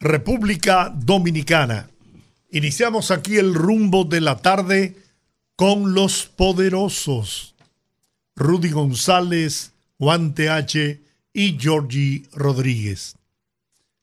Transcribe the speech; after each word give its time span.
República 0.00 0.92
Dominicana. 0.94 1.88
Iniciamos 2.50 3.10
aquí 3.10 3.36
el 3.36 3.54
rumbo 3.54 4.04
de 4.04 4.20
la 4.20 4.36
tarde 4.36 4.96
con 5.56 5.94
los 5.94 6.26
poderosos. 6.26 7.54
Rudy 8.34 8.70
González, 8.70 9.72
Juan 9.98 10.34
TH 10.34 11.00
y 11.32 11.58
Georgie 11.58 12.24
Rodríguez. 12.32 13.16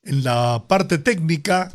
En 0.01 0.23
la 0.23 0.63
parte 0.67 0.97
técnica, 0.97 1.71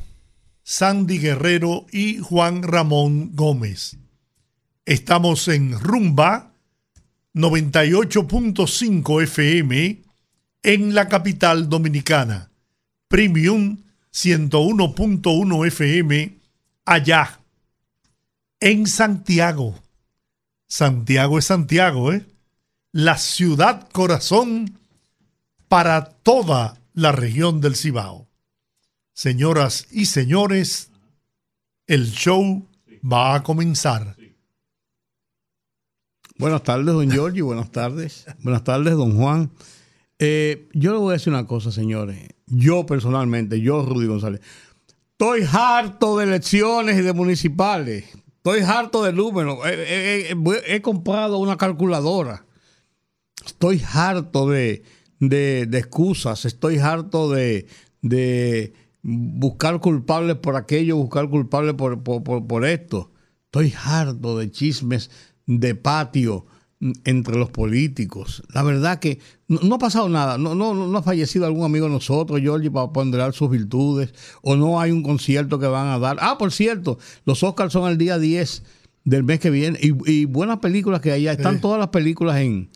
Sandy 0.65 1.19
Guerrero 1.19 1.87
y 1.93 2.19
Juan 2.19 2.62
Ramón 2.62 3.31
Gómez. 3.35 3.97
Estamos 4.85 5.48
en 5.48 5.79
Rumba 5.79 6.53
98.5 7.35 9.23
FM 9.23 10.03
en 10.62 10.95
la 10.95 11.09
capital 11.09 11.69
dominicana. 11.69 12.51
Premium 13.07 13.79
101.1 14.19 15.67
FM 15.69 16.39
allá 16.85 17.41
en 18.59 18.89
Santiago. 18.89 19.77
Santiago 20.67 21.39
es 21.39 21.45
Santiago, 21.45 22.12
¿eh? 22.12 22.27
La 22.91 23.17
ciudad 23.17 23.89
corazón 23.92 24.77
para 25.69 26.05
toda 26.05 26.81
la 26.95 27.12
región 27.12 27.61
del 27.61 27.77
Cibao. 27.77 28.27
Señoras 29.12 29.87
y 29.92 30.07
señores, 30.07 30.91
el 31.87 32.11
show 32.11 32.67
va 33.01 33.37
a 33.37 33.42
comenzar. 33.45 34.17
Buenas 36.39 36.64
tardes, 36.64 36.87
don 36.87 37.09
Giorgio. 37.09 37.47
Buenas 37.47 37.70
tardes. 37.70 38.27
Buenas 38.42 38.64
tardes, 38.64 38.95
don 38.95 39.17
Juan. 39.17 39.53
Eh, 40.19 40.69
yo 40.73 40.92
le 40.92 40.98
voy 40.98 41.11
a 41.11 41.12
decir 41.12 41.33
una 41.33 41.47
cosa, 41.47 41.70
señores. 41.70 42.31
Yo 42.51 42.87
personalmente, 42.87 43.61
yo, 43.61 43.85
Rudy 43.85 44.07
González, 44.07 44.41
estoy 45.13 45.47
harto 45.51 46.19
de 46.19 46.25
elecciones 46.25 46.99
y 46.99 47.03
de 47.03 47.13
municipales. 47.13 48.05
Estoy 48.37 48.61
harto 48.61 49.03
de 49.03 49.13
números. 49.13 49.59
He, 49.65 50.81
comprado 50.83 51.39
una 51.39 51.57
calculadora. 51.57 52.47
Estoy 53.45 53.83
harto 53.93 54.49
de, 54.49 54.83
excusas. 55.21 56.45
Estoy 56.45 56.79
harto 56.79 57.31
de, 57.31 57.67
buscar 59.03 59.81
culpables 59.81 60.37
por 60.37 60.57
aquello, 60.57 60.97
buscar 60.97 61.29
culpables 61.29 61.75
por, 61.75 62.03
por 62.03 62.65
esto. 62.65 63.11
Estoy 63.47 63.75
harto 63.85 64.39
de 64.39 64.51
chismes 64.51 65.11
de 65.47 65.75
patio 65.75 66.47
entre 67.05 67.37
los 67.37 67.51
políticos. 67.51 68.43
La 68.53 68.62
verdad 68.62 69.01
que 69.01 69.19
no, 69.48 69.75
ha 69.75 69.79
pasado 69.79 70.09
nada, 70.09 70.39
no, 70.39 70.55
no, 70.55 70.75
no 70.75 70.98
ha 70.98 71.03
fallecido 71.03 71.47
algún 71.47 71.65
amigo 71.65 71.87
de 71.87 71.93
nosotros, 71.93 72.41
Georgie, 72.41 72.70
para 72.70 72.93
ponderar 72.93 73.33
sus 73.33 73.51
virtudes, 73.51 74.15
o 74.43 74.57
no 74.57 74.81
hay 74.81 74.93
un 74.93 75.03
concierto 75.03 75.59
que 75.59 75.67
van 75.67 75.89
a 75.89 75.98
dar. 75.98 76.19
Ah, 76.20 76.39
por 76.39 76.53
cierto, 76.53 76.98
los 77.25 77.43
Oscars 77.43 77.73
son 77.73 77.91
el 77.91 77.98
día 77.98 78.19
10 78.19 78.62
del 79.05 79.25
mes 79.25 79.41
que 79.41 79.51
viene, 79.51 79.79
y, 79.81 80.25
buenas 80.27 80.59
películas 80.59 81.01
que 81.01 81.13
hay, 81.13 81.27
están 81.27 81.61
todas 81.61 81.79
las 81.79 81.89
películas 81.89 82.36
en, 82.36 82.69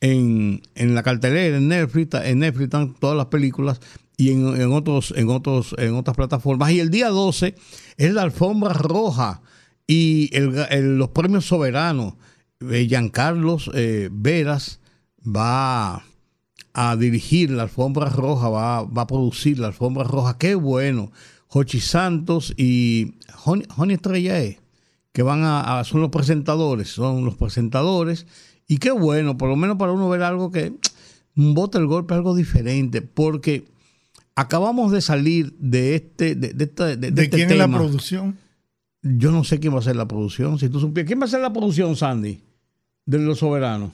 en, 0.00 0.62
en, 0.74 0.94
la 0.94 1.02
cartelera, 1.02 1.56
en 1.56 1.68
Netflix, 1.68 2.14
en 2.14 2.38
Netflix 2.38 2.64
están 2.64 2.94
todas 2.94 3.16
las 3.16 3.26
películas 3.26 3.80
y 4.16 4.30
en, 4.30 4.60
en, 4.60 4.72
otros, 4.72 5.12
en, 5.16 5.28
otros, 5.28 5.74
en 5.78 5.94
otras 5.94 6.16
plataformas. 6.16 6.70
Y 6.70 6.80
el 6.80 6.90
día 6.90 7.08
12 7.08 7.54
es 7.96 8.12
la 8.12 8.22
alfombra 8.22 8.72
roja 8.72 9.42
y 9.86 10.30
los 10.38 11.08
premios 11.08 11.46
soberanos. 11.46 12.14
Giancarlos 12.60 13.70
eh, 13.74 14.10
Veras 14.12 14.80
va 15.24 16.04
a 16.74 16.96
dirigir 16.96 17.50
la 17.50 17.64
alfombra 17.64 18.10
roja, 18.10 18.48
va, 18.48 18.78
a 18.80 19.06
producir 19.06 19.58
la 19.58 19.68
alfombra 19.68 20.04
roja. 20.04 20.36
Qué 20.36 20.54
bueno. 20.54 21.10
Jochi 21.48 21.80
Santos 21.80 22.54
y 22.56 23.14
Joni, 23.34 23.94
Estrella 23.94 24.40
e, 24.40 24.60
que 25.12 25.22
van 25.22 25.40
a, 25.42 25.82
son 25.84 26.00
los 26.00 26.10
presentadores, 26.10 26.88
son 26.88 27.24
los 27.24 27.34
presentadores. 27.34 28.26
Y 28.68 28.76
qué 28.76 28.92
bueno, 28.92 29.36
por 29.36 29.48
lo 29.48 29.56
menos 29.56 29.76
para 29.78 29.92
uno 29.92 30.08
ver 30.08 30.22
algo 30.22 30.52
que 30.52 30.74
bota 31.34 31.78
el 31.78 31.86
golpe, 31.86 32.14
algo 32.14 32.36
diferente, 32.36 33.02
porque 33.02 33.64
acabamos 34.36 34.92
de 34.92 35.00
salir 35.00 35.56
de 35.58 35.96
este. 35.96 36.36
¿De, 36.36 36.52
de, 36.52 36.66
de, 36.66 36.96
de, 36.96 37.22
este 37.24 37.36
quién 37.36 37.50
es 37.50 37.58
la 37.58 37.68
producción? 37.68 38.38
Yo 39.02 39.32
no 39.32 39.44
sé 39.44 39.58
quién 39.58 39.74
va 39.74 39.78
a 39.78 39.82
ser 39.82 39.96
la 39.96 40.06
producción. 40.06 40.58
Si 40.58 40.68
tú 40.68 40.78
supieras, 40.78 41.08
¿quién 41.08 41.20
va 41.20 41.24
a 41.24 41.28
ser 41.28 41.40
la 41.40 41.52
producción, 41.52 41.96
Sandy? 41.96 42.42
De 43.18 43.24
los 43.24 43.38
soberanos. 43.40 43.90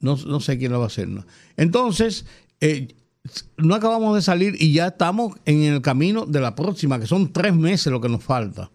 No, 0.00 0.16
sé 0.40 0.58
quién 0.58 0.72
lo 0.72 0.78
va 0.78 0.84
a 0.84 0.88
hacer. 0.88 1.08
Entonces, 1.56 2.24
eh, 2.60 2.88
no 3.58 3.74
acabamos 3.74 4.14
de 4.14 4.22
salir 4.22 4.56
y 4.58 4.72
ya 4.72 4.88
estamos 4.88 5.34
en 5.44 5.62
el 5.62 5.82
camino 5.82 6.24
de 6.24 6.40
la 6.40 6.54
próxima, 6.54 6.98
que 6.98 7.06
son 7.06 7.32
tres 7.32 7.54
meses 7.54 7.92
lo 7.92 8.00
que 8.00 8.08
nos 8.08 8.24
falta 8.24 8.70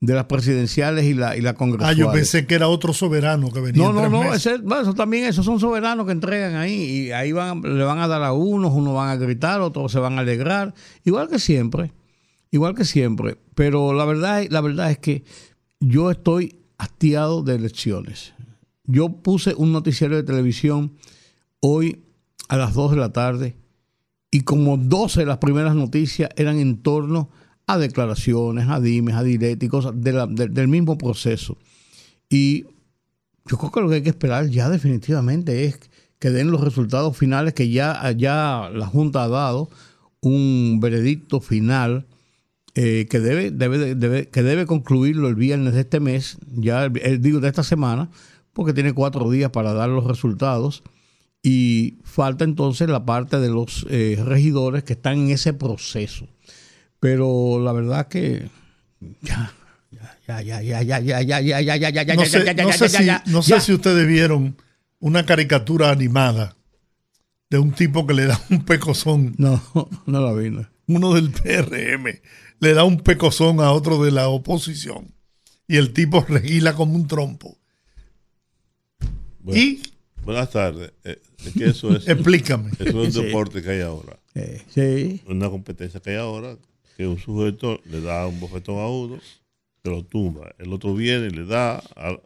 de 0.00 0.12
las 0.12 0.24
presidenciales 0.24 1.04
y 1.04 1.14
la, 1.14 1.36
y 1.36 1.40
la 1.40 1.54
congresuales. 1.54 1.96
Ah, 1.96 1.98
yo 1.98 2.12
pensé 2.12 2.46
que 2.46 2.56
era 2.56 2.68
otro 2.68 2.92
soberano 2.92 3.50
que 3.52 3.60
venía. 3.60 3.82
No, 3.82 3.92
no, 3.92 4.10
no, 4.10 4.34
ese, 4.34 4.56
eso 4.56 4.94
también, 4.94 5.24
esos 5.24 5.46
son 5.46 5.58
soberanos 5.58 6.04
que 6.04 6.12
entregan 6.12 6.56
ahí 6.56 6.74
y 6.74 7.12
ahí 7.12 7.32
van, 7.32 7.62
le 7.62 7.84
van 7.84 8.00
a 8.00 8.08
dar 8.08 8.22
a 8.22 8.32
unos, 8.32 8.72
unos 8.72 8.94
van 8.94 9.10
a 9.10 9.16
gritar, 9.16 9.62
otros 9.62 9.92
se 9.92 10.00
van 10.00 10.18
a 10.18 10.20
alegrar, 10.20 10.74
igual 11.04 11.28
que 11.28 11.38
siempre, 11.38 11.92
igual 12.50 12.74
que 12.74 12.84
siempre. 12.84 13.38
Pero 13.54 13.94
la 13.94 14.04
verdad, 14.04 14.44
la 14.50 14.60
verdad 14.60 14.90
es 14.90 14.98
que 14.98 15.24
yo 15.80 16.10
estoy 16.10 16.63
de 17.44 17.54
elecciones. 17.54 18.32
Yo 18.84 19.08
puse 19.08 19.54
un 19.54 19.72
noticiero 19.72 20.16
de 20.16 20.22
televisión 20.22 20.92
hoy 21.60 22.02
a 22.48 22.56
las 22.56 22.74
2 22.74 22.92
de 22.92 22.96
la 22.96 23.12
tarde 23.12 23.56
y 24.30 24.40
como 24.40 24.76
12 24.76 25.20
de 25.20 25.26
las 25.26 25.38
primeras 25.38 25.74
noticias 25.74 26.30
eran 26.36 26.58
en 26.58 26.78
torno 26.82 27.30
a 27.66 27.78
declaraciones, 27.78 28.68
a 28.68 28.80
dimes, 28.80 29.14
a 29.14 29.22
diréticos 29.22 29.90
del 29.94 30.68
mismo 30.68 30.98
proceso. 30.98 31.56
Y 32.28 32.64
yo 33.46 33.58
creo 33.58 33.70
que 33.70 33.80
lo 33.80 33.88
que 33.88 33.94
hay 33.96 34.02
que 34.02 34.10
esperar 34.10 34.48
ya 34.48 34.68
definitivamente 34.68 35.64
es 35.64 35.78
que 36.18 36.30
den 36.30 36.50
los 36.50 36.62
resultados 36.62 37.16
finales 37.16 37.54
que 37.54 37.70
ya, 37.70 38.10
ya 38.12 38.70
la 38.72 38.86
Junta 38.86 39.24
ha 39.24 39.28
dado, 39.28 39.70
un 40.20 40.78
veredicto 40.80 41.40
final 41.40 42.06
eh, 42.74 43.06
que 43.08 43.20
debe, 43.20 43.50
debe, 43.50 43.94
debe, 43.94 44.28
que 44.28 44.42
debe 44.42 44.66
concluirlo 44.66 45.28
el 45.28 45.36
viernes 45.36 45.74
de 45.74 45.80
este 45.80 46.00
mes, 46.00 46.38
ya 46.46 46.84
el, 46.84 47.20
digo 47.20 47.40
de 47.40 47.48
esta 47.48 47.62
semana, 47.62 48.10
porque 48.52 48.72
tiene 48.72 48.92
cuatro 48.92 49.30
días 49.30 49.50
para 49.50 49.72
dar 49.72 49.88
los 49.88 50.04
resultados. 50.04 50.82
Y 51.42 51.98
falta 52.04 52.44
entonces 52.44 52.88
la 52.88 53.04
parte 53.04 53.38
de 53.38 53.50
los 53.50 53.86
eh, 53.90 54.18
regidores 54.24 54.82
que 54.82 54.94
están 54.94 55.18
en 55.18 55.30
ese 55.30 55.52
proceso. 55.52 56.26
Pero 57.00 57.60
la 57.62 57.72
verdad 57.72 58.08
que 58.08 58.48
ya, 59.20 59.52
ya, 60.26 60.40
ya, 60.40 60.62
ya, 60.62 60.82
ya, 60.82 61.00
ya, 61.00 61.20
ya, 61.20 61.40
ya, 61.40 61.60
ya, 61.60 61.76
ya, 61.76 61.90
ya, 61.90 62.02
ya, 62.02 62.14
no 62.14 62.24
sé, 62.24 62.54
no 62.54 62.72
sé 62.72 62.88
si, 62.88 63.06
no 63.26 63.42
sé 63.42 63.60
si 63.60 63.74
ustedes 63.74 64.08
vieron 64.08 64.56
una 65.00 65.26
caricatura 65.26 65.90
animada 65.90 66.56
de 67.50 67.58
un 67.58 67.72
tipo 67.72 68.06
que 68.06 68.14
le 68.14 68.24
da 68.24 68.40
un 68.50 68.64
pecozón. 68.64 69.34
No, 69.36 69.62
no 70.06 70.20
la 70.20 70.32
vi. 70.32 70.50
Uno 70.86 71.14
del 71.14 71.30
PRM 71.30 72.20
le 72.60 72.74
da 72.74 72.84
un 72.84 73.00
pecozón 73.00 73.60
a 73.60 73.72
otro 73.72 74.02
de 74.02 74.10
la 74.10 74.28
oposición 74.28 75.14
y 75.66 75.76
el 75.76 75.92
tipo 75.92 76.20
regila 76.28 76.74
como 76.74 76.94
un 76.94 77.06
trompo. 77.06 77.56
y 79.46 79.82
buenas 80.24 80.50
tardes. 80.50 80.92
Eh, 81.04 81.20
eso 81.60 81.96
es, 81.96 82.08
Explícame. 82.08 82.70
Eso 82.78 83.02
es 83.02 83.16
un 83.16 83.24
deporte 83.24 83.62
que 83.62 83.70
hay 83.70 83.80
ahora. 83.80 84.18
Eh, 84.34 84.62
sí. 84.68 85.22
Una 85.26 85.48
competencia 85.50 86.00
que 86.00 86.10
hay 86.10 86.16
ahora 86.16 86.56
que 86.96 87.06
un 87.06 87.18
sujeto 87.18 87.80
le 87.86 88.00
da 88.00 88.26
un 88.26 88.38
bofetón 88.40 88.78
a 88.78 88.88
uno, 88.88 89.20
se 89.82 89.90
lo 89.90 90.04
tumba. 90.04 90.54
El 90.58 90.72
otro 90.72 90.94
viene 90.94 91.26
y 91.26 91.30
le 91.30 91.44
da 91.44 91.78
a 91.96 92.12
la 92.12 92.20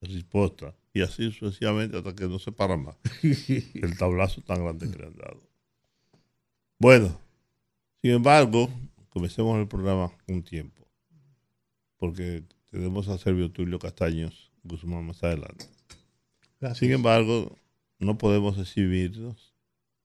respuesta. 0.00 0.74
Y 0.92 1.02
así 1.02 1.30
sucesivamente 1.30 1.96
hasta 1.96 2.14
que 2.14 2.26
no 2.26 2.38
se 2.38 2.52
para 2.52 2.76
más. 2.76 2.96
El 3.22 3.96
tablazo 3.96 4.40
tan 4.40 4.64
grande 4.64 4.90
que 4.90 4.98
le 4.98 5.06
han 5.06 5.16
dado. 5.16 5.42
Bueno, 6.78 7.20
sin 8.02 8.12
embargo, 8.12 8.70
comencemos 9.08 9.58
el 9.58 9.68
programa 9.68 10.10
un 10.26 10.42
tiempo, 10.42 10.86
porque 11.96 12.44
tenemos 12.70 13.08
a 13.08 13.18
Servio 13.18 13.50
Tulio 13.50 13.78
Castaños 13.78 14.50
Guzmán 14.62 15.06
más 15.06 15.22
adelante. 15.22 15.66
Sin 16.74 16.92
embargo, 16.92 17.56
no 17.98 18.18
podemos 18.18 18.58
exhibirnos 18.58 19.54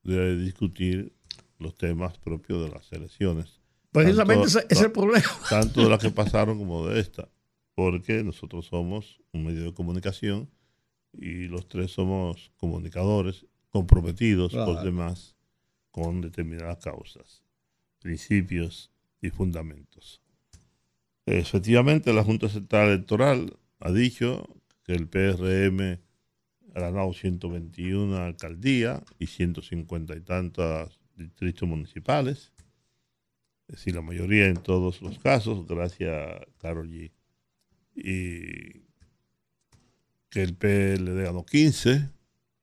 de 0.03 0.37
discutir 0.37 1.13
los 1.59 1.75
temas 1.75 2.17
propios 2.17 2.63
de 2.63 2.69
las 2.69 2.91
elecciones. 2.91 3.59
Precisamente 3.91 4.47
es 4.69 4.81
el 4.81 4.91
problema. 4.91 5.29
Tanto 5.49 5.83
de 5.83 5.89
las 5.89 5.99
que 5.99 6.09
pasaron 6.11 6.57
como 6.57 6.87
de 6.87 6.99
esta, 6.99 7.29
porque 7.73 8.23
nosotros 8.23 8.65
somos 8.65 9.21
un 9.31 9.45
medio 9.45 9.63
de 9.63 9.73
comunicación 9.73 10.49
y 11.13 11.47
los 11.47 11.67
tres 11.67 11.91
somos 11.91 12.51
comunicadores 12.57 13.45
comprometidos 13.69 14.53
por 14.53 14.83
demás 14.83 15.35
con 15.91 16.21
determinadas 16.21 16.77
causas, 16.77 17.43
principios 18.05 18.91
y 19.19 19.31
fundamentos. 19.31 20.21
Efectivamente, 21.25 22.13
la 22.13 22.23
Junta 22.23 22.49
Central 22.49 22.89
Electoral 22.89 23.57
ha 23.79 23.91
dicho 23.91 24.47
que 24.83 24.93
el 24.93 25.07
PRM 25.07 25.97
ha 26.75 26.79
ganado 26.79 27.11
121 27.13 28.15
alcaldías 28.15 29.01
y 29.17 29.25
150 29.25 30.15
y 30.15 30.21
tantos 30.21 30.99
distritos 31.15 31.67
municipales. 31.67 32.53
Es 33.67 33.77
decir, 33.77 33.95
la 33.95 34.03
mayoría 34.03 34.45
en 34.45 34.57
todos 34.57 35.01
los 35.01 35.17
casos, 35.17 35.65
gracias 35.65 36.11
a 36.11 36.45
Carol 36.59 36.87
G. 36.87 37.11
Y 37.95 38.83
que 40.29 40.43
el 40.43 40.53
PLD 40.53 41.23
ganó 41.23 41.43
15 41.43 42.07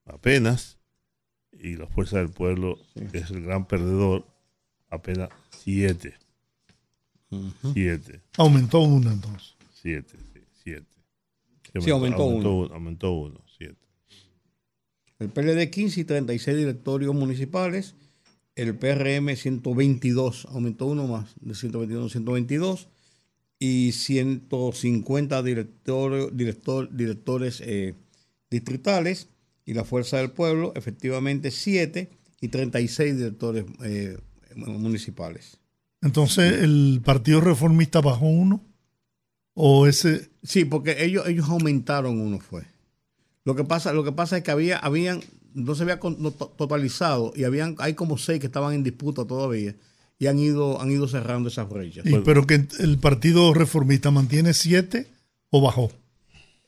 apenas 0.04 0.78
y 1.50 1.74
la 1.74 1.88
Fuerza 1.88 2.18
del 2.18 2.30
Pueblo, 2.30 2.78
que 3.10 3.18
es 3.18 3.30
el 3.32 3.42
gran 3.42 3.66
perdedor, 3.66 4.31
apenas 4.92 5.30
7. 5.64 6.14
7. 7.72 8.20
Aumentó 8.36 8.80
uno 8.80 9.10
entonces. 9.10 9.54
7, 9.80 10.16
sí, 10.32 10.40
7. 10.64 10.86
Sí, 11.80 11.90
aumentó, 11.90 12.24
uno. 12.24 12.72
Aumentó 12.74 13.12
uno, 13.12 13.40
7. 13.58 13.74
El 15.18 15.30
PLD 15.30 15.70
15 15.70 16.00
y 16.00 16.04
36 16.04 16.56
directorios 16.56 17.14
municipales. 17.14 17.94
El 18.54 18.76
PRM 18.76 19.34
122, 19.34 20.46
aumentó 20.50 20.84
uno 20.86 21.06
más, 21.06 21.30
de 21.40 21.54
121 21.54 22.04
a 22.04 22.10
122. 22.10 22.88
Y 23.58 23.92
150 23.92 25.42
director, 25.42 26.36
directores 26.36 27.62
eh, 27.64 27.94
distritales. 28.50 29.28
Y 29.64 29.72
la 29.72 29.84
Fuerza 29.84 30.18
del 30.18 30.32
Pueblo, 30.32 30.72
efectivamente 30.76 31.50
7 31.50 32.10
y 32.42 32.48
36 32.48 33.16
directores 33.16 33.64
eh, 33.84 34.18
municipales. 34.56 35.58
Entonces, 36.00 36.62
¿el 36.62 37.00
Partido 37.04 37.40
Reformista 37.40 38.00
bajó 38.00 38.26
uno? 38.26 38.60
¿O 39.54 39.86
ese...? 39.86 40.30
Sí, 40.42 40.64
porque 40.64 41.04
ellos, 41.04 41.26
ellos 41.26 41.48
aumentaron 41.48 42.20
uno, 42.20 42.40
fue. 42.40 42.64
Lo 43.44 43.54
que 43.54 43.64
pasa, 43.64 43.92
lo 43.92 44.04
que 44.04 44.12
pasa 44.12 44.38
es 44.38 44.42
que 44.42 44.50
había, 44.50 44.78
habían, 44.78 45.20
no 45.54 45.74
se 45.74 45.82
había 45.82 45.98
totalizado 45.98 47.32
y 47.36 47.44
habían, 47.44 47.76
hay 47.78 47.94
como 47.94 48.18
seis 48.18 48.40
que 48.40 48.46
estaban 48.46 48.74
en 48.74 48.82
disputa 48.82 49.24
todavía 49.24 49.74
y 50.18 50.26
han 50.28 50.38
ido, 50.38 50.80
han 50.80 50.90
ido 50.90 51.08
cerrando 51.08 51.48
esas 51.48 51.68
brechas. 51.68 52.04
pero 52.24 52.46
que 52.46 52.66
el 52.78 52.98
Partido 52.98 53.52
Reformista 53.54 54.10
mantiene 54.12 54.54
siete 54.54 55.08
o 55.50 55.60
bajó. 55.60 55.90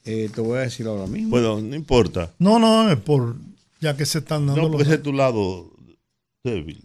Eh, 0.05 0.29
te 0.35 0.41
voy 0.41 0.59
a 0.59 0.63
decir 0.63 0.87
ahora 0.87 1.07
mismo. 1.07 1.31
Bueno, 1.31 1.61
no 1.61 1.75
importa. 1.77 2.35
No, 2.39 2.59
no, 2.59 2.91
es 2.91 2.99
por 2.99 3.37
ya 3.81 3.97
que 3.97 4.07
se 4.07 4.19
están 4.19 4.47
dando. 4.47 4.63
No, 4.63 4.71
porque 4.71 4.83
ese 4.85 4.95
es 4.95 5.03
tu 5.03 5.13
lado 5.13 5.71
débil. 6.43 6.85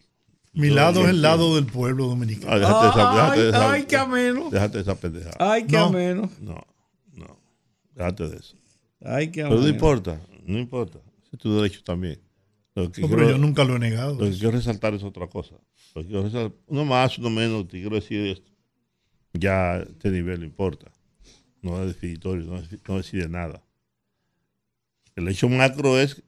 Mi 0.53 0.69
lado 0.69 1.03
es 1.03 1.09
el 1.09 1.21
lado 1.21 1.55
del 1.55 1.65
pueblo 1.65 2.07
dominicano. 2.07 2.51
Ah, 2.51 2.59
déjate 2.59 2.87
esa, 2.87 3.31
ay, 3.31 3.39
esa, 3.41 3.71
ay, 3.71 3.83
qué 3.83 3.97
ameno. 3.97 4.49
Déjate 4.49 4.79
esa 4.79 4.95
pendeja. 4.95 5.31
Ay, 5.39 5.65
qué 5.65 5.77
ameno. 5.77 6.29
No, 6.41 6.61
no. 7.13 7.39
Déjate 7.93 8.29
de 8.29 8.37
eso. 8.37 8.55
Ay, 9.01 9.31
qué 9.31 9.41
ameno. 9.41 9.55
Pero 9.55 9.67
no 9.67 9.73
importa, 9.73 10.21
no 10.45 10.57
importa. 10.57 10.99
es 11.31 11.39
tu 11.39 11.55
derecho 11.55 11.83
también. 11.83 12.19
Lo 12.75 12.91
que 12.91 13.07
pero 13.07 13.29
yo 13.29 13.37
nunca 13.37 13.63
lo 13.63 13.75
he 13.75 13.79
negado. 13.79 14.13
Lo 14.13 14.25
que 14.29 14.37
quiero 14.37 14.51
resaltar 14.51 14.93
es 14.93 15.03
otra 15.03 15.27
cosa. 15.27 15.55
Lo 15.93 16.01
que 16.01 16.07
quiero 16.07 16.23
resaltar, 16.23 16.57
uno 16.67 16.85
más, 16.85 17.17
uno 17.17 17.29
menos, 17.29 17.67
te 17.67 17.79
quiero 17.79 17.95
decir 17.95 18.27
esto. 18.27 18.51
Ya 19.33 19.77
este 19.77 20.09
nivel 20.09 20.39
no 20.39 20.45
importa. 20.45 20.91
No 21.61 21.81
es 21.81 21.87
definitorio, 21.87 22.45
no, 22.45 22.61
no 22.87 22.97
decide 22.97 23.27
nada. 23.27 23.61
El 25.15 25.27
hecho 25.27 25.49
macro 25.49 25.99
es 25.99 26.23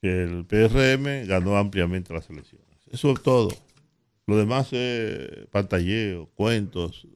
que 0.00 0.24
el 0.24 0.44
PRM 0.44 1.26
ganó 1.26 1.56
ampliamente 1.56 2.12
las 2.12 2.28
elecciones. 2.28 2.61
Eso 2.92 3.10
es 3.10 3.22
todo. 3.22 3.48
Lo 4.26 4.36
demás 4.36 4.72
es 4.72 5.46
pantalleo, 5.50 6.26
cuentos, 6.34 7.06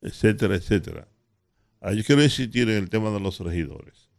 etcétera, 0.00 0.56
etcétera. 0.56 1.08
Ahora, 1.80 1.94
yo 1.94 2.04
quiero 2.04 2.22
insistir 2.22 2.68
en 2.68 2.76
el 2.76 2.90
tema 2.90 3.10
de 3.10 3.20
los 3.20 3.38
regidores. 3.38 4.10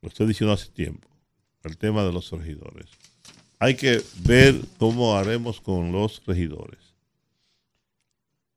Lo 0.00 0.08
estoy 0.08 0.28
diciendo 0.28 0.52
hace 0.52 0.70
tiempo. 0.70 1.08
El 1.64 1.76
tema 1.76 2.04
de 2.04 2.12
los 2.12 2.30
regidores. 2.30 2.86
Hay 3.58 3.74
que 3.74 4.02
ver 4.20 4.60
cómo 4.78 5.16
haremos 5.16 5.60
con 5.60 5.90
los 5.92 6.24
regidores. 6.26 6.94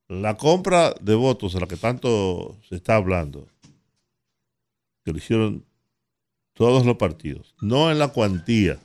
La 0.08 0.36
compra 0.36 0.94
de 1.00 1.14
votos 1.14 1.54
de 1.54 1.60
la 1.60 1.66
que 1.66 1.76
tanto 1.76 2.56
se 2.68 2.76
está 2.76 2.96
hablando, 2.96 3.46
que 5.04 5.12
lo 5.12 5.18
hicieron 5.18 5.64
todos 6.54 6.86
los 6.86 6.96
partidos, 6.96 7.54
no 7.60 7.90
en 7.90 7.98
la 7.98 8.08
cuantía, 8.08 8.78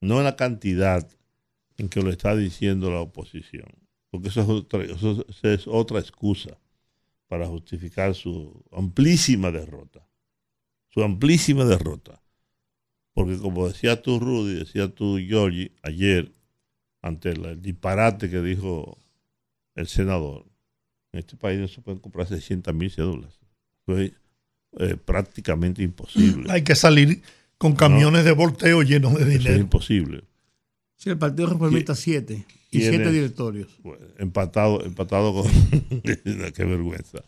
no 0.00 0.18
en 0.18 0.24
la 0.24 0.36
cantidad 0.36 1.08
en 1.76 1.88
que 1.88 2.02
lo 2.02 2.10
está 2.10 2.36
diciendo 2.36 2.90
la 2.90 3.00
oposición, 3.00 3.68
porque 4.10 4.28
eso 4.28 4.42
es 4.42 4.48
otra, 4.48 4.82
eso 4.84 5.26
es 5.42 5.66
otra 5.66 6.00
excusa 6.00 6.58
para 7.28 7.46
justificar 7.46 8.14
su 8.14 8.64
amplísima 8.72 9.50
derrota, 9.50 10.06
su 10.88 11.02
amplísima 11.02 11.64
derrota. 11.64 12.20
Porque 13.12 13.38
como 13.38 13.68
decía 13.68 14.02
tú, 14.02 14.18
Rudy, 14.18 14.54
decía 14.54 14.88
tú, 14.88 15.18
Giorgi, 15.18 15.72
ayer, 15.82 16.32
ante 17.02 17.30
el, 17.30 17.60
disparate 17.60 18.30
que 18.30 18.40
dijo 18.40 18.98
el 19.74 19.86
senador, 19.86 20.46
en 21.12 21.20
este 21.20 21.36
país 21.36 21.58
no 21.60 21.68
se 21.68 21.80
pueden 21.80 22.00
comprar 22.00 22.26
600 22.26 22.74
mil 22.74 22.90
cédulas. 22.90 23.38
Fue 23.84 24.14
eh, 24.78 24.96
prácticamente 24.96 25.82
imposible. 25.82 26.50
Hay 26.50 26.62
que 26.62 26.74
salir 26.74 27.22
con 27.60 27.74
camiones 27.74 28.24
de 28.24 28.32
volteo 28.32 28.82
llenos 28.82 29.18
de 29.18 29.26
dinero. 29.26 29.52
es 29.52 29.60
imposible. 29.60 30.24
Sí, 30.96 31.10
el 31.10 31.18
Partido 31.18 31.46
Reformista 31.46 31.94
7 31.94 32.46
y 32.70 32.80
7 32.80 33.12
directorios. 33.12 33.68
empatado, 34.16 34.82
empatado 34.82 35.34
con... 35.34 35.50
qué 36.54 36.64
vergüenza. 36.64 37.22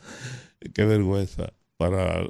Qué 0.72 0.86
vergüenza 0.86 1.52
para, 1.76 2.26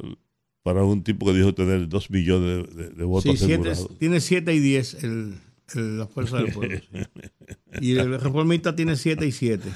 para 0.65 0.83
un 0.83 1.05
tipo 1.05 1.27
que 1.27 1.35
dijo 1.35 1.55
tener 1.55 1.89
2 1.89 2.11
millones 2.11 2.75
de, 2.75 3.05
votos 3.05 3.39
sí, 3.39 3.57
tiene 4.01 4.21
7 4.21 4.53
y 4.53 4.59
10 4.59 5.05
el, 5.05 5.35
la 5.75 6.09
Fuerza 6.09 6.39
del 6.39 6.53
Pueblo. 6.53 6.81
Y 7.81 7.97
el 7.99 8.21
Reformista 8.21 8.75
tiene 8.75 8.97
7 8.97 9.25
y 9.25 9.31
7. 9.31 9.69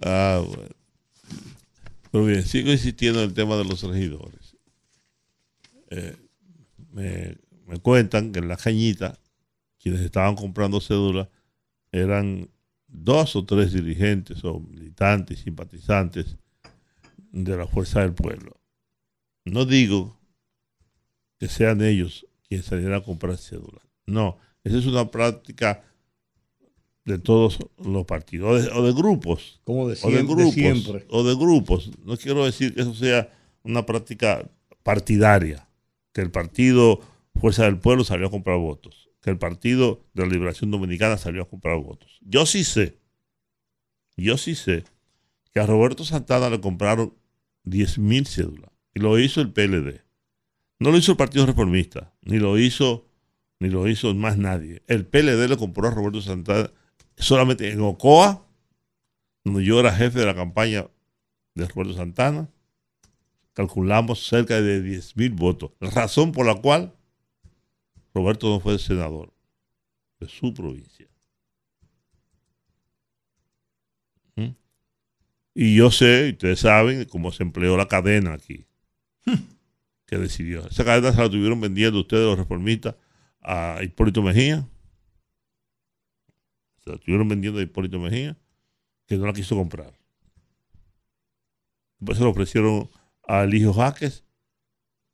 Ah, 0.00 0.42
bueno. 0.44 0.74
Pero 2.10 2.24
bien, 2.24 2.44
sigo 2.44 2.72
insistiendo 2.72 3.22
en 3.22 3.28
el 3.28 3.34
tema 3.34 3.56
de 3.56 3.64
los 3.64 3.84
regidores. 3.84 4.56
Eh, 5.90 6.16
me 6.92 7.36
me 7.72 7.78
cuentan 7.78 8.32
que 8.32 8.40
en 8.40 8.48
la 8.48 8.58
cañita, 8.58 9.18
quienes 9.80 10.02
estaban 10.02 10.34
comprando 10.34 10.78
cédulas 10.78 11.28
eran 11.90 12.50
dos 12.86 13.34
o 13.34 13.46
tres 13.46 13.72
dirigentes 13.72 14.44
o 14.44 14.60
militantes, 14.60 15.38
simpatizantes 15.40 16.36
de 17.30 17.56
la 17.56 17.66
Fuerza 17.66 18.00
del 18.00 18.12
Pueblo. 18.12 18.60
No 19.46 19.64
digo 19.64 20.20
que 21.40 21.48
sean 21.48 21.80
ellos 21.80 22.26
quienes 22.46 22.66
salieran 22.66 23.00
a 23.00 23.02
comprar 23.02 23.38
cédulas. 23.38 23.82
No, 24.04 24.36
esa 24.64 24.76
es 24.76 24.84
una 24.84 25.10
práctica 25.10 25.82
de 27.06 27.18
todos 27.18 27.58
los 27.78 28.04
partidos, 28.04 28.68
o 28.74 28.82
de, 28.82 28.92
grupos. 28.92 29.62
Como 29.64 29.88
de, 29.88 29.98
o 30.02 30.10
de 30.10 30.22
grupos, 30.24 30.52
siempre. 30.52 31.06
O 31.08 31.24
de 31.24 31.34
grupos. 31.34 31.90
No 32.04 32.18
quiero 32.18 32.44
decir 32.44 32.74
que 32.74 32.82
eso 32.82 32.94
sea 32.94 33.32
una 33.62 33.86
práctica 33.86 34.46
partidaria, 34.82 35.66
que 36.12 36.20
el 36.20 36.30
partido 36.30 37.00
Fuerza 37.40 37.64
del 37.64 37.78
Pueblo 37.78 38.04
salió 38.04 38.26
a 38.26 38.30
comprar 38.30 38.58
votos, 38.58 39.10
que 39.20 39.30
el 39.30 39.38
Partido 39.38 40.04
de 40.14 40.24
la 40.24 40.32
Liberación 40.32 40.70
Dominicana 40.70 41.16
salió 41.16 41.42
a 41.42 41.48
comprar 41.48 41.78
votos. 41.78 42.18
Yo 42.22 42.46
sí 42.46 42.64
sé, 42.64 42.98
yo 44.16 44.36
sí 44.36 44.54
sé 44.54 44.84
que 45.52 45.60
a 45.60 45.66
Roberto 45.66 46.04
Santana 46.04 46.50
le 46.50 46.60
compraron 46.60 47.14
10 47.64 47.98
mil 47.98 48.26
cédulas 48.26 48.70
y 48.94 49.00
lo 49.00 49.18
hizo 49.18 49.40
el 49.40 49.52
PLD. 49.52 50.02
No 50.78 50.90
lo 50.90 50.98
hizo 50.98 51.12
el 51.12 51.18
Partido 51.18 51.46
Reformista, 51.46 52.12
ni 52.22 52.38
lo 52.38 52.58
hizo, 52.58 53.06
ni 53.60 53.68
lo 53.68 53.88
hizo 53.88 54.12
más 54.14 54.36
nadie. 54.36 54.82
El 54.86 55.06
PLD 55.06 55.48
le 55.48 55.56
compró 55.56 55.88
a 55.88 55.90
Roberto 55.92 56.20
Santana 56.20 56.70
solamente 57.16 57.70
en 57.70 57.80
Ocoa, 57.80 58.46
donde 59.44 59.64
yo 59.64 59.80
era 59.80 59.94
jefe 59.94 60.18
de 60.18 60.26
la 60.26 60.34
campaña 60.34 60.86
de 61.54 61.66
Roberto 61.68 61.94
Santana, 61.94 62.48
calculamos 63.52 64.26
cerca 64.26 64.60
de 64.60 64.82
10 64.82 65.16
mil 65.16 65.30
votos. 65.30 65.72
Razón 65.80 66.32
por 66.32 66.46
la 66.46 66.56
cual 66.56 66.94
Roberto 68.14 68.48
no 68.48 68.60
fue 68.60 68.78
senador 68.78 69.32
de 70.20 70.28
su 70.28 70.52
provincia. 70.52 71.08
¿Mm? 74.36 74.54
Y 75.54 75.76
yo 75.76 75.90
sé, 75.90 76.30
ustedes 76.30 76.60
saben, 76.60 77.04
cómo 77.06 77.32
se 77.32 77.42
empleó 77.42 77.76
la 77.76 77.88
cadena 77.88 78.34
aquí, 78.34 78.66
que 80.06 80.18
decidió. 80.18 80.66
Esa 80.66 80.84
cadena 80.84 81.12
se 81.12 81.20
la 81.20 81.30
tuvieron 81.30 81.60
vendiendo 81.60 82.00
ustedes, 82.00 82.24
los 82.24 82.38
reformistas, 82.38 82.94
a 83.40 83.78
Hipólito 83.82 84.22
Mejía. 84.22 84.68
se 86.84 86.90
la 86.90 86.96
estuvieron 86.96 87.28
vendiendo 87.28 87.58
a 87.58 87.62
Hipólito 87.62 87.98
Mejía, 87.98 88.36
que 89.06 89.16
no 89.16 89.26
la 89.26 89.32
quiso 89.32 89.56
comprar. 89.56 89.92
Después 91.98 92.18
se 92.18 92.24
lo 92.24 92.30
ofrecieron 92.30 92.90
al 93.22 93.54
hijo 93.54 93.72
Jaques 93.72 94.24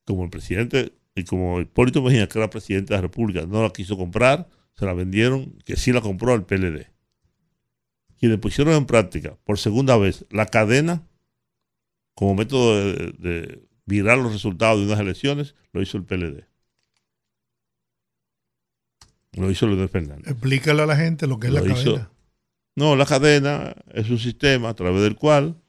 como 0.05 0.25
el 0.25 0.31
presidente 0.31 0.93
y 1.19 1.25
como 1.25 1.61
Hipólito 1.61 2.03
Mejía, 2.03 2.29
que 2.29 2.39
era 2.39 2.51
presidente 2.51 2.95
de 2.95 2.99
la 2.99 3.03
República, 3.03 3.47
no 3.47 3.63
la 3.63 3.71
quiso 3.71 3.97
comprar, 3.97 4.49
se 4.77 4.85
la 4.87 4.93
vendieron, 4.95 5.59
que 5.65 5.77
sí 5.77 5.93
la 5.93 6.01
compró 6.01 6.33
al 6.33 6.47
PLD. 6.47 6.87
Quienes 8.19 8.39
pusieron 8.39 8.75
en 8.75 8.87
práctica 8.87 9.37
por 9.45 9.59
segunda 9.59 9.97
vez 9.97 10.25
la 10.31 10.47
cadena 10.47 11.07
como 12.15 12.35
método 12.35 12.77
de, 12.77 13.13
de 13.19 13.69
virar 13.87 14.19
los 14.19 14.33
resultados 14.33 14.81
de 14.81 14.87
unas 14.87 15.01
elecciones, 15.01 15.55
lo 15.73 15.81
hizo 15.83 15.97
el 15.97 16.05
PLD. 16.05 16.45
Lo 19.33 19.51
hizo 19.51 19.67
Leonel 19.67 19.89
Fernández. 19.89 20.27
Explícale 20.29 20.83
a 20.83 20.87
la 20.87 20.97
gente 20.97 21.27
lo 21.27 21.39
que 21.39 21.47
es 21.49 21.53
la 21.53 21.61
hizo- 21.63 21.93
cadena. 21.95 22.11
No, 22.75 22.97
la 22.97 23.07
cadena 23.07 23.75
es 23.93 24.09
un 24.11 24.19
sistema 24.19 24.69
a 24.69 24.75
través 24.75 25.03
del 25.03 25.17
cual, 25.17 25.61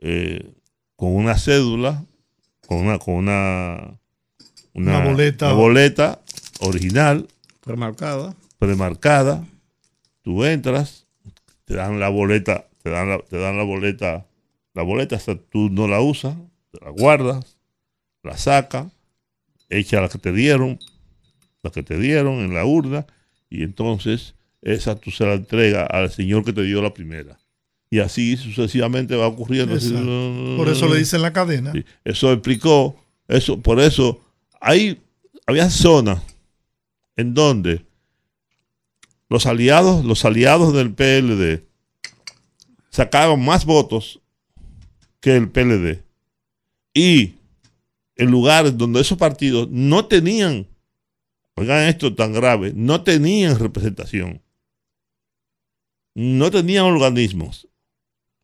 eh, 0.00 0.54
con 0.96 1.14
una 1.14 1.36
cédula, 1.38 2.04
con 2.66 2.78
una, 2.78 2.98
con 2.98 3.14
una, 3.14 4.00
Una 4.78 5.04
boleta. 5.04 5.46
una 5.46 5.54
boleta 5.54 6.20
original, 6.60 7.28
Remarcada. 7.64 8.34
premarcada, 8.58 9.46
tú 10.22 10.44
entras, 10.44 11.06
te 11.64 11.74
dan 11.74 12.00
la 12.00 12.08
boleta, 12.08 12.66
te 12.82 12.90
dan 12.90 13.08
la, 13.10 13.18
te 13.18 13.36
dan 13.38 13.56
la 13.56 13.64
boleta, 13.64 14.26
la 14.74 14.82
boleta 14.82 15.16
hasta 15.16 15.36
tú 15.36 15.68
no 15.70 15.86
la 15.88 16.00
usas, 16.00 16.36
te 16.70 16.84
la 16.84 16.90
guardas, 16.90 17.58
la 18.22 18.36
sacas, 18.36 18.86
echa 19.68 20.00
la 20.00 20.08
que 20.08 20.18
te 20.18 20.32
dieron, 20.32 20.78
la 21.62 21.70
que 21.70 21.82
te 21.82 21.98
dieron 21.98 22.34
en 22.36 22.54
la 22.54 22.64
urna, 22.64 23.06
y 23.50 23.62
entonces 23.62 24.34
esa 24.62 24.96
tú 24.96 25.10
se 25.10 25.24
la 25.24 25.34
entregas 25.34 25.86
al 25.90 26.10
señor 26.10 26.44
que 26.44 26.52
te 26.52 26.62
dio 26.62 26.82
la 26.82 26.94
primera. 26.94 27.38
Y 27.90 28.00
así 28.00 28.36
sucesivamente 28.36 29.16
va 29.16 29.26
ocurriendo. 29.26 29.74
Por 30.56 30.68
eso 30.68 30.88
le 30.88 30.98
dicen 30.98 31.22
la 31.22 31.32
cadena. 31.32 31.72
Sí, 31.72 31.84
Eso 32.04 32.32
explicó, 32.32 32.96
eso, 33.28 33.60
por 33.62 33.80
eso 33.80 34.20
hay, 34.60 35.00
había 35.46 35.70
zonas 35.70 36.22
en 37.16 37.34
donde 37.34 37.84
los 39.28 39.46
aliados, 39.46 40.04
los 40.04 40.24
aliados 40.24 40.72
del 40.72 40.94
PLD 40.94 41.64
sacaban 42.90 43.44
más 43.44 43.64
votos 43.64 44.20
que 45.20 45.36
el 45.36 45.50
PLD. 45.50 46.02
Y 46.94 47.34
en 48.16 48.30
lugares 48.30 48.76
donde 48.76 49.00
esos 49.00 49.18
partidos 49.18 49.68
no 49.70 50.06
tenían, 50.06 50.66
oigan 51.54 51.88
esto 51.88 52.14
tan 52.14 52.32
grave, 52.32 52.72
no 52.74 53.02
tenían 53.02 53.58
representación, 53.58 54.42
no 56.14 56.50
tenían 56.50 56.84
organismos, 56.84 57.68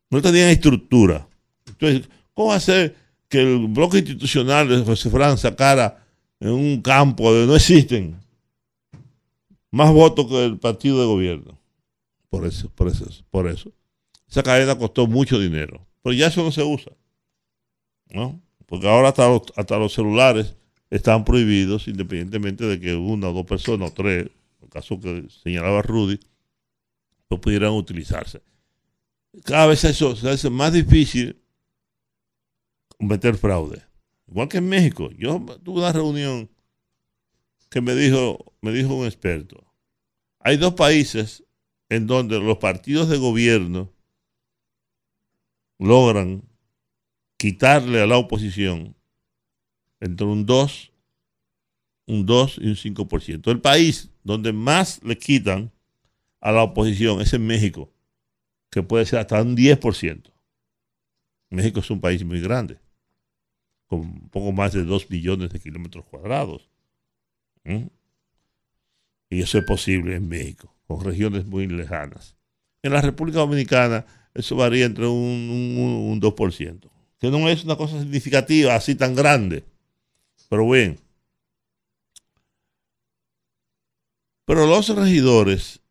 no 0.09 0.21
tenían 0.21 0.49
estructura. 0.49 1.27
Entonces, 1.67 2.09
¿cómo 2.33 2.53
hacer 2.53 2.95
que 3.27 3.41
el 3.41 3.67
bloque 3.67 3.97
institucional 3.97 4.69
de 4.69 4.85
José 4.85 5.09
Fran 5.09 5.37
sacara 5.37 6.04
en 6.39 6.49
un 6.49 6.81
campo 6.81 7.31
donde 7.31 7.47
no 7.47 7.55
existen 7.55 8.19
más 9.71 9.91
votos 9.91 10.27
que 10.27 10.45
el 10.45 10.57
partido 10.59 10.99
de 10.99 11.05
gobierno? 11.05 11.59
Por 12.29 12.45
eso, 12.45 12.69
por 12.69 12.87
eso, 12.87 13.05
por 13.29 13.47
eso. 13.47 13.71
Esa 14.29 14.43
cadena 14.43 14.77
costó 14.77 15.07
mucho 15.07 15.39
dinero, 15.39 15.85
pero 16.01 16.13
ya 16.13 16.27
eso 16.27 16.43
no 16.43 16.51
se 16.51 16.63
usa, 16.63 16.91
¿no? 18.09 18.41
Porque 18.65 18.87
ahora 18.87 19.09
hasta 19.09 19.27
los, 19.29 19.41
hasta 19.55 19.77
los 19.77 19.93
celulares 19.93 20.55
están 20.89 21.23
prohibidos, 21.23 21.87
independientemente 21.87 22.65
de 22.65 22.79
que 22.79 22.95
una 22.95 23.29
o 23.29 23.33
dos 23.33 23.45
personas 23.45 23.91
o 23.91 23.93
tres, 23.93 24.29
el 24.61 24.69
caso 24.69 24.99
que 24.99 25.27
señalaba 25.43 25.81
Rudy, 25.81 26.19
no 27.29 27.39
pudieran 27.39 27.71
utilizarse. 27.71 28.41
Cada 29.43 29.67
vez 29.67 29.83
eso 29.83 30.15
se 30.15 30.29
hace 30.29 30.49
más 30.49 30.73
difícil 30.73 31.41
cometer 32.97 33.35
fraude. 33.35 33.81
Igual 34.27 34.47
que 34.47 34.57
en 34.57 34.69
México. 34.69 35.11
Yo 35.17 35.43
tuve 35.63 35.79
una 35.79 35.91
reunión 35.91 36.49
que 37.69 37.81
me 37.81 37.95
dijo, 37.95 38.53
me 38.61 38.71
dijo 38.71 38.95
un 38.95 39.05
experto. 39.05 39.63
Hay 40.39 40.57
dos 40.57 40.73
países 40.73 41.43
en 41.89 42.07
donde 42.07 42.39
los 42.39 42.57
partidos 42.57 43.09
de 43.09 43.17
gobierno 43.17 43.91
logran 45.77 46.43
quitarle 47.37 48.01
a 48.01 48.07
la 48.07 48.17
oposición 48.17 48.95
entre 49.99 50.25
un 50.25 50.45
2, 50.45 50.91
un 52.07 52.25
2 52.25 52.57
y 52.61 52.67
un 52.67 52.75
5%. 52.75 53.51
El 53.51 53.61
país 53.61 54.09
donde 54.23 54.53
más 54.53 55.03
le 55.03 55.17
quitan 55.17 55.71
a 56.39 56.51
la 56.51 56.63
oposición 56.63 57.21
es 57.21 57.33
en 57.33 57.45
México, 57.45 57.91
que 58.69 58.83
puede 58.83 59.05
ser 59.05 59.19
hasta 59.19 59.41
un 59.41 59.55
10%. 59.55 60.31
México 61.49 61.79
es 61.79 61.89
un 61.89 62.01
país 62.01 62.23
muy 62.23 62.39
grande, 62.41 62.79
con 63.87 64.29
poco 64.29 64.51
más 64.51 64.73
de 64.73 64.83
2 64.83 65.07
billones 65.07 65.51
de 65.51 65.59
kilómetros 65.59 66.05
cuadrados. 66.05 66.69
Y 69.29 69.41
eso 69.41 69.57
es 69.57 69.65
posible 69.65 70.15
en 70.15 70.27
México, 70.27 70.73
con 70.87 71.03
regiones 71.03 71.45
muy 71.45 71.67
lejanas. 71.67 72.35
En 72.83 72.93
la 72.93 73.01
República 73.01 73.39
Dominicana 73.39 74.05
eso 74.33 74.55
varía 74.55 74.85
entre 74.85 75.07
un, 75.07 75.15
un, 75.15 76.11
un 76.11 76.21
2%, 76.21 76.89
que 77.19 77.31
no 77.31 77.49
es 77.49 77.63
una 77.63 77.77
cosa 77.77 77.99
significativa 77.99 78.75
así 78.75 78.95
tan 78.95 79.15
grande. 79.15 79.63
Pero 80.49 80.69
bien. 80.69 80.99
Pero 84.45 84.67
los 84.67 84.89
regidores 84.89 85.81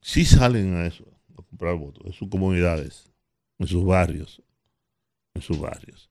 sí 0.00 0.24
salen 0.24 0.74
a 0.76 0.86
eso, 0.86 1.04
a 1.32 1.42
comprar 1.42 1.74
votos, 1.76 2.04
en 2.06 2.12
sus 2.12 2.28
comunidades, 2.28 3.10
en 3.58 3.66
sus 3.66 3.84
barrios, 3.84 4.42
en 5.34 5.42
sus 5.42 5.58
barrios. 5.58 6.09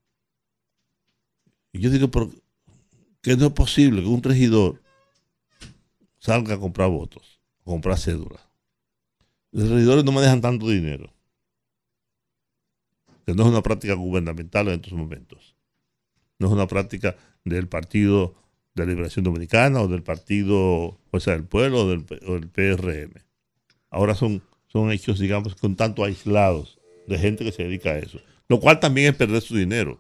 Y 1.72 1.80
yo 1.80 1.90
digo, 1.90 2.10
pero 2.10 2.32
que 3.22 3.36
no 3.36 3.48
es 3.48 3.54
posible 3.54 4.02
que 4.02 4.08
un 4.08 4.24
regidor 4.24 4.82
salga 6.20 6.56
a 6.56 6.60
comprar 6.60 6.90
votos, 6.90 7.40
a 7.62 7.66
comprar 7.66 7.98
cédulas. 7.98 8.42
Los 9.52 9.70
regidores 9.70 10.04
no 10.04 10.12
me 10.12 10.22
dejan 10.22 10.42
tanto 10.42 10.70
dinero, 10.70 11.12
que 13.26 13.34
no 13.34 13.44
es 13.44 13.50
una 13.50 13.62
práctica 13.62 13.94
gubernamental 13.94 14.68
en 14.68 14.76
estos 14.76 14.94
momentos. 14.94 15.56
No 16.38 16.48
es 16.48 16.54
una 16.54 16.68
práctica 16.68 17.16
del 17.44 17.68
Partido 17.68 18.36
de 18.76 18.86
Liberación 18.86 19.26
Dominicana 19.26 19.82
o 19.82 19.88
del 19.88 20.04
Partido 20.04 20.98
Fuerza 21.10 21.32
del 21.32 21.44
Pueblo 21.44 21.82
o 21.82 21.90
del, 21.90 22.06
o 22.28 22.34
del 22.34 22.48
PRM. 22.48 23.14
Ahora 23.90 24.16
son, 24.16 24.42
son 24.68 24.92
hechos, 24.92 25.20
digamos, 25.20 25.56
con 25.56 25.76
tanto 25.76 26.04
aislados 26.04 26.80
de 27.08 27.18
gente 27.18 27.44
que 27.44 27.52
se 27.52 27.64
dedica 27.64 27.92
a 27.92 27.98
eso. 27.98 28.22
Lo 28.48 28.60
cual 28.60 28.80
también 28.80 29.10
es 29.10 29.16
perder 29.16 29.42
su 29.42 29.56
dinero. 29.56 30.00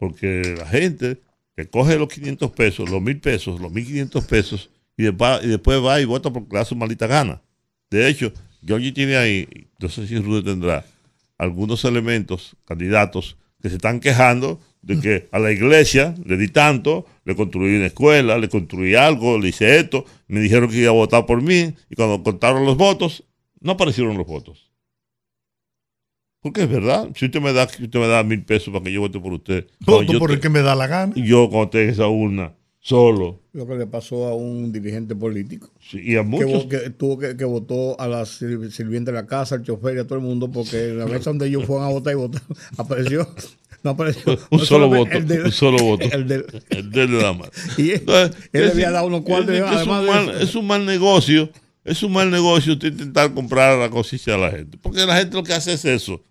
Porque 0.00 0.56
la 0.56 0.66
gente 0.66 1.18
que 1.54 1.68
coge 1.68 1.98
los 1.98 2.08
500 2.08 2.50
pesos, 2.52 2.88
los 2.88 3.02
1000 3.02 3.20
pesos, 3.20 3.60
los 3.60 3.70
1500 3.70 4.24
pesos, 4.24 4.70
y 4.96 5.02
después, 5.04 5.84
va 5.84 6.00
y 6.00 6.06
vota 6.06 6.32
porque 6.32 6.48
le 6.52 6.58
da 6.58 6.64
su 6.64 6.74
maldita 6.74 7.06
gana. 7.06 7.42
De 7.90 8.08
hecho, 8.08 8.32
Georgie 8.66 8.92
tiene 8.92 9.16
ahí, 9.16 9.46
no 9.78 9.90
sé 9.90 10.06
si 10.06 10.18
Rude 10.18 10.42
tendrá, 10.42 10.86
algunos 11.36 11.84
elementos, 11.84 12.56
candidatos, 12.64 13.36
que 13.60 13.68
se 13.68 13.76
están 13.76 14.00
quejando 14.00 14.58
de 14.80 15.00
que 15.00 15.28
a 15.32 15.38
la 15.38 15.52
iglesia 15.52 16.14
le 16.24 16.38
di 16.38 16.48
tanto, 16.48 17.04
le 17.26 17.36
construí 17.36 17.76
una 17.76 17.86
escuela, 17.86 18.38
le 18.38 18.48
construí 18.48 18.94
algo, 18.94 19.38
le 19.38 19.48
hice 19.48 19.78
esto, 19.78 20.06
me 20.28 20.40
dijeron 20.40 20.70
que 20.70 20.78
iba 20.78 20.88
a 20.88 20.94
votar 20.94 21.26
por 21.26 21.42
mí, 21.42 21.74
y 21.90 21.94
cuando 21.94 22.22
contaron 22.22 22.64
los 22.64 22.78
votos, 22.78 23.24
no 23.60 23.72
aparecieron 23.72 24.16
los 24.16 24.26
votos. 24.26 24.69
Porque 26.42 26.62
es 26.62 26.70
verdad, 26.70 27.08
si 27.14 27.26
usted 27.26 27.40
me 27.40 27.52
da, 27.52 27.68
si 27.68 27.84
usted 27.84 27.98
me 28.00 28.06
da 28.08 28.22
mil 28.22 28.42
pesos 28.44 28.72
para 28.72 28.84
que 28.84 28.92
yo 28.92 29.00
vote 29.02 29.20
por 29.20 29.32
usted, 29.32 29.66
Voto 29.80 30.10
yo 30.12 30.18
por 30.18 30.30
te- 30.30 30.34
el 30.36 30.40
que 30.40 30.48
me 30.48 30.62
da 30.62 30.74
la 30.74 30.86
gana. 30.86 31.12
yo 31.16 31.48
cuando 31.50 31.68
tenga 31.70 31.92
esa 31.92 32.08
urna, 32.08 32.54
solo, 32.80 33.40
Lo 33.52 33.66
que 33.66 33.74
le 33.74 33.86
pasó 33.86 34.26
a 34.26 34.34
un 34.34 34.72
dirigente 34.72 35.14
político. 35.14 35.68
sí, 35.80 36.00
y 36.02 36.16
a 36.16 36.20
Que, 36.22 36.24
muchos, 36.26 36.64
que 36.64 36.88
tuvo 36.90 37.18
que, 37.18 37.36
que 37.36 37.44
votó 37.44 38.00
a 38.00 38.08
la 38.08 38.24
sir- 38.24 38.70
sirvienta 38.70 39.10
de 39.12 39.16
la 39.18 39.26
casa, 39.26 39.56
al 39.56 39.64
chofer 39.64 39.96
y 39.96 40.00
a 40.00 40.04
todo 40.06 40.18
el 40.18 40.24
mundo, 40.24 40.50
porque 40.50 40.88
en 40.90 40.98
la 40.98 41.06
mesa 41.06 41.28
donde 41.30 41.46
ellos 41.48 41.64
fueron 41.66 41.84
a 41.86 41.90
votar 41.90 42.14
y 42.14 42.16
votar, 42.16 42.42
apareció. 42.78 43.28
No 43.82 43.90
apareció. 43.90 44.32
un 44.50 44.58
no 44.58 44.64
solo 44.64 44.88
voto, 44.88 45.12
el 45.18 45.44
un 45.44 45.52
solo 45.52 45.78
voto, 45.78 46.06
el 46.10 46.26
del- 46.26 46.44
el 46.70 46.90
de 46.90 47.06
la 47.08 47.32
mano. 47.34 47.50
y 47.76 47.90
él, 47.90 47.96
Entonces, 48.00 48.36
él 48.52 48.62
es 48.62 48.66
le 48.66 48.72
había 48.72 48.90
dado 48.92 49.06
unos 49.08 49.22
cuartos. 49.22 49.50
es 49.54 49.60
es, 49.60 49.66
además 49.66 50.00
un 50.00 50.06
de 50.06 50.10
mal, 50.10 50.28
eso. 50.30 50.38
es 50.44 50.54
un 50.54 50.66
mal 50.66 50.86
negocio, 50.86 51.50
es 51.84 52.02
un 52.02 52.12
mal 52.12 52.30
negocio 52.30 52.72
usted 52.74 52.92
intentar 52.92 53.34
comprar 53.34 53.78
la 53.78 53.90
conciencia 53.90 54.34
de 54.34 54.38
la 54.38 54.50
gente. 54.52 54.78
Porque 54.80 55.04
la 55.04 55.16
gente 55.18 55.36
lo 55.36 55.42
que 55.42 55.52
hace 55.52 55.74
es 55.74 55.84
eso. 55.84 56.22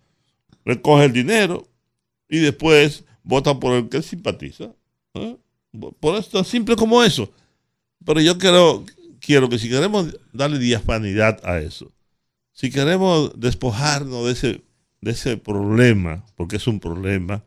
Le 0.65 0.81
coge 0.81 1.05
el 1.05 1.13
dinero 1.13 1.67
y 2.27 2.39
después 2.39 3.03
vota 3.23 3.59
por 3.59 3.73
el 3.73 3.89
que 3.89 4.01
simpatiza. 4.01 4.71
¿eh? 5.13 5.37
Por 5.99 6.15
eso 6.15 6.29
tan 6.31 6.45
simple 6.45 6.75
como 6.75 7.03
eso. 7.03 7.31
Pero 8.05 8.21
yo 8.21 8.37
quiero, 8.37 8.85
quiero 9.19 9.49
que 9.49 9.59
si 9.59 9.69
queremos 9.69 10.17
darle 10.31 10.59
diafanidad 10.59 11.39
a 11.43 11.59
eso, 11.59 11.91
si 12.53 12.69
queremos 12.69 13.39
despojarnos 13.39 14.25
de 14.25 14.31
ese, 14.31 14.61
de 15.01 15.11
ese 15.11 15.37
problema, 15.37 16.25
porque 16.35 16.57
es 16.57 16.67
un 16.67 16.79
problema, 16.79 17.43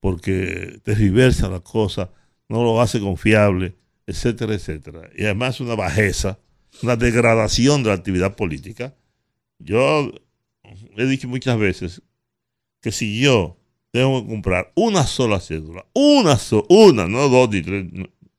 porque 0.00 0.80
tergiversa 0.84 1.48
la 1.48 1.60
cosa, 1.60 2.10
no 2.48 2.62
lo 2.62 2.80
hace 2.80 3.00
confiable, 3.00 3.74
etcétera, 4.06 4.54
etcétera. 4.54 5.10
Y 5.16 5.24
además 5.24 5.60
una 5.60 5.74
bajeza, 5.74 6.38
una 6.82 6.96
degradación 6.96 7.82
de 7.82 7.88
la 7.88 7.96
actividad 7.96 8.36
política. 8.36 8.94
Yo 9.58 10.12
he 10.96 11.06
dicho 11.06 11.28
muchas 11.28 11.58
veces 11.58 12.02
que 12.80 12.92
si 12.92 13.20
yo 13.20 13.58
tengo 13.90 14.22
que 14.22 14.28
comprar 14.28 14.72
una 14.74 15.06
sola 15.06 15.40
cédula, 15.40 15.86
una 15.94 16.36
sola, 16.36 16.66
una, 16.68 17.06
no 17.06 17.28
dos 17.28 17.50
ni 17.50 17.62
tres, 17.62 17.86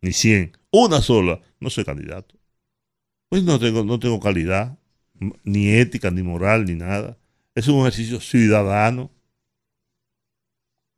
ni 0.01 0.11
cien, 0.13 0.51
una 0.71 1.01
sola, 1.01 1.41
no 1.59 1.69
soy 1.69 1.83
candidato. 1.83 2.35
Pues 3.29 3.43
no 3.43 3.59
tengo, 3.59 3.83
no 3.83 3.99
tengo 3.99 4.19
calidad, 4.19 4.77
ni 5.43 5.69
ética, 5.69 6.11
ni 6.11 6.23
moral, 6.23 6.65
ni 6.65 6.75
nada. 6.75 7.17
Es 7.55 7.67
un 7.67 7.79
ejercicio 7.81 8.19
ciudadano 8.19 9.11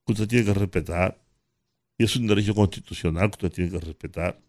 que 0.06 0.14
usted 0.14 0.28
tiene 0.28 0.46
que 0.46 0.54
respetar. 0.54 1.20
Y 1.98 2.04
es 2.04 2.16
un 2.16 2.28
derecho 2.28 2.54
constitucional 2.56 3.30
que 3.30 3.46
usted 3.46 3.52
tiene 3.52 3.72
que 3.72 3.86
respetar. 3.86 4.40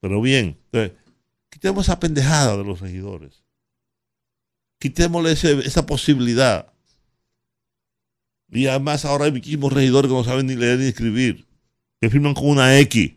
Pero 0.00 0.20
bien, 0.20 0.58
entonces, 0.64 0.92
quitemos 1.50 1.86
esa 1.86 2.00
pendejada 2.00 2.56
de 2.56 2.64
los 2.64 2.80
regidores. 2.80 3.39
Quitémosle 4.80 5.32
esa 5.32 5.84
posibilidad. 5.84 6.72
Y 8.48 8.66
además 8.66 9.04
ahora 9.04 9.26
hay 9.26 9.32
muchísimos 9.32 9.72
regidores 9.72 10.08
que 10.10 10.16
no 10.16 10.24
saben 10.24 10.46
ni 10.46 10.56
leer 10.56 10.78
ni 10.78 10.86
escribir, 10.86 11.46
que 12.00 12.08
firman 12.08 12.32
con 12.34 12.48
una 12.48 12.78
X. 12.80 13.12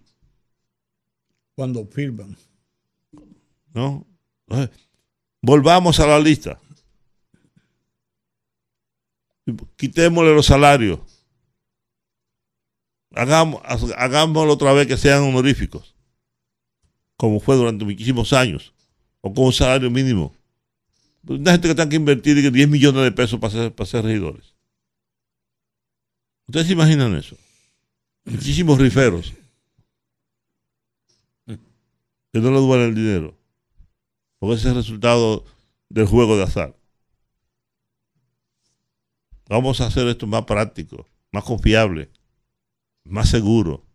Cuando 1.55 1.85
firman. 1.87 2.35
¿No? 3.73 4.05
Volvamos 5.41 5.99
a 6.01 6.05
la 6.05 6.19
lista. 6.19 6.59
Quitémosle 9.77 10.35
los 10.35 10.45
salarios. 10.45 10.99
Hagamos, 13.15 13.61
hagámoslo 13.95 14.53
otra 14.53 14.73
vez 14.73 14.87
que 14.87 14.97
sean 14.97 15.23
honoríficos, 15.23 15.95
como 17.15 17.39
fue 17.39 17.55
durante 17.55 17.85
muchísimos 17.85 18.33
años, 18.33 18.73
o 19.21 19.33
con 19.33 19.45
un 19.45 19.53
salario 19.53 19.89
mínimo. 19.89 20.35
Una 21.27 21.51
gente 21.51 21.67
que 21.67 21.75
tenga 21.75 21.89
que 21.89 21.95
invertir 21.95 22.51
10 22.51 22.69
millones 22.69 23.03
de 23.03 23.11
pesos 23.11 23.39
para 23.39 23.53
ser, 23.53 23.73
para 23.73 24.01
regidores. 24.01 24.53
¿Ustedes 26.47 26.67
se 26.67 26.73
imaginan 26.73 27.15
eso? 27.15 27.37
Muchísimos 28.25 28.79
riferos 28.79 29.33
que 31.45 32.39
no 32.39 32.51
le 32.51 32.57
duele 32.57 32.85
el 32.85 32.95
dinero, 32.95 33.37
porque 34.39 34.55
ese 34.55 34.63
es 34.63 34.71
el 34.71 34.77
resultado 34.77 35.45
del 35.89 36.07
juego 36.07 36.35
de 36.35 36.43
azar. 36.43 36.75
Vamos 39.47 39.79
a 39.81 39.87
hacer 39.87 40.07
esto 40.07 40.25
más 40.25 40.43
práctico, 40.45 41.07
más 41.31 41.43
confiable 41.43 42.09
más 43.05 43.29
seguro. 43.29 43.85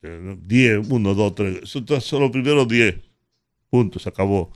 10, 0.00 0.88
1, 0.88 1.14
2, 1.14 1.34
3. 1.34 1.68
Son 1.68 2.20
los 2.20 2.30
primeros 2.30 2.68
10. 2.68 3.07
Puntos, 3.70 4.02
se 4.02 4.08
acabó. 4.08 4.52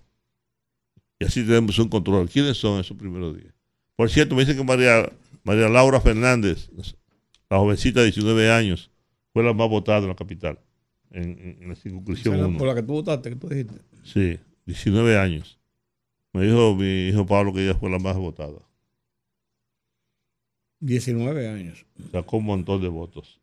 Y 1.19 1.25
así 1.25 1.45
tenemos 1.45 1.79
un 1.79 1.89
control. 1.89 2.29
¿Quiénes 2.29 2.57
son 2.57 2.81
esos 2.81 2.97
primeros 2.97 3.37
10? 3.37 3.53
Por 3.97 4.11
cierto, 4.11 4.35
me 4.35 4.43
dicen 4.43 4.57
que 4.57 4.65
María, 4.65 5.11
María 5.45 5.69
Laura 5.69 6.01
Fernández, 6.01 6.71
la 7.49 7.59
jovencita 7.59 8.01
de 8.01 8.07
19 8.07 8.51
años, 8.51 8.91
fue 9.33 9.43
la 9.43 9.53
más 9.53 9.69
votada 9.69 9.99
en 9.99 10.09
la 10.09 10.17
capital, 10.17 10.59
en, 11.11 11.59
en 11.61 11.69
la 11.69 11.75
circunscripción 11.75 12.43
1. 12.45 12.59
Por 12.59 12.67
la 12.67 12.75
que 12.75 12.83
tú 12.83 12.93
votaste, 12.95 13.31
que 13.31 13.37
tú 13.37 13.49
dijiste. 13.49 13.75
Sí, 14.05 14.39
19 14.67 15.19
años. 15.19 15.59
Me 16.33 16.47
dijo 16.47 16.75
mi 16.75 17.09
hijo 17.09 17.27
Pablo 17.27 17.53
que 17.53 17.63
ella 17.63 17.75
fue 17.75 17.91
la 17.91 17.99
más 17.99 18.17
votada. 18.17 18.59
19 20.81 21.49
años. 21.49 21.87
Sacó 22.11 22.39
un 22.39 22.47
montón 22.47 22.83
de 22.83 22.89
votos. 22.89 23.41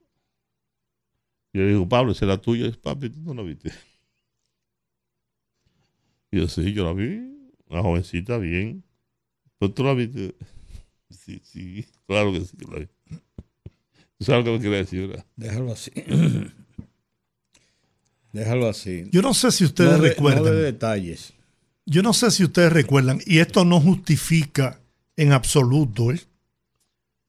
Y 1.54 1.60
yo 1.60 1.64
le 1.64 1.70
digo, 1.72 1.88
Pablo, 1.88 2.12
esa 2.12 2.26
es 2.26 2.30
la 2.30 2.38
tuya. 2.38 2.72
Papi, 2.82 3.10
tú 3.10 3.22
no 3.22 3.34
la 3.34 3.44
viste. 3.44 3.72
Y 6.32 6.38
yo, 6.38 6.48
sí, 6.48 6.74
yo 6.74 6.86
la 6.86 6.94
vi. 6.94 7.22
Una 7.68 7.82
jovencita, 7.82 8.38
bien. 8.38 8.84
¿Pero 9.58 9.72
tú 9.74 9.84
la 9.84 9.94
viste? 9.94 10.36
Sí, 11.12 11.42
sí, 11.44 11.88
claro 12.06 12.32
que 12.32 12.42
sí 12.42 12.56
que 12.56 12.66
la 12.66 12.80
vi. 12.82 12.88
¿Tú 14.20 14.26
sabes 14.26 14.46
lo 14.46 14.52
que 14.52 14.58
me 14.58 14.60
quiere 14.60 14.78
decir, 14.78 15.08
verdad? 15.08 15.26
Déjalo 15.36 15.72
así. 15.72 15.92
Déjalo 18.32 18.68
así. 18.68 19.06
Yo 19.12 19.24
no 19.24 19.34
sé 19.34 19.52
si 19.52 19.66
ustedes 19.66 19.92
no 19.92 20.04
de, 20.04 20.10
recuerdan. 20.10 20.44
No 20.44 20.52
de 20.52 20.62
detalles. 20.62 21.34
Yo 21.86 22.04
no 22.04 22.14
sé 22.14 22.30
si 22.30 22.44
ustedes 22.44 22.72
recuerdan, 22.72 23.20
y 23.26 23.40
esto 23.40 23.66
no 23.66 23.82
justifica 23.82 24.80
en 25.16 25.32
absoluto, 25.32 26.12
¿eh? 26.12 26.22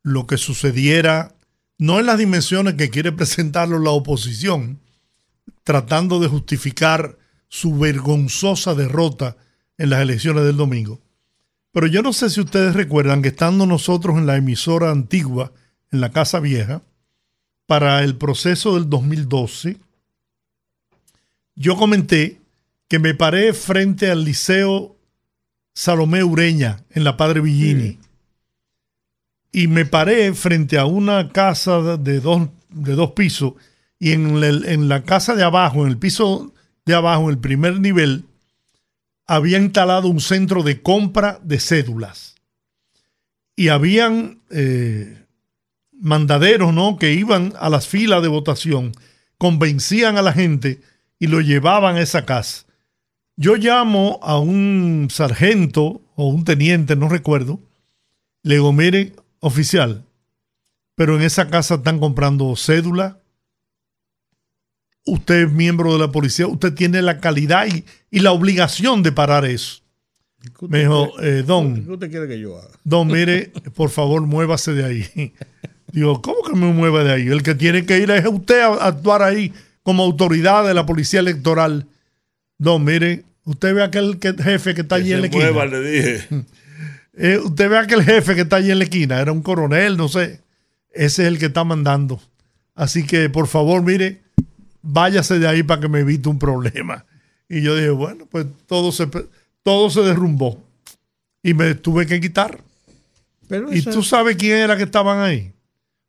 lo 0.03 0.27
que 0.27 0.37
sucediera, 0.37 1.35
no 1.79 1.98
en 1.98 2.07
las 2.07 2.18
dimensiones 2.18 2.75
que 2.75 2.90
quiere 2.90 3.12
presentarlo 3.12 3.79
la 3.79 3.90
oposición, 3.90 4.79
tratando 5.64 6.20
de 6.20 6.29
justificar 6.29 7.16
su 7.51 7.79
vergonzosa 7.79 8.75
derrota 8.75 9.37
en 9.77 9.91
las 9.91 10.01
elecciones 10.01 10.45
del 10.45 10.57
domingo. 10.57 10.99
Pero 11.73 11.87
yo 11.87 12.01
no 12.01 12.15
sé 12.15 12.31
si 12.31 12.41
ustedes 12.41 12.75
recuerdan 12.75 13.21
que 13.21 13.29
estando 13.29 13.67
nosotros 13.67 14.17
en 14.17 14.25
la 14.25 14.39
emisora 14.39 14.91
antigua, 14.91 15.53
en 15.93 16.01
la 16.01 16.11
Casa 16.11 16.41
Vieja, 16.41 16.81
para 17.67 18.03
el 18.03 18.17
proceso 18.17 18.75
del 18.77 18.89
2012, 18.89 19.77
yo 21.55 21.77
comenté 21.77 22.41
que 22.89 22.99
me 22.99 23.13
paré 23.13 23.53
frente 23.53 24.11
al 24.11 24.25
Liceo 24.25 24.97
Salomé 25.75 26.25
Ureña 26.25 26.83
en 26.91 27.05
la 27.05 27.19
Padre 27.19 27.43
Villini. 27.43 27.91
Sí 27.91 27.99
y 29.53 29.67
me 29.67 29.85
paré 29.85 30.33
frente 30.35 30.79
a 30.79 30.87
una 30.87 31.31
casa 31.31 31.97
de 31.97 32.21
dos, 32.21 32.49
de 32.71 32.95
dos 32.95 33.13
pisos 33.13 33.55
y 33.99 34.13
en, 34.13 34.43
el, 34.43 34.65
en 34.67 34.89
la 34.89 35.03
casa 35.03 35.35
de 35.35 35.43
abajo, 35.43 35.85
en 35.85 35.91
el 35.91 35.99
piso 35.99 36.53
de 36.90 36.96
abajo, 36.96 37.31
el 37.31 37.38
primer 37.38 37.81
nivel, 37.81 38.24
había 39.26 39.59
instalado 39.59 40.09
un 40.09 40.20
centro 40.20 40.62
de 40.62 40.83
compra 40.83 41.40
de 41.42 41.61
cédulas. 41.61 42.35
Y 43.57 43.68
habían 43.68 44.40
eh, 44.50 45.24
mandaderos 45.92 46.74
¿no? 46.74 46.96
que 46.96 47.12
iban 47.12 47.53
a 47.59 47.68
las 47.68 47.87
filas 47.87 48.22
de 48.22 48.29
votación, 48.29 48.92
convencían 49.38 50.16
a 50.16 50.22
la 50.22 50.33
gente 50.33 50.81
y 51.18 51.29
lo 51.29 51.40
llevaban 51.40 51.96
a 51.96 52.00
esa 52.00 52.24
casa. 52.24 52.66
Yo 53.37 53.57
llamo 53.57 54.18
a 54.22 54.38
un 54.38 55.09
sargento 55.11 56.03
o 56.14 56.29
un 56.29 56.44
teniente, 56.44 56.96
no 56.96 57.09
recuerdo, 57.09 57.61
le 58.42 58.57
digo, 58.57 58.74
oficial, 59.40 60.05
pero 60.94 61.16
en 61.16 61.22
esa 61.22 61.48
casa 61.48 61.76
están 61.76 61.98
comprando 61.98 62.55
cédula. 62.57 63.20
Usted 65.11 65.46
es 65.46 65.53
miembro 65.53 65.92
de 65.92 65.99
la 65.99 66.12
policía, 66.12 66.46
usted 66.46 66.73
tiene 66.73 67.03
la 67.03 67.18
calidad 67.18 67.66
y, 67.66 67.85
y 68.11 68.20
la 68.20 68.33
obligación 68.33 69.03
de 69.03 69.12
parar 69.12 69.44
eso. 69.44 69.83
Me 70.68 70.81
dijo, 70.81 71.12
eh, 71.20 71.42
Don. 71.46 71.85
¿Qué 71.85 71.90
usted 71.90 72.11
quiere 72.11 72.29
que 72.29 72.38
yo 72.38 72.57
haga? 72.57 72.68
Don, 72.85 73.09
mire, 73.09 73.53
por 73.75 73.90
favor, 73.90 74.23
muévase 74.23 74.73
de 74.73 74.85
ahí. 74.85 75.33
Digo, 75.92 76.23
¿cómo 76.23 76.42
que 76.42 76.55
me 76.55 76.73
mueva 76.73 77.05
de 77.05 77.12
ahí? 77.12 77.29
El 77.29 77.42
que 77.42 77.55
tiene 77.55 77.85
que 77.85 77.99
ir 77.99 78.11
es 78.11 78.25
usted 78.27 78.61
a 78.61 78.87
actuar 78.87 79.23
ahí 79.23 79.53
como 79.83 80.05
autoridad 80.05 80.66
de 80.66 80.73
la 80.73 80.87
policía 80.87 81.20
electoral. 81.20 81.87
Don, 82.59 82.85
mire, 82.85 83.25
usted 83.44 83.75
ve 83.75 83.83
aquel 83.83 84.18
que, 84.18 84.33
jefe 84.35 84.75
que 84.75 84.83
está 84.83 84.96
que 84.96 85.03
allí 85.03 85.12
en 85.12 85.20
la 85.20 85.27
esquina. 85.27 85.53
Mueva, 85.53 85.66
le 85.66 85.81
dije. 85.81 86.29
Eh, 87.23 87.38
usted 87.38 87.68
ve 87.68 87.77
aquel 87.77 88.03
jefe 88.03 88.35
que 88.35 88.42
está 88.42 88.57
allí 88.57 88.70
en 88.70 88.79
la 88.79 88.85
esquina, 88.85 89.20
era 89.20 89.31
un 89.31 89.42
coronel, 89.42 89.96
no 89.99 90.09
sé. 90.09 90.40
Ese 90.90 91.23
es 91.23 91.29
el 91.29 91.38
que 91.38 91.46
está 91.46 91.64
mandando. 91.64 92.18
Así 92.75 93.05
que, 93.05 93.29
por 93.29 93.46
favor, 93.46 93.83
mire, 93.83 94.23
váyase 94.83 95.38
de 95.38 95.49
ahí 95.49 95.62
para 95.62 95.81
que 95.81 95.88
me 95.88 96.01
evite 96.01 96.29
un 96.29 96.38
problema. 96.38 97.05
Y 97.49 97.62
yo 97.62 97.75
dije, 97.75 97.90
bueno, 97.90 98.27
pues 98.27 98.47
todo 98.66 98.93
se, 98.93 99.09
todo 99.62 99.90
se 99.90 100.03
derrumbó. 100.03 100.62
Y 101.43 101.55
me 101.55 101.75
tuve 101.75 102.07
que 102.07 102.21
quitar. 102.21 102.61
Pero 103.49 103.73
¿Y 103.73 103.83
tú 103.83 104.03
sabes 104.03 104.37
quién 104.37 104.59
era 104.59 104.77
que 104.77 104.85
estaban 104.85 105.21
ahí? 105.21 105.53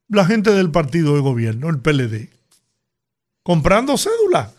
La 0.08 0.26
gente 0.26 0.52
del 0.52 0.70
partido 0.70 1.16
de 1.16 1.22
gobierno, 1.22 1.70
el 1.70 1.80
PLD. 1.80 2.30
Comprando 3.44 3.98
cédula. 3.98 4.52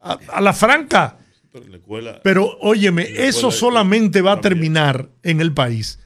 A, 0.00 0.18
a 0.32 0.40
la 0.40 0.52
franca. 0.52 1.16
Pero, 1.50 1.64
en 1.64 1.70
la 1.70 1.76
escuela, 1.78 2.20
Pero 2.22 2.58
óyeme, 2.60 3.06
en 3.06 3.14
la 3.14 3.22
eso 3.24 3.50
solamente 3.50 4.20
va 4.20 4.32
a 4.32 4.40
terminar 4.40 5.08
en 5.22 5.40
el 5.40 5.54
país 5.54 5.98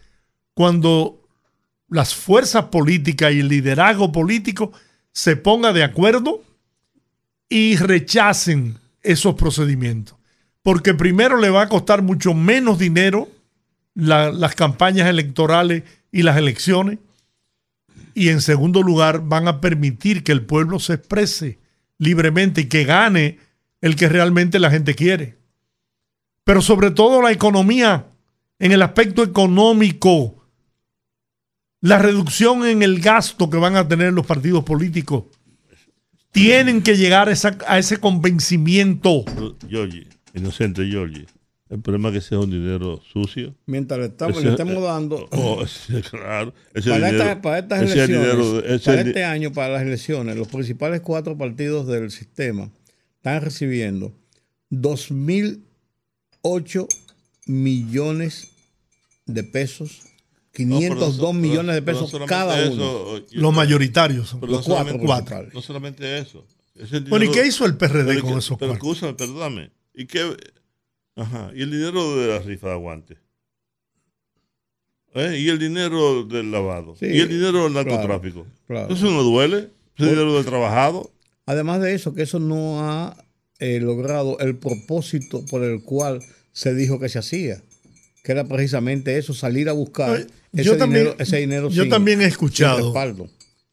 cuando 0.54 1.20
las 1.88 2.14
fuerzas 2.14 2.66
políticas 2.66 3.32
y 3.32 3.40
el 3.40 3.48
liderazgo 3.48 4.12
político 4.12 4.72
se 5.12 5.36
pongan 5.36 5.74
de 5.74 5.84
acuerdo 5.84 6.42
y 7.52 7.76
rechacen 7.76 8.78
esos 9.02 9.34
procedimientos. 9.34 10.16
Porque 10.62 10.94
primero 10.94 11.36
le 11.36 11.50
va 11.50 11.62
a 11.62 11.68
costar 11.68 12.00
mucho 12.00 12.32
menos 12.32 12.78
dinero 12.78 13.28
la- 13.94 14.32
las 14.32 14.54
campañas 14.54 15.06
electorales 15.06 15.82
y 16.10 16.22
las 16.22 16.38
elecciones. 16.38 16.98
Y 18.14 18.30
en 18.30 18.40
segundo 18.40 18.82
lugar, 18.82 19.20
van 19.28 19.48
a 19.48 19.60
permitir 19.60 20.24
que 20.24 20.32
el 20.32 20.46
pueblo 20.46 20.78
se 20.78 20.94
exprese 20.94 21.58
libremente 21.98 22.62
y 22.62 22.68
que 22.68 22.84
gane 22.84 23.38
el 23.82 23.96
que 23.96 24.08
realmente 24.08 24.58
la 24.58 24.70
gente 24.70 24.94
quiere. 24.94 25.36
Pero 26.44 26.62
sobre 26.62 26.90
todo 26.90 27.20
la 27.20 27.32
economía, 27.32 28.06
en 28.58 28.72
el 28.72 28.80
aspecto 28.80 29.22
económico, 29.22 30.42
la 31.82 31.98
reducción 31.98 32.64
en 32.64 32.82
el 32.82 32.98
gasto 33.00 33.50
que 33.50 33.58
van 33.58 33.76
a 33.76 33.86
tener 33.86 34.14
los 34.14 34.24
partidos 34.24 34.64
políticos. 34.64 35.24
Tienen 36.32 36.82
que 36.82 36.96
llegar 36.96 37.28
a, 37.28 37.32
esa- 37.32 37.58
a 37.66 37.78
ese 37.78 37.98
convencimiento. 37.98 39.24
Giorgi, 39.68 40.06
inocente 40.34 40.84
Giorgi. 40.88 41.26
El 41.68 41.80
problema 41.80 42.08
es 42.08 42.12
que 42.12 42.18
ese 42.18 42.34
es 42.34 42.40
un 42.42 42.50
dinero 42.50 43.00
sucio. 43.12 43.54
Mientras 43.66 44.00
le 44.00 44.06
estamos, 44.06 44.36
Ese- 44.38 44.46
le 44.46 44.50
estamos 44.52 44.82
dando. 44.82 45.28
Oh, 45.32 45.62
ese, 45.64 46.00
claro. 46.02 46.52
Ese 46.74 46.90
Para, 46.90 47.06
dinero, 47.08 47.22
esta- 47.24 47.40
para 47.42 47.58
estas 47.60 47.82
ese 47.82 47.92
elecciones, 47.94 48.26
dinero- 48.36 48.64
ese 48.64 48.84
para 48.84 49.00
este 49.02 49.24
año, 49.24 49.52
para 49.52 49.74
las 49.74 49.82
elecciones, 49.82 50.36
los 50.36 50.48
principales 50.48 51.00
cuatro 51.02 51.36
partidos 51.38 51.86
del 51.86 52.10
sistema 52.10 52.70
están 53.16 53.40
recibiendo 53.42 54.12
2.008 54.70 56.88
millones 57.46 58.48
de 59.26 59.44
pesos, 59.44 60.02
502 60.52 61.18
no 61.18 61.32
millones 61.32 61.74
de 61.74 61.80
no 61.80 61.84
pesos 61.86 62.12
cada 62.26 62.54
uno. 62.70 62.72
eso, 62.74 63.18
yo- 63.30 63.40
Los 63.40 63.54
mayoritarios 63.54 64.36
pero 64.40 64.52
los 64.52 64.68
no 64.68 64.74
cuatro 64.74 64.98
cuatro. 65.00 65.48
No 65.54 65.62
solamente 65.62 66.18
eso. 66.18 66.44
Ese 66.74 67.00
Bueno, 67.00 67.24
¿y 67.24 67.28
dinero- 67.28 67.32
qué 67.42 67.48
hizo 67.48 67.64
el 67.66 67.76
PRD 67.76 68.04
pero 68.06 68.20
con 68.22 68.32
que- 68.32 68.38
esos 68.38 68.58
Pero 68.58 68.78
cuartos? 68.78 69.14
perdóname. 69.14 69.70
¿Y 69.94 70.06
qué? 70.06 70.36
Ajá. 71.16 71.50
¿Y 71.54 71.62
el 71.62 71.70
dinero 71.70 72.16
de 72.16 72.28
la 72.28 72.38
rifa 72.40 72.68
de 72.68 72.72
aguantes? 72.74 73.18
¿Eh? 75.14 75.38
¿Y 75.40 75.48
el 75.50 75.58
dinero 75.58 76.24
del 76.24 76.50
lavado? 76.50 76.96
Sí, 76.96 77.06
¿Y 77.06 77.20
el 77.20 77.28
dinero 77.28 77.64
del 77.64 77.74
narcotráfico? 77.74 78.46
claro. 78.66 78.92
¿Eso 78.94 79.10
no 79.10 79.22
duele? 79.22 79.68
¿Ese 79.98 80.08
dinero 80.08 80.34
del 80.34 80.44
trabajado? 80.46 81.10
Además 81.44 81.80
de 81.82 81.94
eso, 81.94 82.14
que 82.14 82.22
eso 82.22 82.38
no 82.40 82.80
ha 82.88 83.16
eh, 83.58 83.78
logrado 83.80 84.38
el 84.40 84.56
propósito 84.56 85.44
por 85.50 85.62
el 85.62 85.82
cual 85.82 86.20
se 86.52 86.74
dijo 86.74 86.98
que 86.98 87.08
se 87.10 87.18
hacía, 87.18 87.62
que 88.24 88.32
era 88.32 88.44
precisamente 88.44 89.18
eso, 89.18 89.34
salir 89.34 89.68
a 89.68 89.72
buscar 89.72 90.16
Ay, 90.16 90.26
ese, 90.52 90.64
yo 90.64 90.76
también- 90.76 91.04
dinero, 91.04 91.16
ese 91.22 91.36
dinero 91.38 91.68
yo 91.70 91.82
sin- 91.82 91.90
también 91.90 92.20
he 92.22 92.26
escuchado. 92.26 92.92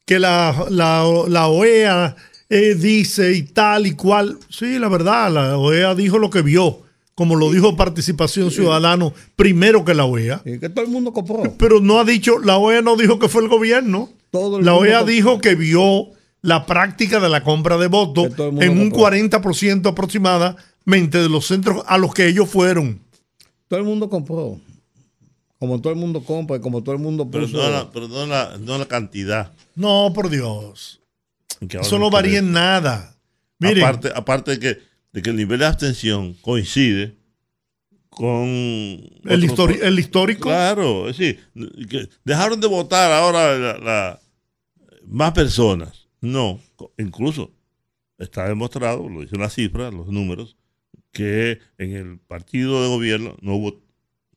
que 0.06 0.18
la, 0.18 0.66
la, 0.70 1.04
la 1.28 1.46
OEA 1.48 2.16
eh, 2.48 2.74
dice 2.74 3.32
y 3.32 3.42
tal 3.42 3.86
y 3.86 3.92
cual. 3.92 4.38
Sí, 4.48 4.78
la 4.78 4.88
verdad, 4.88 5.30
la 5.32 5.56
OEA 5.58 5.94
dijo 5.94 6.18
lo 6.18 6.30
que 6.30 6.42
vio, 6.42 6.80
como 7.14 7.36
lo 7.36 7.50
dijo 7.52 7.76
Participación 7.76 8.50
Ciudadano 8.50 9.12
primero 9.36 9.84
que 9.84 9.94
la 9.94 10.04
OEA. 10.06 10.42
Y 10.44 10.58
que 10.58 10.68
todo 10.68 10.84
el 10.84 10.90
mundo 10.90 11.12
compró. 11.12 11.42
Pero 11.58 11.80
no 11.80 11.98
ha 12.00 12.04
dicho, 12.04 12.38
la 12.38 12.56
OEA 12.58 12.82
no 12.82 12.96
dijo 12.96 13.18
que 13.18 13.28
fue 13.28 13.42
el 13.42 13.48
gobierno. 13.48 14.10
Todo 14.30 14.58
el 14.58 14.64
La 14.64 14.74
OEA 14.74 14.98
compró. 14.98 15.12
dijo 15.14 15.40
que 15.40 15.54
vio 15.54 16.06
la 16.42 16.64
práctica 16.66 17.20
de 17.20 17.28
la 17.28 17.44
compra 17.44 17.76
de 17.76 17.86
votos 17.88 18.30
en 18.38 18.70
un 18.78 18.90
compró. 18.90 19.10
40% 19.10 19.86
aproximadamente 19.90 21.18
de 21.18 21.28
los 21.28 21.46
centros 21.46 21.84
a 21.86 21.98
los 21.98 22.14
que 22.14 22.26
ellos 22.26 22.48
fueron. 22.48 23.00
Todo 23.68 23.78
el 23.80 23.86
mundo 23.86 24.08
compró. 24.08 24.58
Como 25.60 25.80
todo 25.80 25.92
el 25.92 25.98
mundo 25.98 26.24
compra 26.24 26.56
y 26.56 26.60
como 26.60 26.82
todo 26.82 26.94
el 26.96 27.00
mundo 27.00 27.30
Pero, 27.30 27.44
puso. 27.44 27.58
no, 27.58 27.70
la, 27.70 27.90
pero 27.92 28.08
no, 28.08 28.26
la, 28.26 28.56
no 28.58 28.78
la 28.78 28.86
cantidad. 28.86 29.52
No, 29.76 30.10
por 30.12 30.28
Dios. 30.30 31.00
Eso 31.60 31.98
no 31.98 32.10
varía 32.10 32.38
en 32.40 32.50
nada. 32.50 33.16
Miren, 33.60 33.84
Aparte, 33.84 34.10
aparte 34.16 34.50
de, 34.52 34.58
que, 34.58 34.80
de 35.12 35.22
que 35.22 35.30
el 35.30 35.36
nivel 35.36 35.58
de 35.60 35.66
abstención 35.66 36.32
coincide 36.40 37.14
con... 38.08 38.48
el, 38.48 39.44
histori- 39.44 39.78
el 39.82 39.98
histórico. 39.98 40.48
Claro, 40.48 41.08
es 41.08 41.18
decir, 41.18 41.40
que 41.88 42.08
dejaron 42.24 42.60
de 42.60 42.66
votar 42.66 43.12
ahora 43.12 43.56
la- 43.58 43.78
la- 43.78 44.20
más 45.06 45.32
personas. 45.32 46.08
No, 46.20 46.60
incluso 46.98 47.52
está 48.18 48.48
demostrado, 48.48 49.08
lo 49.08 49.20
dicen 49.20 49.40
las 49.40 49.54
cifras, 49.54 49.92
los 49.92 50.08
números, 50.08 50.56
que 51.12 51.58
en 51.78 51.94
el 51.94 52.18
partido 52.18 52.82
de 52.82 52.88
gobierno 52.88 53.36
no 53.40 53.56
hubo 53.56 53.80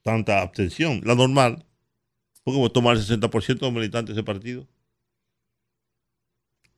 tanta 0.04 0.42
abstención. 0.42 1.02
La 1.04 1.16
normal, 1.16 1.66
porque 2.44 2.60
votó 2.60 2.82
más 2.82 3.08
del 3.08 3.20
60% 3.20 3.48
de 3.48 3.66
los 3.66 3.74
militantes 3.74 4.16
de 4.16 4.22
ese 4.22 4.26
partido. 4.26 4.68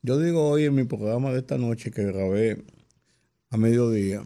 Yo 0.02 0.20
digo 0.20 0.48
hoy 0.50 0.66
en 0.66 0.76
mi 0.76 0.84
programa 0.84 1.32
de 1.32 1.40
esta 1.40 1.58
noche 1.58 1.92
que 1.92 2.04
grabé 2.04 2.64
a 3.50 3.58
mediodía, 3.58 4.24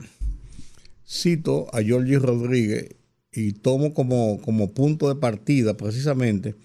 cito 1.07 1.73
a 1.73 1.81
Georgie 1.81 2.19
Rodríguez 2.19 2.89
y 3.31 3.53
tomo 3.53 3.93
como, 3.93 4.41
como 4.41 4.73
punto 4.73 5.07
de 5.07 5.15
partida 5.15 5.77
precisamente 5.77 6.55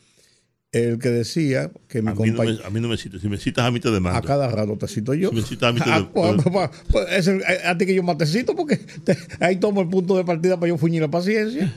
el 0.72 0.98
que 0.98 1.10
decía 1.10 1.70
que 1.86 2.02
mi 2.02 2.08
A 2.08 2.10
no 2.12 2.16
compañero... 2.16 2.58
me, 2.58 2.64
a 2.66 2.70
mí 2.70 2.80
no 2.80 2.88
me 2.88 2.96
citas. 2.96 3.20
Si 3.20 3.28
me 3.28 3.36
citas, 3.36 3.64
a 3.64 3.70
mí 3.70 3.78
te 3.78 3.92
demando. 3.92 4.18
A 4.18 4.22
cada 4.22 4.48
rato 4.48 4.76
te 4.76 4.88
cito 4.88 5.14
yo. 5.14 5.28
Si 5.30 5.36
me 5.36 5.42
citas, 5.42 5.70
a 5.70 5.72
mí 5.72 5.78
te 5.80 5.88
Ah, 5.92 6.10
pues, 6.12 6.42
pues, 6.42 6.70
pues, 6.90 7.06
es 7.12 7.28
el- 7.28 7.44
a 7.44 7.78
ti 7.78 7.86
que 7.86 7.94
yo 7.94 8.02
más 8.02 8.18
te 8.18 8.26
cito 8.26 8.56
porque 8.56 8.78
te- 8.78 9.16
ahí 9.38 9.54
tomo 9.60 9.82
el 9.82 9.88
punto 9.88 10.16
de 10.16 10.24
partida 10.24 10.58
para 10.58 10.70
yo 10.70 10.76
fuñir 10.78 11.00
la 11.02 11.08
paciencia. 11.10 11.72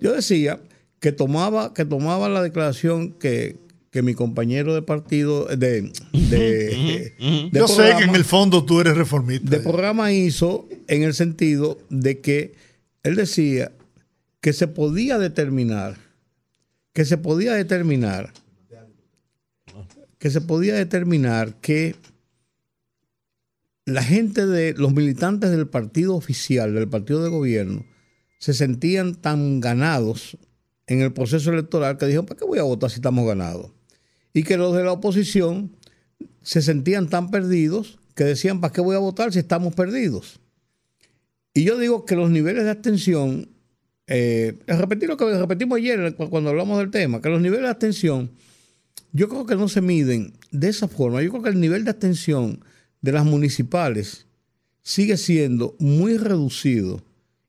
Yo 0.00 0.12
decía 0.12 0.60
que 0.98 1.12
tomaba, 1.12 1.74
que 1.74 1.84
tomaba 1.84 2.28
la 2.28 2.42
declaración 2.42 3.12
que, 3.12 3.56
que 3.90 4.02
mi 4.02 4.14
compañero 4.14 4.74
de 4.74 4.82
partido, 4.82 5.46
de, 5.46 5.92
de, 6.12 7.12
de 7.18 7.50
Yo 7.52 7.68
sé 7.68 7.94
que 7.98 8.04
en 8.04 8.14
el 8.14 8.24
fondo 8.24 8.64
tú 8.64 8.80
eres 8.80 8.96
reformista. 8.96 9.50
de 9.50 9.60
programa 9.60 10.12
hizo 10.12 10.68
en 10.88 11.02
el 11.02 11.14
sentido 11.14 11.78
de 11.88 12.20
que 12.20 12.54
él 13.02 13.16
decía 13.16 13.72
que 14.40 14.52
se 14.52 14.68
podía 14.68 15.18
determinar, 15.18 15.96
que 16.92 17.04
se 17.04 17.18
podía 17.18 17.54
determinar, 17.54 18.32
que 20.18 20.30
se 20.30 20.40
podía 20.40 20.74
determinar 20.74 21.54
que 21.60 21.94
la 23.86 24.02
gente 24.02 24.46
de 24.46 24.74
los 24.74 24.92
militantes 24.92 25.50
del 25.50 25.66
partido 25.66 26.14
oficial, 26.14 26.74
del 26.74 26.88
partido 26.88 27.22
de 27.22 27.30
gobierno, 27.30 27.84
se 28.40 28.54
sentían 28.54 29.14
tan 29.14 29.60
ganados 29.60 30.36
en 30.86 31.02
el 31.02 31.12
proceso 31.12 31.52
electoral 31.52 31.98
que 31.98 32.06
dijeron, 32.06 32.26
¿para 32.26 32.38
qué 32.38 32.44
voy 32.46 32.58
a 32.58 32.64
votar 32.64 32.90
si 32.90 32.96
estamos 32.96 33.24
ganados? 33.26 33.70
Y 34.32 34.42
que 34.42 34.56
los 34.56 34.74
de 34.74 34.82
la 34.82 34.92
oposición 34.92 35.76
se 36.42 36.62
sentían 36.62 37.08
tan 37.08 37.30
perdidos 37.30 38.00
que 38.14 38.24
decían, 38.24 38.60
¿para 38.60 38.72
qué 38.72 38.80
voy 38.80 38.96
a 38.96 38.98
votar 38.98 39.32
si 39.32 39.38
estamos 39.38 39.74
perdidos? 39.74 40.40
Y 41.54 41.64
yo 41.64 41.78
digo 41.78 42.04
que 42.06 42.16
los 42.16 42.30
niveles 42.30 42.64
de 42.64 42.70
abstención, 42.70 43.50
eh, 44.06 44.58
repetir 44.66 45.08
lo 45.08 45.16
que 45.16 45.38
repetimos 45.38 45.76
ayer 45.78 46.14
cu- 46.16 46.30
cuando 46.30 46.50
hablamos 46.50 46.78
del 46.78 46.90
tema, 46.90 47.20
que 47.20 47.28
los 47.28 47.40
niveles 47.42 47.64
de 47.64 47.70
abstención, 47.70 48.30
yo 49.12 49.28
creo 49.28 49.44
que 49.46 49.56
no 49.56 49.68
se 49.68 49.80
miden 49.82 50.32
de 50.50 50.68
esa 50.68 50.88
forma. 50.88 51.22
Yo 51.22 51.30
creo 51.30 51.42
que 51.42 51.50
el 51.50 51.60
nivel 51.60 51.84
de 51.84 51.90
abstención 51.90 52.64
de 53.02 53.12
las 53.12 53.24
municipales 53.24 54.26
sigue 54.82 55.16
siendo 55.16 55.76
muy 55.78 56.16
reducido, 56.16 57.02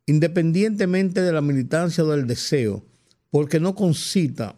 independientemente 0.05 1.21
de 1.21 1.31
la 1.31 1.41
militancia 1.41 2.03
o 2.03 2.11
del 2.11 2.27
deseo, 2.27 2.83
porque 3.29 3.59
no 3.59 3.75
concita 3.75 4.55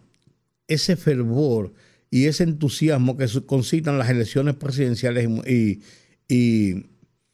ese 0.68 0.96
fervor 0.96 1.74
y 2.10 2.26
ese 2.26 2.44
entusiasmo 2.44 3.18
que 3.18 3.28
concitan 3.46 3.98
las 3.98 4.10
elecciones 4.10 4.56
presidenciales 4.56 5.28
y, 5.48 5.52
y, 5.54 6.76
y 6.78 6.86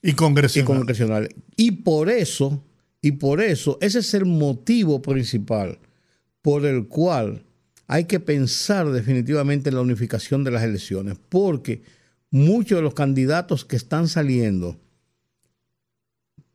y 0.02 0.14
congresional. 0.14 0.66
congresionales. 0.66 1.30
Y 1.56 1.72
por 1.72 2.10
eso, 2.10 2.64
y 3.02 3.14
por 3.14 3.42
eso, 3.42 3.78
ese 3.82 4.00
es 4.00 4.14
el 4.14 4.26
motivo 4.26 5.02
principal 5.02 5.80
por 6.42 6.66
el 6.66 6.88
cual 6.88 7.44
hay 7.88 8.06
que 8.06 8.20
pensar 8.20 8.92
definitivamente 8.92 9.70
en 9.70 9.76
la 9.76 9.82
unificación 9.82 10.44
de 10.44 10.52
las 10.52 10.64
elecciones, 10.64 11.18
porque 11.28 11.82
muchos 12.32 12.78
de 12.78 12.84
los 12.84 12.94
candidatos 12.94 13.66
que 13.66 13.76
están 13.76 14.08
saliendo 14.08 14.78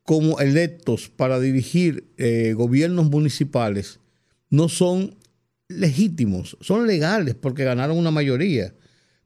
como 0.05 0.39
electos 0.39 1.09
para 1.09 1.41
dirigir 1.41 2.13
eh, 2.19 2.53
gobiernos 2.55 3.11
municipales 3.11 4.01
no 4.51 4.69
son 4.69 5.17
legítimos, 5.69 6.57
son 6.61 6.87
legales 6.87 7.35
porque 7.35 7.65
ganaron 7.65 7.99
una 7.99 8.11
mayoría, 8.11 8.75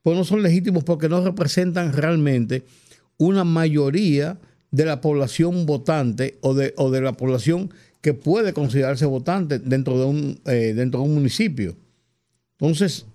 pero 0.02 0.16
no 0.16 0.24
son 0.24 0.42
legítimos 0.42 0.84
porque 0.84 1.08
no 1.08 1.22
representan 1.22 1.92
realmente 1.92 2.64
una 3.18 3.44
mayoría 3.44 4.38
de 4.70 4.84
la 4.84 5.00
población 5.00 5.66
votante 5.66 6.38
o 6.40 6.54
de, 6.54 6.72
o 6.76 6.90
de 6.90 7.00
la 7.00 7.12
población 7.12 7.72
que 8.00 8.14
puede 8.14 8.52
considerarse 8.52 9.06
votante 9.06 9.58
dentro 9.58 9.98
de 9.98 10.04
un, 10.04 10.40
eh, 10.46 10.72
dentro 10.74 11.00
de 11.00 11.06
un 11.06 11.14
municipio. 11.14 11.76
Entonces, 12.58 13.06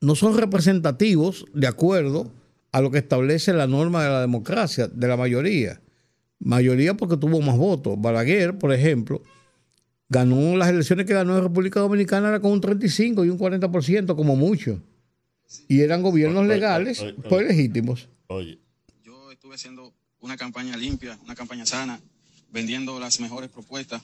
no 0.00 0.14
son 0.14 0.36
representativos 0.36 1.44
de 1.52 1.66
acuerdo 1.66 2.30
a 2.70 2.80
lo 2.80 2.90
que 2.90 2.98
establece 2.98 3.52
la 3.52 3.66
norma 3.66 4.04
de 4.04 4.10
la 4.10 4.20
democracia, 4.20 4.88
de 4.88 5.08
la 5.08 5.16
mayoría. 5.16 5.80
Mayoría 6.44 6.94
porque 6.94 7.16
tuvo 7.16 7.40
más 7.40 7.56
votos. 7.56 8.00
Balaguer, 8.00 8.58
por 8.58 8.72
ejemplo, 8.72 9.22
ganó 10.08 10.56
las 10.56 10.68
elecciones 10.68 11.06
que 11.06 11.14
ganó 11.14 11.36
en 11.36 11.44
República 11.44 11.80
Dominicana 11.80 12.28
era 12.28 12.40
con 12.40 12.52
un 12.52 12.60
35 12.60 13.24
y 13.24 13.30
un 13.30 13.38
40% 13.38 14.16
como 14.16 14.36
mucho. 14.36 14.80
Y 15.68 15.80
eran 15.82 16.02
gobiernos 16.02 16.40
Oye, 16.44 16.48
legales, 16.48 17.00
oye, 17.00 17.12
oye. 17.12 17.28
pues 17.28 17.46
legítimos. 17.46 18.08
Oye, 18.28 18.58
Yo 19.04 19.30
estuve 19.30 19.54
haciendo 19.54 19.92
una 20.20 20.36
campaña 20.36 20.76
limpia, 20.76 21.18
una 21.24 21.34
campaña 21.34 21.66
sana, 21.66 22.00
vendiendo 22.50 22.98
las 22.98 23.20
mejores 23.20 23.50
propuestas. 23.50 24.02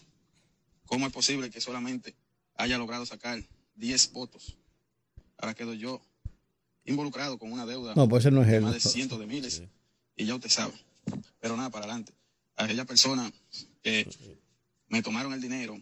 ¿Cómo 0.87 1.07
es 1.07 1.13
posible 1.13 1.51
que 1.51 1.61
solamente 1.61 2.15
haya 2.57 2.79
logrado 2.79 3.05
sacar 3.07 3.43
10 3.77 4.13
votos? 4.13 4.57
Ahora 5.39 5.55
quedo 5.55 5.75
yo 5.75 6.01
involucrado 6.85 7.39
con 7.39 7.53
una 7.53 7.67
deuda 7.67 7.95
No, 7.95 8.09
pues 8.09 8.25
ese 8.25 8.31
no 8.31 8.43
es 8.43 8.49
de 8.49 8.57
él. 8.57 8.63
más 8.63 8.75
de 8.75 8.81
cientos 8.81 9.19
de 9.21 9.27
miles 9.27 9.63
y 10.17 10.25
ya 10.25 10.35
usted 10.35 10.49
sabe. 10.49 10.73
Pero 11.41 11.57
nada, 11.57 11.71
para 11.71 11.85
adelante. 11.85 12.13
A 12.59 12.65
aquella 12.65 12.85
persona 12.85 13.33
que 13.83 14.07
me 14.89 15.01
tomaron 15.01 15.33
el 15.33 15.41
dinero 15.41 15.81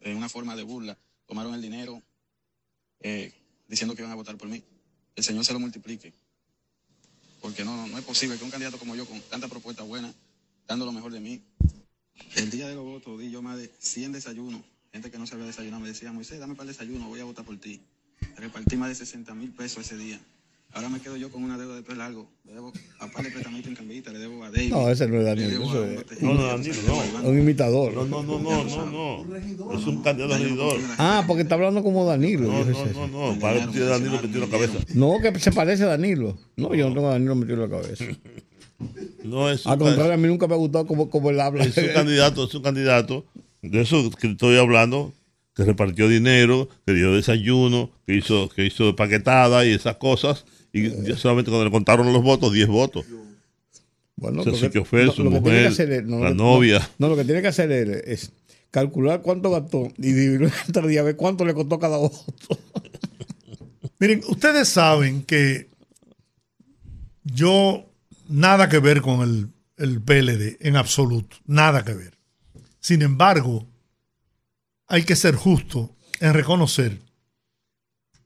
en 0.00 0.16
una 0.16 0.28
forma 0.28 0.56
de 0.56 0.62
burla, 0.62 0.96
tomaron 1.26 1.54
el 1.54 1.60
dinero 1.60 2.02
eh, 3.00 3.32
diciendo 3.68 3.94
que 3.94 4.00
iban 4.00 4.12
a 4.12 4.16
votar 4.16 4.38
por 4.38 4.48
mí. 4.48 4.62
El 5.14 5.22
Señor 5.22 5.44
se 5.44 5.52
lo 5.52 5.60
multiplique. 5.60 6.12
porque 7.42 7.64
no, 7.64 7.86
no 7.88 7.98
es 7.98 8.04
posible 8.04 8.38
que 8.38 8.44
un 8.44 8.50
candidato 8.50 8.78
como 8.78 8.96
yo, 8.96 9.04
con 9.06 9.20
tanta 9.22 9.48
propuesta 9.48 9.82
buena, 9.82 10.14
dando 10.66 10.86
lo 10.86 10.92
mejor 10.92 11.12
de 11.12 11.20
mí, 11.20 11.42
el 12.36 12.50
día 12.50 12.68
de 12.68 12.74
los 12.74 12.84
votos 12.84 13.20
di 13.20 13.30
yo 13.30 13.42
más 13.42 13.58
de 13.58 13.70
100 13.78 14.12
desayunos. 14.12 14.62
Gente 14.92 15.10
que 15.10 15.18
no 15.18 15.26
sabía 15.26 15.44
desayunar 15.44 15.80
me 15.80 15.88
decía, 15.88 16.12
Moisés, 16.12 16.38
dame 16.38 16.54
para 16.54 16.70
el 16.70 16.76
desayuno, 16.76 17.08
voy 17.08 17.20
a 17.20 17.24
votar 17.24 17.44
por 17.44 17.58
ti. 17.58 17.80
Repartí 18.36 18.76
más 18.76 18.88
de 18.88 18.94
60 18.94 19.34
mil 19.34 19.52
pesos 19.52 19.84
ese 19.84 19.96
día. 19.96 20.20
Ahora 20.74 20.88
me 20.88 21.00
quedo 21.00 21.16
yo 21.18 21.30
con 21.30 21.44
una 21.44 21.58
deuda 21.58 21.76
de 21.76 21.82
pelo 21.82 21.98
largo. 21.98 22.30
Le 22.46 22.54
debo 22.54 22.72
a 22.98 23.06
par 23.08 23.24
de 23.24 23.30
prestamiento 23.30 23.68
en 23.68 23.74
Cambita, 23.76 24.10
le 24.10 24.18
debo 24.18 24.42
a 24.42 24.50
David. 24.50 24.70
No, 24.70 24.88
ese 24.90 25.06
no 25.06 25.20
es 25.20 25.36
debo 25.36 25.64
eso 25.64 25.84
es- 25.84 26.22
No, 26.22 26.32
no, 26.34 26.44
Danilo, 26.46 26.74
no. 26.86 27.28
Un 27.28 27.38
imitador. 27.38 27.92
No, 27.92 28.06
no, 28.06 28.22
no, 28.22 28.38
no, 28.38 28.64
no, 28.64 29.24
no. 29.26 29.78
Es 29.78 29.86
un 29.86 30.02
candidato 30.02 30.34
a 30.34 30.38
regidor. 30.38 30.78
Ah, 30.98 31.24
porque 31.26 31.42
está 31.42 31.56
hablando 31.56 31.82
como 31.82 32.06
Danilo. 32.06 32.48
No, 32.48 32.64
no, 32.64 33.06
no, 33.08 33.32
no. 33.34 33.40
Para 33.40 33.60
que 33.60 33.66
tiene 33.68 33.86
Danilo 33.86 34.12
metido 34.22 34.44
en 34.44 34.50
la 34.50 34.56
cabeza. 34.58 34.78
No, 34.94 35.18
que 35.20 35.38
se 35.38 35.52
parece 35.52 35.82
a 35.84 35.88
Danilo. 35.88 36.38
No, 36.56 36.74
yo 36.74 36.88
no 36.88 36.94
tengo 36.94 37.08
a 37.08 37.12
Danilo 37.12 37.34
metido 37.34 37.62
en 37.64 37.70
la 37.70 37.76
cabeza. 37.78 38.04
No 39.24 39.50
es 39.50 39.66
Al 39.66 39.78
contrario, 39.78 40.12
a 40.14 40.16
mí 40.16 40.26
nunca 40.26 40.46
me 40.48 40.54
ha 40.54 40.58
gustado 40.58 40.86
como, 40.86 41.08
como 41.10 41.30
él 41.30 41.40
habla. 41.40 41.64
es 41.64 41.76
un 41.76 41.88
candidato, 41.94 42.44
es 42.44 42.54
un 42.54 42.62
candidato. 42.62 43.24
De 43.60 43.80
eso 43.82 44.10
que 44.10 44.26
estoy 44.28 44.56
hablando, 44.56 45.12
que 45.54 45.64
repartió 45.64 46.08
dinero, 46.08 46.68
que 46.84 46.92
dio 46.94 47.12
desayuno, 47.12 47.90
que 48.06 48.16
hizo, 48.16 48.48
que 48.48 48.66
hizo 48.66 48.96
paquetada 48.96 49.64
y 49.64 49.70
esas 49.72 49.96
cosas. 49.96 50.44
Y 50.72 50.90
ya 51.04 51.16
solamente 51.16 51.50
cuando 51.50 51.64
le 51.66 51.70
contaron 51.70 52.12
los 52.12 52.22
votos, 52.22 52.52
10 52.52 52.68
votos. 52.68 53.04
Bueno, 54.16 54.40
O 54.40 54.44
sea, 54.44 54.52
lo 54.52 54.58
su 54.58 54.66
que- 54.70 54.78
chofer, 54.78 55.06
lo- 55.06 55.12
que 55.12 55.16
tiene 55.22 55.40
mujer, 55.40 55.62
que 55.62 55.66
hacer 55.68 55.92
es- 55.92 56.04
no, 56.04 56.18
la 56.20 56.28
que- 56.30 56.34
novia. 56.34 56.90
No, 56.98 57.08
lo 57.08 57.16
que 57.16 57.24
tiene 57.24 57.42
que 57.42 57.48
hacer 57.48 57.70
él 57.72 58.02
es 58.06 58.32
calcular 58.70 59.20
cuánto 59.22 59.50
gastó 59.50 59.88
y 59.98 60.02
dividirlo 60.12 60.50
entre 60.66 60.88
días, 60.88 61.04
ver 61.04 61.16
cuánto 61.16 61.44
le 61.44 61.54
costó 61.54 61.78
cada 61.78 61.96
voto. 61.98 62.24
Miren, 63.98 64.22
ustedes 64.28 64.68
saben 64.68 65.22
que 65.24 65.68
yo 67.24 67.84
nada 68.28 68.68
que 68.68 68.78
ver 68.78 69.00
con 69.00 69.20
el, 69.22 69.48
el 69.76 70.00
PLD 70.00 70.56
en 70.60 70.76
absoluto, 70.76 71.36
nada 71.46 71.84
que 71.84 71.94
ver. 71.94 72.14
Sin 72.80 73.02
embargo, 73.02 73.66
hay 74.88 75.04
que 75.04 75.16
ser 75.16 75.34
justo 75.36 75.94
en 76.20 76.34
reconocer 76.34 76.98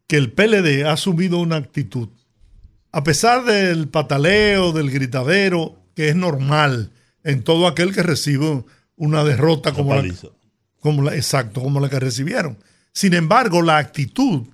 que 0.06 0.16
el 0.16 0.32
PLD 0.32 0.84
ha 0.84 0.92
asumido 0.92 1.38
una 1.38 1.56
actitud, 1.56 2.08
a 2.96 3.04
pesar 3.04 3.44
del 3.44 3.88
pataleo, 3.88 4.72
del 4.72 4.90
gritadero, 4.90 5.78
que 5.94 6.08
es 6.08 6.16
normal 6.16 6.90
en 7.24 7.42
todo 7.42 7.66
aquel 7.66 7.92
que 7.94 8.02
recibe 8.02 8.64
una 8.96 9.22
derrota 9.24 9.72
como 9.72 9.94
la, 9.94 10.00
como 10.80 11.02
la- 11.02 11.14
exacto, 11.14 11.60
como 11.60 11.78
la 11.80 11.90
que 11.90 12.00
recibieron. 12.00 12.56
Sin 12.92 13.12
embargo, 13.12 13.60
la 13.60 13.76
actitud 13.78 14.46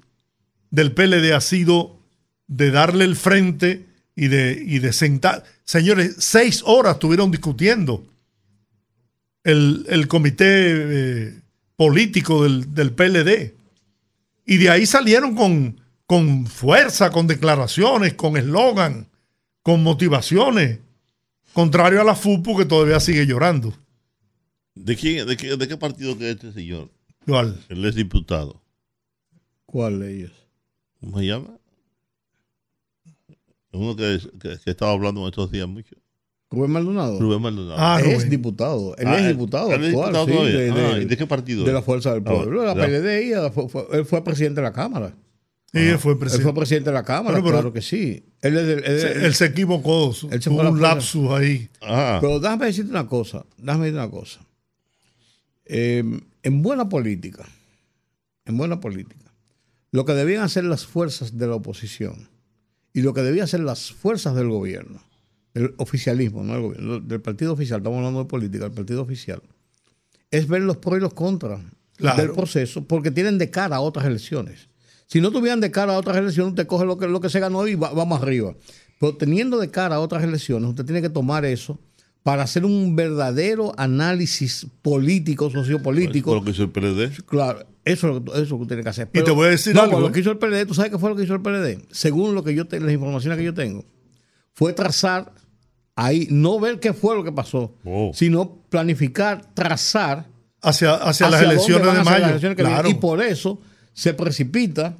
del 0.70 0.90
PLD 0.92 1.32
ha 1.34 1.40
sido 1.40 2.00
de 2.48 2.70
darle 2.72 3.04
el 3.04 3.14
frente 3.14 3.86
y 4.16 4.26
de, 4.28 4.60
y 4.66 4.80
de 4.80 4.92
sentar. 4.92 5.44
Señores, 5.64 6.16
seis 6.18 6.62
horas 6.66 6.94
estuvieron 6.94 7.30
discutiendo 7.30 8.04
el, 9.44 9.86
el 9.88 10.08
comité 10.08 10.46
eh, 10.48 11.40
político 11.76 12.42
del, 12.42 12.74
del 12.74 12.92
PLD. 12.92 13.54
Y 14.46 14.56
de 14.56 14.70
ahí 14.70 14.86
salieron 14.86 15.34
con, 15.36 15.80
con 16.12 16.46
fuerza, 16.46 17.10
con 17.10 17.26
declaraciones, 17.26 18.12
con 18.12 18.36
eslogan, 18.36 19.08
con 19.62 19.82
motivaciones, 19.82 20.78
contrario 21.54 22.02
a 22.02 22.04
la 22.04 22.14
FUPU 22.14 22.58
que 22.58 22.66
todavía 22.66 23.00
sigue 23.00 23.24
llorando. 23.26 23.72
¿De, 24.74 24.94
quién, 24.94 25.26
de, 25.26 25.38
qué, 25.38 25.56
¿De 25.56 25.66
qué 25.66 25.78
partido 25.78 26.18
que 26.18 26.28
es 26.28 26.34
este 26.36 26.52
señor? 26.52 26.90
Igual. 27.26 27.58
Él 27.70 27.82
es 27.86 27.94
diputado. 27.94 28.60
¿Cuál 29.64 30.00
de 30.00 30.14
ellos? 30.14 30.32
¿Cómo 31.00 31.18
se 31.18 31.24
llama? 31.24 31.56
Uno 33.72 33.96
que, 33.96 34.18
que, 34.38 34.58
que 34.62 34.70
estaba 34.70 34.92
hablando 34.92 35.26
estos 35.26 35.50
días 35.50 35.66
mucho. 35.66 35.96
Rubén 36.50 36.72
Maldonado. 36.72 37.18
Rubén 37.18 37.40
Maldonado. 37.40 37.76
Ah, 37.78 38.00
es 38.00 38.16
Rubén. 38.16 38.28
diputado. 38.28 38.94
Él 38.98 39.06
Ah, 39.08 39.14
es 39.18 39.22
él- 39.22 39.28
diputado 39.32 39.72
él 39.72 39.82
es 39.84 39.88
actual, 39.88 40.12
diputado 40.12 40.26
sí, 40.26 40.32
todavía. 40.32 40.58
de, 40.58 40.70
Ah, 40.72 40.94
de- 40.96 41.02
¿y 41.02 41.04
de 41.06 41.16
qué 41.16 41.26
partido 41.26 41.64
de 41.64 41.72
la 41.72 41.80
Fuerza 41.80 42.12
del 42.12 42.22
Ah, 42.26 42.30
Pueblo. 42.34 42.60
de 42.60 42.66
la 42.74 42.84
él 43.46 43.52
fue- 43.70 43.86
él 43.92 44.04
fue 44.04 44.22
presidente 44.22 44.60
de 44.60 44.66
la 44.66 44.72
Cámara. 44.74 45.14
Y 45.74 45.78
él 45.88 45.98
fue 45.98 46.12
Él 46.12 46.18
presidente. 46.18 46.44
fue 46.44 46.54
presidente 46.54 46.90
de 46.90 46.94
la 46.94 47.02
Cámara, 47.02 47.38
Bueno, 47.38 47.44
pero- 47.44 47.56
claro 47.58 47.72
que 47.72 47.80
sí. 47.80 48.22
Él 48.42 48.54
del- 48.54 48.84
él 48.84 49.00
Se- 49.00 49.24
él 49.26 49.34
se 49.34 49.46
equivocó, 49.46 50.10
Él 50.30 50.42
se 50.42 50.50
tuvo 50.50 50.62
la 50.62 50.70
un 50.70 50.82
lapsus 50.82 51.30
ahí. 51.30 51.70
Ah, 51.80 52.18
Pero 52.20 52.40
déjame 52.40 52.66
decirte 52.66 52.90
una 52.90 53.06
cosa, 53.06 53.46
déjame 53.56 53.86
decirte 53.86 54.04
una 54.04 54.10
cosa. 54.10 54.40
Eh, 55.64 56.02
en 56.42 56.62
buena 56.62 56.88
política, 56.88 57.46
en 58.44 58.56
buena 58.58 58.80
política, 58.80 59.32
lo 59.92 60.04
que 60.04 60.12
debían 60.12 60.42
hacer 60.42 60.64
las 60.64 60.84
fuerzas 60.86 61.38
de 61.38 61.46
la 61.46 61.54
oposición 61.54 62.28
y 62.92 63.02
lo 63.02 63.14
que 63.14 63.22
debían 63.22 63.44
hacer 63.44 63.60
las 63.60 63.92
fuerzas 63.92 64.34
del 64.34 64.48
gobierno, 64.48 65.02
el 65.54 65.74
oficialismo, 65.78 66.42
no 66.42 66.54
el 66.56 66.62
gobierno, 66.62 67.00
del 67.00 67.20
partido 67.20 67.52
oficial, 67.52 67.78
estamos 67.80 67.98
hablando 67.98 68.20
de 68.20 68.28
política, 68.28 68.66
el 68.66 68.72
partido 68.72 69.02
oficial, 69.02 69.40
es 70.30 70.48
ver 70.48 70.62
los 70.62 70.78
pros 70.78 70.98
y 70.98 71.00
los 71.00 71.14
contras 71.14 71.60
Claro. 71.96 72.20
del 72.22 72.32
proceso, 72.32 72.84
porque 72.86 73.10
tienen 73.10 73.38
de 73.38 73.50
cara 73.50 73.76
a 73.76 73.80
otras 73.80 74.04
elecciones. 74.06 74.68
Si 75.12 75.20
no 75.20 75.30
tuvieran 75.30 75.60
de 75.60 75.70
cara 75.70 75.92
a 75.92 75.98
otras 75.98 76.16
elecciones, 76.16 76.52
usted 76.52 76.66
coge 76.66 76.86
lo 76.86 76.96
que, 76.96 77.06
lo 77.06 77.20
que 77.20 77.28
se 77.28 77.38
ganó 77.38 77.66
y 77.68 77.74
va, 77.74 77.92
vamos 77.92 78.22
arriba. 78.22 78.54
Pero 78.98 79.14
teniendo 79.14 79.58
de 79.58 79.70
cara 79.70 79.96
a 79.96 80.00
otras 80.00 80.24
elecciones, 80.24 80.70
usted 80.70 80.86
tiene 80.86 81.02
que 81.02 81.10
tomar 81.10 81.44
eso 81.44 81.78
para 82.22 82.44
hacer 82.44 82.64
un 82.64 82.96
verdadero 82.96 83.74
análisis 83.76 84.66
político, 84.80 85.50
sociopolítico. 85.50 86.30
por 86.30 86.38
lo 86.38 86.44
que 86.46 86.52
hizo 86.52 86.62
el 86.62 86.70
PLD. 86.70 87.24
Claro, 87.26 87.66
eso 87.84 88.08
es 88.08 88.14
lo 88.14 88.24
que, 88.24 88.30
eso 88.30 88.42
es 88.42 88.48
lo 88.48 88.60
que 88.60 88.66
tiene 88.66 88.82
que 88.82 88.88
hacer. 88.88 89.10
Y 89.12 89.22
te 89.22 89.30
voy 89.32 89.48
a 89.48 89.50
decir 89.50 89.74
no, 89.74 89.82
algo, 89.82 90.00
Lo 90.00 90.10
que 90.12 90.20
hizo 90.20 90.30
el 90.30 90.38
PLD, 90.38 90.64
¿tú 90.66 90.72
sabes 90.72 90.90
qué 90.90 90.96
fue 90.98 91.10
lo 91.10 91.16
que 91.16 91.24
hizo 91.24 91.34
el 91.34 91.42
PLD? 91.42 91.84
Según 91.90 92.34
lo 92.34 92.42
que 92.42 92.54
yo 92.54 92.64
las 92.70 92.92
informaciones 92.92 93.36
que 93.36 93.44
yo 93.44 93.52
tengo, 93.52 93.84
fue 94.54 94.72
trazar 94.72 95.30
ahí, 95.94 96.26
no 96.30 96.58
ver 96.58 96.80
qué 96.80 96.94
fue 96.94 97.14
lo 97.14 97.22
que 97.22 97.32
pasó, 97.32 97.74
Oh. 97.84 98.12
sino 98.14 98.62
planificar, 98.70 99.52
trazar 99.52 100.26
Hacia, 100.62 100.94
hacia, 100.94 101.28
las 101.28 101.40
hacia 101.42 101.52
elecciones 101.52 101.92
de 101.92 102.02
mayo. 102.04 102.24
elecciones 102.28 102.56
Claro. 102.56 102.88
Y 102.88 102.94
por 102.94 103.20
eso 103.20 103.60
se 103.92 104.14
precipita, 104.14 104.96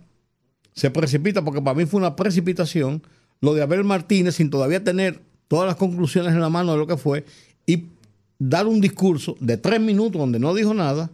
se 0.75 0.91
precipita, 0.91 1.43
porque 1.45 1.61
para 1.63 1.77
mí 1.77 1.87
fue 1.87 1.99
una 2.01 2.17
precipitación 2.17 3.03
lo 3.41 3.55
de 3.55 3.63
Abel 3.63 3.85
Martínez 3.85 4.37
sin 4.37 4.51
todavía 4.51 4.83
tener 4.85 5.21
todas 5.49 5.67
las 5.67 5.77
conclusiones 5.77 6.33
en 6.33 6.41
la 6.41 6.49
mano 6.49 6.73
de 6.73 6.79
lo 6.79 6.87
que 6.87 6.97
fue 6.97 7.25
y 7.67 7.87
dar 8.39 8.67
un 8.67 8.81
discurso 8.81 9.37
de 9.41 9.57
tres 9.57 9.81
minutos 9.81 10.19
donde 10.21 10.39
no 10.39 10.55
dijo 10.55 10.73
nada, 10.75 11.11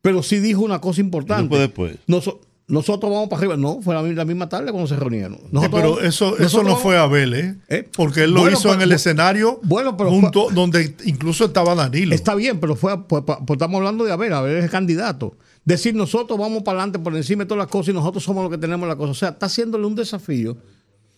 pero 0.00 0.22
sí 0.22 0.38
dijo 0.40 0.62
una 0.62 0.80
cosa 0.80 1.00
importante. 1.00 1.56
Después, 1.56 1.92
después. 1.92 2.06
Noso- 2.08 2.40
nosotros 2.68 3.10
vamos 3.12 3.28
para 3.28 3.40
arriba. 3.40 3.56
No, 3.56 3.82
fue 3.82 3.94
la, 3.94 4.02
la 4.02 4.24
misma 4.24 4.48
tarde 4.48 4.70
cuando 4.70 4.86
se 4.88 4.96
reunieron. 4.96 5.34
Sí, 5.36 5.48
Nosotros 5.50 5.80
pero 5.98 6.00
eso, 6.00 6.38
eso 6.38 6.62
no 6.62 6.76
fue 6.76 6.96
Abel, 6.96 7.34
¿eh? 7.34 7.56
¿Eh? 7.68 7.88
Porque 7.94 8.24
él 8.24 8.30
lo 8.32 8.40
Bueno, 8.40 8.56
hizo 8.56 8.72
en 8.72 8.80
el 8.82 8.92
escenario 8.92 9.60
bueno, 9.62 9.96
pero 9.96 10.10
junto, 10.10 10.44
fue- 10.46 10.54
donde 10.54 10.94
incluso 11.04 11.44
estaba 11.44 11.74
Danilo. 11.74 12.14
Está 12.14 12.34
bien, 12.34 12.60
pero 12.60 12.74
fue, 12.76 13.02
pues, 13.06 13.24
pues 13.24 13.38
estamos 13.50 13.76
hablando 13.78 14.04
de 14.04 14.12
Abel, 14.12 14.32
Abel 14.32 14.56
es 14.56 14.64
el 14.64 14.70
candidato. 14.70 15.36
Decir 15.64 15.94
nosotros 15.94 16.38
vamos 16.38 16.62
para 16.64 16.78
adelante 16.78 16.98
por 16.98 17.14
encima 17.16 17.44
de 17.44 17.48
todas 17.48 17.64
las 17.64 17.68
cosas 17.70 17.90
y 17.90 17.92
nosotros 17.94 18.24
somos 18.24 18.42
los 18.42 18.50
que 18.50 18.58
tenemos 18.58 18.88
la 18.88 18.96
cosa. 18.96 19.10
O 19.12 19.14
sea, 19.14 19.28
está 19.30 19.46
haciéndole 19.46 19.86
un 19.86 19.94
desafío, 19.94 20.56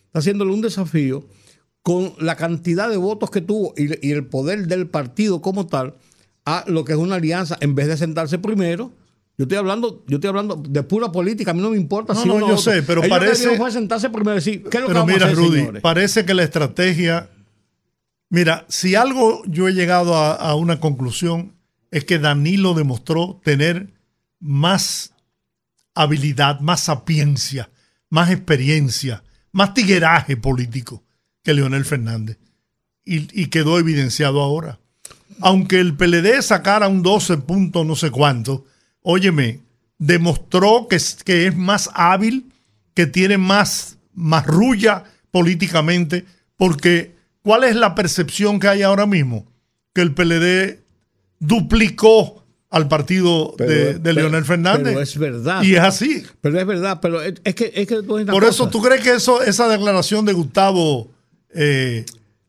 está 0.07 0.19
haciéndole 0.19 0.53
un 0.53 0.61
desafío 0.61 1.27
con 1.83 2.15
la 2.19 2.37
cantidad 2.37 2.89
de 2.91 2.97
votos 2.99 3.31
que 3.31 3.41
tuvo 3.41 3.73
y, 3.77 4.07
y 4.07 4.13
el 4.13 4.27
poder 4.27 4.67
del 4.67 4.87
partido 4.87 5.41
como 5.41 5.67
tal 5.67 5.95
a 6.45 6.65
lo 6.67 6.85
que 6.85 6.93
es 6.93 6.99
una 6.99 7.15
alianza 7.17 7.57
en 7.61 7.75
vez 7.75 7.89
de 7.89 7.97
sentarse 7.97 8.39
primero. 8.39 8.93
Yo 9.39 9.45
estoy 9.45 9.57
hablando, 9.59 10.05
yo 10.07 10.17
estoy 10.19 10.29
hablando 10.29 10.57
de 10.57 10.83
pura 10.85 11.11
política, 11.11 11.51
a 11.51 11.55
mí 11.55 11.61
no 11.63 11.71
me 11.71 11.77
importa 11.77 12.13
No, 12.15 12.21
si 12.23 12.29
no, 12.29 12.39
yo 12.41 12.45
otro. 12.47 12.59
sé, 12.59 12.83
pero 12.83 13.03
Ellos 13.03 13.19
parece- 13.19 13.57
fue 13.57 13.71
sentarse 13.73 14.09
primero 14.11 14.33
y 14.33 14.35
decir, 14.37 14.63
¿qué 14.71 14.77
es 14.77 14.83
lo 14.83 14.89
que 14.89 14.93
Pero 14.93 15.03
a 15.03 15.07
mira, 15.07 15.25
hacer, 15.27 15.37
Rudy, 15.37 15.59
señores? 15.61 15.83
parece 15.83 16.25
que 16.25 16.35
la 16.35 16.43
estrategia. 16.45 17.31
Mira, 18.31 18.65
si 18.69 18.95
algo 18.95 19.43
yo 19.47 19.69
he 19.69 19.73
llegado 19.73 20.15
a, 20.17 20.35
a 20.35 20.55
una 20.55 20.81
conclusión 20.81 21.55
es 21.91 22.05
que 22.05 22.19
Danilo 22.19 22.75
demostró 22.75 23.41
tener 23.45 23.94
más 24.45 25.15
habilidad, 25.95 26.61
más 26.61 26.85
sapiencia, 26.85 27.71
más 28.11 28.31
experiencia, 28.31 29.25
más 29.53 29.73
tigueraje 29.73 30.37
político 30.37 31.03
que 31.43 31.55
Leonel 31.55 31.87
Fernández. 31.87 32.39
Y, 33.07 33.47
quedó 33.47 33.79
evidenciado 33.79 34.41
ahora. 34.41 34.79
Aunque 35.41 35.79
el 35.81 35.95
PLD 35.95 36.41
sacara 36.43 36.89
un 36.89 37.03
12 37.03 37.39
punto 37.39 37.85
no 37.85 37.97
sé 37.97 38.11
cuánto, 38.11 38.67
óyeme, 39.03 39.61
demostró 39.99 40.89
que 40.89 40.97
es, 40.97 41.23
que 41.23 41.47
es 41.47 41.57
más 41.57 41.91
hábil, 41.95 42.53
que 42.95 43.07
tiene 43.07 43.37
más 43.37 43.99
marrulla 44.15 45.05
políticamente, 45.31 46.25
porque 46.57 47.15
¿cuál 47.43 47.65
es 47.65 47.77
la 47.77 47.95
percepción 47.95 48.61
que 48.61 48.69
hay 48.69 48.83
ahora 48.83 49.07
mismo? 49.07 49.47
Que 49.93 50.03
el 50.03 50.15
PLD 50.15 50.81
duplicó 51.41 52.44
al 52.75 52.89
partido 52.89 53.55
Pero- 53.57 53.71
de, 53.71 53.85
de 53.95 54.01
pero- 54.01 54.15
Leonel 54.15 54.45
Fernández. 54.45 54.89
pero 54.93 55.01
es 55.01 55.19
verdad. 55.19 55.63
Y 55.63 55.75
es 55.75 55.81
así. 55.81 56.23
Pero 56.41 56.59
es 56.59 56.67
verdad, 56.67 56.99
pero 57.01 57.23
es, 57.23 57.35
es 57.45 57.55
que 57.55 57.73
es 57.75 57.87
que 57.87 58.03
Por 58.03 58.45
eso. 58.45 58.69
¿tú 58.69 58.83
crees 58.83 59.03
que 59.03 59.13
eso, 59.15 59.43
esa 59.43 59.69
declaración 59.69 60.25
de 60.25 60.33
Gustavo 60.33 61.11
eh, 61.55 62.05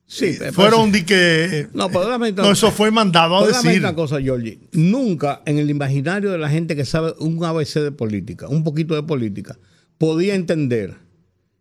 Sí, 0.07 0.33
fueron 0.53 0.91
de 0.91 1.03
que... 1.03 1.67
No, 1.73 1.89
pero 1.89 2.17
no, 2.17 2.51
eso 2.51 2.69
fue 2.71 2.91
mandado 2.91 3.37
a 3.37 3.47
decir. 3.47 3.79
una 3.79 3.95
cosa, 3.95 4.19
Giorgi. 4.21 4.59
Nunca 4.73 5.41
en 5.45 5.57
el 5.57 5.69
imaginario 5.71 6.31
de 6.31 6.37
la 6.37 6.47
gente 6.47 6.75
que 6.75 6.85
sabe 6.85 7.13
un 7.19 7.43
ABC 7.43 7.79
de 7.81 7.91
política, 7.91 8.47
un 8.47 8.63
poquito 8.63 8.93
de 8.93 9.01
política, 9.01 9.57
podía 9.97 10.35
entender 10.35 10.93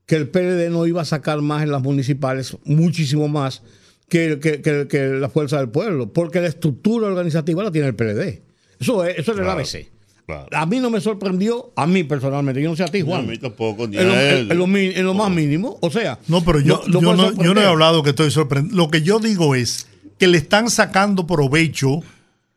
que 0.05 0.17
el 0.17 0.29
PLD 0.29 0.69
no 0.71 0.87
iba 0.87 1.01
a 1.01 1.05
sacar 1.07 1.41
más 1.41 1.63
en 1.63 1.71
las 1.71 1.81
municipales, 1.83 2.55
muchísimo 2.65 3.29
más 3.29 3.63
que, 4.11 4.39
que, 4.39 4.61
que- 4.61 4.87
que 4.89 5.07
la 5.09 5.31
fuerza 5.31 5.57
del 5.57 5.71
pueblo, 5.71 6.13
porque 6.13 6.43
la 6.43 6.49
estructura 6.49 7.07
organizativa 7.07 7.63
la 7.65 7.73
tiene 7.73 7.89
el 7.89 7.95
PLD. 7.95 8.43
Eso 8.85 9.05
es, 9.05 9.19
eso 9.19 9.33
es 9.33 9.39
el 9.39 9.45
Claro, 9.45 9.61
ABC. 9.61 9.89
claro. 10.27 10.47
A 10.53 10.67
mí 10.67 10.79
no 10.81 10.91
me 10.91 11.01
sorprendió, 11.01 11.73
a 11.77 11.87
mí 11.87 12.05
personalmente, 12.05 12.61
yo 12.63 12.69
no 12.71 12.77
sé 12.77 12.85
a 12.85 12.89
ti, 12.89 13.01
No, 13.01 13.07
Juan. 13.07 13.21
a 13.21 13.31
mí 13.31 13.39
tampoco, 13.39 13.87
ni 13.89 13.97
en, 13.97 14.09
lo, 14.09 14.15
a 14.15 14.23
él. 14.23 14.39
en- 14.47 14.53
en 14.53 14.59
lo 14.59 14.67
mi- 14.67 14.93
en 14.95 15.05
lo 15.05 15.15
más 15.15 15.31
mínimo, 15.31 15.79
o 15.81 15.91
sea. 15.91 16.19
No, 16.29 16.45
pero 16.45 16.61
yo, 16.61 16.83
no 16.87 17.01
yo, 17.01 17.15
no, 17.17 17.33
yo 17.43 17.55
no 17.55 17.61
he 17.61 17.67
hablado 17.67 18.03
que 18.03 18.11
estoy 18.11 18.31
sorprendido. 18.31 18.77
Lo 18.77 18.91
que 18.91 19.03
yo 19.03 19.19
digo 19.19 19.55
es 19.55 19.87
que 20.19 20.27
le 20.27 20.39
están 20.39 20.71
sacando 20.71 21.27
provecho 21.27 22.01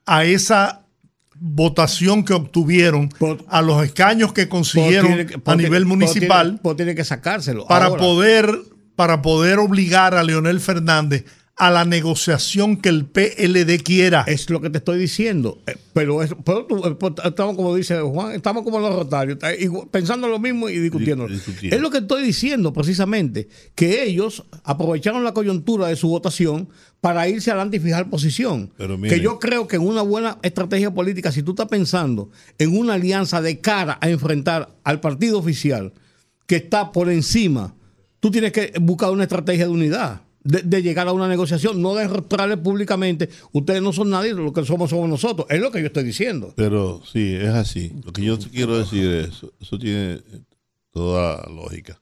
a 0.06 0.24
esa 0.26 0.82
votación 1.40 2.24
que 2.24 2.34
obtuvieron, 2.34 3.10
Por- 3.10 3.44
a 3.48 3.62
los 3.62 3.84
escaños 3.84 4.34
que 4.34 4.50
consiguieron 4.50 5.14
tiene 5.14 5.28
a 5.46 5.56
nivel 5.56 5.86
municipal 5.86 6.60
tiene- 6.62 6.76
tiene 6.76 6.96
que 6.96 7.04
sacárselo. 7.04 7.68
para 7.68 7.86
Ahora, 7.86 8.02
poder 8.02 8.58
para 8.96 9.22
poder 9.22 9.60
obligar 9.60 10.16
a 10.16 10.24
Leonel 10.24 10.60
Fernández 10.60 11.26
a 11.60 11.72
la 11.72 11.86
negociación 11.86 12.78
que 12.78 12.90
el 12.90 13.06
PLD 13.06 13.82
quiera. 13.84 14.24
Es 14.28 14.50
lo 14.52 14.62
que 14.62 14.70
te 14.70 14.78
estoy 14.78 15.00
diciendo. 15.00 15.60
Eh, 15.66 15.76
Pero, 15.94 16.22
es- 16.22 16.36
pero 16.46 16.66
tú- 16.68 16.86
eh, 16.86 16.96
pues, 17.00 17.14
estamos 17.26 17.56
como 17.56 17.76
dice 17.76 18.00
Juan, 18.00 18.34
estamos 18.34 18.64
como 18.64 18.80
los 18.80 18.94
rotarios, 18.96 19.40
pensando 19.90 20.28
lo 20.28 20.38
mismo 20.38 20.70
y 20.70 20.78
discutiendo. 20.78 21.28
Di- 21.28 21.34
discutiendo. 21.34 21.76
Es 21.76 21.82
lo 21.82 21.90
que 21.90 21.98
estoy 21.98 22.24
diciendo 22.24 22.72
precisamente, 22.74 23.48
que 23.74 24.04
ellos 24.04 24.44
aprovecharon 24.64 25.24
la 25.24 25.34
coyuntura 25.34 25.88
de 25.88 25.96
su 25.96 26.10
votación 26.10 26.70
para 27.02 27.28
irse 27.28 27.50
adelante 27.50 27.78
y 27.78 27.80
fijar 27.80 28.08
posición. 28.10 28.72
Pero 28.78 28.98
mire. 29.00 29.16
que 29.16 29.22
yo 29.22 29.40
creo 29.40 29.68
que 29.68 29.78
en 29.78 29.82
una 29.88 30.04
buena 30.04 30.38
estrategia 30.44 30.94
política, 30.94 31.32
si 31.32 31.42
tú 31.42 31.52
estás 31.52 31.68
pensando 31.68 32.30
en 32.60 32.78
una 32.78 32.94
alianza 32.94 33.42
de 33.42 33.60
cara 33.60 33.98
a 34.02 34.10
enfrentar 34.10 34.76
al 34.84 35.00
partido 35.00 35.40
oficial 35.40 35.94
que 36.46 36.58
está 36.58 36.92
por 36.92 37.10
encima, 37.10 37.74
tú 38.20 38.30
tienes 38.30 38.52
que 38.52 38.74
buscar 38.80 39.10
una 39.10 39.24
estrategia 39.24 39.66
de 39.66 39.72
unidad. 39.72 40.22
De, 40.48 40.82
llegar 40.82 41.08
a 41.08 41.12
una 41.14 41.28
negociación, 41.28 41.82
no 41.82 41.94
derrotarle 41.94 42.56
públicamente, 42.56 43.30
ustedes 43.52 43.82
no 43.82 43.92
son 43.92 44.10
nadie, 44.10 44.34
lo 44.34 44.54
que 44.54 44.64
somos 44.64 44.90
somos 44.90 45.10
nosotros. 45.10 45.46
Es 45.50 45.60
lo 45.60 45.72
que 45.72 45.82
yo 45.82 45.88
estoy 45.88 46.04
diciendo. 46.06 46.54
Pero 46.56 47.02
sí, 47.06 47.34
es 47.34 47.50
así. 47.50 47.92
Lo 48.06 48.14
que 48.14 48.24
yo 48.24 48.38
quiero 48.40 48.78
decir 48.78 49.06
es, 49.12 49.28
eso, 49.28 49.52
eso 49.60 49.78
tiene 49.78 50.22
toda 50.92 51.46
lógica, 51.50 52.00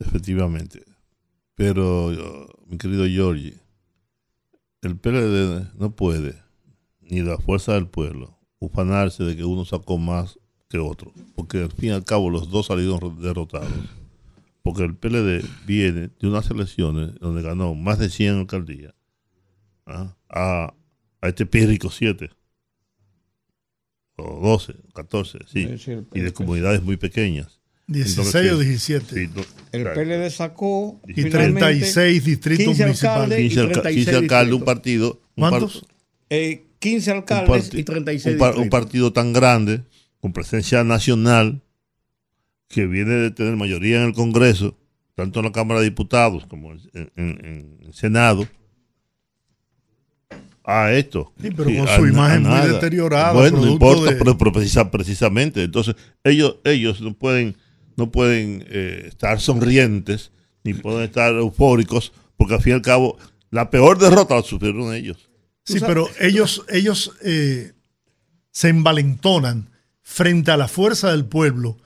efectivamente. 0.00 0.82
Pero, 1.54 2.12
yo- 2.12 2.48
mi 2.66 2.76
querido 2.78 3.06
Giorgi, 3.06 3.54
el 4.82 4.96
PLD 4.96 5.66
no 5.78 5.90
puede, 5.94 6.34
ni 7.00 7.20
la 7.22 7.38
fuerza 7.38 7.74
del 7.74 7.86
pueblo, 7.86 8.36
ufanarse 8.58 9.24
de 9.24 9.36
que 9.36 9.44
uno 9.44 9.64
sacó 9.64 9.98
más 9.98 10.38
que 10.68 10.78
otro. 10.78 11.12
Porque 11.34 11.58
al 11.58 11.72
fin 11.72 11.90
y 11.90 11.92
al 11.92 12.04
cabo 12.04 12.30
los 12.30 12.50
dos 12.50 12.66
salieron 12.66 13.20
derrotados. 13.20 13.68
Porque 14.62 14.84
el 14.84 14.94
PLD 14.94 15.42
viene 15.66 16.10
de 16.20 16.28
unas 16.28 16.50
elecciones 16.50 17.14
donde 17.20 17.42
ganó 17.42 17.74
más 17.74 17.98
de 17.98 18.10
100 18.10 18.40
alcaldías 18.40 18.94
¿ah? 19.86 20.14
a, 20.28 20.74
a 21.22 21.28
este 21.28 21.46
pírrico 21.46 21.90
7 21.90 22.30
o 24.16 24.40
12, 24.42 24.74
14, 24.94 25.38
sí, 25.50 25.68
y 26.14 26.20
de 26.20 26.32
comunidades 26.32 26.82
muy 26.82 26.96
pequeñas. 26.96 27.58
16 27.86 28.18
o 28.34 28.38
Entonces, 28.38 28.68
17. 28.68 29.14
Sí, 29.26 29.30
no- 29.34 29.42
El. 29.72 29.92
PLD 29.94 30.30
sacó 30.30 31.00
y 31.08 31.14
finalmente 31.14 31.60
36 31.60 32.24
distritos 32.24 32.66
15 32.66 32.82
municipales. 32.84 33.22
alcaldes. 33.22 33.38
15, 33.38 33.54
y 33.54 33.58
alca- 33.62 33.72
36 33.82 34.04
15 34.06 34.16
alcaldes, 34.16 34.52
un 34.52 34.60
distritos. 34.60 34.74
partido. 34.74 35.20
un 35.36 35.70
eh, 36.30 36.66
15 36.78 37.10
un 37.10 37.16
alcaldes 37.16 37.74
y 37.74 37.82
36 37.84 38.34
un, 38.34 38.38
par- 38.38 38.56
un 38.58 38.68
partido 38.68 39.12
tan 39.12 39.32
grande, 39.32 39.82
con 40.20 40.32
presencia 40.32 40.84
nacional, 40.84 41.62
que 42.70 42.86
viene 42.86 43.10
de 43.14 43.30
tener 43.32 43.56
mayoría 43.56 43.98
en 44.00 44.06
el 44.08 44.14
Congreso, 44.14 44.78
tanto 45.16 45.40
en 45.40 45.46
la 45.46 45.52
Cámara 45.52 45.80
de 45.80 45.86
Diputados 45.90 46.46
como 46.46 46.72
en, 46.72 46.80
en- 46.94 47.12
en 47.44 47.78
el 47.84 47.92
Senado, 47.92 48.46
a 50.64 50.92
esto. 50.92 51.32
Sí, 51.42 51.50
pero 51.50 51.64
con 51.74 51.88
su 51.88 52.06
imagen 52.06 52.42
muy 52.44 52.60
deteriorada, 52.68 53.32
Bueno, 53.32 53.60
no 53.60 53.66
importa, 53.72 54.12
de- 54.12 54.16
pero, 54.16 54.38
pero 54.38 54.52
precisa- 54.52 54.90
precisamente. 54.90 55.62
Entonces, 55.64 55.96
ellos, 56.22 56.58
ellos 56.64 57.00
no 57.00 57.12
pueden, 57.14 57.56
no 57.96 58.10
pueden 58.12 58.64
eh, 58.68 59.04
estar 59.08 59.40
sonrientes, 59.40 60.30
ni 60.62 60.74
pueden 60.74 61.02
estar 61.02 61.34
eufóricos, 61.34 62.12
porque 62.36 62.54
al 62.54 62.62
fin 62.62 62.72
y 62.72 62.74
al 62.76 62.82
cabo, 62.82 63.18
la 63.50 63.68
peor 63.70 63.98
derrota 63.98 64.36
la 64.36 64.42
sufrieron 64.42 64.94
ellos. 64.94 65.28
Sí, 65.64 65.80
pero 65.80 66.08
ellos, 66.20 66.64
ellos 66.68 67.12
eh, 67.24 67.72
se 68.52 68.68
envalentonan 68.68 69.70
frente 70.02 70.50
a 70.52 70.56
la 70.56 70.68
fuerza 70.68 71.10
del 71.10 71.24
pueblo 71.24 71.78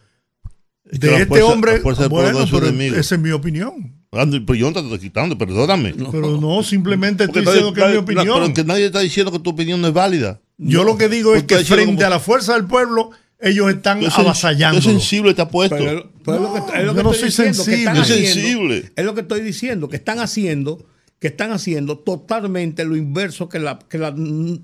de 0.85 1.13
este 1.15 1.27
fuerza- 1.27 1.47
hombre. 1.47 1.81
Bueno, 2.09 2.41
es 2.43 2.51
pero 2.51 2.67
enemigo. 2.69 2.97
esa 2.97 3.15
es 3.15 3.21
mi 3.21 3.31
opinión. 3.31 3.95
Pero 4.11 4.55
yo 4.55 4.67
no 4.71 4.73
te 4.75 4.81
estoy 4.81 4.99
quitando, 4.99 5.37
perdóname. 5.37 5.93
Pero 6.13 6.41
no, 6.41 6.63
simplemente 6.63 7.27
Porque 7.27 7.41
estoy 7.41 7.55
nadie- 7.55 7.65
diciendo 7.65 7.75
que 7.75 7.81
es 7.81 7.87
mi 7.87 7.93
nadie- 7.95 7.99
opinión. 8.21 8.41
pero 8.43 8.55
que 8.55 8.65
nadie 8.65 8.87
está 8.87 9.01
diciendo 9.01 9.33
que 9.33 9.39
tu 9.41 9.51
opinión 9.51 9.81
no 9.81 9.89
es 9.89 9.95
válida. 9.95 10.41
Yo 10.57 10.85
lo 10.85 10.97
que 10.97 11.09
digo 11.09 11.35
es 11.35 11.43
Porque 11.43 11.57
que 11.59 11.65
frente 11.65 11.95
como- 11.97 12.07
a 12.07 12.11
la 12.11 12.21
fuerza 12.21 12.55
del 12.55 12.65
pueblo, 12.67 13.11
ellos 13.41 13.69
están 13.71 14.01
sen- 14.03 14.13
avasallando. 14.21 14.79
qué 14.81 14.85
sensible 14.87 15.35
te 15.35 15.43
ha 15.43 15.49
puesto. 15.49 15.77
Pero, 15.77 16.11
pero 16.25 16.37
es 16.37 16.43
lo 16.43 16.53
que, 16.55 16.59
es 16.79 16.85
lo 16.85 16.93
yo 16.93 16.97
que 16.97 17.03
no 17.03 17.11
estoy 17.13 17.31
soy 17.33 17.47
diciendo, 17.47 17.65
que 17.65 17.75
están 17.75 17.97
sensible. 17.97 18.01
Es 18.01 18.31
haciendo- 18.31 18.41
sensible. 18.71 18.93
Es 18.95 19.05
lo 19.05 19.15
que 19.15 19.21
estoy 19.23 19.41
diciendo, 19.41 19.89
que 19.89 19.97
están 19.97 20.21
haciendo, 20.21 20.87
que 21.19 21.27
están 21.29 21.51
haciendo 21.53 21.99
totalmente 21.99 22.85
lo 22.85 22.97
inverso 22.97 23.49
que 23.49 23.59
la, 23.59 23.79
que 23.81 23.99
la, 23.99 24.11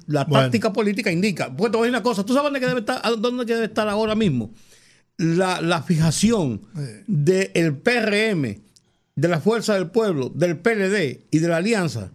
la 0.06 0.24
Bueno. 0.24 0.44
táctica 0.44 0.72
política 0.72 1.10
indica. 1.10 1.54
Pues 1.56 1.72
te 1.72 1.76
voy 1.78 1.88
a 1.88 1.90
decir 1.90 1.96
una 1.96 2.02
cosa, 2.04 2.24
¿tú 2.24 2.34
sabes 2.34 2.52
dónde 2.52 2.64
debe 2.64 2.80
estar, 2.80 3.02
dónde 3.18 3.44
debe 3.46 3.64
estar 3.64 3.88
ahora 3.88 4.14
mismo? 4.14 4.52
La, 5.20 5.60
la 5.60 5.82
fijación 5.82 6.62
del 7.06 7.76
PRM, 7.76 8.62
de 9.16 9.28
la 9.28 9.40
Fuerza 9.40 9.74
del 9.74 9.90
Pueblo, 9.90 10.30
del 10.30 10.56
PLD 10.56 11.26
y 11.30 11.38
de 11.38 11.48
la 11.48 11.58
Alianza 11.58 12.10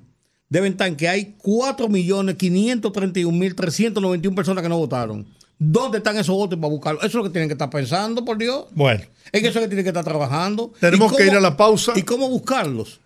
deben 0.50 0.72
estar 0.74 0.88
en 0.88 0.96
que 0.96 1.08
hay 1.08 1.36
4.531.391 1.44 4.36
personas 4.36 4.64
que 4.64 4.70
no 4.70 4.78
votaron. 4.78 5.26
¿Dónde 5.58 6.00
están 6.00 6.18
esos 6.18 6.36
votos 6.36 6.60
para 6.60 6.70
buscarlos? 6.70 7.02
Eso 7.04 7.08
es 7.08 7.14
lo 7.16 7.24
que 7.24 7.30
tienen 7.30 7.48
que 7.48 7.54
estar 7.54 7.70
pensando, 7.70 8.26
por 8.26 8.38
Dios. 8.38 8.66
Bueno, 8.72 9.02
Es 9.32 9.42
eso 9.44 9.60
es 9.60 9.64
que 9.64 9.68
tienen 9.68 9.86
que 9.86 9.90
estar 9.90 10.04
trabajando. 10.04 10.74
Tenemos 10.80 11.14
¿Y 11.14 11.16
que 11.16 11.28
ir 11.28 11.34
a 11.34 11.40
la 11.40 11.56
pausa. 11.56 11.94
¿Y 11.96 12.02
cómo 12.04 12.28
buscarlos? 12.30 13.00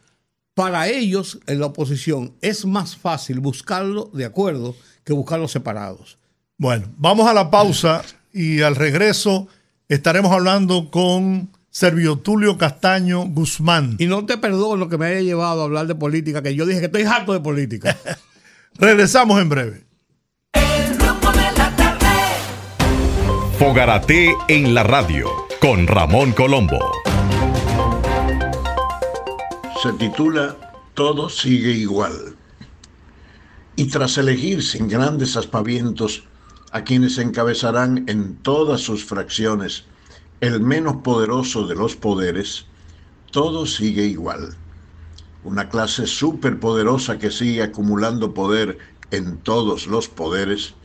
Para 0.55 0.87
ellos, 0.87 1.39
en 1.45 1.59
la 1.59 1.67
oposición, 1.67 2.33
es 2.41 2.65
más 2.65 2.97
fácil 2.97 3.39
buscarlos 3.39 4.11
de 4.13 4.25
acuerdo 4.25 4.75
que 5.03 5.13
buscarlos 5.13 5.51
separados. 5.51 6.17
bueno, 6.57 6.87
vamos 6.97 7.27
a 7.27 7.33
la 7.33 7.51
pausa 7.51 8.01
y 8.33 8.61
al 8.61 8.75
regreso 8.75 9.47
estaremos 9.89 10.31
hablando 10.31 10.91
con 10.91 11.49
Servio 11.71 12.17
Tulio 12.17 12.57
Castaño 12.57 13.25
Guzmán. 13.25 13.95
Y 13.99 14.05
no 14.05 14.25
te 14.25 14.37
perdono 14.37 14.87
que 14.87 14.97
me 14.97 15.07
haya 15.07 15.21
llevado 15.21 15.61
a 15.61 15.65
hablar 15.65 15.87
de 15.87 15.95
política, 15.95 16.41
que 16.41 16.55
yo 16.55 16.65
dije 16.65 16.79
que 16.79 16.85
estoy 16.85 17.03
harto 17.03 17.33
de 17.33 17.39
política. 17.39 17.97
Regresamos 18.75 19.41
en 19.41 19.49
breve. 19.49 19.83
El 20.53 20.99
rumbo 20.99 21.31
de 21.31 21.51
la 21.57 21.75
tarde. 21.75 22.07
Fogarate 23.57 24.33
en 24.47 24.73
la 24.73 24.83
radio 24.83 25.27
con 25.59 25.87
Ramón 25.87 26.31
Colombo. 26.33 26.79
se 29.81 29.93
titula 29.93 30.55
Todo 30.93 31.29
sigue 31.29 31.71
igual. 31.71 32.35
Y 33.75 33.85
tras 33.87 34.17
elegir 34.17 34.61
sin 34.61 34.87
grandes 34.89 35.37
aspavientos 35.37 36.23
a 36.71 36.83
quienes 36.83 37.17
encabezarán 37.17 38.05
en 38.07 38.35
todas 38.35 38.81
sus 38.81 39.03
fracciones 39.03 39.85
el 40.41 40.61
menos 40.61 40.97
poderoso 40.97 41.67
de 41.67 41.75
los 41.75 41.95
poderes, 41.95 42.65
todo 43.31 43.65
sigue 43.65 44.05
igual. 44.05 44.55
Una 45.43 45.69
clase 45.69 46.07
superpoderosa 46.07 47.17
que 47.17 47.31
sigue 47.31 47.63
acumulando 47.63 48.33
poder 48.33 48.77
en 49.11 49.37
todos 49.37 49.87
los 49.87 50.07
poderes, 50.07 50.75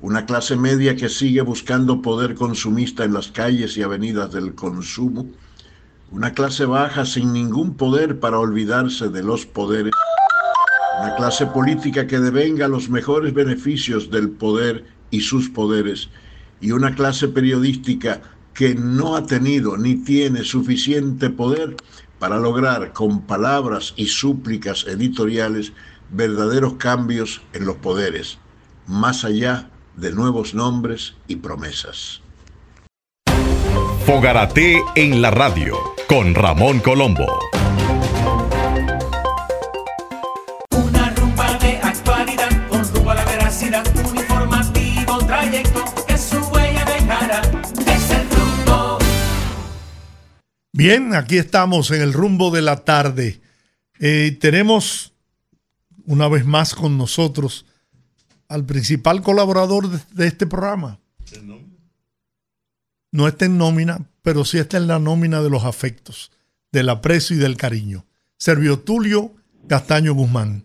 una 0.00 0.26
clase 0.26 0.56
media 0.56 0.96
que 0.96 1.08
sigue 1.08 1.40
buscando 1.40 2.02
poder 2.02 2.34
consumista 2.34 3.04
en 3.04 3.12
las 3.12 3.28
calles 3.28 3.76
y 3.76 3.82
avenidas 3.82 4.32
del 4.32 4.54
consumo, 4.54 5.26
una 6.10 6.32
clase 6.32 6.66
baja 6.66 7.04
sin 7.04 7.32
ningún 7.32 7.74
poder 7.74 8.20
para 8.20 8.38
olvidarse 8.38 9.08
de 9.08 9.22
los 9.22 9.46
poderes. 9.46 9.92
Una 11.00 11.14
clase 11.16 11.46
política 11.46 12.06
que 12.06 12.18
devenga 12.18 12.68
los 12.68 12.88
mejores 12.88 13.34
beneficios 13.34 14.10
del 14.10 14.30
poder 14.30 14.84
y 15.10 15.20
sus 15.20 15.48
poderes. 15.48 16.08
Y 16.60 16.72
una 16.72 16.94
clase 16.94 17.28
periodística 17.28 18.22
que 18.54 18.74
no 18.74 19.16
ha 19.16 19.26
tenido 19.26 19.76
ni 19.76 19.96
tiene 19.96 20.44
suficiente 20.44 21.30
poder 21.30 21.76
para 22.18 22.38
lograr 22.38 22.92
con 22.92 23.22
palabras 23.22 23.92
y 23.96 24.06
súplicas 24.06 24.86
editoriales 24.86 25.72
verdaderos 26.10 26.74
cambios 26.74 27.42
en 27.52 27.66
los 27.66 27.76
poderes, 27.76 28.38
más 28.86 29.24
allá 29.24 29.70
de 29.96 30.12
nuevos 30.12 30.54
nombres 30.54 31.14
y 31.28 31.36
promesas. 31.36 32.22
Fogarate 34.06 34.80
en 34.94 35.20
la 35.20 35.30
radio 35.30 35.76
con 36.08 36.34
Ramón 36.34 36.78
Colombo. 36.80 37.26
Bien, 50.76 51.14
aquí 51.14 51.38
estamos 51.38 51.90
en 51.90 52.02
el 52.02 52.12
rumbo 52.12 52.50
de 52.50 52.60
la 52.60 52.84
tarde. 52.84 53.40
Eh, 53.98 54.36
tenemos 54.38 55.14
una 56.04 56.28
vez 56.28 56.44
más 56.44 56.74
con 56.74 56.98
nosotros 56.98 57.64
al 58.46 58.66
principal 58.66 59.22
colaborador 59.22 59.88
de, 59.88 59.98
de 60.12 60.26
este 60.26 60.46
programa. 60.46 60.98
No 63.10 63.26
está 63.26 63.46
en 63.46 63.56
nómina, 63.56 64.00
pero 64.20 64.44
sí 64.44 64.58
está 64.58 64.76
en 64.76 64.86
la 64.86 64.98
nómina 64.98 65.40
de 65.40 65.48
los 65.48 65.64
afectos, 65.64 66.30
del 66.72 66.90
aprecio 66.90 67.36
y 67.36 67.38
del 67.38 67.56
cariño. 67.56 68.04
Servio 68.36 68.78
Tulio 68.80 69.32
Castaño 69.68 70.12
Guzmán. 70.12 70.62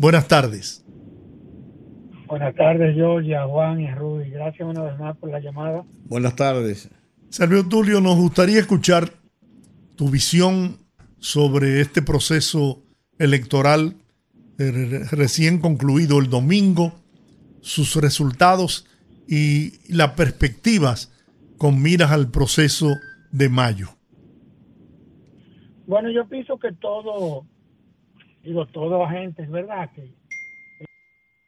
Buenas 0.00 0.26
tardes. 0.26 0.84
Buenas 2.26 2.52
tardes, 2.56 2.96
Georgia, 2.96 3.46
Juan 3.46 3.80
y 3.80 3.94
Rudy. 3.94 4.28
Gracias 4.28 4.68
una 4.68 4.82
vez 4.82 4.98
más 4.98 5.16
por 5.18 5.30
la 5.30 5.38
llamada. 5.38 5.84
Buenas 6.06 6.34
tardes. 6.34 6.90
Servio 7.28 7.64
Tulio, 7.64 8.00
nos 8.00 8.16
gustaría 8.16 8.58
escuchar 8.58 9.12
tu 9.96 10.08
visión 10.10 10.78
sobre 11.18 11.80
este 11.80 12.02
proceso 12.02 12.82
electoral 13.18 13.96
eh, 14.58 14.70
re- 14.70 15.04
recién 15.10 15.58
concluido 15.60 16.18
el 16.18 16.28
domingo, 16.28 16.92
sus 17.60 17.96
resultados 17.96 18.86
y 19.28 19.72
las 19.92 20.12
perspectivas 20.12 21.12
con 21.58 21.82
miras 21.82 22.12
al 22.12 22.30
proceso 22.30 22.88
de 23.32 23.48
mayo. 23.48 23.88
Bueno, 25.86 26.10
yo 26.10 26.28
pienso 26.28 26.58
que 26.58 26.72
todo, 26.72 27.46
digo, 28.44 28.66
todo 28.66 29.04
agente, 29.04 29.42
es 29.42 29.50
verdad 29.50 29.90
que 29.94 30.14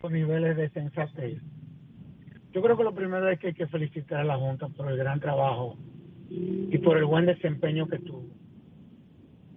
los 0.03 0.13
niveles 0.13 0.57
de 0.57 0.71
sensatez. 0.71 1.43
Yo 2.53 2.63
creo 2.63 2.77
que 2.77 2.85
lo 2.85 2.95
primero 2.95 3.29
es 3.31 3.39
que 3.39 3.49
hay 3.49 3.55
que 3.55 3.67
felicitar 3.67 4.21
a 4.21 4.25
la 4.25 4.39
Junta 4.39 4.69
por 4.69 4.91
el 4.91 4.97
gran 4.97 5.21
trabajo 5.21 5.77
y 6.31 6.79
por 6.79 6.99
el 6.99 7.05
buen 7.05 7.27
desempeño 7.27 7.89
que 7.89 7.99
tuvo. 7.99 8.27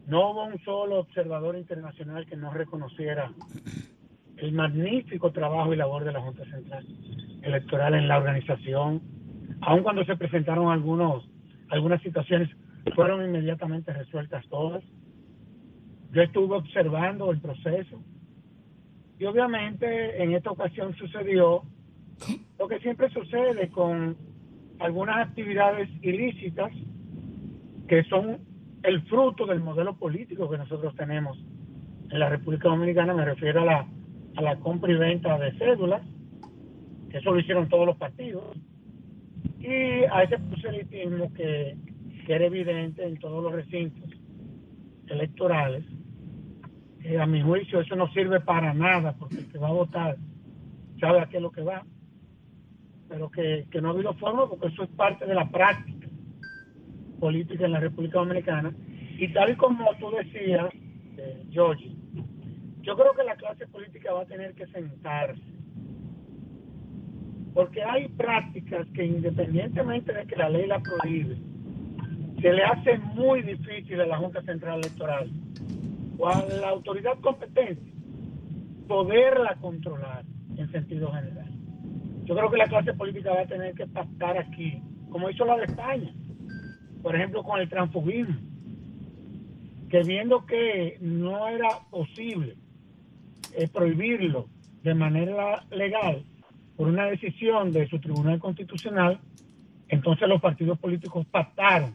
No 0.08 0.32
hubo 0.32 0.46
un 0.46 0.60
solo 0.60 1.00
observador 1.00 1.56
internacional 1.56 2.26
que 2.26 2.36
no 2.36 2.52
reconociera 2.52 3.32
el 4.38 4.54
magnífico 4.54 5.32
trabajo 5.32 5.74
y 5.74 5.78
labor 5.78 6.04
de 6.04 6.12
la 6.12 6.22
Junta 6.22 6.44
Central 6.46 6.86
Electoral 7.44 7.94
en 7.94 8.08
la 8.08 8.18
organización, 8.18 9.02
aun 9.62 9.84
cuando 9.84 10.04
se 10.06 10.16
presentaron 10.16 10.70
algunos 10.72 11.30
algunas 11.70 12.02
situaciones 12.02 12.50
fueron 12.96 13.24
inmediatamente 13.24 13.94
resueltas 13.94 14.46
todas. 14.50 14.84
Yo 16.12 16.22
estuve 16.22 16.58
observando 16.58 17.32
el 17.32 17.40
proceso 17.40 18.04
y 19.18 19.26
obviamente 19.26 20.22
en 20.22 20.34
esta 20.34 20.52
ocasión 20.52 20.94
sucedió 20.96 21.64
lo 22.60 22.68
que 22.68 22.80
siempre 22.80 23.10
sucede 23.12 23.70
con 23.70 24.18
algunas 24.82 25.28
actividades 25.28 25.90
ilícitas 26.02 26.72
que 27.88 28.04
son 28.06 28.40
el 28.84 29.02
fruto 29.04 29.46
del 29.46 29.60
modelo 29.60 29.96
político 29.96 30.50
que 30.50 30.58
nosotros 30.58 30.96
tenemos 30.96 31.38
en 32.10 32.20
la 32.20 32.30
República 32.30 32.70
Dominicana. 32.70 33.14
Me 33.14 33.26
refiero 33.26 33.62
a 33.62 33.86
la, 34.42 34.56
compra 34.58 34.92
y 34.92 34.96
venta 34.96 35.38
de 35.38 35.52
cédulas, 35.58 36.02
que 37.10 37.18
eso 37.20 37.32
lo 37.32 37.40
hicieron 37.40 37.70
todos 37.70 37.86
los 37.86 37.98
partidos, 37.98 38.44
y 39.60 40.04
a 40.12 40.24
ese 40.24 40.40
proselitismo 40.40 41.32
que, 41.34 41.76
que 42.26 42.34
era 42.34 42.46
evidente 42.46 43.06
en 43.06 43.20
todos 43.20 43.44
los 43.44 43.54
recintos 43.54 44.10
electorales. 45.08 45.86
A 47.20 47.26
mi 47.26 47.42
juicio 47.42 47.82
eso 47.82 47.96
no 47.96 48.12
sirve 48.14 48.40
para 48.40 48.74
nada 48.74 49.14
porque 49.18 49.38
el 49.38 49.52
que 49.52 49.58
va 49.58 49.70
a 49.70 49.74
votar 49.74 50.18
sabe 51.00 51.20
a 51.20 51.26
qué 51.26 51.38
es 51.38 51.44
lo 51.44 51.52
que 51.52 51.62
va, 51.62 51.84
pero 53.12 53.30
que, 53.30 53.68
que 53.70 53.82
no 53.82 53.90
ha 53.90 53.92
habido 53.92 54.14
forma 54.14 54.48
porque 54.48 54.68
eso 54.68 54.84
es 54.84 54.90
parte 54.92 55.26
de 55.26 55.36
la 55.36 55.50
práctica 55.50 56.08
política 57.20 57.66
en 57.66 57.74
la 57.74 57.82
República 57.82 58.20
Dominicana. 58.20 58.74
Y 59.18 59.28
tal 59.34 59.52
y 59.52 59.56
como 59.58 59.86
tú 60.00 60.12
decías, 60.12 60.74
eh, 61.18 61.44
George, 61.52 61.92
yo 62.82 62.96
creo 62.96 63.14
que 63.14 63.24
la 63.26 63.36
clase 63.36 63.68
política 63.68 64.14
va 64.14 64.22
a 64.22 64.26
tener 64.26 64.54
que 64.54 64.66
sentarse 64.68 65.42
porque 67.54 67.84
hay 67.84 68.08
prácticas 68.08 68.88
que 68.96 69.06
independientemente 69.06 70.14
de 70.14 70.26
que 70.26 70.38
la 70.38 70.50
ley 70.50 70.68
la 70.68 70.80
prohíbe, 70.80 71.36
se 72.42 72.54
le 72.54 72.64
hace 72.64 72.98
muy 73.14 73.42
difícil 73.42 74.00
a 74.00 74.06
la 74.06 74.18
Junta 74.20 74.42
Central 74.44 74.80
Electoral 74.80 75.30
o 76.18 76.30
a 76.30 76.46
la 76.62 76.70
autoridad 76.70 77.20
competente 77.20 77.92
poderla 78.88 79.58
controlar 79.60 80.24
en 80.56 80.72
sentido 80.72 81.12
general. 81.12 81.52
Yo 82.32 82.38
creo 82.38 82.50
que 82.50 82.58
la 82.60 82.68
clase 82.68 82.94
política 82.94 83.34
va 83.34 83.42
a 83.42 83.46
tener 83.46 83.76
que 83.76 83.86
pactar 83.88 84.38
aquí, 84.38 84.82
como 85.10 85.30
hizo 85.30 85.44
la 85.44 85.58
de 85.58 85.66
España, 85.66 86.14
por 87.04 87.14
ejemplo, 87.14 87.44
con 87.44 87.60
el 87.60 87.68
transfugismo, 87.68 88.38
que 89.90 90.02
viendo 90.04 90.46
que 90.46 90.98
no 91.02 91.50
era 91.50 91.68
posible 91.90 92.56
eh, 93.54 93.68
prohibirlo 93.68 94.48
de 94.82 94.94
manera 94.94 95.66
legal, 95.72 96.24
por 96.78 96.88
una 96.88 97.08
decisión 97.08 97.74
de 97.74 97.90
su 97.90 98.00
Tribunal 98.00 98.40
Constitucional, 98.40 99.20
entonces 99.90 100.26
los 100.30 100.40
partidos 100.40 100.80
políticos 100.80 101.26
pactaron 101.30 101.94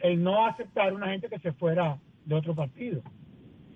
el 0.00 0.22
no 0.22 0.44
aceptar 0.44 0.92
una 0.92 1.08
gente 1.08 1.30
que 1.30 1.38
se 1.38 1.52
fuera 1.52 1.96
de 2.26 2.34
otro 2.34 2.54
partido. 2.54 3.00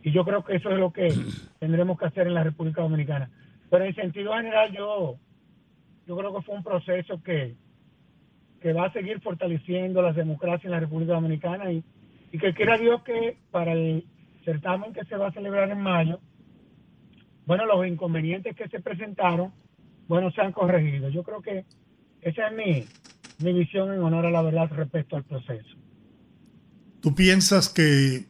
Y 0.02 0.12
yo 0.12 0.22
creo 0.26 0.44
que 0.44 0.56
eso 0.56 0.68
es 0.68 0.78
lo 0.78 0.92
que 0.92 1.14
tendremos 1.60 1.98
que 1.98 2.04
hacer 2.04 2.26
en 2.26 2.34
la 2.34 2.44
República 2.44 2.82
Dominicana. 2.82 3.30
Pero 3.70 3.86
en 3.86 3.94
sentido 3.94 4.34
general 4.34 4.70
yo, 4.70 5.16
yo 6.06 6.16
creo 6.16 6.34
que 6.34 6.42
fue 6.42 6.54
un 6.54 6.62
proceso 6.62 7.22
que, 7.22 7.54
que 8.60 8.72
va 8.72 8.86
a 8.86 8.92
seguir 8.92 9.20
fortaleciendo 9.20 10.02
las 10.02 10.16
democracias 10.16 10.66
en 10.66 10.72
la 10.72 10.80
República 10.80 11.14
Dominicana 11.14 11.72
y, 11.72 11.84
y 12.32 12.38
que 12.38 12.54
quiera 12.54 12.78
Dios 12.78 13.02
que 13.02 13.36
para 13.50 13.72
el 13.72 14.06
certamen 14.44 14.92
que 14.92 15.04
se 15.04 15.16
va 15.16 15.28
a 15.28 15.32
celebrar 15.32 15.70
en 15.70 15.80
mayo, 15.80 16.20
bueno, 17.46 17.66
los 17.66 17.86
inconvenientes 17.86 18.56
que 18.56 18.68
se 18.68 18.80
presentaron, 18.80 19.52
bueno, 20.08 20.30
se 20.30 20.40
han 20.40 20.52
corregido. 20.52 21.08
Yo 21.08 21.22
creo 21.22 21.42
que 21.42 21.64
esa 22.20 22.48
es 22.48 22.56
mi, 22.56 22.84
mi 23.44 23.58
visión 23.58 23.92
en 23.92 24.00
honor 24.00 24.26
a 24.26 24.30
la 24.30 24.42
verdad 24.42 24.70
respecto 24.70 25.16
al 25.16 25.24
proceso. 25.24 25.76
¿Tú 27.00 27.14
piensas 27.14 27.68
que 27.68 28.26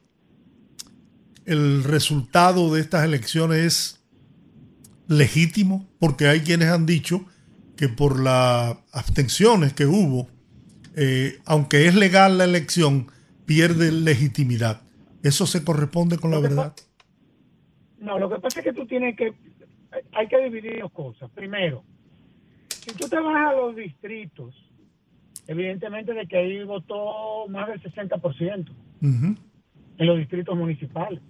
el 1.45 1.85
resultado 1.85 2.73
de 2.73 2.81
estas 2.81 3.05
elecciones 3.05 3.59
es 3.59 4.05
legítimo? 5.09 5.87
Porque 5.99 6.27
hay 6.27 6.41
quienes 6.41 6.68
han 6.68 6.87
dicho 6.87 7.27
que 7.77 7.89
por 7.89 8.20
las 8.20 8.77
abstenciones 8.93 9.73
que 9.73 9.87
hubo, 9.87 10.29
eh, 10.97 11.39
aunque 11.47 11.87
es 11.87 11.95
legal 11.95 12.39
la 12.39 12.45
elección, 12.45 13.09
pierde 13.47 13.93
legitimidad. 13.93 14.83
¿Eso 15.23 15.47
se 15.47 15.64
corresponde 15.64 16.18
con 16.18 16.31
la 16.31 16.37
Lo 16.37 16.43
verdad? 16.43 16.75
No, 17.99 18.18
lo 18.18 18.29
que 18.29 18.41
pasa 18.41 18.61
es 18.61 18.64
que 18.64 18.73
tú 18.73 18.87
tienes 18.87 19.16
que, 19.16 19.33
hay 20.12 20.29
que 20.29 20.39
dividir 20.45 20.81
dos 20.81 20.93
cosas. 20.93 21.31
Primero, 21.31 21.85
si 22.68 22.93
tú 22.95 23.09
te 23.09 23.18
vas 23.18 23.37
a 23.37 23.55
los 23.55 23.77
distritos, 23.77 24.55
evidentemente 25.47 26.12
de 26.12 26.27
que 26.27 26.37
ahí 26.37 26.64
votó 26.64 27.47
más 27.49 27.68
del 27.68 27.83
60% 27.83 28.70
Ujú. 29.03 29.37
en 29.99 30.07
los 30.07 30.18
distritos 30.18 30.57
municipales. 30.57 31.20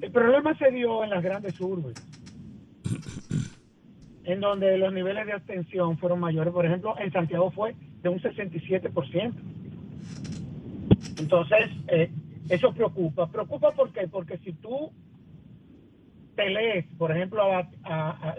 El 0.00 0.10
problema 0.10 0.56
se 0.58 0.70
dio 0.70 1.04
en 1.04 1.10
las 1.10 1.22
grandes 1.22 1.60
urbes, 1.60 1.94
en 4.24 4.40
donde 4.40 4.78
los 4.78 4.92
niveles 4.92 5.26
de 5.26 5.32
abstención 5.32 5.98
fueron 5.98 6.20
mayores. 6.20 6.52
Por 6.52 6.64
ejemplo, 6.66 6.94
en 6.98 7.12
Santiago 7.12 7.50
fue 7.50 7.74
de 8.02 8.08
un 8.08 8.20
67%. 8.20 9.34
Entonces, 11.18 11.70
eh, 11.88 12.10
eso 12.48 12.72
preocupa. 12.72 13.28
¿Preocupa 13.30 13.72
por 13.72 13.92
qué? 13.92 14.08
Porque 14.08 14.38
si 14.38 14.52
tú 14.54 14.90
te 16.36 16.48
lees, 16.50 16.86
por 16.98 17.10
ejemplo, 17.14 17.42
a, 17.42 17.68
a- 17.84 18.30
a- 18.30 18.34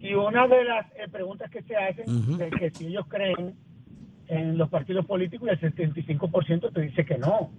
y 0.00 0.14
una 0.14 0.48
de 0.48 0.64
las 0.64 0.86
eh, 0.92 1.08
preguntas 1.10 1.50
que 1.50 1.62
se 1.62 1.76
hacen 1.76 2.04
es 2.40 2.54
que 2.58 2.70
si 2.72 2.86
ellos 2.86 3.06
creen 3.08 3.54
en 4.28 4.56
los 4.56 4.68
partidos 4.70 5.04
políticos, 5.06 5.48
y 5.48 5.52
el 5.52 5.60
75% 5.60 6.72
te 6.72 6.80
dice 6.80 7.04
que 7.04 7.18
no. 7.18 7.50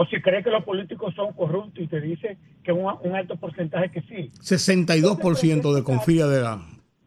O 0.00 0.06
si 0.06 0.22
cree 0.22 0.44
que 0.44 0.50
los 0.50 0.62
políticos 0.62 1.12
son 1.16 1.32
corruptos 1.32 1.82
y 1.82 1.88
te 1.88 2.00
dice 2.00 2.38
que 2.62 2.70
un, 2.70 2.86
un 3.02 3.16
alto 3.16 3.36
porcentaje 3.36 3.90
que 3.90 4.00
sí. 4.02 4.30
62% 4.38 5.74
de 5.74 5.82
confía 5.82 6.28
de, 6.28 6.40
la, 6.40 6.64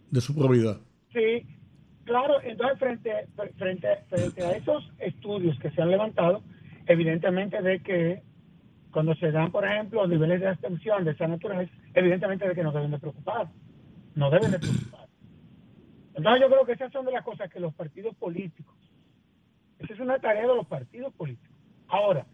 de 0.09 0.19
su 0.19 0.35
probidad. 0.35 0.81
Sí, 1.13 1.47
claro, 2.03 2.41
entonces 2.43 2.77
frente, 2.79 3.27
frente, 3.57 3.87
frente 4.09 4.43
a 4.43 4.51
esos 4.51 4.91
estudios 4.99 5.57
que 5.59 5.71
se 5.71 5.81
han 5.81 5.89
levantado, 5.89 6.43
evidentemente 6.85 7.61
de 7.61 7.81
que 7.81 8.23
cuando 8.91 9.15
se 9.15 9.31
dan, 9.31 9.53
por 9.53 9.65
ejemplo, 9.65 10.05
niveles 10.05 10.41
de 10.41 10.49
abstención 10.49 11.05
de 11.05 11.11
esa 11.11 11.29
naturaleza, 11.29 11.71
evidentemente 11.93 12.45
de 12.45 12.53
que 12.53 12.63
nos 12.63 12.73
deben 12.73 12.91
de 12.91 12.99
preocupar, 12.99 13.47
no 14.15 14.29
deben 14.29 14.51
de 14.51 14.59
preocupar. 14.59 15.07
Entonces 16.13 16.41
yo 16.41 16.49
creo 16.49 16.65
que 16.65 16.73
esas 16.73 16.91
son 16.91 17.05
de 17.05 17.13
las 17.13 17.23
cosas 17.23 17.49
que 17.49 17.61
los 17.61 17.73
partidos 17.73 18.13
políticos, 18.17 18.75
esa 19.79 19.93
es 19.93 19.99
una 20.01 20.19
tarea 20.19 20.41
de 20.41 20.55
los 20.55 20.67
partidos 20.67 21.13
políticos. 21.13 21.55
Ahora, 21.87 22.25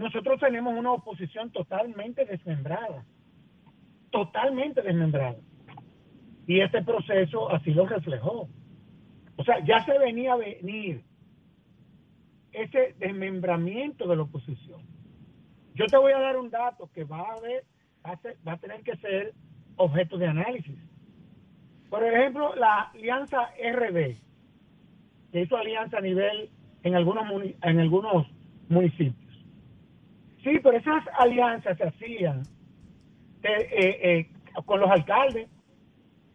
nosotros 0.00 0.40
tenemos 0.40 0.74
una 0.74 0.92
oposición 0.92 1.50
totalmente 1.50 2.24
desmembrada, 2.24 3.04
totalmente 4.10 4.80
desmembrada. 4.80 5.36
Y 6.46 6.60
este 6.60 6.82
proceso 6.82 7.50
así 7.50 7.72
lo 7.72 7.86
reflejó. 7.86 8.48
O 9.36 9.44
sea, 9.44 9.62
ya 9.64 9.84
se 9.84 9.98
venía 9.98 10.32
a 10.32 10.36
venir 10.36 11.04
ese 12.52 12.94
desmembramiento 12.98 14.08
de 14.08 14.16
la 14.16 14.22
oposición. 14.22 14.80
Yo 15.74 15.84
te 15.86 15.98
voy 15.98 16.12
a 16.12 16.18
dar 16.18 16.38
un 16.38 16.48
dato 16.48 16.90
que 16.94 17.04
va 17.04 17.20
a, 17.20 17.34
haber, 17.34 17.64
va 18.04 18.52
a, 18.52 18.56
tener 18.56 18.82
que 18.82 18.96
ser 18.96 19.34
objeto 19.76 20.16
de 20.16 20.28
análisis. 20.28 20.78
Por 21.90 22.02
ejemplo, 22.02 22.54
la 22.56 22.90
alianza 22.94 23.50
RD, 23.58 24.16
que 25.30 25.42
hizo 25.42 25.56
alianza 25.58 25.98
a 25.98 26.00
nivel 26.00 26.48
en 26.84 26.94
algunos, 26.94 27.24
en 27.62 27.80
algunos 27.80 28.26
municipios. 28.70 29.19
Sí, 30.42 30.58
pero 30.62 30.76
esas 30.76 31.04
alianzas 31.18 31.76
se 31.76 31.84
hacían 31.84 32.46
de- 33.42 33.68
eh, 33.72 33.98
eh, 34.20 34.26
con 34.64 34.80
los 34.80 34.90
alcaldes, 34.90 35.48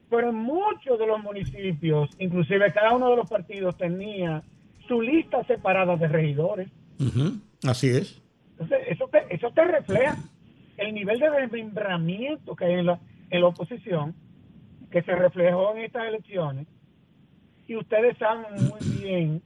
pero 0.10 0.30
en 0.30 0.36
muchos 0.36 1.00
de 1.00 1.08
los 1.08 1.22
municipios, 1.22 2.10
inclusive 2.20 2.72
cada 2.74 2.94
uno 2.96 3.10
de 3.10 3.16
los 3.18 3.28
partidos 3.28 3.76
tenía 3.78 4.44
su 4.88 5.02
lista 5.02 5.44
separada 5.46 5.96
de 5.96 6.08
regidores. 6.08 6.68
Ujú, 7.00 7.40
Así 7.68 7.90
es. 7.90 8.22
Entonces, 8.52 8.80
eso 8.88 9.08
te, 9.10 9.26
eso 9.34 9.52
te 9.52 9.66
refleja 9.66 10.18
el 10.78 10.94
nivel 10.94 11.20
de 11.20 11.30
desmembramiento 11.32 12.56
que 12.56 12.66
hay 12.66 12.74
en 12.76 12.86
la, 12.86 13.00
en 13.30 13.42
la 13.42 13.48
oposición, 13.48 14.16
que 14.92 15.02
se 15.02 15.16
reflejó 15.16 15.76
en 15.76 15.84
estas 15.84 16.08
elecciones. 16.08 16.68
Y 17.68 17.76
ustedes 17.76 18.18
saben 18.18 18.68
muy 18.68 18.82
bien 18.88 19.42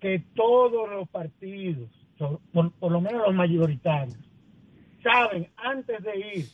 que 0.00 0.22
todos 0.34 0.90
los 0.90 1.08
partidos, 1.08 1.88
por, 2.18 2.72
por 2.72 2.92
lo 2.92 3.00
menos 3.00 3.22
los 3.26 3.34
mayoritarios, 3.34 4.18
saben 5.02 5.48
antes 5.56 6.02
de 6.02 6.36
ir 6.36 6.46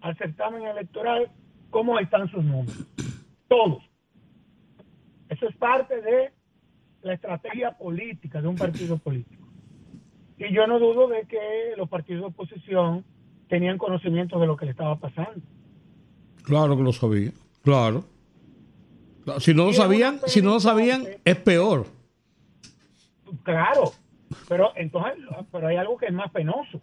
al 0.00 0.16
certamen 0.16 0.62
electoral 0.62 1.30
cómo 1.70 1.98
están 1.98 2.28
sus 2.30 2.44
números. 2.44 2.86
Todos. 3.48 3.82
Eso 5.28 5.48
es 5.48 5.56
parte 5.56 6.00
de 6.00 6.32
la 7.02 7.14
estrategia 7.14 7.72
política 7.72 8.40
de 8.40 8.48
un 8.48 8.56
partido 8.56 8.98
político. 8.98 9.44
Y 10.38 10.52
yo 10.52 10.66
no 10.66 10.78
dudo 10.78 11.08
de 11.08 11.26
que 11.26 11.74
los 11.76 11.88
partidos 11.88 12.22
de 12.22 12.26
oposición 12.28 13.04
tenían 13.48 13.78
conocimiento 13.78 14.38
de 14.38 14.46
lo 14.46 14.56
que 14.56 14.64
le 14.64 14.72
estaba 14.72 14.96
pasando. 14.96 15.40
Claro 16.42 16.76
que 16.76 16.82
lo 16.82 16.92
sabía. 16.92 17.32
Claro. 17.62 18.04
Si 19.38 19.54
no 19.54 19.66
lo 19.66 19.72
sabían, 19.72 20.20
si 20.26 20.42
no 20.42 20.54
lo 20.54 20.60
sabían, 20.60 21.04
es 21.24 21.36
peor. 21.36 21.86
Claro, 23.42 23.92
pero 24.48 24.70
entonces, 24.76 25.14
pero 25.50 25.66
hay 25.68 25.76
algo 25.76 25.96
que 25.96 26.06
es 26.06 26.12
más 26.12 26.30
penoso. 26.30 26.80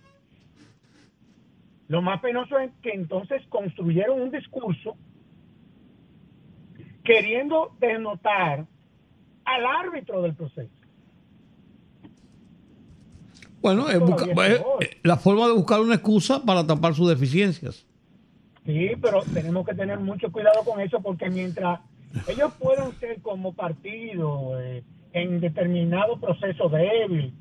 Lo 1.87 2.01
más 2.01 2.21
penoso 2.21 2.57
es 2.59 2.71
que 2.81 2.91
entonces 2.91 3.41
construyeron 3.49 4.21
un 4.21 4.31
discurso 4.31 4.95
queriendo 7.03 7.75
denotar 7.79 8.65
al 9.45 9.65
árbitro 9.65 10.21
del 10.21 10.33
proceso. 10.35 10.69
Bueno, 13.61 13.89
es 13.89 13.99
busca- 13.99 14.25
es 14.25 14.61
eh, 14.79 14.97
la 15.03 15.17
forma 15.17 15.47
de 15.47 15.53
buscar 15.53 15.81
una 15.81 15.95
excusa 15.95 16.43
para 16.43 16.65
tapar 16.65 16.93
sus 16.95 17.09
deficiencias. 17.09 17.85
Sí, 18.65 18.91
pero 19.01 19.21
tenemos 19.33 19.65
que 19.67 19.73
tener 19.75 19.99
mucho 19.99 20.31
cuidado 20.31 20.63
con 20.63 20.79
eso 20.79 21.01
porque 21.01 21.29
mientras 21.29 21.79
ellos 22.27 22.53
puedan 22.59 22.91
ser 22.99 23.21
como 23.21 23.53
partido 23.53 24.59
eh, 24.61 24.83
en 25.13 25.39
determinado 25.41 26.19
proceso 26.19 26.69
débil, 26.69 27.33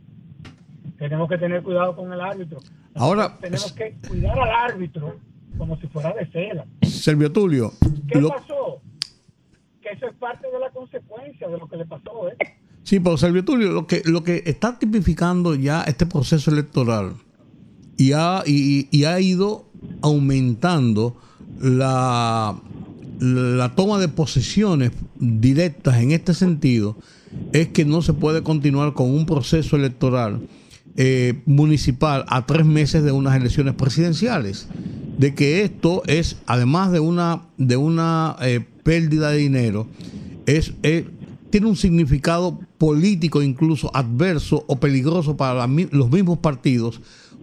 tenemos 1.00 1.28
que 1.28 1.38
tener 1.38 1.62
cuidado 1.64 1.96
con 1.96 2.12
el 2.12 2.20
árbitro. 2.20 2.58
Ahora, 2.94 3.36
Tenemos 3.40 3.72
que 3.72 3.96
cuidar 4.06 4.38
al 4.38 4.70
árbitro 4.70 5.16
como 5.58 5.76
si 5.80 5.86
fuera 5.88 6.12
de 6.12 6.30
seda. 6.30 6.64
Servio 6.82 7.32
Tulio, 7.32 7.72
¿Qué 8.06 8.20
lo- 8.20 8.28
pasó? 8.28 8.80
Que 9.82 9.88
eso 9.96 10.06
es 10.06 10.14
parte 10.16 10.46
de 10.52 10.58
la 10.60 10.70
consecuencia 10.70 11.48
de 11.48 11.58
lo 11.58 11.66
que 11.68 11.76
le 11.78 11.86
pasó. 11.86 12.28
¿eh? 12.28 12.36
sí, 12.84 13.00
pero 13.00 13.16
Servio 13.16 13.44
Tulio, 13.44 13.72
lo 13.72 13.86
que, 13.86 14.02
lo 14.04 14.22
que 14.22 14.42
está 14.46 14.78
tipificando 14.78 15.54
ya 15.54 15.82
este 15.84 16.04
proceso 16.06 16.50
electoral 16.50 17.14
y 17.96 18.12
ha, 18.12 18.42
y, 18.46 18.88
y 18.90 19.04
ha 19.04 19.18
ido 19.20 19.64
aumentando 20.02 21.16
la, 21.60 22.56
la 23.20 23.74
toma 23.74 23.98
de 23.98 24.08
posesiones 24.08 24.92
directas 25.18 25.96
en 25.98 26.12
este 26.12 26.34
sentido 26.34 26.96
es 27.52 27.68
que 27.68 27.84
no 27.84 28.02
se 28.02 28.12
puede 28.12 28.42
continuar 28.42 28.92
con 28.92 29.10
un 29.10 29.24
proceso 29.26 29.76
electoral 29.76 30.40
eh, 31.02 31.40
municipal 31.46 32.26
a 32.28 32.44
tres 32.44 32.66
meses 32.66 33.02
de 33.02 33.10
unas 33.10 33.34
elecciones 33.34 33.72
presidenciales. 33.74 34.66
De 35.16 35.34
que 35.34 35.62
esto 35.62 36.02
es, 36.06 36.36
además 36.46 36.92
de 36.92 37.00
una, 37.00 37.42
de 37.56 37.78
una 37.78 38.36
eh, 38.42 38.60
pérdida 38.82 39.30
de 39.30 39.38
dinero, 39.38 39.86
es, 40.44 40.74
es- 40.82 41.04
tiene 41.48 41.68
un 41.68 41.76
significado 41.76 42.60
político 42.76 43.40
incluso 43.42 43.90
adverso 43.96 44.62
o 44.68 44.76
peligroso 44.78 45.38
para 45.38 45.66
los 45.66 46.10
mismos 46.10 46.38
partidos, 46.38 47.00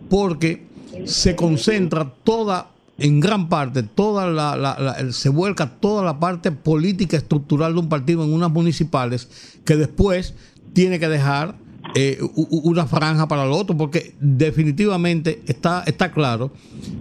porque 0.08 0.68
se 1.06 1.36
concentra 1.36 2.14
toda, 2.24 2.70
en 3.00 3.20
gran 3.20 3.50
parte, 3.50 3.82
toda 3.82 4.28
la- 4.28 5.12
se 5.12 5.30
vuelca 5.30 5.72
toda 5.80 6.04
la 6.04 6.20
parte 6.20 6.52
política 6.52 7.18
estructural 7.18 7.74
de 7.74 7.80
un 7.80 7.90
partido 7.90 8.24
en 8.24 8.34
unas 8.34 8.52
municipales 8.52 9.30
que 9.66 9.76
después 9.76 10.36
tiene 10.74 11.00
que 11.00 11.10
dejar 11.10 11.56
eh, 11.96 12.20
una 12.36 12.86
franja 12.86 13.28
para 13.28 13.46
lo 13.46 13.56
otro, 13.56 13.76
porque 13.78 14.14
definitivamente 14.20 15.42
está, 15.48 15.84
está 15.86 16.12
claro 16.12 16.52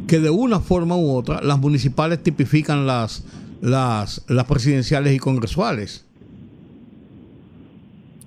que 0.07 0.21
de 0.21 0.31
una 0.31 0.61
forma 0.61 0.97
u 0.97 1.15
otra 1.15 1.41
las 1.43 1.59
municipales 1.59 2.23
tipifican 2.23 2.87
las, 2.87 3.25
las, 3.61 4.25
las 4.29 4.45
presidenciales 4.47 5.15
y 5.15 5.19
congresuales. 5.19 6.07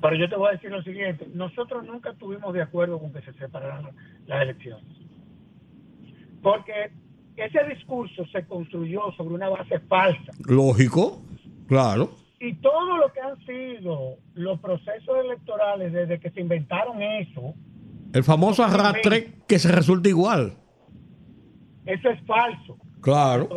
Pero 0.01 0.15
yo 0.15 0.29
te 0.29 0.35
voy 0.35 0.49
a 0.49 0.51
decir 0.53 0.71
lo 0.71 0.81
siguiente, 0.83 1.27
nosotros 1.33 1.85
nunca 1.85 2.11
estuvimos 2.11 2.53
de 2.53 2.61
acuerdo 2.61 2.99
con 2.99 3.11
que 3.11 3.21
se 3.21 3.33
separaran 3.33 3.89
las 4.27 4.41
elecciones. 4.41 4.85
Porque 6.41 6.91
ese 7.35 7.63
discurso 7.65 8.25
se 8.31 8.45
construyó 8.45 9.11
sobre 9.17 9.35
una 9.35 9.49
base 9.49 9.79
falsa. 9.79 10.31
Lógico, 10.45 11.21
claro. 11.67 12.11
Y 12.39 12.53
todo 12.55 12.97
lo 12.97 13.11
que 13.11 13.19
han 13.19 13.37
sido 13.45 14.17
los 14.33 14.59
procesos 14.59 15.17
electorales 15.25 15.91
desde 15.91 16.19
que 16.19 16.31
se 16.31 16.39
inventaron 16.41 17.01
eso, 17.01 17.53
El 18.13 18.23
famoso 18.23 18.63
arrastre 18.63 19.33
que 19.47 19.59
se 19.59 19.71
resulta 19.71 20.09
igual. 20.09 20.53
eso 21.85 22.09
es 22.09 22.21
falso. 22.25 22.77
Claro. 23.01 23.47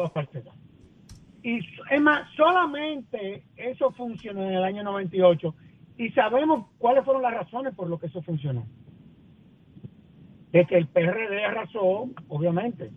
Y 1.42 1.58
es 1.90 2.00
más, 2.00 2.28
solamente 2.36 3.44
eso 3.56 3.90
funcionó 3.92 4.44
en 4.44 4.54
el 4.54 4.64
año 4.64 4.82
98 4.84 5.54
y 5.98 6.10
sabemos 6.10 6.66
cuáles 6.78 7.04
fueron 7.04 7.22
las 7.22 7.34
razones 7.34 7.74
por 7.74 7.88
lo 7.88 7.98
que 7.98 8.06
eso 8.06 8.22
funcionó. 8.22 8.66
De 10.52 10.66
que 10.66 10.76
el 10.76 10.86
PRD 10.86 11.44
arrasó, 11.44 12.08
obviamente, 12.28 12.90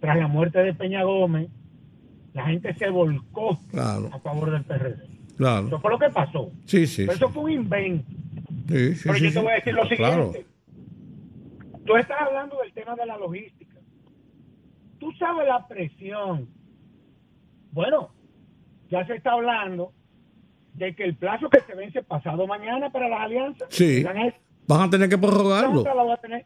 tras 0.00 0.16
la 0.18 0.28
muerte 0.28 0.58
de 0.60 0.74
Peña 0.74 1.02
Gómez, 1.04 1.48
la 2.36 2.46
gente 2.46 2.74
se 2.74 2.90
volcó 2.90 3.58
Claro. 3.70 4.10
a 4.12 4.18
favor 4.20 4.50
del 4.50 4.62
PRD. 4.64 5.02
Eso 5.04 5.36
Claro. 5.38 5.80
fue 5.80 5.90
lo 5.90 5.98
que 5.98 6.10
pasó. 6.10 6.50
Sí, 6.66 6.86
sí. 6.86 7.02
Pero 7.06 7.12
eso 7.16 7.28
fue 7.30 7.44
un 7.44 7.50
invento. 7.52 8.10
Sí, 8.68 8.94
sí, 8.94 9.02
Pero 9.08 9.18
yo 9.18 9.32
te 9.32 9.38
voy 9.40 9.52
a 9.52 9.54
decir 9.54 9.74
lo 9.74 9.88
Claro. 9.88 10.26
siguiente. 10.32 10.46
Tú 11.86 11.96
estás 11.96 12.20
hablando 12.20 12.56
del 12.62 12.72
tema 12.72 12.94
de 12.94 13.06
la 13.06 13.16
logística. 13.16 13.76
Tú 14.98 15.12
sabes 15.12 15.46
la 15.48 15.66
presión. 15.66 16.48
Bueno, 17.72 18.10
ya 18.90 19.06
se 19.06 19.14
está 19.14 19.32
hablando 19.32 19.92
de 20.74 20.94
que 20.94 21.04
el 21.04 21.16
plazo 21.16 21.48
que 21.48 21.60
se 21.60 21.74
vence 21.74 22.02
pasado 22.02 22.46
mañana 22.46 22.90
para 22.90 23.08
las 23.08 23.20
alianzas, 23.20 23.68
Sí. 23.70 24.04
Van 24.68 24.80
a 24.82 24.90
tener 24.90 25.08
que 25.08 25.16
prorrogarlo. 25.16 25.82
La 25.84 25.94
va 25.94 26.14
a 26.14 26.16
tener. 26.18 26.44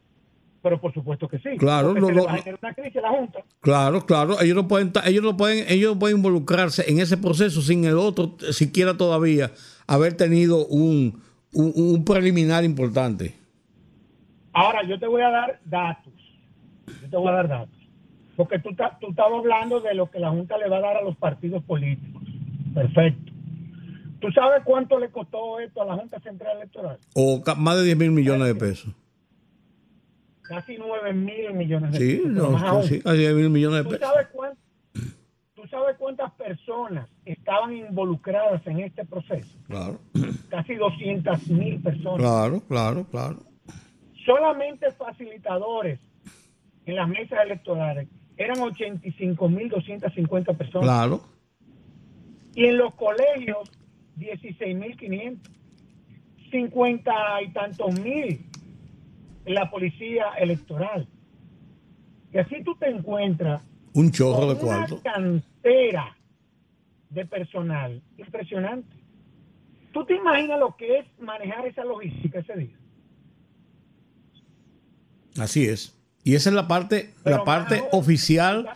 Pero 0.62 0.80
por 0.80 0.92
supuesto 0.92 1.26
que 1.26 1.38
sí. 1.38 1.56
Claro, 1.58 1.94
no, 1.94 2.10
no, 2.10 2.24
una 2.24 2.74
crisis 2.74 3.00
la 3.00 3.10
Junta. 3.10 3.40
Claro, 3.60 4.04
claro. 4.04 4.40
Ellos 4.40 4.54
no 4.54 4.68
pueden, 4.68 4.92
ellos 5.06 5.22
no 5.22 5.36
pueden, 5.36 5.64
ellos 5.68 5.94
no 5.94 5.98
pueden 5.98 6.18
involucrarse 6.18 6.90
en 6.90 7.00
ese 7.00 7.16
proceso 7.16 7.62
sin 7.62 7.84
el 7.84 7.96
otro 7.96 8.36
siquiera 8.52 8.96
todavía 8.96 9.52
haber 9.86 10.16
tenido 10.16 10.66
un, 10.66 11.22
un, 11.52 11.72
un 11.74 12.04
preliminar 12.04 12.64
importante. 12.64 13.34
Ahora, 14.52 14.82
yo 14.86 14.98
te 14.98 15.06
voy 15.06 15.22
a 15.22 15.30
dar 15.30 15.60
datos. 15.64 16.12
Yo 17.02 17.08
te 17.08 17.16
voy 17.16 17.28
a 17.28 17.32
dar 17.32 17.48
datos. 17.48 17.80
Porque 18.36 18.58
tú, 18.58 18.70
tú 19.00 19.10
estabas 19.10 19.38
hablando 19.38 19.80
de 19.80 19.94
lo 19.94 20.10
que 20.10 20.18
la 20.18 20.30
Junta 20.30 20.58
le 20.58 20.68
va 20.68 20.78
a 20.78 20.80
dar 20.80 20.96
a 20.98 21.02
los 21.02 21.16
partidos 21.16 21.62
políticos. 21.64 22.22
Perfecto. 22.74 23.32
¿Tú 24.20 24.30
sabes 24.32 24.62
cuánto 24.64 24.98
le 24.98 25.10
costó 25.10 25.58
esto 25.60 25.82
a 25.82 25.86
la 25.86 25.94
Junta 25.96 26.20
Central 26.20 26.58
Electoral? 26.58 26.98
O 27.14 27.42
más 27.56 27.76
de 27.76 27.84
10 27.84 27.96
mil 27.96 28.10
millones 28.10 28.46
de 28.48 28.54
pesos. 28.54 28.94
Casi 30.50 30.76
9 30.76 31.12
mil 31.12 31.54
millones 31.54 31.92
de 31.92 31.98
Sí, 31.98 32.16
pesos. 32.16 32.30
no, 32.32 32.50
más 32.50 32.84
sí, 32.88 33.00
casi 33.00 33.18
10 33.18 33.34
mil 33.34 33.50
millones 33.50 33.78
de 33.78 33.84
¿Tú 33.84 33.90
pesos. 33.90 34.08
sabes, 34.08 34.26
cuán- 34.32 34.54
¿Tú 35.54 35.62
sabes 35.68 35.96
cuántas 35.96 36.32
personas 36.32 37.08
estaban 37.24 37.72
involucradas 37.76 38.66
en 38.66 38.80
este 38.80 39.04
proceso? 39.04 39.56
Claro, 39.68 40.00
Casi 40.48 40.74
200 40.74 41.46
mil 41.50 41.80
personas. 41.80 42.18
claro, 42.18 42.60
claro, 42.66 43.04
claro. 43.12 43.38
solamente 44.26 44.90
facilitadores 44.90 46.00
en 46.84 46.96
las 46.96 47.08
mesas 47.08 47.38
electorales 47.44 48.08
eran 48.36 48.58
85.250 48.58 50.54
personas. 50.58 50.84
Claro, 50.88 51.20
Y 52.56 52.64
en 52.64 52.76
los 52.76 52.92
colegios, 52.96 53.68
16.500. 54.16 55.38
cincuenta 56.50 57.40
y 57.40 57.52
tantos 57.52 57.92
mil 58.00 58.49
la 59.46 59.70
policía 59.70 60.26
electoral. 60.38 61.08
Y 62.32 62.38
así 62.38 62.62
tú 62.64 62.76
te 62.76 62.88
encuentras 62.88 63.62
Un 63.92 64.10
chorro 64.12 64.54
de 64.54 64.60
con 64.60 64.68
una 64.68 64.86
cuarto. 64.86 65.02
cantera 65.02 66.16
de 67.08 67.26
personal 67.26 68.02
impresionante. 68.18 68.96
¿Tú 69.92 70.04
te 70.04 70.14
imaginas 70.14 70.60
lo 70.60 70.76
que 70.76 70.98
es 70.98 71.06
manejar 71.20 71.66
esa 71.66 71.84
logística 71.84 72.38
ese 72.38 72.56
día? 72.56 72.76
Así 75.38 75.64
es. 75.66 75.96
Y 76.22 76.34
esa 76.34 76.50
es 76.50 76.54
la 76.54 76.68
parte, 76.68 77.10
Pero 77.24 77.38
la 77.38 77.44
parte 77.44 77.82
oficial, 77.92 78.68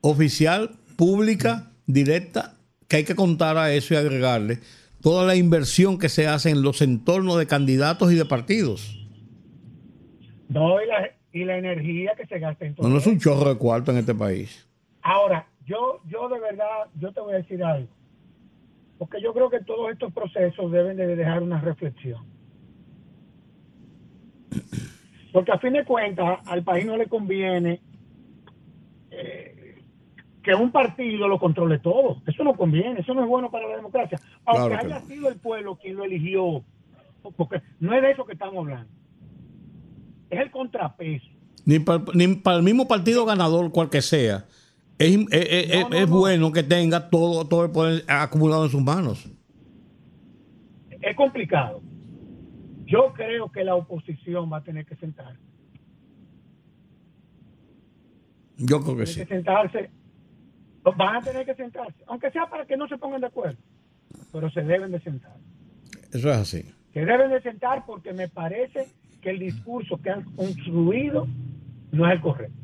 oficial, 0.00 0.70
pública, 0.96 1.70
directa, 1.86 2.54
que 2.88 2.96
hay 2.96 3.04
que 3.04 3.14
contar 3.16 3.58
a 3.58 3.72
eso 3.72 3.94
y 3.94 3.96
agregarle 3.96 4.60
toda 5.02 5.26
la 5.26 5.36
inversión 5.36 5.98
que 5.98 6.08
se 6.08 6.26
hace 6.28 6.48
en 6.50 6.62
los 6.62 6.80
entornos 6.80 7.36
de 7.38 7.46
candidatos 7.46 8.10
y 8.12 8.14
de 8.14 8.24
partidos. 8.24 9.03
No, 10.54 10.80
y 10.82 10.86
la, 10.86 11.10
y 11.32 11.44
la 11.44 11.58
energía 11.58 12.14
que 12.16 12.26
se 12.26 12.38
gasta 12.38 12.64
en 12.64 12.74
todo 12.74 12.86
No, 12.86 12.94
no 12.94 12.98
es 13.00 13.06
un 13.06 13.18
chorro 13.18 13.48
de 13.52 13.58
cuarto 13.58 13.90
en 13.90 13.98
este 13.98 14.14
país. 14.14 14.68
Ahora, 15.02 15.46
yo, 15.66 16.00
yo 16.06 16.28
de 16.28 16.38
verdad, 16.40 16.86
yo 16.98 17.12
te 17.12 17.20
voy 17.20 17.34
a 17.34 17.36
decir 17.38 17.62
algo. 17.62 17.88
Porque 18.98 19.20
yo 19.20 19.34
creo 19.34 19.50
que 19.50 19.60
todos 19.60 19.90
estos 19.90 20.12
procesos 20.12 20.70
deben 20.70 20.96
de 20.96 21.16
dejar 21.16 21.42
una 21.42 21.60
reflexión. 21.60 22.24
Porque 25.32 25.50
a 25.50 25.58
fin 25.58 25.72
de 25.72 25.84
cuentas, 25.84 26.38
al 26.46 26.62
país 26.62 26.86
no 26.86 26.96
le 26.96 27.08
conviene 27.08 27.80
eh, 29.10 29.82
que 30.42 30.54
un 30.54 30.70
partido 30.70 31.26
lo 31.26 31.40
controle 31.40 31.80
todo. 31.80 32.22
Eso 32.26 32.44
no 32.44 32.54
conviene, 32.54 33.00
eso 33.00 33.14
no 33.14 33.22
es 33.22 33.28
bueno 33.28 33.50
para 33.50 33.66
la 33.68 33.76
democracia. 33.76 34.20
Aunque 34.44 34.68
Claro 34.76 34.86
haya 34.86 35.00
no. 35.00 35.06
sido 35.06 35.28
el 35.28 35.36
pueblo 35.38 35.76
quien 35.76 35.96
lo 35.96 36.04
eligió, 36.04 36.62
porque 37.36 37.60
no 37.80 37.92
es 37.94 38.02
de 38.02 38.12
eso 38.12 38.24
que 38.24 38.34
estamos 38.34 38.58
hablando. 38.58 38.88
Es 40.30 40.40
el 40.40 40.50
contrapeso. 40.50 41.26
Ni 41.66 41.78
para, 41.78 42.04
ni 42.14 42.28
para 42.36 42.56
el 42.58 42.62
mismo 42.62 42.86
partido 42.88 43.24
ganador, 43.24 43.70
cual 43.72 43.88
que 43.90 44.02
sea, 44.02 44.46
es, 44.98 45.16
es- 45.30 45.70
es- 45.70 45.80
No, 45.82 45.88
no, 45.90 45.96
es 45.96 46.08
no. 46.08 46.16
bueno 46.18 46.52
que 46.52 46.62
tenga 46.62 47.08
todo, 47.10 47.46
todo 47.46 47.64
el 47.64 47.70
poder 47.70 48.04
acumulado 48.08 48.64
en 48.66 48.70
sus 48.70 48.82
manos. 48.82 49.28
es 50.90 51.16
complicado. 51.16 51.82
Yo 52.86 53.12
creo 53.14 53.50
que 53.52 53.64
la 53.64 53.74
oposición 53.74 54.50
va 54.52 54.58
a 54.58 54.62
tener 54.62 54.84
que 54.86 54.96
sentarse. 54.96 55.40
Yo 58.56 58.80
creo 58.82 58.96
que 58.96 59.06
sí. 59.06 59.20
que 59.20 59.26
sentarse. 59.26 59.90
Van 60.96 61.16
a 61.16 61.20
tener 61.22 61.46
que 61.46 61.54
sentarse, 61.54 61.96
aunque 62.06 62.30
sea 62.30 62.46
para 62.48 62.66
que 62.66 62.76
no 62.76 62.86
se 62.88 62.98
pongan 62.98 63.20
de 63.22 63.26
acuerdo, 63.28 63.58
pero 64.32 64.50
se 64.50 64.60
deben 64.62 64.92
de 64.92 65.00
sentar. 65.00 65.36
Eso 66.12 66.30
es 66.30 66.36
así. 66.36 66.62
Se 66.92 67.04
deben 67.04 67.30
de 67.30 67.40
sentar 67.40 67.84
porque 67.86 68.12
me 68.12 68.28
parece 68.28 68.88
que 69.24 69.30
el 69.30 69.38
discurso 69.40 69.98
que 70.00 70.10
han 70.10 70.22
construido 70.36 71.26
no 71.90 72.06
es 72.06 72.12
el 72.12 72.20
correcto. 72.20 72.54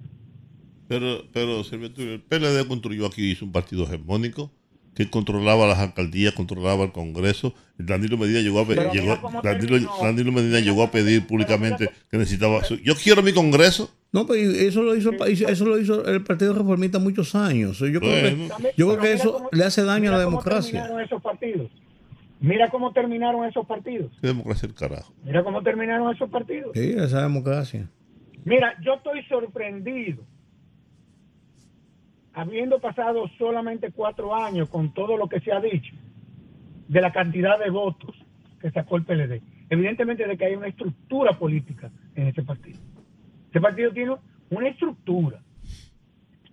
Pero, 0.86 1.24
pero 1.32 1.64
Silvio 1.64 1.90
el 1.96 2.20
PLD 2.20 2.66
construyó 2.68 3.06
aquí 3.06 3.30
hizo 3.30 3.44
un 3.44 3.52
partido 3.52 3.84
hegemónico 3.84 4.50
que 4.94 5.08
controlaba 5.08 5.68
las 5.68 5.78
alcaldías, 5.78 6.34
controlaba 6.34 6.84
el 6.84 6.90
Congreso. 6.92 7.54
Danilo 7.78 8.18
Medina 8.18 8.40
llegó 8.40 8.60
a 8.60 8.66
Pero 8.66 8.92
llegó, 8.92 9.16
Danilo, 9.42 10.32
Medina 10.32 10.58
llegó 10.60 10.82
a 10.82 10.90
pedir 10.90 11.26
públicamente 11.26 11.88
que 12.10 12.18
necesitaba. 12.18 12.64
su- 12.64 12.76
Yo 12.78 12.94
quiero 12.96 13.22
mi 13.22 13.32
Congreso. 13.32 13.90
No, 14.12 14.26
pero 14.26 14.40
eso 14.50 14.82
lo 14.82 14.96
hizo, 14.96 15.12
eso 15.24 15.64
lo 15.64 15.78
hizo 15.78 16.04
el 16.06 16.24
Partido 16.24 16.52
Reformista 16.52 16.98
muchos 16.98 17.36
años. 17.36 17.78
Yo 17.78 18.00
creo 18.00 18.00
Bueno. 18.00 18.56
que, 18.58 18.72
yo 18.76 18.88
creo 18.88 18.98
que 19.00 19.12
eso 19.12 19.48
le 19.52 19.64
hace 19.64 19.84
daño 19.84 20.10
a 20.10 20.14
la 20.14 20.20
democracia. 20.24 20.72
terminaron 20.82 21.00
esos 21.06 21.22
partidos. 21.22 21.70
Mira 22.40 22.70
cómo 22.70 22.92
terminaron 22.92 23.44
esos 23.44 23.66
partidos. 23.66 24.16
¿Qué 24.20 24.28
democracia 24.28 24.66
el 24.66 24.74
carajo? 24.74 25.12
Mira 25.22 25.44
cómo 25.44 25.62
terminaron 25.62 26.14
esos 26.14 26.30
partidos. 26.30 26.70
Sí, 26.74 26.94
esa 26.96 27.22
democracia. 27.22 27.86
Mira, 28.44 28.74
yo 28.80 28.94
estoy 28.94 29.22
sorprendido, 29.24 30.24
habiendo 32.32 32.80
pasado 32.80 33.28
solamente 33.36 33.92
cuatro 33.92 34.34
años 34.34 34.70
con 34.70 34.94
todo 34.94 35.18
lo 35.18 35.28
que 35.28 35.40
se 35.40 35.52
ha 35.52 35.60
dicho, 35.60 35.94
de 36.88 37.00
la 37.02 37.12
cantidad 37.12 37.58
de 37.58 37.68
votos 37.68 38.16
que 38.58 38.70
sacó 38.70 38.96
el 38.96 39.04
PLD. 39.04 39.42
Evidentemente 39.68 40.26
de 40.26 40.36
que 40.36 40.46
hay 40.46 40.54
una 40.54 40.68
estructura 40.68 41.38
política 41.38 41.90
en 42.14 42.28
ese 42.28 42.42
partido. 42.42 42.80
Ese 43.50 43.60
partido 43.60 43.92
tiene 43.92 44.16
una 44.48 44.68
estructura. 44.68 45.42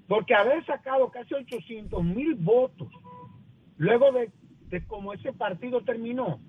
Porque 0.08 0.36
haber 0.36 0.66
sacado 0.66 1.10
casi 1.10 1.34
800 1.34 2.04
mil 2.04 2.36
votos, 2.36 2.90
luego 3.78 4.12
de, 4.12 4.30
de 4.70 4.86
cómo 4.86 5.14
ese 5.14 5.34
partido 5.34 5.82
terminó, 5.82 6.40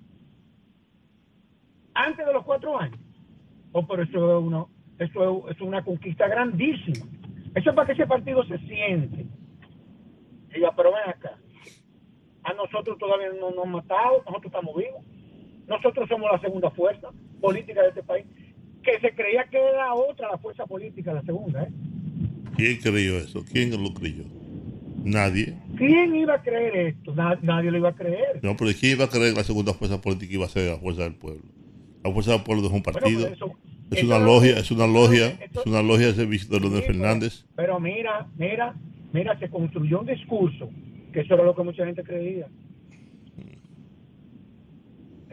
antes 1.93 2.25
de 2.25 2.33
los 2.33 2.45
cuatro 2.45 2.77
años, 2.79 2.99
Oh, 3.71 3.85
pero 3.85 4.03
eso 4.03 4.39
es, 4.39 4.45
uno, 4.45 4.69
eso 4.97 5.49
es, 5.49 5.61
una 5.61 5.83
conquista 5.83 6.27
grandísima. 6.27 7.05
Eso 7.55 7.69
es 7.69 7.75
para 7.75 7.85
que 7.85 7.93
ese 7.93 8.07
partido 8.07 8.43
se 8.45 8.57
siente. 8.59 9.25
Diga, 10.53 10.73
pero 10.75 10.91
ven 10.91 11.09
acá. 11.09 11.37
A 12.43 12.53
nosotros 12.53 12.97
todavía 12.97 13.29
no 13.39 13.51
nos 13.51 13.65
han 13.65 13.71
matado, 13.71 14.23
nosotros 14.25 14.45
estamos 14.45 14.75
vivos. 14.75 15.03
Nosotros 15.67 16.09
somos 16.09 16.31
la 16.31 16.39
segunda 16.39 16.71
fuerza 16.71 17.09
política 17.39 17.81
de 17.83 17.89
este 17.89 18.03
país. 18.03 18.25
Que 18.81 18.99
se 18.99 19.13
creía 19.13 19.43
que 19.45 19.57
era 19.57 19.93
otra 19.93 20.31
la 20.31 20.37
fuerza 20.37 20.65
política, 20.65 21.13
la 21.13 21.21
segunda. 21.21 21.63
¿eh? 21.63 21.71
¿Quién 22.55 22.77
creyó 22.77 23.17
eso? 23.17 23.43
¿Quién 23.51 23.71
lo 23.71 23.93
creyó? 23.93 24.23
Nadie. 25.03 25.55
¿Quién 25.77 26.15
iba 26.15 26.35
a 26.35 26.41
creer 26.41 26.75
esto? 26.95 27.13
Na- 27.15 27.39
nadie 27.41 27.71
lo 27.71 27.77
iba 27.77 27.89
a 27.89 27.95
creer. 27.95 28.39
No, 28.41 28.55
pero 28.57 28.71
¿quién 28.79 28.93
iba 28.93 29.05
a 29.05 29.09
creer 29.09 29.31
que 29.33 29.37
la 29.39 29.43
segunda 29.43 29.73
fuerza 29.73 30.01
política 30.01 30.33
iba 30.33 30.45
a 30.45 30.49
ser 30.49 30.71
la 30.71 30.77
fuerza 30.77 31.03
del 31.03 31.15
pueblo? 31.15 31.41
La 32.03 32.11
fuerza 32.11 32.31
del 32.33 32.43
pueblo 32.43 32.67
es 32.67 32.73
un 32.73 32.83
partido. 32.83 33.27
eso- 33.27 33.51
es 33.91 34.03
una 34.03 34.19
lo- 34.19 34.25
logia, 34.25 34.57
es 34.59 34.69
una 34.71 34.85
logia, 34.87 35.27
es 35.41 35.65
una 35.65 35.81
logia 35.81 36.07
de 36.07 36.13
servicio 36.13 36.47
de 36.49 36.59
Leonel 36.59 36.81
Sí, 36.81 36.85
pero- 36.87 36.99
Fernández. 36.99 37.45
Pero 37.55 37.79
mira, 37.79 38.27
mira, 38.37 38.75
mira, 39.13 39.39
se 39.39 39.49
construyó 39.49 40.01
un 40.01 40.05
discurso 40.05 40.69
que 41.11 41.21
eso 41.21 41.33
era 41.33 41.43
lo 41.43 41.55
que 41.55 41.63
mucha 41.63 41.85
gente 41.85 42.03
creía. 42.03 42.47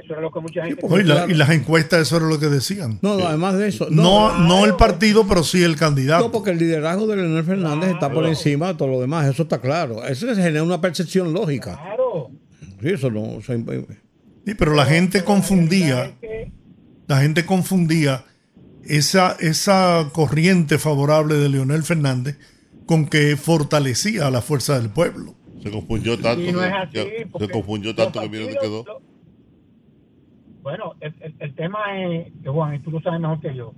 Eso 0.07 0.13
era 0.13 0.23
lo 0.23 0.31
que 0.31 0.39
mucha 0.41 0.65
gente 0.65 0.87
No, 0.89 0.99
y, 1.01 1.03
la- 1.03 1.15
claro. 1.17 1.33
y 1.33 1.35
las 1.35 1.51
encuestas, 1.51 2.03
eso 2.03 2.17
era 2.19 2.27
lo 2.27 2.39
que 2.39 2.47
decían. 2.47 3.01
No, 3.03 3.19
no, 3.19 3.27
además 3.27 3.59
de 3.59 3.67
eso. 3.67 3.89
No, 3.91 4.39
no, 4.39 4.65
el 4.65 4.77
partido, 4.77 5.27
pero 5.27 5.43
sí 5.43 5.65
el 5.65 5.75
candidato. 5.75 6.25
No, 6.27 6.31
porque 6.31 6.51
el 6.53 6.59
liderazgo 6.59 7.09
de 7.09 7.17
Leonel 7.17 7.43
Fernández 7.43 7.91
está 7.91 8.09
por 8.13 8.25
encima 8.27 8.69
de 8.69 8.75
todo 8.75 8.87
lo 8.89 9.01
demás. 9.01 9.27
Eso 9.29 9.43
está 9.43 9.61
claro. 9.61 10.05
Eso 10.07 10.27
se 10.33 10.41
genera 10.41 10.63
una 10.63 10.81
percepción 10.81 11.33
lógica. 11.33 11.77
Claro. 11.83 12.31
Sí, 12.81 12.89
eso 12.91 13.11
no. 13.11 13.39
eso 13.41 13.53
Sí, 14.45 14.55
pero 14.55 14.75
la 14.75 14.87
gente 14.87 15.25
confundía, 15.25 16.13
la 17.09 17.21
gente 17.21 17.45
confundía 17.45 18.25
esa, 18.85 19.37
esa 19.41 20.09
corriente 20.13 20.79
favorable 20.79 21.35
de 21.35 21.49
Leonel 21.49 21.83
Fernández 21.83 22.39
con 22.87 23.07
que 23.07 23.37
fortalecía 23.37 24.29
a 24.29 24.31
la 24.31 24.41
fuerza 24.41 24.79
del 24.79 24.91
pueblo. 24.91 25.35
Se 25.65 25.71
confundió 25.73 26.17
tanto, 26.17 26.43
Y 26.43 26.53
no 26.53 26.63
es 26.63 26.71
que- 26.93 27.01
así, 27.01 27.09
que- 27.11 27.27
porque 27.33 27.47
se 27.47 27.53
confundió 27.53 27.93
tanto 27.97 28.21
que 28.21 28.29
mira 28.29 28.47
quedó. 28.61 28.85
Bueno, 30.67 30.95
el, 31.01 31.15
el- 31.21 31.35
el 31.39 31.55
tema 31.55 31.79
es, 32.03 32.33
que 32.43 32.49
Juan, 32.49 32.75
y 32.75 32.79
tú 32.81 32.91
lo 32.91 33.01
sabes 33.01 33.21
mejor 33.21 33.41
que 33.41 33.55
yo, 33.55 33.73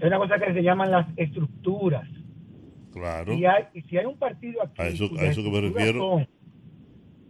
hay 0.00 0.08
una 0.08 0.18
cosa 0.18 0.38
que 0.38 0.52
se 0.52 0.62
llaman 0.62 0.90
las 0.90 1.06
estructuras. 1.16 2.06
Claro. 2.92 3.32
Y, 3.32 3.46
hay, 3.46 3.64
y 3.72 3.80
si 3.82 3.96
hay 3.96 4.04
un 4.04 4.18
partido 4.18 4.62
aquí, 4.62 4.82
A 4.82 4.88
eso- 4.88 5.08
cuyas 5.08 5.24
a 5.24 5.26
eso 5.30 5.42
que 5.42 5.48
me 5.50 5.56
estructuras 5.56 5.86
refiero. 5.86 6.00
son 6.00 6.28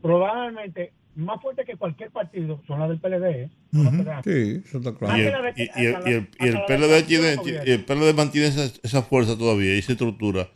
probablemente 0.01 0.93
más 1.15 1.41
fuertes 1.43 1.67
que 1.67 1.77
cualquier 1.77 2.11
partido, 2.11 2.61
son 2.67 2.81
las 2.81 2.89
del 2.89 2.99
PLD. 2.99 3.43
¿eh? 3.45 3.51
Que 3.71 4.05
dan. 4.05 4.25
Sí, 4.25 4.63
eso 4.65 4.79
está 4.79 4.91
Y 4.91 4.95
claro. 4.95 5.19
Y- 5.57 5.63
el- 5.87 6.29
y 6.41 6.47
el- 6.49 6.65
PLD 6.67 7.03
tiene, 7.07 7.37
y 7.67 7.71
el 7.71 7.85
PLD 7.85 8.15
mantiene 8.15 8.49
esa, 8.49 8.65
esa 8.83 9.03
fuerza 9.03 9.37
todavía, 9.39 9.75
esa 9.75 9.93
estructura, 9.93 10.49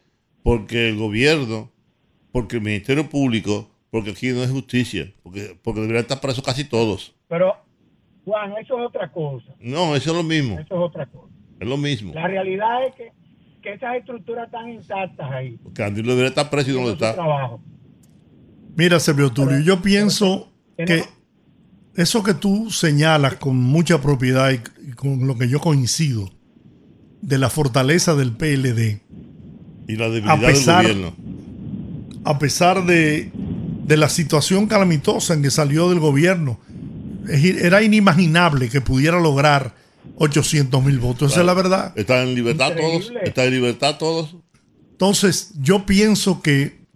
porque 0.43 0.89
el 0.89 0.97
gobierno, 0.97 1.71
porque 2.33 2.57
el 2.57 2.63
Ministerio 2.63 3.09
Público, 3.09 3.71
porque 3.91 4.11
aquí 4.11 4.29
no 4.33 4.43
es 4.43 4.51
justicia, 4.51 5.13
porque, 5.23 5.57
porque 5.63 5.81
deberían 5.81 6.03
estar 6.03 6.21
presos 6.21 6.43
casi 6.43 6.65
todos. 6.69 7.15
Pero, 7.29 7.55
Juan, 8.27 8.53
eso 8.61 8.79
es 8.79 8.87
otra 8.89 9.11
cosa. 9.11 9.47
No, 9.61 9.97
eso 9.97 10.11
es 10.11 10.17
lo 10.17 10.23
mismo, 10.23 10.59
Eso 10.59 10.75
es 10.75 10.81
otra 10.81 11.07
cosa. 11.07 11.33
es 11.61 11.67
lo 11.67 11.77
mismo. 11.79 12.13
La 12.13 12.27
realidad 12.27 12.85
es 12.87 12.95
que, 12.97 13.13
que 13.63 13.73
esas 13.75 13.97
estructuras 13.97 14.47
están 14.47 14.69
intactas 14.69 15.31
ahí. 15.31 15.59
Andrés 15.83 16.07
debería 16.07 16.29
estar 16.29 16.51
preso 16.51 16.71
y 16.71 16.75
no 16.75 16.81
lo 16.81 16.87
haciendo 16.89 16.99
su 16.99 17.05
está. 17.05 17.15
trabajo. 17.15 17.61
Mira, 18.77 19.01
Servio 19.01 19.31
Tulio, 19.31 19.61
yo 19.61 19.81
pienso 19.81 20.53
que 20.77 21.05
eso 21.95 22.23
que 22.23 22.35
tú 22.35 22.71
señalas 22.71 23.37
con 23.37 23.57
mucha 23.57 24.03
propiedad 24.03 24.51
y, 24.53 24.91
con 24.93 25.27
lo 25.27 25.39
que 25.39 25.49
yo 25.49 25.61
coincido 25.61 26.29
de 27.23 27.39
la 27.39 27.49
fortaleza 27.49 28.15
del 28.15 28.33
PLD, 28.33 29.01
Y 29.89 29.97
la 29.97 30.09
debilidad 30.11 30.41
pesar- 30.41 30.85
del 30.87 30.97
gobierno. 31.13 31.17
a 32.25 32.39
pesar 32.39 32.85
de, 32.85 33.31
de 33.87 33.97
la 33.97 34.09
situación 34.11 34.67
calamitosa 34.67 35.33
en 35.33 35.43
que 35.43 35.51
salió 35.51 35.89
del 35.89 36.01
gobierno, 36.01 36.59
era 37.29 37.83
inimaginable 37.83 38.69
que 38.69 38.81
pudiera 38.81 39.21
lograr 39.21 39.75
800 40.17 40.83
mil 40.85 40.99
votos. 40.99 41.33
Esa 41.33 41.41
es 41.41 41.47
la 41.47 41.55
verdad. 41.55 41.93
Están 41.97 42.29
en 42.29 42.35
libertad 42.35 42.71
Increíble. 42.71 43.07
todos. 43.09 43.23
Están 43.23 43.45
en 43.47 43.51
libertad 43.53 43.97
todos. 43.99 44.37
Entonces, 44.93 45.53
yo 45.61 45.85
pienso 45.85 46.41
que 46.41 46.87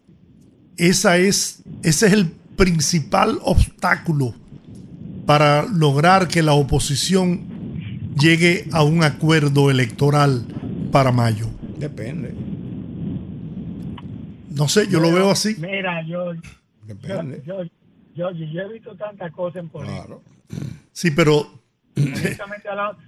esa 0.76 1.18
es, 1.18 1.62
ese 1.82 2.06
es 2.06 2.12
el 2.12 2.26
principal 2.56 3.38
obstáculo 3.42 4.34
para 5.26 5.64
lograr 5.66 6.28
que 6.28 6.42
la 6.42 6.54
oposición 6.54 7.60
llegue 8.18 8.66
a 8.72 8.82
un 8.82 9.02
acuerdo 9.04 9.70
electoral 9.70 10.44
para 10.90 11.12
mayo? 11.12 11.46
Depende. 11.78 12.34
No 14.50 14.68
sé, 14.68 14.88
yo 14.88 15.00
lo 15.00 15.12
veo 15.12 15.30
así. 15.30 15.56
Mira, 15.58 16.04
yo, 16.06 16.34
yo, 16.34 16.40
Depende. 16.86 17.42
yo, 17.46 17.62
yo, 17.62 17.70
yo 18.14 18.28
he 18.62 18.72
visto 18.72 18.96
tantas 18.96 19.32
cosas 19.32 19.62
en 19.62 19.68
política. 19.68 20.04
Claro. 20.06 20.22
Sí, 20.92 21.10
pero 21.10 21.46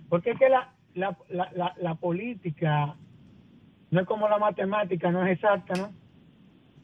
porque 0.08 0.30
es 0.32 0.38
que 0.38 0.48
la, 0.48 0.72
la, 0.94 1.16
la, 1.30 1.74
la, 1.80 1.94
política 1.94 2.94
no 3.90 4.00
es 4.00 4.06
como 4.06 4.28
la 4.28 4.38
matemática, 4.38 5.10
no 5.10 5.24
es 5.26 5.32
exacta, 5.32 5.74
¿no? 5.74 5.92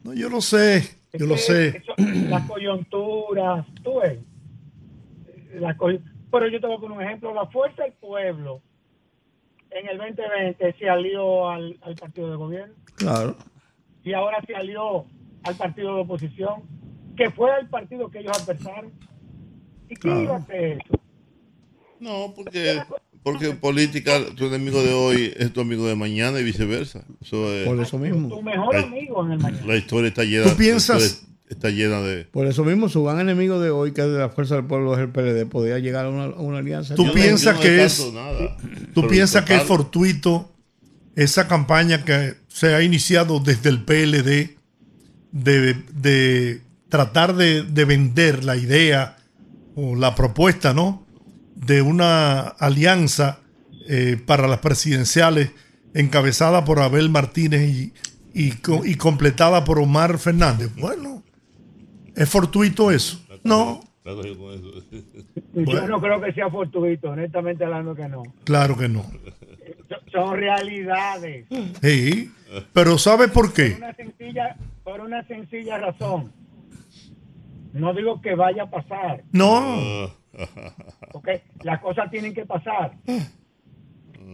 no, 0.03 0.13
yo 0.13 0.29
lo 0.29 0.41
sé, 0.41 0.83
yo 1.13 1.25
lo 1.27 1.37
sé. 1.37 1.81
las 2.29 2.47
coyunturas, 2.47 3.65
tú 3.83 3.99
ves. 4.01 4.19
La 5.55 5.75
coy- 5.75 6.01
pero 6.31 6.47
yo 6.47 6.59
te 6.59 6.67
voy 6.67 6.75
a 6.77 6.79
poner 6.79 6.97
un 6.97 7.03
ejemplo. 7.03 7.33
La 7.33 7.47
Fuerza 7.47 7.83
del 7.83 7.93
Pueblo 7.93 8.61
en 9.71 9.87
el 9.89 9.97
2020 9.97 10.75
se 10.77 10.89
alió 10.89 11.49
al, 11.49 11.77
al 11.81 11.95
partido 11.95 12.29
de 12.29 12.35
gobierno 12.37 12.73
Claro. 12.95 13.35
y 14.03 14.13
ahora 14.13 14.39
se 14.45 14.55
alió 14.55 15.05
al 15.43 15.55
partido 15.55 15.95
de 15.95 16.01
oposición, 16.01 16.63
que 17.19 17.29
fue 17.31 17.49
el 17.59 17.67
partido 17.67 18.09
que 18.09 18.19
ellos 18.19 18.35
adversaron. 18.41 18.91
¿Y 19.89 19.95
quién 19.95 20.21
iba 20.23 20.35
a 20.35 20.37
hacer 20.39 20.77
eso? 20.79 20.99
No, 21.99 22.33
porque, 22.35 22.81
porque 23.23 23.47
en 23.49 23.57
política 23.57 24.19
tu 24.35 24.45
enemigo 24.45 24.81
de 24.81 24.93
hoy 24.93 25.33
es 25.35 25.51
tu 25.51 25.59
amigo 25.61 25.85
de 25.87 25.95
mañana 25.95 26.39
y 26.39 26.43
viceversa. 26.45 27.03
Eso 27.21 27.51
es- 27.53 27.67
Por 27.67 27.79
eso 27.81 27.97
mismo. 27.99 28.29
Tu 28.29 28.41
mejor 28.41 28.75
amigo 28.77 29.25
en 29.25 29.33
el 29.33 29.39
mañana. 29.39 29.65
la 29.67 29.75
historia 29.75 30.07
está 30.07 30.23
llena, 30.23 30.45
¿Tú 30.49 30.55
piensas- 30.57 31.25
está 31.49 31.69
llena 31.71 31.99
de... 32.01 32.25
Por 32.25 32.45
eso 32.47 32.63
mismo, 32.63 32.87
su 32.87 33.03
gran 33.03 33.19
enemigo 33.19 33.59
de 33.59 33.69
hoy, 33.71 33.91
que 33.91 34.01
es 34.01 34.07
de 34.07 34.19
la 34.19 34.29
Fuerza 34.29 34.55
del 34.55 34.65
Pueblo, 34.65 34.93
es 34.93 34.99
el 34.99 35.09
PLD, 35.09 35.45
podría 35.47 35.79
llegar 35.79 36.05
a 36.05 36.09
una, 36.09 36.25
a 36.25 36.39
una 36.39 36.59
alianza. 36.59 36.95
Tú 36.95 37.07
no- 37.07 37.11
piensas 37.13 37.55
no 37.55 37.61
que 37.61 37.83
es- 37.83 38.13
nada. 38.13 38.55
¿Tú 38.93 39.07
piensas 39.07 39.43
que 39.43 39.55
es 39.55 39.63
fortuito 39.63 40.51
esa 41.15 41.47
campaña 41.49 42.05
que 42.05 42.35
se 42.47 42.75
ha 42.75 42.81
iniciado 42.83 43.39
desde 43.41 43.69
el 43.69 43.83
PLD 43.83 44.55
de, 45.31 45.73
de 45.93 46.61
tratar 46.89 47.35
de, 47.35 47.63
de 47.63 47.85
vender 47.85 48.43
la 48.43 48.55
idea 48.57 49.15
o 49.75 49.95
la 49.95 50.15
propuesta, 50.15 50.73
¿no? 50.73 51.05
De 51.55 51.81
una 51.81 52.41
alianza 52.41 53.39
eh, 53.87 54.17
para 54.25 54.47
las 54.47 54.59
presidenciales 54.59 55.51
encabezada 55.93 56.65
por 56.65 56.79
Abel 56.79 57.09
Martínez 57.09 57.61
y, 57.69 57.93
y, 58.33 58.53
y 58.85 58.95
completada 58.95 59.63
por 59.63 59.79
Omar 59.79 60.17
Fernández. 60.19 60.69
Bueno, 60.75 61.23
¿es 62.15 62.29
fortuito 62.29 62.91
eso? 62.91 63.21
No. 63.43 63.81
Yo 65.53 65.87
no 65.87 66.01
creo 66.01 66.21
que 66.21 66.33
sea 66.33 66.49
fortuito, 66.49 67.09
honestamente 67.11 67.63
hablando 67.65 67.95
que 67.95 68.07
no. 68.07 68.23
claro 68.43 68.77
que 68.77 68.87
no. 68.89 69.03
So- 69.87 69.95
Son 70.11 70.35
realidades. 70.37 71.45
Sí, 71.81 72.31
pero 72.73 72.97
¿sabe 72.97 73.27
por 73.27 73.45
Por 73.47 73.53
qué? 73.53 73.75
una 73.77 73.93
sencilla, 73.95 74.55
por 74.83 74.99
una 75.01 75.23
sencilla 75.27 75.77
razón. 75.77 76.31
No 77.73 77.93
digo 77.93 78.21
que 78.21 78.35
vaya 78.35 78.63
a 78.63 78.69
pasar, 78.69 79.23
No. 79.31 80.09
porque 81.11 81.41
las 81.63 81.79
cosas 81.81 82.09
tienen 82.11 82.33
que 82.33 82.45
pasar. 82.45 82.93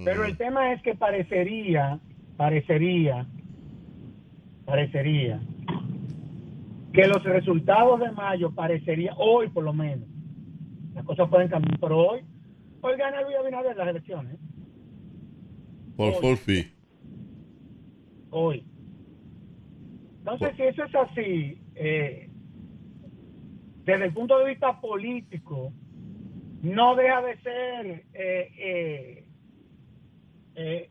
Pero 0.03 0.25
el 0.25 0.37
tema 0.37 0.73
es 0.73 0.81
que 0.81 0.93
parecería, 0.95 1.99
parecería, 2.37 3.25
parecería 4.65 5.39
que 6.93 7.07
los 7.07 7.23
resultados 7.23 7.99
de 7.99 8.11
mayo 8.11 8.51
parecería 8.51 9.13
hoy 9.17 9.49
por 9.49 9.63
lo 9.63 9.73
menos. 9.73 10.07
Las 10.93 11.03
cosas 11.05 11.29
pueden 11.29 11.49
cambiar, 11.49 11.77
pero 11.79 11.97
hoy, 11.97 12.21
hoy 12.81 12.97
gana 12.97 13.21
Luis 13.21 13.35
Abinader 13.37 13.75
las 13.75 13.87
elecciones. 13.89 14.37
Por 15.97 16.13
forfeit. 16.21 16.67
hoy. 18.29 18.65
Entonces, 20.19 20.55
si 20.57 20.63
eso 20.63 20.83
es 20.83 20.95
así, 20.95 21.61
eh, 21.75 22.24
desde 23.85 24.05
el 24.05 24.13
punto 24.13 24.39
de 24.39 24.49
vista 24.49 24.81
político, 24.81 25.71
no 26.61 26.95
deja 26.95 27.21
de 27.21 27.37
ser, 27.41 28.05
eh, 28.13 28.51
eh, 28.57 29.27
eh, 30.55 30.89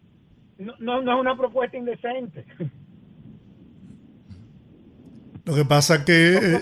no, 0.59 0.75
no, 0.79 1.03
no 1.03 1.15
es 1.15 1.21
una 1.21 1.37
propuesta 1.37 1.77
indecente. 1.77 2.45
Lo 5.45 5.55
que 5.55 5.65
pasa 5.65 5.97
es 5.97 6.05
que 6.05 6.37
eh, 6.37 6.61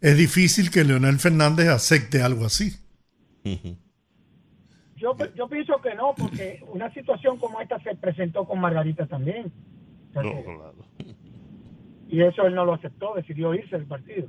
es 0.00 0.16
difícil 0.18 0.70
que 0.70 0.84
Leonel 0.84 1.18
Fernández 1.18 1.68
acepte 1.68 2.20
algo 2.20 2.44
así. 2.44 2.72
Yo, 4.96 5.16
yo 5.36 5.48
pienso 5.48 5.80
que 5.80 5.94
no, 5.94 6.14
porque 6.16 6.62
una 6.72 6.92
situación 6.92 7.38
como 7.38 7.60
esta 7.60 7.78
se 7.80 7.94
presentó 7.94 8.44
con 8.44 8.60
Margarita 8.60 9.06
también. 9.06 9.52
No, 10.12 10.20
Entonces, 10.20 10.44
claro. 10.44 10.74
Y 12.08 12.22
eso 12.22 12.46
él 12.46 12.54
no 12.54 12.64
lo 12.64 12.74
aceptó, 12.74 13.14
decidió 13.14 13.54
irse 13.54 13.76
del 13.76 13.86
partido. 13.86 14.28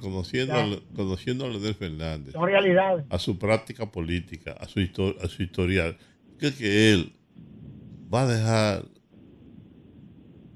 Conociendo, 0.00 0.54
al- 0.54 0.82
conociendo 0.94 1.44
a 1.44 1.48
Leonel 1.48 1.74
Fernández, 1.74 2.32
Son 2.32 2.46
realidades. 2.46 3.04
a 3.08 3.18
su 3.18 3.38
práctica 3.38 3.90
política, 3.90 4.52
a 4.52 4.66
su, 4.68 4.80
histo- 4.80 5.16
a 5.22 5.28
su 5.28 5.42
historial, 5.42 5.96
creo 6.38 6.54
que 6.56 6.92
él 6.92 7.12
va 8.12 8.22
a 8.22 8.26
dejar 8.26 8.84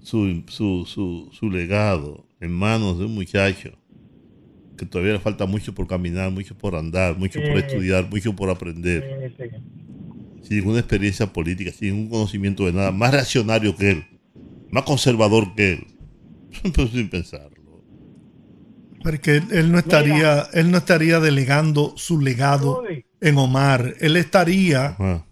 su, 0.00 0.42
su, 0.48 0.84
su, 0.86 1.28
su 1.32 1.50
legado 1.50 2.26
en 2.40 2.52
manos 2.52 2.98
de 2.98 3.04
un 3.04 3.14
muchacho 3.14 3.72
que 4.76 4.86
todavía 4.86 5.12
le 5.14 5.20
falta 5.20 5.44
mucho 5.44 5.74
por 5.74 5.86
caminar, 5.86 6.30
mucho 6.30 6.56
por 6.56 6.74
andar, 6.74 7.18
mucho 7.18 7.40
por 7.42 7.58
estudiar, 7.58 8.08
mucho 8.08 8.34
por 8.34 8.48
aprender, 8.48 9.34
sí. 9.36 9.44
sin 10.42 10.56
ninguna 10.58 10.78
experiencia 10.80 11.26
política, 11.30 11.70
sin 11.70 11.94
ningún 11.96 12.10
conocimiento 12.10 12.64
de 12.64 12.72
nada, 12.72 12.90
más 12.90 13.10
reaccionario 13.12 13.76
que 13.76 13.90
él, 13.90 14.04
más 14.70 14.84
conservador 14.84 15.54
que 15.54 15.72
él, 15.72 15.86
pero 16.74 16.88
sin 16.88 17.10
pensarlo. 17.10 17.59
Porque 19.02 19.36
él, 19.36 19.44
él 19.50 19.72
no 19.72 19.78
estaría, 19.78 20.42
él 20.52 20.70
no 20.70 20.78
estaría 20.78 21.20
delegando 21.20 21.94
su 21.96 22.20
legado 22.20 22.82
Rudy. 22.82 23.04
en 23.20 23.38
Omar. 23.38 23.94
Él 24.00 24.16
estaría 24.16 24.86
Ajá. 24.88 25.24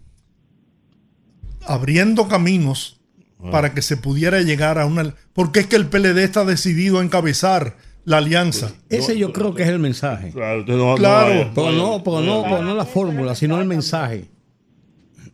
abriendo 1.65 2.27
caminos 2.27 2.95
Ah. 3.41 3.51
para 3.51 3.73
que 3.73 3.81
se 3.81 3.95
pudiera 3.95 4.41
llegar 4.41 4.77
a 4.79 4.85
una. 4.85 5.15
Porque 5.33 5.61
es 5.61 5.67
que 5.67 5.77
el 5.77 5.85
PLD 5.87 6.23
está 6.23 6.43
decidido 6.43 6.99
a 6.99 7.03
encabezar 7.03 7.77
la 8.03 8.17
alianza. 8.17 8.73
Ese 8.89 9.17
yo 9.17 9.31
creo 9.31 9.53
que 9.55 9.63
es 9.63 9.69
el 9.69 9.79
mensaje. 9.79 10.31
Claro, 10.31 10.59
usted 10.61 10.73
no- 10.73 10.95
Claro. 10.95 11.51
Pero 11.55 11.71
no, 11.71 12.03
pero 12.03 12.21
no, 12.21 12.43
pero 12.43 12.61
no 12.63 12.75
la 12.75 12.85
fórmula, 12.85 13.35
sino 13.35 13.61
el 13.61 13.67
mensaje. 13.67 14.25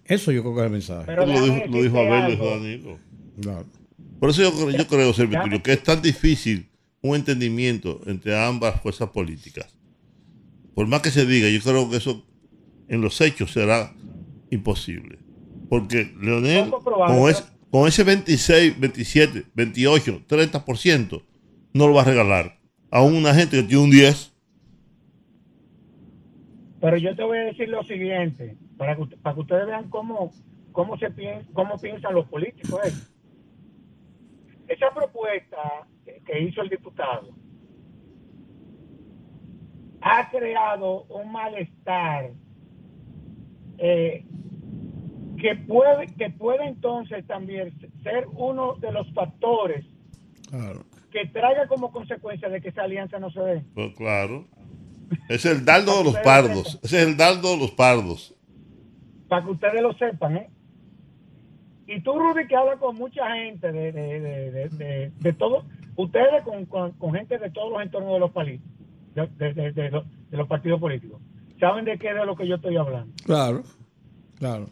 Eso 0.03 0.31
yo 0.31 0.43
creo 0.43 0.53
que 0.53 0.59
es 0.61 0.65
el 0.67 0.71
mensaje. 0.71 1.03
Pero 1.07 1.25
lo 1.25 1.41
dijo, 1.41 1.61
lo 1.67 1.81
dijo 1.83 1.99
Abel, 1.99 2.21
lo 2.23 2.29
dijo. 2.29 2.45
Danilo. 2.49 2.99
Claro. 3.41 3.65
Por 4.19 4.29
eso 4.29 4.41
yo, 4.43 4.51
creo- 4.53 4.69
yo 4.71 4.87
creo, 4.87 5.13
Servio 5.13 5.41
Tulio, 5.41 5.63
que 5.63 5.73
es 5.73 5.81
tan 5.83 5.99
difícil 6.01 6.69
un 7.09 7.15
entendimiento 7.15 8.01
entre 8.05 8.37
ambas 8.37 8.81
fuerzas 8.81 9.09
políticas. 9.09 9.75
Por 10.73 10.87
más 10.87 11.01
que 11.01 11.11
se 11.11 11.25
diga, 11.25 11.49
yo 11.49 11.59
creo 11.61 11.89
que 11.89 11.97
eso 11.97 12.25
en 12.87 13.01
los 13.01 13.19
hechos 13.21 13.51
será 13.51 13.93
imposible. 14.49 15.19
Porque 15.69 16.13
Leonel, 16.21 16.69
con, 16.71 17.29
ese- 17.29 17.43
con 17.71 17.87
ese 17.87 18.03
26, 18.03 18.79
27, 18.79 19.45
28, 19.55 20.21
30%, 20.27 21.23
no 21.73 21.87
lo 21.87 21.93
va 21.95 22.01
a 22.01 22.05
regalar 22.05 22.59
a 22.91 23.01
una 23.01 23.33
gente 23.33 23.57
que 23.57 23.63
tiene 23.63 23.83
un 23.83 23.91
10. 23.91 24.33
Pero 26.81 26.97
yo 26.97 27.15
te 27.15 27.23
voy 27.23 27.37
a 27.39 27.41
decir 27.45 27.69
lo 27.69 27.83
siguiente, 27.83 28.57
para 28.77 28.95
que, 28.95 29.05
para 29.17 29.33
que 29.35 29.41
ustedes 29.41 29.65
vean 29.65 29.89
cómo, 29.89 30.31
cómo, 30.71 30.97
se 30.97 31.09
piensa, 31.11 31.47
cómo 31.53 31.77
piensan 31.79 32.13
los 32.13 32.27
políticos. 32.27 32.79
¿eh? 32.85 32.93
Esa 34.67 34.93
propuesta 34.93 35.87
que 36.25 36.39
hizo 36.41 36.61
el 36.61 36.69
diputado 36.69 37.29
ha 40.01 40.29
creado 40.29 41.03
un 41.05 41.31
malestar 41.31 42.31
eh, 43.77 44.23
que, 45.39 45.55
puede, 45.67 46.07
que 46.15 46.29
puede 46.29 46.65
entonces 46.67 47.25
también 47.27 47.73
ser 48.03 48.27
uno 48.33 48.75
de 48.75 48.91
los 48.91 49.11
factores 49.13 49.85
Claro. 50.49 50.83
que 51.11 51.25
traiga 51.27 51.67
como 51.67 51.91
consecuencia 51.91 52.47
de 52.49 52.61
que 52.61 52.69
esa 52.69 52.83
alianza 52.83 53.17
no 53.19 53.31
se 53.31 53.39
dé. 53.41 53.65
Pues 53.73 53.95
claro. 53.95 54.45
Es 55.27 55.43
el 55.45 55.65
dardo 55.65 55.97
de 55.99 56.03
los 56.05 56.15
pardos. 56.17 56.79
Ese 56.83 57.01
es 57.01 57.07
el 57.07 57.17
dardo 57.17 57.51
de 57.51 57.57
los 57.57 57.71
pardos. 57.71 58.35
para 59.27 59.43
que 59.43 59.51
ustedes 59.51 59.81
lo 59.81 59.93
sepan, 59.93 60.37
¿eh? 60.37 60.49
Y 61.87 62.01
tú, 62.01 62.13
Rudy, 62.17 62.47
que 62.47 62.55
habla 62.55 62.77
con 62.77 62.95
mucha 62.95 63.29
gente 63.35 63.71
de, 63.71 63.91
de, 63.91 64.69
de- 64.69 65.11
de 65.19 65.33
todo, 65.33 65.65
ustedes 65.95 66.43
con, 66.43 66.65
con, 66.65 66.91
con 66.93 67.13
gente 67.13 67.37
de 67.37 67.49
todos 67.51 67.71
los 67.71 67.81
entornos 67.81 68.13
de 68.13 68.19
los 68.19 68.31
países, 68.31 68.65
de, 69.13 69.71
de, 69.71 69.89
los, 69.91 70.05
de 70.29 70.37
los 70.37 70.47
partidos 70.47 70.79
políticos, 70.79 71.21
saben 71.59 71.85
de 71.85 71.97
qué 71.97 72.09
es 72.09 72.15
de 72.15 72.25
lo 72.25 72.35
que 72.35 72.47
yo 72.47 72.55
estoy 72.55 72.75
hablando. 72.77 73.13
Claro, 73.25 73.63
claro. 74.37 74.69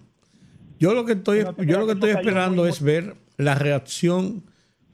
Yo 0.80 0.94
lo 0.94 1.06
que 1.06 1.14
estoy, 1.14 1.46
yo 1.66 1.80
lo 1.80 1.86
que 1.86 1.94
estoy 1.94 2.10
esperando 2.10 2.68
es 2.68 2.82
ver 2.82 3.16
la 3.38 3.56
reacción 3.56 4.44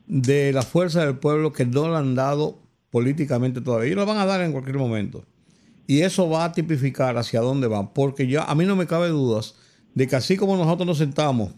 de 0.06 0.54
la 0.54 0.62
fuerza 0.62 1.06
del 1.06 1.18
pueblo 1.18 1.52
que 1.52 1.66
no 1.66 1.88
la 1.88 2.00
han 2.00 2.14
dado 2.16 2.60
políticamente 2.92 3.62
todavía. 3.62 3.92
Y 3.92 3.96
lo 3.96 4.06
van 4.06 4.18
a 4.18 4.26
dar 4.26 4.42
en 4.42 4.52
cualquier 4.52 4.78
momento. 4.78 5.24
y 5.90 6.02
eso 6.02 6.30
va 6.30 6.46
a 6.46 6.52
tipificar 6.52 7.18
hacia 7.18 7.42
dónde 7.42 7.66
van, 7.66 7.92
porque 7.94 8.28
ya 8.28 8.44
a 8.44 8.54
mí 8.54 8.64
no 8.64 8.76
me 8.76 8.86
cabe 8.86 9.08
dudas 9.10 9.56
de 9.96 10.06
que 10.06 10.16
así 10.16 10.38
como 10.38 10.56
nosotros 10.56 10.86
nos 10.86 11.00
sentamos, 11.00 11.50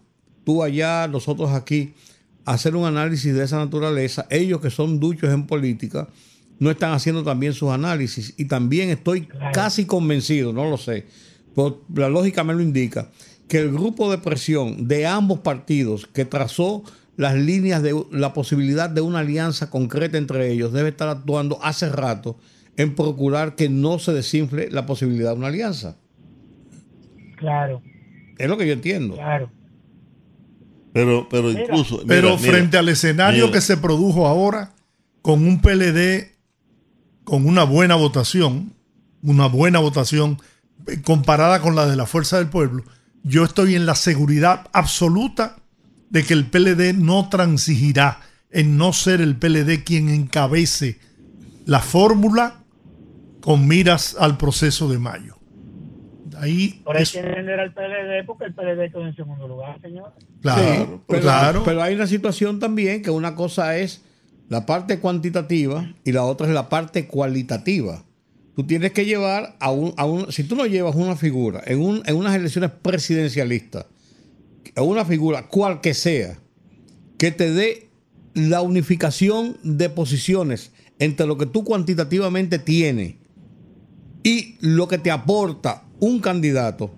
tú 0.46 0.64
allá, 0.64 1.06
nosotros 1.10 1.52
aquí, 1.52 1.94
hacer 2.46 2.76
un 2.76 2.86
análisis 2.86 3.34
de 3.34 3.44
esa 3.44 3.58
naturaleza, 3.58 4.26
ellos 4.30 4.62
que 4.62 4.70
son 4.70 5.00
duchos 5.00 5.32
en 5.34 5.48
política, 5.48 6.08
no 6.60 6.70
están 6.70 6.94
haciendo 6.94 7.24
también 7.24 7.54
sus 7.54 7.72
análisis 7.72 8.34
y 8.38 8.46
también 8.46 8.90
estoy 8.90 9.28
casi 9.54 9.86
convencido, 9.86 10.54
no 10.54 10.70
lo 10.70 10.78
sé, 10.78 11.08
pero 11.56 11.82
la 11.96 12.10
lógica 12.10 12.44
me 12.44 12.54
lo 12.54 12.62
indica, 12.62 13.10
que 13.48 13.58
el 13.58 13.72
grupo 13.72 14.12
de 14.12 14.18
presión 14.18 14.88
de 14.88 15.08
ambos 15.08 15.40
partidos 15.40 16.08
que 16.08 16.24
trazó 16.24 16.84
las 17.18 17.36
líneas 17.36 17.84
de 17.84 18.06
la 18.12 18.34
posibilidad 18.34 18.90
de 18.90 19.02
una 19.02 19.20
alianza 19.20 19.70
concreta 19.70 20.18
entre 20.18 20.52
ellos 20.52 20.72
debe 20.72 20.90
estar 20.90 21.10
actuando 21.10 21.60
hace 21.64 21.90
rato 21.90 22.38
en 22.78 22.96
procurar 22.96 23.56
que 23.56 23.68
no 23.68 24.00
se 24.00 24.14
desinfle 24.14 24.70
la 24.72 24.86
posibilidad 24.86 25.32
de 25.32 25.38
una 25.38 25.48
alianza. 25.48 25.98
Claro, 27.38 27.82
Es 28.38 28.48
lo 28.48 28.58
que 28.58 28.68
yo 28.68 28.74
entiendo. 28.74 29.16
claro. 29.16 29.50
Pero, 30.94 31.28
pero 31.30 31.52
incluso. 31.52 32.04
Pero 32.06 32.30
mira, 32.30 32.42
mira, 32.42 32.52
frente 32.54 32.78
al 32.78 32.90
escenario 32.90 33.46
mira. 33.46 33.54
que 33.54 33.62
se 33.62 33.78
produjo 33.78 34.28
ahora, 34.28 34.74
con 35.22 35.46
un 35.46 35.62
PLD 35.62 36.32
con 37.24 37.48
una 37.48 37.64
buena 37.64 37.96
votación, 37.96 38.74
una 39.22 39.48
buena 39.48 39.80
votación 39.80 40.42
eh, 40.88 41.02
comparada 41.02 41.62
con 41.62 41.76
la 41.76 41.86
de 41.86 41.96
la 41.96 42.06
Fuerza 42.06 42.38
del 42.38 42.50
Pueblo, 42.50 42.84
yo 43.24 43.44
estoy 43.44 43.76
en 43.76 43.86
la 43.86 43.96
seguridad 43.96 44.68
absoluta 44.74 45.58
de 46.10 46.24
que 46.24 46.34
el 46.34 46.48
PLD 46.48 46.94
no 46.94 47.30
transigirá 47.30 48.20
en 48.50 48.78
no 48.78 48.92
ser 48.92 49.22
el 49.22 49.38
PLD 49.38 49.84
quien 49.84 50.10
encabece 50.10 51.00
la 51.66 51.80
fórmula 51.80 52.64
con 53.40 53.68
miras 53.68 54.16
al 54.20 54.38
proceso 54.38 54.90
de 54.90 55.00
mayo. 55.00 55.38
Ahí 56.42 56.82
Por 56.84 56.98
ahí 56.98 57.04
es- 57.04 57.12
quieren 57.12 57.36
vender 57.36 57.60
al 57.60 57.74
PLD 57.74 58.24
porque 58.26 58.46
el 58.46 58.54
PLD 58.54 58.90
quedó 58.92 59.06
en 59.06 59.16
segundo 59.16 59.48
lugar, 59.48 59.80
señor. 59.82 60.12
claro, 60.42 60.64
Sí, 60.64 61.02
pero, 61.08 61.22
claro. 61.22 61.62
pero 61.64 61.82
hay 61.84 61.94
una 61.96 62.08
situación 62.08 62.60
también 62.60 63.02
que 63.04 63.12
una 63.12 63.36
cosa 63.36 63.78
es 63.78 64.02
la 64.50 64.66
parte 64.66 65.00
cuantitativa 65.00 65.94
y 66.04 66.12
la 66.12 66.24
otra 66.24 66.48
es 66.48 66.54
la 66.54 66.68
parte 66.68 67.08
cualitativa. 67.08 68.04
Tú 68.56 68.66
tienes 68.66 68.92
que 68.92 69.06
llevar 69.06 69.56
a 69.60 69.72
un, 69.72 69.94
a 69.98 70.06
un 70.06 70.32
si 70.32 70.44
tú 70.44 70.56
no 70.56 70.66
llevas 70.66 70.96
una 70.96 71.16
figura 71.16 71.62
en, 71.66 71.80
un, 71.80 72.02
en 72.06 72.16
unas 72.16 72.36
elecciones 72.36 72.72
presidencialistas, 72.82 73.86
a 74.76 74.82
una 74.82 75.06
figura 75.06 75.48
cual 75.48 75.80
que 75.80 75.94
sea, 75.94 76.38
que 77.18 77.32
te 77.32 77.52
dé 77.52 77.88
la 78.34 78.62
unificación 78.62 79.58
de 79.64 79.90
posiciones 79.90 80.72
entre 81.00 81.28
lo 81.28 81.38
que 81.38 81.46
tú 81.46 81.64
cuantitativamente 81.64 82.58
tienes 82.60 83.16
y 84.24 84.56
lo 84.60 84.88
que 84.88 84.98
te 84.98 85.12
aporta 85.12 85.84
un 86.02 86.20
candidato, 86.20 86.92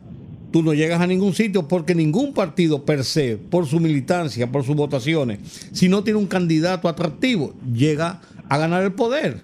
tú 0.51 0.63
no 0.63 0.73
llegas 0.73 0.99
a 1.01 1.05
ningún 1.07 1.33
sitio 1.35 1.67
porque 1.67 1.93
ningún 1.93 2.33
partido 2.33 2.83
per 2.85 3.03
se, 3.03 3.37
por 3.37 3.67
su 3.67 3.79
militancia, 3.79 4.51
por 4.51 4.63
sus 4.63 4.75
votaciones, 4.75 5.39
si 5.71 5.87
no 5.89 6.03
tiene 6.03 6.17
un 6.19 6.25
candidato 6.27 6.87
atractivo, 6.89 7.53
llega 7.71 8.21
a 8.49 8.57
ganar 8.57 8.81
el 8.83 8.93
poder. 8.93 9.41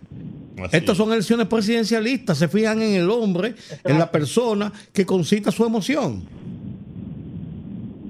Así 0.58 0.76
Estas 0.78 0.94
es. 0.94 0.98
son 0.98 1.14
elecciones 1.14 1.48
presidencialistas, 1.48 2.38
se 2.38 2.48
fijan 2.48 2.82
en 2.82 2.96
el 2.96 3.10
hombre, 3.10 3.56
en 3.84 3.98
la 4.00 4.12
persona 4.12 4.74
que 4.92 5.06
concita 5.06 5.52
su 5.52 5.64
emoción. 5.66 6.24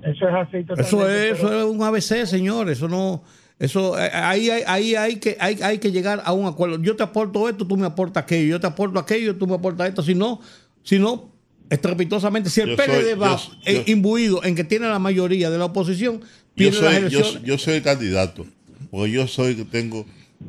Eso 0.03 0.27
es 0.27 0.33
así 0.33 0.63
totalmente. 0.63 0.81
Eso 0.81 1.09
es, 1.09 1.37
pero- 1.39 1.49
eso 1.49 1.59
es 1.59 1.75
un 1.75 1.83
ABC, 1.83 2.25
señores. 2.25 2.77
Eso 2.77 2.87
no, 2.87 3.21
eso 3.59 3.99
eh, 3.99 4.09
ahí, 4.13 4.49
hay- 4.49 4.63
ahí 4.65 4.95
hay 4.95 5.15
que 5.17 5.37
hay, 5.39 5.59
hay 5.61 5.77
que 5.77 5.91
llegar 5.91 6.21
a 6.25 6.33
un 6.33 6.47
acuerdo. 6.47 6.81
Yo 6.81 6.95
te 6.95 7.03
aporto 7.03 7.47
esto, 7.49 7.67
tú 7.67 7.77
me 7.77 7.85
aportas 7.85 8.23
aquello. 8.23 8.49
Yo 8.49 8.59
te 8.59 8.67
aporto 8.67 8.97
aquello, 8.99 9.35
tú 9.35 9.45
me 9.45 9.55
aportas 9.55 9.89
esto. 9.89 10.01
Si 10.01 10.15
no, 10.15 10.39
si 10.83 10.97
no, 10.97 11.29
estrepitosamente, 11.69 12.49
si 12.49 12.61
el 12.61 12.69
Yo 12.69 12.75
PLD 12.75 13.11
soy- 13.11 13.13
va 13.19 13.37
yo- 13.37 13.51
eh, 13.65 13.83
yo- 13.85 13.91
imbuido 13.91 14.43
en 14.43 14.55
que 14.55 14.63
tiene 14.63 14.87
la 14.87 14.99
mayoría 14.99 15.49
de 15.49 15.57
la 15.57 15.65
oposición, 15.65 16.19
Yo 16.21 16.25
pierde 16.55 16.81
las 16.81 16.85
soy, 16.93 16.95
elecciones. 16.97 17.43
yo 17.43 17.57
soy 17.57 17.73
el 17.75 17.83
candidato, 17.83 18.45
porque 18.91 19.11
yo 19.11 19.27
soy 19.27 19.51
el 19.51 19.55
que 19.57 19.65
tengo 19.65 20.05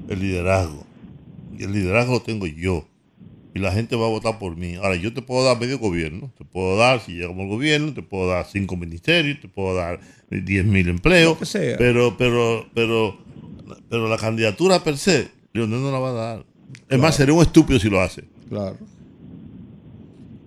el 0.09 0.21
liderazgo. 0.21 0.87
Y 1.59 1.65
el 1.65 1.73
liderazgo 1.73 2.15
lo 2.15 2.23
tengo 2.23 2.47
yo. 2.47 2.87
Y 3.53 3.59
la 3.59 3.73
gente 3.73 3.97
va 3.97 4.07
a 4.07 4.09
votar 4.09 4.39
por 4.39 4.57
mí. 4.57 4.77
Ahora, 4.77 4.95
yo 4.95 5.13
te 5.13 5.23
puedo 5.23 5.45
dar 5.45 5.59
medio 5.61 5.79
gobierno. 5.79 6.31
Te 6.39 6.45
puedo 6.45 6.77
dar, 6.77 7.01
si 7.05 7.13
llegamos 7.15 7.41
al 7.43 7.49
gobierno, 7.49 7.93
te 7.93 8.01
puedo 8.03 8.29
dar 8.29 8.47
cinco 8.51 8.77
ministerios, 8.77 9.41
te 9.41 9.49
puedo 9.49 9.75
dar 9.75 10.01
10 10.31 10.65
mil 10.65 10.89
empleos. 10.89 11.33
Lo 11.35 11.39
que 11.41 11.47
sea. 11.47 11.77
Pero, 11.77 12.17
pero, 12.17 12.69
pero, 12.75 13.19
pero 13.89 14.09
la 14.09 14.17
candidatura 14.19 14.83
per 14.85 14.97
se, 14.97 15.29
Leonel 15.53 15.81
no 15.83 15.91
la 15.91 15.99
va 15.99 16.11
a 16.11 16.13
dar. 16.13 16.45
Es 16.89 16.99
más, 16.99 17.17
sería 17.17 17.35
un 17.35 17.43
estúpido 17.43 17.81
si 17.81 17.91
lo 17.91 18.01
hace. 18.01 18.23
Claro. 18.49 18.79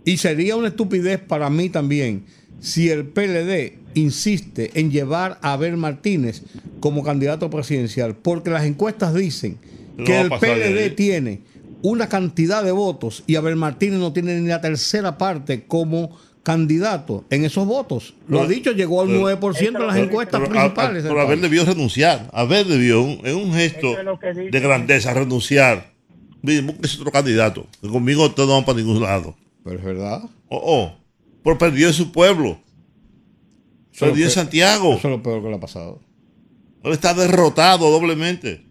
Y 0.06 0.18
sería 0.18 0.56
una 0.56 0.68
estupidez 0.70 1.20
para 1.20 1.50
mí 1.50 1.70
también 1.70 2.26
si 2.60 2.90
el 2.90 3.06
PLD 3.06 3.78
insiste 3.96 4.72
en 4.74 4.92
llevar 4.92 5.38
a 5.42 5.54
Abel 5.54 5.78
Martínez 5.78 6.44
como 6.80 7.04
candidato 7.04 7.50
presidencial, 7.50 8.16
porque 8.16 8.50
las 8.50 8.66
encuestas 8.66 9.14
dicen 9.14 9.58
No 9.98 10.06
que 10.06 10.14
a 10.16 10.22
el 10.22 10.30
PLD 10.30 10.84
ahí. 10.84 10.90
tiene 10.96 11.42
una 11.82 12.08
cantidad 12.10 12.64
de 12.64 12.72
votos 12.72 13.24
y 13.28 13.36
Abel 13.36 13.56
Martínez 13.56 14.00
no 14.00 14.14
tiene 14.14 14.40
ni 14.40 14.48
la 14.48 14.62
tercera 14.62 15.18
parte 15.18 15.64
como 15.66 16.18
candidato 16.44 17.24
en 17.30 17.46
esos 17.46 17.66
votos. 17.66 18.14
Lo 18.28 18.40
ha 18.40 18.42
Pero- 18.48 18.54
dicho, 18.54 18.72
llegó 18.72 19.02
al 19.02 19.08
pero- 19.08 19.20
9% 19.22 19.82
en 19.82 19.88
las 19.88 19.98
encuestas 19.98 20.42
Pero, 20.42 20.54
a- 20.54 20.60
a- 20.60 20.64
principales. 20.64 21.04
del 21.04 21.12
pero 21.14 21.22
Abel 21.26 21.42
debió 21.42 21.66
renunciar. 21.66 22.30
Abel 22.34 22.68
debió, 22.68 23.02
en 23.24 23.36
un 23.36 23.54
gesto 23.54 23.96
es 24.22 24.52
de 24.52 24.60
grandeza, 24.60 25.14
renunciar. 25.14 25.92
Mire, 26.42 26.62
búsquese 26.62 26.98
otro 27.00 27.12
candidato. 27.12 27.68
que 27.82 27.88
conmigo 27.88 28.26
ustedes 28.26 28.48
no 28.50 28.56
van 28.56 28.66
para 28.66 28.78
ningún 28.80 29.02
lado. 29.02 29.36
Pero 29.64 29.78
es 29.80 29.84
verdad. 29.86 30.22
Oh, 30.50 30.62
oh. 30.64 31.00
Pero 31.44 31.58
perdió 31.58 31.88
en 31.88 31.94
su 31.94 32.12
pueblo. 32.12 32.60
Eso 33.92 34.06
Perdió 34.08 34.26
en 34.26 34.32
Santiago. 34.32 34.94
Eso 34.96 35.08
es 35.08 35.18
lo 35.18 35.24
peor 35.24 35.42
que 35.44 35.50
le 35.50 35.56
ha 35.56 35.60
pasado. 35.60 36.02
Él 36.84 36.92
está 36.94 37.14
derrotado 37.14 37.90
doblemente. 37.92 38.66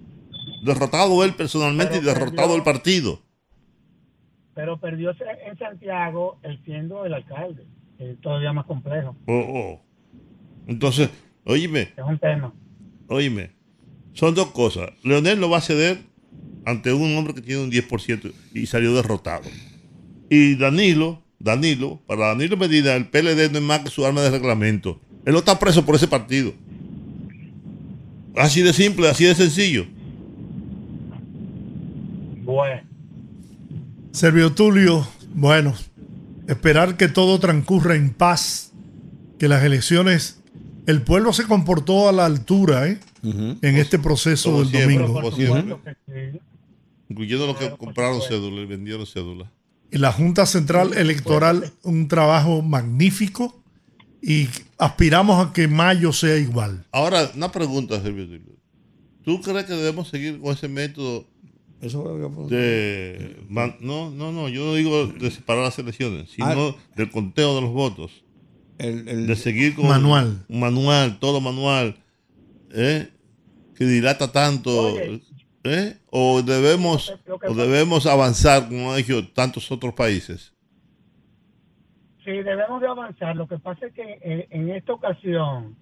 Derrotado 0.65 1.25
él 1.25 1.35
personalmente 1.35 1.95
Pero 1.99 2.03
y 2.03 2.07
derrotado 2.07 2.37
perdió. 2.49 2.57
el 2.57 2.63
partido. 2.63 3.23
Pero 4.55 4.79
perdió 4.81 5.13
en 5.47 5.59
Santiago 5.59 6.39
él 6.43 6.61
siendo 6.65 7.07
el 7.07 7.15
alcalde. 7.15 7.65
que 7.99 8.11
es 8.13 8.21
todavía 8.21 8.53
más 8.53 8.67
complejo. 8.67 9.17
Oh, 9.27 9.33
oh. 9.35 9.81
Entonces, 10.67 11.09
óyeme, 11.45 11.93
Es 11.97 12.05
un 12.07 12.19
tema. 12.19 12.53
óyeme. 13.09 13.51
Son 14.13 14.35
dos 14.35 14.49
cosas. 14.51 14.91
Leonel 15.03 15.41
no 15.41 15.49
va 15.49 15.59
a 15.59 15.63
ceder 15.63 16.03
ante 16.67 16.93
un 16.93 17.17
hombre 17.17 17.35
que 17.35 17.41
tiene 17.41 17.63
un 17.63 17.71
10% 17.71 18.33
y 18.55 18.67
salió 18.67 18.95
derrotado. 18.95 19.49
Y 20.35 20.55
Danilo, 20.55 21.23
Danilo, 21.39 22.01
para 22.07 22.29
Danilo 22.29 22.57
Medina, 22.57 22.95
el 22.95 23.07
PLD 23.07 23.53
no 23.53 23.59
es 23.59 23.65
más 23.65 23.81
que 23.81 23.91
su 23.91 24.07
arma 24.07 24.23
de 24.23 24.31
reglamento. 24.31 24.99
Él 25.27 25.35
no 25.35 25.41
está 25.41 25.59
preso 25.59 25.85
por 25.85 25.95
ese 25.95 26.09
partido. 26.09 26.55
Así 28.35 28.63
de 28.63 28.73
simple, 28.73 29.11
así 29.11 29.25
de 29.27 29.35
sencillo. 29.35 29.87
Bueno, 32.45 32.81
Servio 34.13 34.53
Tulio, 34.53 35.07
bueno, 35.35 35.75
esperar 36.49 36.97
que 36.97 37.09
todo 37.09 37.39
transcurra 37.39 37.95
en 37.95 38.09
paz, 38.09 38.73
que 39.39 39.49
las 39.49 39.63
elecciones, 39.63 40.41
el 40.87 41.03
pueblo 41.03 41.35
se 41.35 41.45
comportó 41.45 42.09
a 42.09 42.13
la 42.13 42.25
altura 42.25 42.89
¿eh? 42.89 42.99
en 43.23 43.77
este 43.77 43.99
proceso 43.99 44.51
como 44.51 44.65
del 44.65 44.71
siempre, 44.71 44.97
domingo. 44.97 45.83
sí. 46.07 46.41
Incluyendo 47.11 47.47
los 47.49 47.59
que 47.59 47.69
compraron 47.73 48.23
supuesto. 48.23 48.37
cédula 48.37 48.63
y 48.63 48.65
vendieron 48.65 49.07
cédula. 49.07 49.53
Y 49.93 49.99
la 49.99 50.11
Junta 50.13 50.47
Central 50.47 50.95
Electoral, 50.95 51.71
un 51.83 52.09
trabajo 52.09 52.63
magnífico 52.63 53.63
y 54.23 54.49
aspiramos 54.79 55.45
a 55.47 55.53
que 55.53 55.69
mayo 55.69 56.13
sea 56.13 56.37
igual. 56.39 56.87
Ahora, 56.93 57.31
una 57.35 57.53
pregunta, 57.53 58.01
Sergio 58.03 58.27
Silva. 58.27 58.53
¿Tú 59.25 59.41
crees 59.41 59.67
que 59.67 59.75
debemos 59.75 60.09
seguir 60.09 60.41
con 60.41 60.53
ese 60.55 60.67
método 60.69 61.27
Eso 61.81 61.99
es 62.01 62.05
lo 62.05 62.15
que 62.15 62.21
yo 62.23 62.29
pregunto. 62.31 62.55
de... 62.55 63.37
no, 63.81 64.11
no, 64.11 64.33
no, 64.33 64.49
yo 64.49 64.65
no 64.65 64.75
digo 64.75 65.07
de 65.09 65.31
separar 65.31 65.65
las 65.65 65.79
elecciones, 65.79 66.31
sino 66.31 66.47
Ah. 66.71 66.77
del 66.97 67.11
conteo 67.11 67.55
de 67.57 67.61
los 67.61 67.71
votos. 67.73 68.11
El- 68.79 69.07
el- 69.09 69.27
De 69.27 69.37
seguir 69.37 69.75
con... 69.75 69.87
Manual. 69.89 70.45
Un 70.49 70.59
manual, 70.61 71.19
todo 71.21 71.41
manual. 71.41 71.97
¿eh? 72.73 73.11
Que 73.77 73.85
dilata 73.85 74.33
tanto. 74.33 74.95
Oye. 74.95 75.21
¿Eh? 75.65 75.97
O 76.11 76.43
debemos, 76.43 77.15
o 77.49 77.55
debemos 77.55 78.07
avanzar 78.07 78.69
como 78.69 78.93
han 78.93 78.99
hecho 79.01 79.27
tantos 79.33 79.71
otros 79.71 79.95
países. 79.95 80.53
Sí, 82.25 82.31
debemos 82.31 82.81
de 82.81 82.87
avanzar. 82.89 83.35
Lo 83.37 83.49
que 83.49 83.59
pasa 83.59 83.87
es 83.87 83.93
que 83.95 84.19
eh, 84.23 84.47
en 84.51 84.71
esta 84.71 84.93
ocasión, 84.93 85.77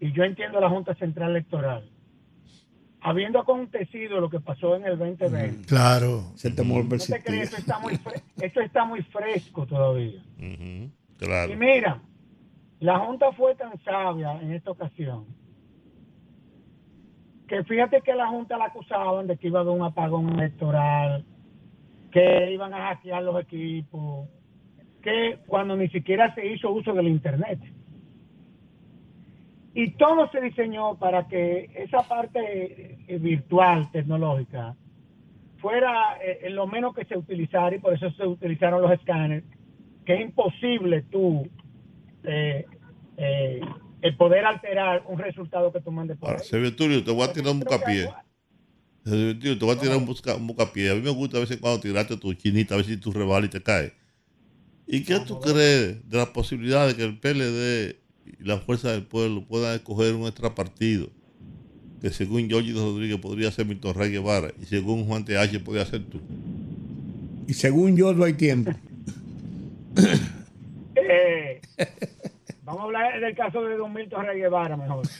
y 0.00 0.12
yo 0.12 0.24
entiendo 0.24 0.60
la 0.60 0.68
Junta 0.68 0.94
Central 0.96 1.30
Electoral, 1.30 1.88
habiendo 3.00 3.38
acontecido 3.38 4.20
lo 4.20 4.28
que 4.28 4.40
pasó 4.40 4.76
en 4.76 4.84
el 4.84 4.98
2020, 4.98 5.66
Claro. 5.66 6.32
ese 6.34 6.50
temor 6.50 6.84
no 6.84 6.98
te 6.98 7.22
crees, 7.22 7.44
esto 7.44 7.56
está, 7.56 7.78
muy 7.78 7.94
fre- 7.94 8.22
esto 8.42 8.60
está 8.60 8.84
muy 8.84 9.02
fresco 9.02 9.66
todavía. 9.66 10.22
Claro. 11.16 11.52
Y 11.52 11.56
mira, 11.56 12.02
la 12.80 12.98
Junta 12.98 13.32
fue 13.32 13.54
tan 13.54 13.72
sabia 13.84 14.40
en 14.42 14.52
esta 14.52 14.70
ocasión 14.72 15.26
que 17.48 17.64
fíjate 17.64 18.02
que 18.02 18.14
la 18.14 18.28
Junta 18.28 18.56
la 18.56 18.66
acusaban 18.66 19.26
de 19.26 19.36
que 19.36 19.48
iba 19.48 19.60
a 19.60 19.62
haber 19.62 19.74
un 19.74 19.82
apagón 19.82 20.38
electoral, 20.38 21.24
que 22.12 22.52
iban 22.52 22.74
a 22.74 22.88
hackear 22.88 23.22
los 23.22 23.40
equipos, 23.40 24.28
que 25.02 25.38
cuando 25.46 25.76
ni 25.76 25.88
siquiera 25.88 26.34
se 26.34 26.46
hizo 26.46 26.70
uso 26.70 26.92
del 26.92 27.08
Internet. 27.08 27.58
Y 29.74 29.92
todo 29.92 30.28
se 30.30 30.40
diseñó 30.40 30.96
para 30.96 31.26
que 31.26 31.70
esa 31.74 32.02
parte 32.02 32.98
eh, 33.06 33.18
virtual, 33.18 33.90
tecnológica, 33.90 34.74
fuera 35.58 36.18
eh, 36.22 36.50
lo 36.50 36.66
menos 36.66 36.94
que 36.94 37.04
se 37.04 37.16
utilizara 37.16 37.74
y 37.74 37.78
por 37.78 37.94
eso 37.94 38.10
se 38.12 38.26
utilizaron 38.26 38.82
los 38.82 38.92
escáneres, 38.92 39.44
que 40.04 40.14
es 40.14 40.20
imposible 40.20 41.02
tú 41.02 41.48
eh, 42.24 42.64
eh, 43.16 43.60
el 44.02 44.16
poder 44.16 44.44
alterar 44.44 45.02
un 45.08 45.18
resultado 45.18 45.72
que 45.72 45.80
tú 45.80 45.90
mandes 45.90 46.16
por 46.18 46.30
Ahora, 46.30 46.40
ahí. 46.42 46.48
Sergio 46.48 46.74
Tulio, 46.76 47.02
te 47.04 47.10
voy 47.10 47.22
a 47.28 47.32
tirar 47.32 47.52
un 47.52 47.60
bucapié. 47.60 48.08
Tulio, 49.04 49.58
te 49.58 49.64
voy 49.64 49.74
a 49.76 49.80
tirar 49.80 49.96
un, 49.96 50.06
busca- 50.06 50.36
un 50.36 50.46
bucapié. 50.46 50.90
A 50.90 50.94
mí 50.94 51.00
me 51.02 51.10
gusta 51.10 51.36
a 51.38 51.40
veces 51.40 51.56
cuando 51.58 51.80
tiraste 51.80 52.16
tu 52.16 52.32
chinita, 52.34 52.74
a 52.74 52.76
ver 52.78 52.86
si 52.86 52.96
tú 52.96 53.12
rebalas 53.12 53.48
y 53.48 53.50
te 53.50 53.62
caes. 53.62 53.92
¿Y 54.86 55.02
qué 55.04 55.18
tú 55.20 55.38
crees 55.40 56.08
de 56.08 56.16
la 56.16 56.32
posibilidad 56.32 56.86
de 56.86 56.96
que 56.96 57.04
el 57.04 57.18
PLD 57.18 57.96
y 58.40 58.44
la 58.44 58.58
Fuerza 58.58 58.90
del 58.92 59.02
Pueblo 59.04 59.44
puedan 59.46 59.74
escoger 59.74 60.14
un 60.14 60.26
extrapartido? 60.26 61.10
Que 62.00 62.10
según 62.10 62.48
Georgie 62.48 62.72
Rodríguez 62.74 63.18
podría 63.18 63.50
ser 63.50 63.66
Milton 63.66 63.94
Rey 63.94 64.10
Guevara 64.12 64.52
y 64.62 64.64
según 64.66 65.04
Juan 65.06 65.24
TH 65.24 65.58
podría 65.64 65.84
ser 65.84 66.04
tú. 66.04 66.20
Y 67.48 67.54
según 67.54 67.96
yo, 67.96 68.12
no 68.14 68.24
hay 68.24 68.34
tiempo. 68.34 68.70
Eh, 71.00 71.60
vamos 72.68 72.82
a 72.82 72.84
hablar 72.84 73.20
del 73.20 73.34
caso 73.34 73.62
de 73.64 73.76
Don 73.76 73.92
Milton 73.92 74.26
Rey 74.26 74.38
Guevara 74.40 74.76
mejor. 74.76 75.06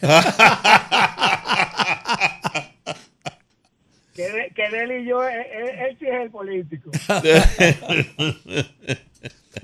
que, 4.14 4.22
de, 4.22 4.50
que 4.54 4.70
de 4.70 4.82
él 4.84 5.02
y 5.02 5.08
yo, 5.08 5.22
él, 5.26 5.46
él- 5.52 5.68
él 5.88 5.96
sí 5.98 6.06
es 6.06 6.20
el 6.22 6.30
político. 6.30 6.90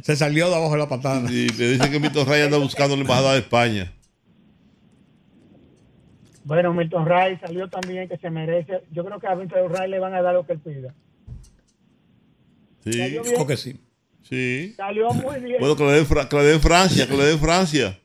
Se 0.03 0.17
salió 0.17 0.49
de 0.49 0.55
abajo 0.57 0.73
de 0.73 0.79
la 0.79 0.89
patada. 0.89 1.21
Y 1.31 1.47
me 1.59 1.67
dicen 1.67 1.91
que 1.91 2.01
Milton 2.01 2.27
Rey 2.27 2.43
anda 2.43 2.59
buscando 2.59 2.97
la 2.97 3.03
embajada 3.03 3.33
de 3.35 3.39
España. 3.41 3.93
Bueno, 6.45 6.75
Milton 6.75 7.07
Ray 7.07 7.39
salió 7.39 7.69
también 7.69 8.07
que 8.09 8.19
se 8.19 8.29
merece. 8.31 8.83
Yo 8.93 9.05
creo 9.05 9.19
que 9.19 9.27
a 9.27 9.35
Milton 9.35 9.71
Ray 9.75 9.91
le 9.91 9.99
van 9.99 10.15
a 10.15 10.21
dar 10.23 10.35
lo 10.35 10.45
que 10.47 10.53
él 10.55 10.59
pida. 10.61 10.95
Sí. 12.85 13.19
Creo 13.23 13.47
que 13.47 13.57
sí. 13.57 13.81
Sí. 14.29 14.75
Salió 14.77 15.11
muy 15.11 15.41
bien. 15.41 15.57
Bueno, 15.61 15.77
que 15.77 15.85
le 15.85 15.93
den, 15.93 16.07
Fra- 16.07 16.29
que 16.29 16.37
le 16.37 16.43
den 16.45 16.61
Francia, 16.61 17.07
que 17.07 17.17
le 17.17 17.25
den 17.25 17.39
Francia. 17.39 17.99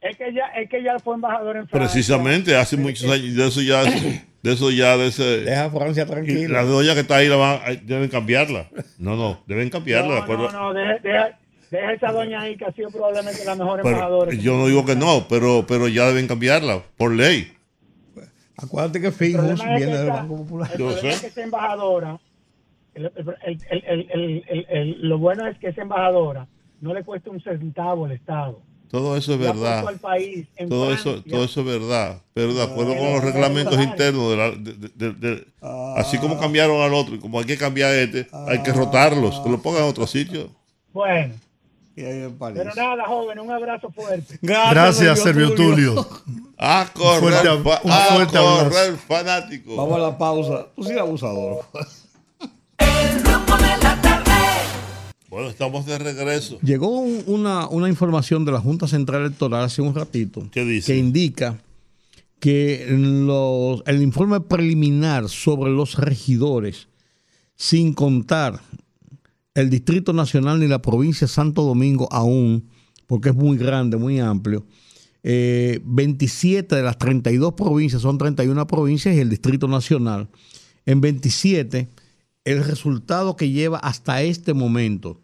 Es 0.00 0.16
que 0.16 0.32
ya, 0.32 0.46
es 0.58 0.70
que 0.70 0.82
ya 0.82 0.98
fue 0.98 1.14
embajador 1.14 1.56
en 1.56 1.68
Francia. 1.68 1.92
Precisamente, 1.92 2.56
hace 2.56 2.76
muchos 2.76 3.10
años, 3.10 3.34
de 3.36 3.46
eso 3.48 3.60
ya, 3.60 3.82
de 4.42 4.52
eso 4.52 4.70
ya, 4.70 4.96
de 4.96 5.08
ese... 5.08 5.40
Deja 5.42 5.66
a 5.66 5.70
Francia 5.70 6.06
tranquila. 6.06 6.48
la 6.48 6.62
doña 6.62 6.94
que 6.94 7.00
está 7.00 7.16
ahí 7.16 7.28
la 7.28 7.36
van, 7.36 7.60
ay, 7.64 7.82
deben 7.84 8.08
cambiarla. 8.08 8.68
No, 8.98 9.16
no, 9.16 9.42
deben 9.46 9.68
cambiarla. 9.68 10.20
No, 10.20 10.26
pero, 10.26 10.50
no, 10.50 10.72
no, 10.72 10.74
deja, 10.74 10.98
deja, 11.02 11.38
deja 11.70 11.92
esa 11.92 12.12
doña 12.12 12.40
ahí 12.40 12.56
que 12.56 12.64
ha 12.64 12.72
sido 12.72 12.88
probablemente 12.90 13.44
la 13.44 13.54
mejor 13.56 13.80
pero 13.82 13.88
embajadora. 13.90 14.32
yo 14.34 14.56
no 14.56 14.66
digo 14.68 14.86
que 14.86 14.96
no, 14.96 15.26
pero, 15.28 15.66
pero 15.68 15.86
ya 15.88 16.06
deben 16.06 16.26
cambiarla, 16.26 16.82
por 16.96 17.12
ley. 17.12 17.52
Acuérdate 18.56 19.00
que 19.02 19.10
Fijos 19.12 19.62
viene 19.76 19.96
del 19.98 20.08
Banco 20.08 20.36
Popular. 20.38 20.70
el 20.72 20.78
Yo 20.78 20.86
problema 20.92 21.00
sé. 21.02 21.08
es 21.16 21.20
que 21.20 21.26
esa 21.28 21.42
embajadora, 21.42 22.18
lo 25.00 25.18
bueno 25.18 25.46
es 25.46 25.58
que 25.58 25.68
esa 25.68 25.82
embajadora 25.82 26.48
no 26.80 26.94
le 26.94 27.04
cuesta 27.04 27.30
un 27.30 27.40
centavo 27.40 28.06
al 28.06 28.12
Estado. 28.12 28.60
Todo 28.90 29.16
eso 29.16 29.34
es 29.34 29.38
verdad. 29.38 29.84
Todo, 30.68 30.92
eso, 30.92 31.22
todo 31.22 31.44
eso 31.44 31.60
es 31.60 31.66
verdad. 31.66 32.22
Pero 32.34 32.52
de 32.52 32.62
acuerdo 32.62 32.96
con 32.96 33.12
los 33.12 33.22
reglamentos 33.22 33.80
internos, 33.80 34.30
de 34.30 34.36
la, 34.36 34.52
ah. 35.62 35.94
así 35.98 36.18
como 36.18 36.40
cambiaron 36.40 36.82
al 36.82 36.92
otro, 36.92 37.20
como 37.20 37.38
hay 37.38 37.44
que 37.44 37.56
cambiar 37.56 37.94
este, 37.94 38.26
hay 38.48 38.60
que 38.62 38.72
ah. 38.72 38.74
rotarlos, 38.74 39.38
que 39.40 39.48
lo 39.48 39.62
pongan 39.62 39.84
en 39.84 39.90
otro 39.90 40.08
sitio. 40.08 40.50
Bueno. 40.92 41.34
Pero 41.94 42.74
nada, 42.74 43.04
joven, 43.06 43.38
un 43.38 43.50
abrazo 43.50 43.90
fuerte. 43.90 44.38
Gracias, 44.42 45.20
Servio 45.20 45.54
Tulio. 45.54 46.06
A 46.56 46.86
correr, 46.92 47.48
un 47.50 47.62
fuerte, 47.62 47.84
un 47.84 47.92
fuerte 47.92 48.38
a 48.38 48.96
fanático. 49.06 49.76
Vamos 49.76 49.96
a 49.96 49.98
la 49.98 50.18
pausa. 50.18 50.66
Tú 50.74 50.82
sí, 50.82 50.98
abusador. 50.98 51.64
El 53.00 53.24
rumbo 53.24 53.56
de 53.56 53.82
la 53.82 54.00
tarde. 54.02 54.32
Bueno, 55.28 55.48
estamos 55.48 55.86
de 55.86 55.98
regreso. 55.98 56.58
Llegó 56.62 56.88
un- 57.00 57.22
una, 57.26 57.68
una 57.68 57.88
información 57.88 58.44
de 58.44 58.52
la 58.52 58.60
Junta 58.60 58.86
Central 58.88 59.22
Electoral 59.22 59.64
hace 59.64 59.82
un 59.82 59.94
ratito 59.94 60.46
¿Qué 60.50 60.64
dice? 60.64 60.92
que 60.92 60.98
indica 60.98 61.58
que 62.38 62.86
los- 62.90 63.82
el 63.86 64.02
informe 64.02 64.40
preliminar 64.40 65.28
sobre 65.28 65.70
los 65.70 65.96
regidores, 65.98 66.88
sin 67.56 67.92
contar 67.92 68.60
el 69.54 69.68
Distrito 69.68 70.12
Nacional 70.12 70.58
ni 70.60 70.66
la 70.68 70.80
provincia 70.80 71.26
de 71.26 71.32
Santo 71.32 71.62
Domingo 71.62 72.08
aún, 72.10 72.68
porque 73.06 73.28
es 73.30 73.34
muy 73.34 73.58
grande, 73.58 73.96
muy 73.98 74.18
amplio, 74.20 74.64
eh, 75.22 75.80
27 75.84 76.76
de 76.76 76.82
las 76.82 76.96
32 76.96 77.52
provincias, 77.52 78.00
son 78.00 78.16
31 78.16 78.66
provincias 78.66 79.14
y 79.14 79.18
el 79.18 79.28
Distrito 79.28 79.68
Nacional. 79.68 80.28
En 80.86 81.02
27, 81.02 81.88
el 82.44 82.64
resultado 82.64 83.36
que 83.36 83.50
lleva 83.50 83.78
hasta 83.78 84.22
este 84.22 84.54
momento, 84.54 85.20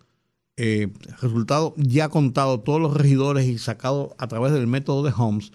eh, 0.56 0.88
resultado 1.20 1.74
ya 1.76 2.08
contado 2.08 2.60
todos 2.60 2.80
los 2.80 2.94
regidores 2.94 3.46
y 3.46 3.58
sacado 3.58 4.14
a 4.18 4.28
través 4.28 4.52
del 4.52 4.66
método 4.66 5.02
de 5.02 5.12
Holmes, 5.16 5.52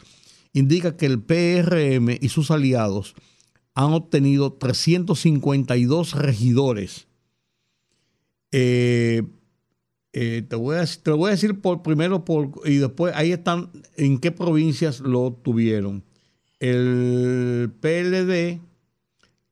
indica 0.53 0.97
que 0.97 1.05
el 1.05 1.21
PRM 1.21 2.17
y 2.19 2.29
sus 2.29 2.51
aliados 2.51 3.15
han 3.73 3.93
obtenido 3.93 4.53
352 4.53 6.13
regidores. 6.13 7.07
Eh, 8.51 9.23
eh, 10.13 10.43
te, 10.47 10.55
voy 10.57 10.75
a, 10.75 10.85
te 10.85 11.11
voy 11.11 11.29
a 11.29 11.31
decir 11.31 11.61
por 11.61 11.83
primero 11.83 12.25
por, 12.25 12.51
y 12.65 12.77
después 12.77 13.15
ahí 13.15 13.31
están 13.31 13.69
en 13.95 14.19
qué 14.19 14.31
provincias 14.31 14.99
lo 14.99 15.21
obtuvieron. 15.21 16.03
El 16.59 17.71
PLD, 17.79 18.61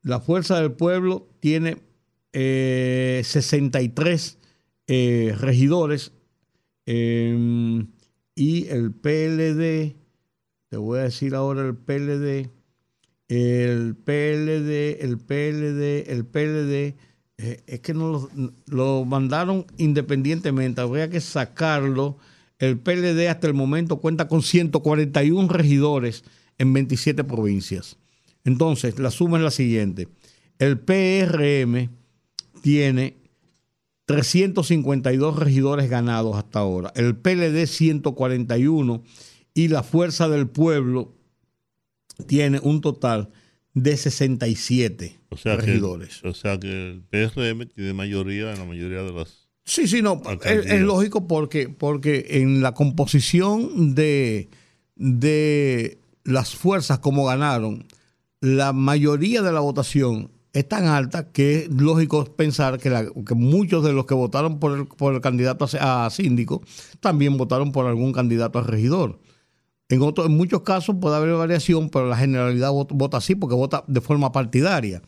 la 0.02 0.20
Fuerza 0.20 0.60
del 0.60 0.72
Pueblo, 0.72 1.28
tiene 1.40 1.78
eh, 2.32 3.22
63 3.24 4.38
eh, 4.86 5.36
regidores 5.38 6.12
eh, 6.86 7.84
y 8.34 8.66
el 8.66 8.92
PLD, 8.92 9.94
te 10.68 10.76
voy 10.76 10.98
a 10.98 11.02
decir 11.02 11.34
ahora 11.34 11.62
el 11.62 11.76
PLD, 11.76 12.50
el 13.28 13.94
PLD, 13.94 15.00
el 15.00 15.18
PLD, 15.18 16.10
el 16.10 16.24
PLD, 16.24 16.96
eh, 17.38 17.62
es 17.66 17.80
que 17.80 17.94
no 17.94 18.10
lo, 18.10 18.52
lo 18.66 19.04
mandaron 19.04 19.66
independientemente, 19.76 20.80
habría 20.80 21.08
que 21.08 21.20
sacarlo. 21.20 22.18
El 22.58 22.78
PLD 22.78 23.28
hasta 23.28 23.46
el 23.46 23.54
momento 23.54 23.98
cuenta 23.98 24.26
con 24.26 24.42
141 24.42 25.48
regidores 25.48 26.24
en 26.58 26.72
27 26.72 27.22
provincias. 27.22 27.96
Entonces, 28.44 28.98
la 28.98 29.10
suma 29.12 29.38
es 29.38 29.44
la 29.44 29.50
siguiente. 29.50 30.08
El 30.58 30.78
PRM 30.80 31.99
tiene 32.60 33.16
352 34.06 35.36
regidores 35.38 35.88
ganados 35.88 36.36
hasta 36.36 36.58
ahora. 36.58 36.92
El 36.96 37.16
PLD 37.16 37.66
141 37.66 39.02
y 39.54 39.68
la 39.68 39.82
Fuerza 39.82 40.28
del 40.28 40.48
Pueblo 40.48 41.14
tiene 42.26 42.60
un 42.62 42.80
total 42.80 43.30
de 43.72 43.96
67 43.96 45.16
O 45.28 45.36
sea, 45.36 45.56
que, 45.56 45.66
regidores. 45.66 46.24
o 46.24 46.34
sea 46.34 46.58
que 46.58 46.90
el 46.90 47.02
PRM 47.02 47.68
tiene 47.68 47.92
mayoría 47.92 48.52
en 48.52 48.58
la 48.58 48.64
mayoría 48.64 49.02
de 49.02 49.12
las... 49.12 49.48
Sí, 49.64 49.86
sí, 49.86 50.02
no, 50.02 50.20
es 50.44 50.80
lógico 50.80 51.28
porque, 51.28 51.68
porque 51.68 52.26
en 52.30 52.62
la 52.62 52.74
composición 52.74 53.94
de, 53.94 54.48
de 54.96 55.98
las 56.24 56.56
fuerzas 56.56 56.98
como 56.98 57.26
ganaron, 57.26 57.86
la 58.40 58.72
mayoría 58.72 59.42
de 59.42 59.52
la 59.52 59.60
votación 59.60 60.32
es 60.52 60.68
tan 60.68 60.86
alta 60.86 61.30
que 61.30 61.60
es 61.60 61.68
lógico 61.70 62.24
pensar 62.36 62.78
que, 62.78 62.90
muchos 63.34 63.84
de 63.84 63.92
los 63.92 64.06
que 64.06 64.14
votaron 64.14 64.58
por 64.58 64.78
el, 64.78 64.86
por 64.86 65.14
el 65.14 65.20
candidato 65.20 65.66
a, 65.80 66.08
síndico 66.10 66.62
también 67.00 67.36
votaron 67.36 67.72
por 67.72 67.86
algún 67.86 68.12
candidato 68.12 68.58
a 68.58 68.62
regidor. 68.62 69.20
En, 69.88 70.02
otro- 70.02 70.26
en 70.26 70.36
muchos 70.36 70.62
casos 70.62 70.96
puede 71.00 71.16
haber 71.16 71.34
variación, 71.34 71.88
pero 71.90 72.08
la 72.08 72.16
generalidad 72.16 72.70
vota, 72.72 72.94
vota 72.94 73.16
así 73.18 73.34
porque 73.34 73.54
vota 73.56 73.84
de 73.86 74.00
forma 74.00 74.32
partidaria. 74.32 75.02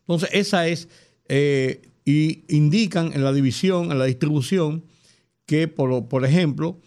Entonces, 0.00 0.30
esa 0.32 0.66
es, 0.68 0.88
eh, 1.28 1.82
y 2.04 2.44
indican 2.48 3.12
en 3.12 3.22
la 3.24 3.32
división, 3.32 3.92
en 3.92 3.98
la 3.98 4.04
distribución, 4.04 4.84
que, 5.44 5.68
por, 5.68 6.08
por 6.08 6.24
ejemplo, 6.24 6.78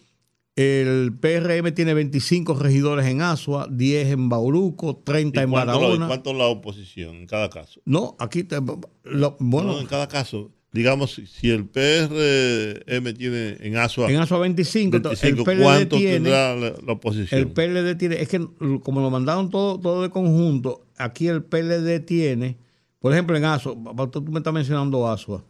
el 0.56 1.14
PRM 1.20 1.72
tiene 1.74 1.94
25 1.94 2.54
regidores 2.56 3.06
en 3.08 3.22
Asua, 3.22 3.68
10 3.72 4.10
en 4.10 4.28
Bauruco, 4.30 4.98
30 5.04 5.40
¿Y 5.40 5.44
en 5.46 5.52
Barahona. 5.52 6.08
cuánto 6.08 6.34
la 6.34 6.46
oposición 6.48 7.16
en 7.16 7.28
cada 7.28 7.50
caso? 7.50 7.82
No, 7.86 8.16
aquí, 8.20 8.44
te- 8.44 8.58
lo- 9.04 9.38
bueno, 9.40 9.74
No, 9.74 9.80
en 9.80 9.88
cada 9.88 10.08
caso. 10.08 10.52
Digamos, 10.74 11.14
si- 11.16 11.26
si 11.26 11.50
el 11.50 11.66
PRM 11.68 13.14
tiene 13.14 13.58
en 13.60 13.76
ASUA 13.76 14.10
en 14.10 14.18
Asua 14.20 14.40
25, 14.40 15.00
25, 15.02 15.28
el 15.40 15.44
PLD 15.44 15.64
¿cuánto 15.64 15.98
tiene... 15.98 16.14
tendrá 16.14 16.56
la, 16.56 16.74
la 16.86 16.94
oposición? 16.94 17.40
El 17.42 17.48
PLD 17.50 17.96
tiene, 17.98 18.22
es 18.22 18.30
que 18.30 18.40
como 18.82 19.02
lo 19.02 19.10
mandaron 19.10 19.50
todo, 19.50 19.80
todo 19.82 20.02
de 20.02 20.10
conjunto, 20.10 20.86
aquí 20.98 21.28
el 21.28 21.44
PLD 21.44 22.00
tiene, 22.06 22.58
por 23.00 23.12
ejemplo, 23.12 23.36
en 23.36 23.44
ASUA, 23.46 23.76
tú 24.12 24.22
me 24.24 24.40
estás 24.40 24.54
mencionando 24.54 25.10
ASUA. 25.10 25.44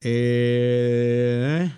Eh, 0.00 1.70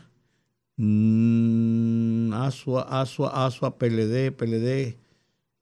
mm, 0.82 2.32
Asua, 2.32 2.82
Asua, 3.00 3.46
Asua, 3.46 3.76
PLD, 3.78 4.32
PLD, 4.32 4.96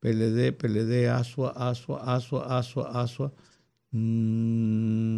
PLD, 0.01 0.53
PLD, 0.53 1.09
Asua, 1.09 1.51
Asua, 1.57 2.03
Asua, 2.16 2.59
Asua, 2.59 2.91
Asua. 3.03 3.33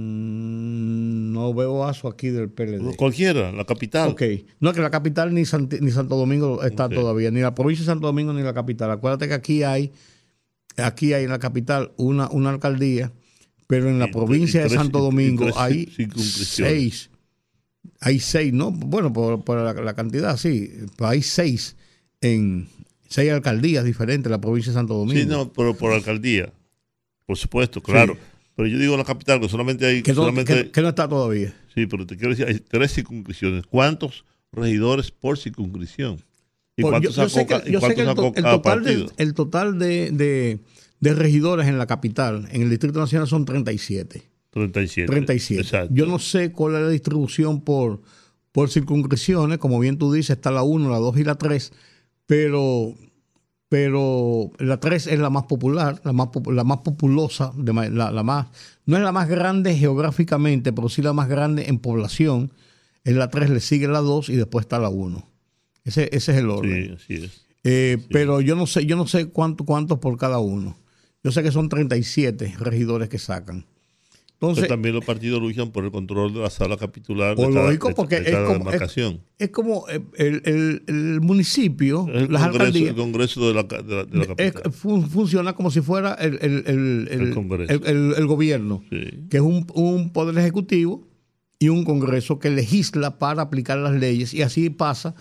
Mm, 0.01 1.33
no 1.33 1.53
veo 1.55 1.85
Asua 1.85 2.13
aquí 2.13 2.29
del 2.29 2.49
PLD. 2.51 2.97
Cualquiera, 2.97 3.53
la 3.53 3.65
capital. 3.65 4.11
Ok, 4.11 4.23
no 4.61 4.73
que 4.73 4.81
la 4.81 4.91
capital 4.91 5.35
ni, 5.35 5.43
ni 5.43 5.91
Santo 5.91 6.17
Domingo 6.17 6.63
está 6.63 6.89
todavía, 6.89 7.31
ni 7.31 7.41
la 7.41 7.55
provincia 7.55 7.83
de 7.85 7.87
Santo 7.87 8.07
Domingo 8.07 8.33
ni 8.33 8.43
la 8.43 8.55
capital. 8.55 8.91
Acuérdate 8.91 9.29
que 9.29 9.35
aquí 9.35 9.63
hay, 9.63 9.93
aquí 10.77 11.13
hay 11.13 11.25
en 11.25 11.31
la 11.31 11.39
capital 11.39 11.93
una, 11.97 12.29
una 12.31 12.51
alcaldía, 12.51 13.13
pero 13.67 13.89
en 13.89 13.99
la 13.99 14.07
Y- 14.09 14.13
provincia 14.13 14.61
y 14.61 14.65
de 14.65 14.71
Santo 14.71 15.01
Domingo 15.01 15.47
hay 15.57 15.87
seis. 16.17 17.10
Hay 18.01 18.19
seis, 18.19 18.53
¿no? 18.53 18.71
Bueno, 18.71 19.13
por, 19.13 19.45
por 19.45 19.59
la, 19.59 19.75
la 19.75 19.95
cantidad, 19.95 20.37
sí. 20.37 20.71
Hay 21.01 21.23
seis 21.23 21.77
en 22.21 22.69
seis 23.09 23.31
alcaldías 23.31 23.85
diferentes 23.85 24.27
en 24.27 24.33
la 24.33 24.41
provincia 24.41 24.73
de 24.73 24.75
Santo 24.79 24.95
Domingo. 24.95 25.21
Sí, 25.21 25.27
no, 25.27 25.53
pero 25.53 25.75
por 25.77 25.93
alcaldía. 25.93 26.53
Por 27.27 27.37
supuesto, 27.37 27.83
claro. 27.83 28.17
Pero 28.57 28.69
yo 28.69 28.79
digo 28.79 28.97
la 28.97 29.05
capital, 29.05 29.41
que 29.41 29.49
solamente 29.49 29.87
hay. 29.87 30.03
que, 30.03 30.13
no, 30.13 30.17
solamente 30.23 30.55
que- 30.55 30.71
que 30.71 30.83
no 30.83 30.89
está 30.89 31.09
todavía. 31.09 31.55
Sí, 31.75 31.87
pero 31.87 32.07
te 32.07 32.17
quiero 32.17 32.31
decir, 32.31 32.47
hay 32.47 32.59
tres 32.61 32.93
circunscripciones. 32.95 33.67
¿Cuántos 33.67 34.25
regidores 34.53 35.11
por 35.11 35.39
circunscripción? 35.39 36.21
¿Y 36.77 36.83
cuántos 36.83 37.15
yo, 37.15 37.23
yo 37.25 37.29
sé 37.29 37.47
que, 37.47 37.55
yo 37.71 37.81
que 37.81 37.87
el, 38.03 38.07
to- 38.15 38.33
total, 38.33 38.43
de, 38.53 38.59
partido? 38.61 39.13
el 39.19 39.35
total 39.35 39.79
de, 39.79 40.11
de- 40.11 40.59
de 41.01 41.15
regidores 41.15 41.67
en 41.69 41.79
la 41.79 41.87
capital, 41.87 42.49
en 42.51 42.63
el 42.63 42.71
Distrito 42.71 42.99
Nacional, 42.99 43.29
son 43.29 43.45
37. 43.45 44.23
37. 44.51 45.11
37. 45.11 45.63
Exacto. 45.63 45.95
Yo 45.95 46.07
no 46.07 46.19
sé 46.19 46.53
cuál 46.53 46.75
es 46.75 46.81
la 46.83 46.89
distribución 46.89 47.61
por, 47.63 48.03
por 48.53 48.69
circunscripciones, 48.71 49.59
como 49.59 49.79
bien 49.79 49.99
tú 49.99 50.13
dices, 50.13 50.37
está 50.37 50.51
la 50.51 50.63
1, 50.63 50.91
la 50.91 50.99
2 50.99 51.19
y 51.19 51.25
la 51.25 51.37
3, 51.37 51.73
pero, 52.27 52.95
pero 53.69 54.51
la 54.59 54.81
3 54.81 55.07
es 55.07 55.19
la 55.19 55.31
más 55.31 55.45
popular, 55.45 56.01
la 56.05 56.13
más, 56.13 56.29
la 56.47 56.65
más 56.65 56.79
populosa, 56.79 57.53
de 57.57 57.73
la, 57.73 58.11
la 58.11 58.23
más, 58.23 58.49
no 58.87 58.97
es 58.97 59.03
la 59.03 59.13
más 59.13 59.29
grande 59.29 59.77
geográficamente, 59.77 60.73
pero 60.73 60.89
sí 60.89 61.03
la 61.03 61.13
más 61.13 61.29
grande 61.29 61.69
en 61.69 61.79
población. 61.79 62.53
En 63.05 63.19
la 63.19 63.31
3 63.31 63.51
le 63.51 63.61
sigue 63.61 63.89
la 63.89 64.01
2 64.01 64.29
y 64.29 64.37
después 64.37 64.65
está 64.65 64.79
la 64.79 64.91
1. 64.91 65.27
Ese, 65.85 66.11
ese 66.13 66.33
es 66.33 66.39
el 66.39 66.51
orden. 66.51 66.99
Sí, 66.99 67.15
así 67.15 67.25
es. 67.25 67.47
Eh, 67.65 67.99
Pero 68.11 68.41
yo 68.41 68.57
no 68.57 68.67
sé, 68.67 68.87
yo 68.87 68.97
no 68.97 69.07
sé 69.07 69.29
cuánto, 69.29 69.65
cuántos 69.65 69.99
por 69.99 70.17
cada 70.17 70.39
uno. 70.39 70.77
Yo 71.23 71.33
sé 71.33 71.43
que 71.43 71.53
son 71.53 71.69
37 71.69 72.55
regidores 72.59 73.09
que 73.09 73.19
sacan. 73.19 73.67
Entonces, 74.43 74.62
Pero 74.64 74.72
también 74.74 74.95
los 74.95 75.05
partidos 75.05 75.38
luchan 75.43 75.70
por 75.70 75.84
el 75.84 75.91
control 75.91 76.32
de 76.32 76.41
la 76.41 76.49
sala 76.49 76.78
capitular 76.78 77.36
de 77.36 77.43
cada, 77.43 77.66
lógico, 77.66 77.88
de- 77.88 77.95
porque 77.95 78.20
de 78.22 78.30
es 78.30 78.36
como- 78.38 78.53
demarcación. 78.64 79.20
es 79.38 79.51
como 79.51 79.84
eh, 79.91 80.01
el, 80.16 80.41
el- 80.47 80.82
el 80.86 81.20
municipio, 81.20 82.07
el 82.09 82.32
las 82.32 82.45
congreso, 82.45 82.47
alcaldías, 82.49 82.88
el 82.88 82.97
congreso 82.97 83.49
de 83.49 83.55
la, 83.55 83.62
de 83.64 83.95
la- 83.95 84.07
la 84.11 84.22
es- 84.22 84.53
capital. 84.53 84.72
fun- 84.72 85.11
funciona 85.11 85.53
como 85.53 85.70
si 85.70 85.82
fuera 85.82 86.14
el, 86.14 86.38
el- 86.41 88.26
gobierno, 88.26 88.82
Sí. 88.88 89.26
que 89.28 89.36
es 89.36 89.43
un, 89.43 89.66
un 89.74 90.11
poder 90.11 90.38
ejecutivo 90.38 91.07
y 91.59 91.68
un 91.68 91.84
congreso 91.84 92.38
que 92.38 92.49
legisla 92.49 93.18
para 93.18 93.43
aplicar 93.43 93.76
las 93.76 93.93
leyes. 93.95 94.32
Y 94.32 94.41
así 94.41 94.70
pasa 94.70 95.14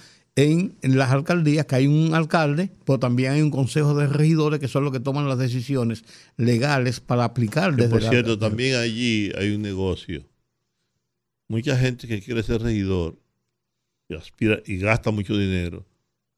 en, 0.44 0.76
en 0.82 0.98
las 0.98 1.12
alcaldías, 1.12 1.66
que 1.66 1.76
hay 1.76 1.88
un 1.88 2.14
alcalde, 2.14 2.70
pero 2.86 3.00
también 3.00 3.32
hay 3.34 3.42
un 3.42 3.52
consejo 3.52 3.94
de 3.96 4.08
regidores 4.08 4.60
que 4.60 4.68
son 4.68 4.84
los 4.84 4.94
que 4.94 5.00
toman 5.00 5.28
las 5.28 5.38
decisiones 5.38 6.04
legales 6.38 7.00
para 7.00 7.24
aplicar 7.24 7.76
desde 7.76 7.90
por 7.90 8.02
la- 8.04 8.10
cierto, 8.10 8.38
también 8.38 8.76
allí 8.76 9.32
hay 9.38 9.52
un 9.56 9.62
negocio. 9.62 10.24
Mucha 11.48 11.76
gente 11.78 12.08
que 12.08 12.22
quiere 12.22 12.44
ser 12.44 12.62
regidor 12.62 13.18
y 14.08 14.16
aspira 14.16 14.60
y 14.66 14.78
gasta 14.78 15.12
mucho 15.12 15.36
dinero 15.38 15.86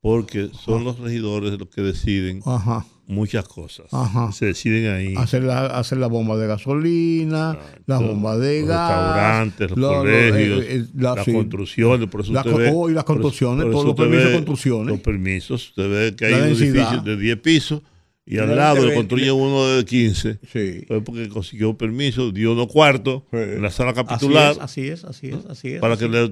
porque 0.01 0.49
son 0.65 0.83
los 0.83 0.97
regidores 0.99 1.57
los 1.59 1.67
que 1.69 1.81
deciden 1.81 2.41
Ajá. 2.45 2.85
muchas 3.07 3.47
cosas. 3.47 3.85
Ajá. 3.91 4.31
Se 4.31 4.47
deciden 4.47 4.91
ahí. 4.91 5.13
hacer 5.15 5.43
la, 5.43 5.67
hacer 5.67 5.99
la 5.99 6.07
bomba 6.07 6.37
de 6.37 6.47
gasolina, 6.47 7.57
la 7.85 7.99
bomba 7.99 8.35
de 8.37 8.61
los 8.61 8.69
gas, 8.69 8.89
restaurantes, 8.89 9.69
los 9.69 9.77
lo- 9.79 9.91
lo- 9.91 9.99
colegios, 9.99 10.63
eh, 10.63 10.67
eh, 10.69 10.85
la- 10.97 11.23
sí. 11.23 11.31
construcciones, 11.33 12.09
por 12.09 12.21
eso 12.21 12.33
usted 12.33 12.51
ve- 12.57 12.71
oh, 12.73 12.89
y 12.89 12.93
las 12.93 13.03
por 13.03 13.15
eso- 13.17 13.21
construcciones, 13.21 13.71
todos 13.71 13.85
los 13.85 13.95
permisos 13.95 14.25
de 14.29 14.33
construcciones. 14.33 14.87
Los 14.87 14.99
permisos, 15.01 15.69
usted 15.69 15.89
ve 15.89 16.15
que 16.15 16.25
hay 16.25 16.33
un 16.33 16.47
edificio 16.47 17.01
de 17.01 17.17
10 17.17 17.37
pisos 17.39 17.81
y 18.25 18.37
al 18.37 18.49
La 18.49 18.55
lado 18.55 18.85
le 18.85 18.93
construyen 18.93 19.33
uno 19.33 19.67
de 19.67 19.83
15. 19.83 20.39
Sí. 20.51 20.83
Fue 20.87 21.03
porque 21.03 21.27
consiguió 21.27 21.75
permiso, 21.77 22.31
dio 22.31 22.53
unos 22.53 22.67
cuartos 22.67 23.23
en 23.31 23.61
la 23.61 23.71
sala 23.71 23.91
Así 23.91 24.03
capitular 24.03 24.51
es, 24.53 24.57
así 24.59 24.87
es, 24.87 25.03
así 25.03 25.27
es, 25.29 25.45
así 25.47 25.69
es. 25.73 25.79
para 25.81 25.95
así 25.95 26.05
que 26.05 26.31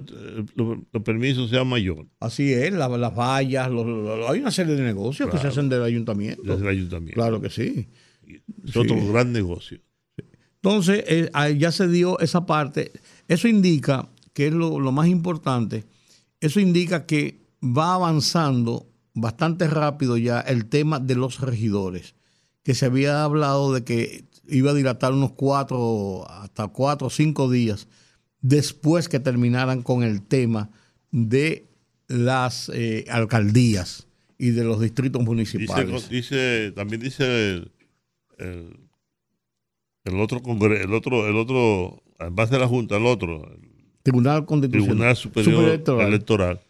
los, 0.56 0.80
permisos 1.04 1.50
sean 1.50 1.68
mayores 1.68 2.06
Así 2.20 2.54
es, 2.54 2.72
la- 2.74 2.88
las 2.90 3.16
vallas, 3.16 3.70
los- 3.72 3.86
los- 3.88 4.30
hay 4.30 4.40
una 4.40 4.52
serie 4.52 4.76
de 4.76 4.84
negocios 4.84 5.30
que 5.30 5.38
se 5.40 5.48
hacen 5.48 5.68
del 5.70 5.84
ayuntamiento. 5.84 6.42
desde 6.44 6.62
el 6.62 6.68
ayuntamiento. 6.70 7.16
Claro 7.16 7.42
que 7.42 7.50
sí. 7.50 7.88
Es 8.68 8.76
otro 8.78 8.96
Sí. 8.96 9.08
gran 9.12 9.32
negocio. 9.34 9.80
Entonces, 10.62 11.04
eh, 11.08 11.30
ya 11.58 11.72
se 11.72 11.88
dio 11.88 12.20
esa 12.20 12.46
parte. 12.46 12.92
Eso 13.28 13.48
indica, 13.48 14.10
que 14.34 14.48
es 14.48 14.54
lo, 14.54 14.80
lo 14.80 14.92
más 14.92 15.08
importante, 15.08 15.86
eso 16.42 16.60
indica 16.60 17.06
que 17.06 17.40
va 17.64 17.94
avanzando 17.96 18.89
bastante 19.14 19.68
rápido 19.68 20.18
ya 20.18 20.40
el 20.40 20.66
tema 20.66 21.00
de 21.00 21.16
los 21.16 21.40
regidores, 21.42 22.16
que 22.64 22.74
se 22.76 22.86
había 22.86 23.24
hablado 23.24 23.74
de 23.74 23.84
que 23.84 24.26
iba 24.48 24.72
a 24.72 24.74
dilatar 24.74 25.14
unos 25.14 25.32
cuatro, 25.34 26.30
hasta 26.30 26.68
cuatro 26.68 27.08
o 27.08 27.10
cinco 27.10 27.50
días 27.50 27.88
después 28.42 29.10
que 29.10 29.20
terminaran 29.20 29.82
con 29.84 30.04
el 30.04 30.22
tema 30.22 30.70
de 31.12 31.68
las 32.08 32.70
eh, 32.74 33.06
alcaldías 33.10 34.08
y 34.38 34.52
de 34.52 34.64
los 34.64 34.80
distritos 34.80 35.22
municipales. 35.24 36.10
dice- 36.10 36.72
también 36.76 37.02
dice 37.02 37.26
el, 37.52 37.72
el, 38.38 38.80
el 40.06 40.20
otro 40.20 40.42
congreso, 40.42 40.84
el 40.84 40.94
otro, 40.94 41.28
el 41.28 41.36
otro, 41.36 42.02
además 42.18 42.50
de 42.50 42.60
la 42.60 42.68
Junta, 42.68 42.98
el 42.98 43.06
otro, 43.06 43.52
el 43.52 43.70
Tribunal 44.02 44.46
Constitucional. 44.46 44.88
Tribunal 44.96 45.16
Superior 45.18 45.54
Superelectoral. 45.56 46.08
Electoral, 46.08 46.62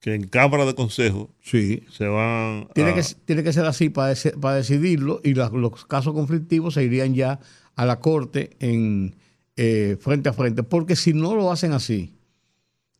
que 0.00 0.14
en 0.14 0.26
Cámara 0.28 0.64
de 0.64 0.74
Consejo 0.74 1.30
Sí. 1.42 1.84
se 1.90 2.06
van 2.06 2.68
Tiene, 2.74 2.90
a- 2.90 2.94
que, 2.94 3.02
tiene 3.26 3.42
que 3.42 3.52
ser 3.52 3.66
así 3.66 3.90
para, 3.90 4.14
para 4.40 4.56
decidirlo 4.56 5.20
y 5.22 5.34
los 5.34 5.84
casos 5.86 6.14
conflictivos 6.14 6.74
se 6.74 6.84
irían 6.84 7.14
ya 7.14 7.38
a 7.76 7.84
la 7.84 8.00
corte 8.00 8.50
en 8.60 9.14
eh, 9.56 9.96
frente 10.00 10.28
a 10.30 10.32
frente. 10.32 10.62
Porque 10.62 10.96
si 10.96 11.12
no 11.12 11.34
lo 11.34 11.52
hacen 11.52 11.72
así 11.72 12.14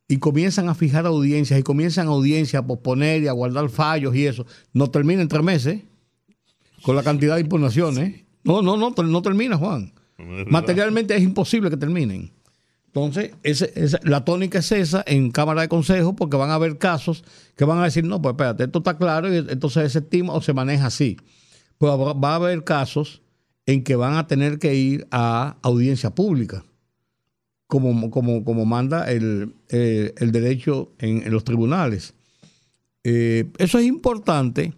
y 0.08 0.18
comienzan 0.18 0.68
a 0.68 0.74
fijar 0.74 1.06
audiencias 1.06 1.58
y 1.58 1.62
comienzan 1.62 2.08
audiencias 2.08 2.62
a 2.62 2.66
posponer 2.66 3.22
y 3.22 3.28
a 3.28 3.32
guardar 3.32 3.70
fallos 3.70 4.14
y 4.14 4.26
eso, 4.26 4.44
no 4.74 4.90
termina 4.90 5.22
en 5.22 5.28
tres 5.28 5.42
meses 5.42 5.82
con 6.82 6.96
la 6.96 7.02
cantidad 7.02 7.36
de 7.36 7.42
impugnaciones. 7.42 8.24
No, 8.44 8.60
no, 8.62 8.76
no, 8.76 8.90
no 8.90 9.22
termina, 9.22 9.56
Juan. 9.56 9.92
Materialmente 10.48 11.14
es 11.16 11.22
imposible 11.22 11.70
que 11.70 11.76
terminen. 11.78 12.30
Entonces, 12.92 13.30
la 14.02 14.24
tónica 14.24 14.58
es 14.58 14.72
esa 14.72 15.04
en 15.06 15.30
Cámara 15.30 15.60
de 15.62 15.68
Consejo 15.68 16.16
porque 16.16 16.36
van 16.36 16.50
a 16.50 16.54
haber 16.54 16.76
casos 16.78 17.22
que 17.56 17.64
van 17.64 17.78
a 17.78 17.84
decir, 17.84 18.02
no, 18.04 18.20
pues 18.20 18.32
espérate, 18.32 18.64
esto 18.64 18.78
está 18.78 18.96
claro 18.98 19.32
y 19.32 19.38
entonces 19.38 19.92
se 19.92 20.00
estima 20.00 20.32
o 20.32 20.42
se 20.42 20.52
maneja 20.52 20.86
así. 20.86 21.16
Pues 21.78 21.92
habrá- 21.92 22.14
va 22.20 22.32
a 22.32 22.34
haber 22.36 22.64
casos 22.64 23.22
en 23.66 23.84
que 23.84 23.94
van 23.94 24.14
a 24.16 24.26
tener 24.26 24.58
que 24.58 24.74
ir 24.74 25.06
a 25.12 25.56
audiencia 25.62 26.10
pública, 26.10 26.64
como, 27.68 28.10
como, 28.10 28.44
como 28.44 28.64
manda 28.64 29.08
el, 29.10 29.54
eh, 29.68 30.12
el 30.16 30.32
derecho 30.32 30.92
en, 30.98 31.22
en 31.22 31.30
los 31.32 31.44
tribunales. 31.44 32.14
Eh, 33.04 33.50
eso 33.58 33.78
es 33.78 33.86
importante. 33.86 34.74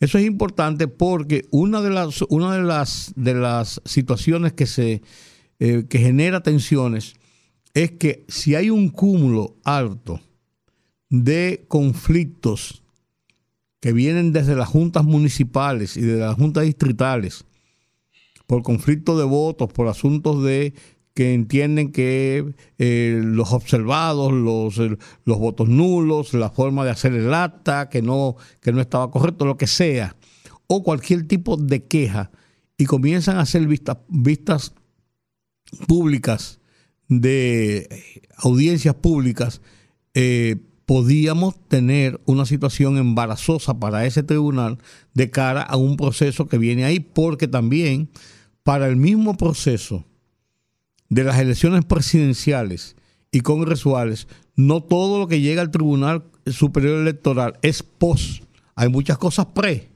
Eso 0.00 0.18
es 0.18 0.26
importante 0.26 0.88
porque 0.88 1.46
una 1.52 1.80
de 1.80 1.90
las, 1.90 2.20
una 2.22 2.52
de 2.56 2.62
las, 2.64 3.12
de 3.14 3.34
las 3.34 3.80
situaciones 3.84 4.52
que, 4.52 4.66
se, 4.66 5.02
eh, 5.60 5.84
que 5.88 5.98
genera 6.00 6.42
tensiones 6.42 7.14
es 7.74 7.90
que 7.92 8.24
si 8.28 8.54
hay 8.54 8.70
un 8.70 8.88
cúmulo 8.88 9.56
alto 9.64 10.20
de 11.10 11.64
conflictos 11.68 12.82
que 13.80 13.92
vienen 13.92 14.32
desde 14.32 14.54
las 14.54 14.68
juntas 14.68 15.04
municipales 15.04 15.96
y 15.96 16.00
de 16.00 16.18
las 16.18 16.36
juntas 16.36 16.64
distritales, 16.64 17.44
por 18.46 18.62
conflicto 18.62 19.18
de 19.18 19.24
votos, 19.24 19.72
por 19.72 19.88
asuntos 19.88 20.42
de 20.42 20.72
que 21.14 21.34
entienden 21.34 21.92
que 21.92 22.54
eh, 22.78 23.20
los 23.22 23.52
observados, 23.52 24.32
los, 24.32 24.78
los 25.24 25.38
votos 25.38 25.68
nulos, 25.68 26.34
la 26.34 26.50
forma 26.50 26.84
de 26.84 26.90
hacer 26.90 27.12
el 27.12 27.32
acta, 27.32 27.88
que 27.88 28.02
no, 28.02 28.36
que 28.60 28.72
no 28.72 28.80
estaba 28.80 29.10
correcto, 29.10 29.44
lo 29.44 29.56
que 29.56 29.66
sea, 29.66 30.16
o 30.66 30.82
cualquier 30.82 31.26
tipo 31.26 31.56
de 31.56 31.84
queja, 31.84 32.30
y 32.76 32.86
comienzan 32.86 33.36
a 33.36 33.42
hacer 33.42 33.66
vistas 33.66 34.72
públicas 35.86 36.58
de 37.08 37.88
audiencias 38.36 38.94
públicas, 38.94 39.60
eh, 40.14 40.56
podíamos 40.86 41.54
tener 41.68 42.20
una 42.26 42.46
situación 42.46 42.98
embarazosa 42.98 43.78
para 43.78 44.06
ese 44.06 44.22
tribunal 44.22 44.78
de 45.14 45.30
cara 45.30 45.62
a 45.62 45.76
un 45.76 45.96
proceso 45.96 46.46
que 46.46 46.58
viene 46.58 46.84
ahí, 46.84 47.00
porque 47.00 47.48
también 47.48 48.10
para 48.62 48.86
el 48.88 48.96
mismo 48.96 49.36
proceso 49.36 50.04
de 51.08 51.24
las 51.24 51.38
elecciones 51.38 51.84
presidenciales 51.84 52.96
y 53.30 53.40
congresuales, 53.40 54.28
no 54.56 54.82
todo 54.82 55.18
lo 55.18 55.28
que 55.28 55.40
llega 55.40 55.62
al 55.62 55.70
Tribunal 55.70 56.24
Superior 56.46 57.00
Electoral 57.00 57.58
es 57.62 57.82
post. 57.82 58.44
Hay 58.74 58.88
muchas 58.88 59.18
cosas 59.18 59.46
pre 59.46 59.93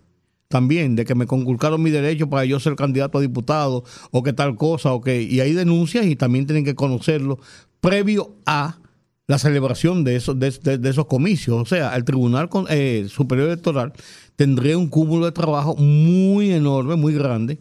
también, 0.49 0.97
de 0.97 1.05
que 1.05 1.15
me 1.15 1.27
conculcaron 1.27 1.83
mi 1.83 1.91
derecho 1.91 2.29
para 2.29 2.45
yo 2.45 2.59
ser 2.59 2.75
candidato 2.75 3.19
a 3.19 3.21
diputado, 3.21 3.85
o 4.11 4.23
que 4.23 4.33
tal 4.33 4.57
cosa, 4.57 4.93
o 4.93 5.01
que, 5.01 5.23
y 5.23 5.41
hay 5.41 5.53
denuncias 5.53 6.07
y 6.07 6.17
también 6.17 6.47
tienen 6.47 6.65
que 6.65 6.75
conocerlo 6.75 7.39
previo 7.81 8.35
a 8.47 8.79
la 9.27 9.39
celebración 9.39 10.05
de 10.05 10.17
esos, 10.17 10.39
de, 10.39 10.49
esos 10.89 11.07
comicios. 11.07 11.61
O 11.61 11.67
sea, 11.67 11.95
el 11.95 12.05
Tribunal 12.05 12.49
eh, 12.71 13.07
Superior 13.09 13.49
Electoral 13.49 13.93
tendría 14.37 14.79
un 14.79 14.89
cúmulo 14.89 15.27
de 15.27 15.33
trabajo 15.33 15.77
muy 15.77 16.51
enorme, 16.51 16.97
muy 16.97 17.13
grande, 17.13 17.59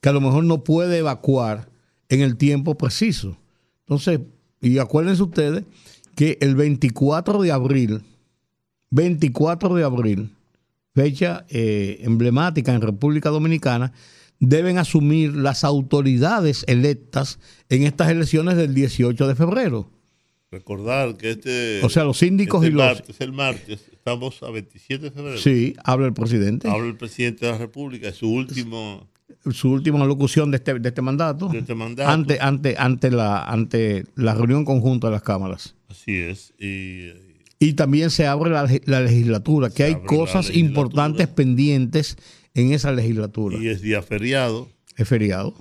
que 0.00 0.08
a 0.10 0.12
lo 0.12 0.20
mejor 0.20 0.44
no 0.44 0.62
puede 0.62 0.98
evacuar 0.98 1.68
en 2.10 2.20
el 2.20 2.36
tiempo 2.36 2.76
preciso. 2.76 3.36
Entonces, 3.80 4.20
y 4.60 4.78
acuérdense 4.78 5.22
ustedes 5.22 5.64
que 6.14 6.36
el 6.40 6.54
24 6.54 7.40
de 7.40 7.50
abril, 7.50 8.02
24 8.90 9.74
de 9.74 9.84
abril, 9.84 10.35
fecha 11.00 11.44
eh, 11.50 11.98
emblemática 12.00 12.72
en 12.74 12.80
República 12.80 13.28
Dominicana, 13.28 13.92
deben 14.40 14.78
asumir 14.78 15.34
las 15.36 15.62
autoridades 15.62 16.64
electas 16.68 17.38
en 17.68 17.82
estas 17.82 18.08
elecciones 18.08 18.56
del 18.56 18.72
18 18.74 19.28
de 19.28 19.34
febrero. 19.34 19.90
Recordar 20.50 21.16
que 21.18 21.32
este. 21.32 21.80
O 21.84 21.90
sea, 21.90 22.04
los 22.04 22.16
síndicos 22.18 22.62
este 22.64 22.72
y 22.72 22.78
los- 22.78 22.86
Martes, 22.86 23.20
el 23.20 23.32
martes, 23.32 23.80
estamos 23.92 24.42
a 24.42 24.50
27 24.50 25.04
de 25.04 25.10
febrero. 25.10 25.38
Sí, 25.38 25.74
habla 25.84 26.06
el 26.06 26.14
presidente. 26.14 26.66
Habla 26.68 26.86
el 26.86 26.96
presidente 26.96 27.44
de 27.44 27.52
la 27.52 27.58
República, 27.58 28.08
es 28.08 28.16
su 28.16 28.30
último 28.30 29.06
Su 29.50 29.70
última 29.72 30.02
locución 30.06 30.50
de 30.50 30.56
este, 30.56 30.78
de 30.78 30.88
este 30.88 31.02
mandato. 31.02 31.48
de 31.48 31.58
este 31.58 31.74
mandato. 31.74 32.08
Ante, 32.10 32.38
ante, 32.40 32.74
ante, 32.78 33.10
la, 33.10 33.42
ante 33.44 34.04
la 34.14 34.34
reunión 34.34 34.64
conjunta 34.64 35.08
de 35.08 35.12
las 35.14 35.22
cámaras. 35.22 35.74
Así 35.88 36.16
es. 36.16 36.54
Y, 36.58 37.10
Y 37.58 37.72
también 37.72 38.10
se 38.10 38.26
abre 38.26 38.50
la, 38.50 38.68
la 38.84 39.00
legislatura, 39.00 39.70
que 39.70 39.84
hay 39.84 39.96
cosas 40.02 40.54
importantes 40.54 41.26
pendientes 41.28 42.16
en 42.54 42.72
esa 42.72 42.92
legislatura. 42.92 43.56
y 43.58 43.68
es 43.68 43.80
día 43.80 44.02
feriado. 44.02 44.68
Es 44.96 45.08
feriado. 45.08 45.54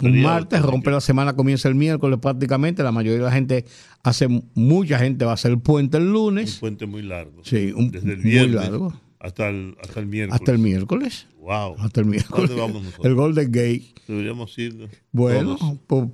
Un 0.00 0.20
martes, 0.20 0.60
rompe 0.62 0.90
la 0.90 1.00
semana, 1.00 1.34
comienza 1.36 1.68
el 1.68 1.76
miércoles 1.76 2.18
prácticamente. 2.20 2.82
La 2.82 2.90
mayoría 2.90 3.18
de 3.18 3.24
la 3.24 3.30
gente 3.32 3.64
hace, 4.02 4.26
mucha 4.54 4.98
gente 4.98 5.24
va 5.24 5.30
a 5.30 5.34
hacer 5.34 5.52
el 5.52 5.60
puente 5.60 5.96
el 5.98 6.04
Un 6.08 6.12
lunes. 6.12 6.56
puente 6.58 6.86
muy 6.86 7.02
largo. 7.02 7.42
Sí, 7.44 7.72
un- 7.76 7.90
Desde 7.92 8.12
el 8.14 8.18
muy 8.18 8.30
viernes 8.30 8.54
largo. 8.56 8.92
Hasta 9.20 9.48
el, 9.50 9.76
hasta 9.80 10.00
el 10.00 10.06
miércoles. 10.06 10.40
Hasta 10.40 10.50
el 10.52 10.58
miércoles. 10.58 11.26
Wow. 11.40 11.76
Hasta 11.78 12.00
el 12.00 12.06
miércoles. 12.06 12.48
¿Dónde 12.50 12.60
vamos 12.60 12.82
nosotros? 12.82 13.06
El 13.06 13.14
Golden 13.14 13.46
Gate. 13.52 13.84
Deberíamos 14.08 14.58
ir. 14.58 14.88
Bueno, 15.12 15.56
todos. 15.86 16.08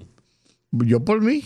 pues, 0.71 0.89
yo 0.89 1.03
por 1.03 1.23
mí. 1.23 1.43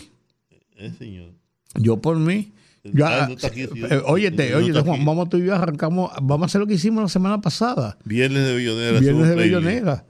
Eh, 0.77 0.91
señor. 0.97 1.31
Yo 1.75 2.01
por 2.01 2.17
mí. 2.19 2.51
Ya, 2.83 3.23
aquí, 3.25 3.37
sí. 3.39 3.69
óyete, 4.05 4.51
No 4.51 4.57
óyete, 4.57 4.79
está 4.79 4.81
Juan, 4.83 5.05
vamos 5.05 5.29
tú 5.29 5.37
y 5.37 5.45
yo 5.45 5.55
arrancamos, 5.55 6.11
vamos 6.21 6.43
a 6.43 6.45
hacer 6.47 6.59
lo 6.59 6.67
que 6.67 6.73
hicimos 6.73 7.01
la 7.01 7.07
semana 7.09 7.39
pasada. 7.39 7.97
Viernes 8.03 8.45
de 8.45 8.55
Bellonera. 8.55 8.99
Viernes 8.99 9.23
es 9.23 9.29
de. 9.29 9.35
Bellonera. 9.35 10.05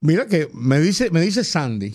Mira 0.00 0.26
que 0.26 0.48
me 0.54 0.80
dice, 0.80 1.10
me 1.10 1.20
dice 1.20 1.42
Sandy 1.44 1.94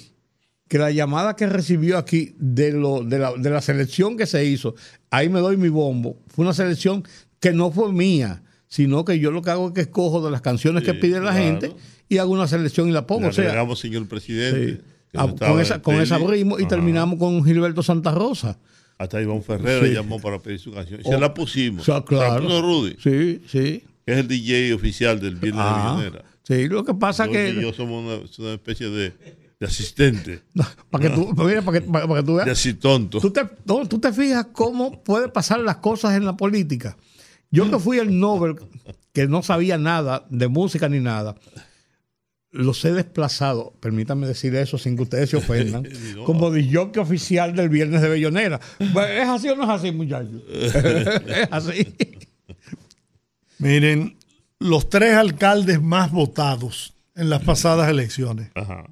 que 0.67 0.77
la 0.77 0.91
llamada 0.91 1.35
que 1.37 1.47
recibió 1.47 1.97
aquí 1.97 2.35
de, 2.37 2.73
lo, 2.73 3.03
de, 3.03 3.19
la, 3.19 3.33
de 3.33 3.49
la 3.49 3.61
selección 3.61 4.17
que 4.17 4.25
se 4.25 4.43
hizo, 4.43 4.75
ahí 5.09 5.29
me 5.29 5.39
doy 5.39 5.55
mi 5.55 5.69
bombo, 5.69 6.19
fue 6.27 6.43
una 6.43 6.53
selección 6.53 7.03
que 7.39 7.53
no 7.53 7.71
fue 7.71 7.93
mía, 7.93 8.43
sino 8.67 9.05
que 9.05 9.19
yo 9.19 9.31
lo 9.31 9.41
que 9.41 9.51
hago 9.51 9.67
es 9.67 9.73
que 9.73 9.81
escojo 9.81 10.23
de 10.25 10.31
las 10.31 10.41
canciones 10.41 10.83
que 10.83 10.93
pide 10.93 11.21
la 11.21 11.31
claro. 11.31 11.37
gente 11.37 11.71
y 12.09 12.17
hago 12.17 12.33
una 12.33 12.47
selección 12.47 12.89
y 12.89 12.91
la 12.91 13.07
pongo. 13.07 13.21
Le 13.23 13.27
O 13.29 13.31
sea, 13.33 13.75
señor 13.75 14.07
presidente. 14.07 14.75
sí. 14.75 14.81
Ah, 15.13 15.33
con 15.39 15.59
esa, 15.61 15.81
con 15.81 15.95
esa 15.95 16.15
abrimos 16.15 16.59
y 16.59 16.63
Ajá. 16.63 16.69
terminamos 16.69 17.17
con 17.17 17.43
Gilberto 17.43 17.81
Santa 17.81 18.11
Rosa. 18.11 18.59
Hasta 18.97 19.21
Iván 19.21 19.43
Ferrera 19.43 19.85
Sí. 19.85 19.93
llamó 19.93 20.19
para 20.19 20.39
pedir 20.39 20.59
su 20.59 20.71
canción. 20.71 20.99
Y 21.01 21.07
Oh. 21.07 21.11
se 21.11 21.19
la 21.19 21.33
pusimos. 21.33 21.81
O 21.81 21.85
sea, 21.85 22.03
claro. 22.03 22.35
Se 22.35 22.39
la 22.41 22.47
puso 22.47 22.61
Rudy, 22.61 22.95
Sí, 22.99 23.41
sí. 23.47 23.83
que 24.05 24.11
es 24.13 24.17
el 24.17 24.27
DJ 24.27 24.73
oficial 24.73 25.19
del 25.19 25.35
Viernes 25.35 25.63
Ah, 25.65 25.95
de 25.97 26.03
Bellonera. 26.05 26.25
sí, 26.43 26.67
lo 26.67 26.83
que 26.83 26.93
pasa 26.95 27.25
George 27.25 27.53
que... 27.53 27.59
y 27.59 27.61
yo 27.61 27.73
somos 27.73 28.03
una, 28.03 28.45
una 28.45 28.53
especie 28.55 28.89
de, 28.89 29.13
de 29.59 29.65
asistente, 29.65 30.41
para 30.89 31.03
que 31.09 31.15
tú, 31.15 31.31
mira, 31.43 31.61
para 31.61 31.79
que, 31.79 31.85
para- 31.87 32.07
para 32.07 32.21
que 32.21 32.25
tú 32.25 32.37
de 32.37 32.45
veas. 32.45 32.57
así 32.59 32.73
tonto. 32.73 33.19
Tú 33.19 33.31
te, 33.31 33.41
no, 33.65 33.85
tú 33.87 33.99
te 33.99 34.11
fijas 34.11 34.47
cómo 34.51 35.03
puede 35.03 35.27
pasar 35.29 35.59
las 35.59 35.77
cosas 35.77 36.15
en 36.15 36.25
la 36.25 36.35
política. 36.37 36.97
Yo 37.51 37.69
que 37.71 37.79
fui 37.79 37.97
el 37.99 38.19
Nobel, 38.19 38.55
que 39.13 39.27
no 39.27 39.41
sabía 39.41 39.77
nada 39.77 40.25
de 40.29 40.47
música 40.47 40.89
ni 40.89 40.99
nada, 40.99 41.35
los 42.51 42.83
he 42.85 42.93
desplazado, 42.93 43.73
permítanme 43.79 44.27
decir 44.27 44.55
eso 44.55 44.77
sin 44.77 44.95
que 44.95 45.03
ustedes 45.03 45.29
se 45.29 45.37
ofendan, 45.37 45.83
No. 46.15 46.23
como 46.23 46.49
jockey 46.49 47.01
oficial 47.01 47.55
del 47.55 47.69
Viernes 47.69 48.01
de 48.01 48.09
Bellonera. 48.09 48.59
Pues, 48.93 49.09
¿Es 49.11 49.27
así 49.27 49.49
o 49.49 49.55
no 49.55 49.63
es 49.63 49.69
así, 49.69 49.91
muchachos? 49.91 50.41
es 50.49 51.47
así. 51.51 51.95
Miren, 53.59 54.17
los 54.59 54.89
tres 54.89 55.13
alcaldes 55.15 55.81
más 55.81 56.11
votados 56.11 56.93
en 57.15 57.29
las 57.29 57.43
pasadas 57.43 57.89
elecciones. 57.89 58.49
Ajá. 58.55 58.85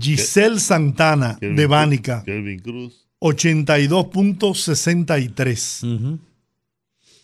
Giselle 0.00 0.58
Santana 0.60 1.36
Kelvin 1.38 1.56
de 1.56 1.66
Bánica, 1.66 2.22
Kelvin 2.24 2.58
Cruz. 2.60 3.06
82.63. 3.20 6.18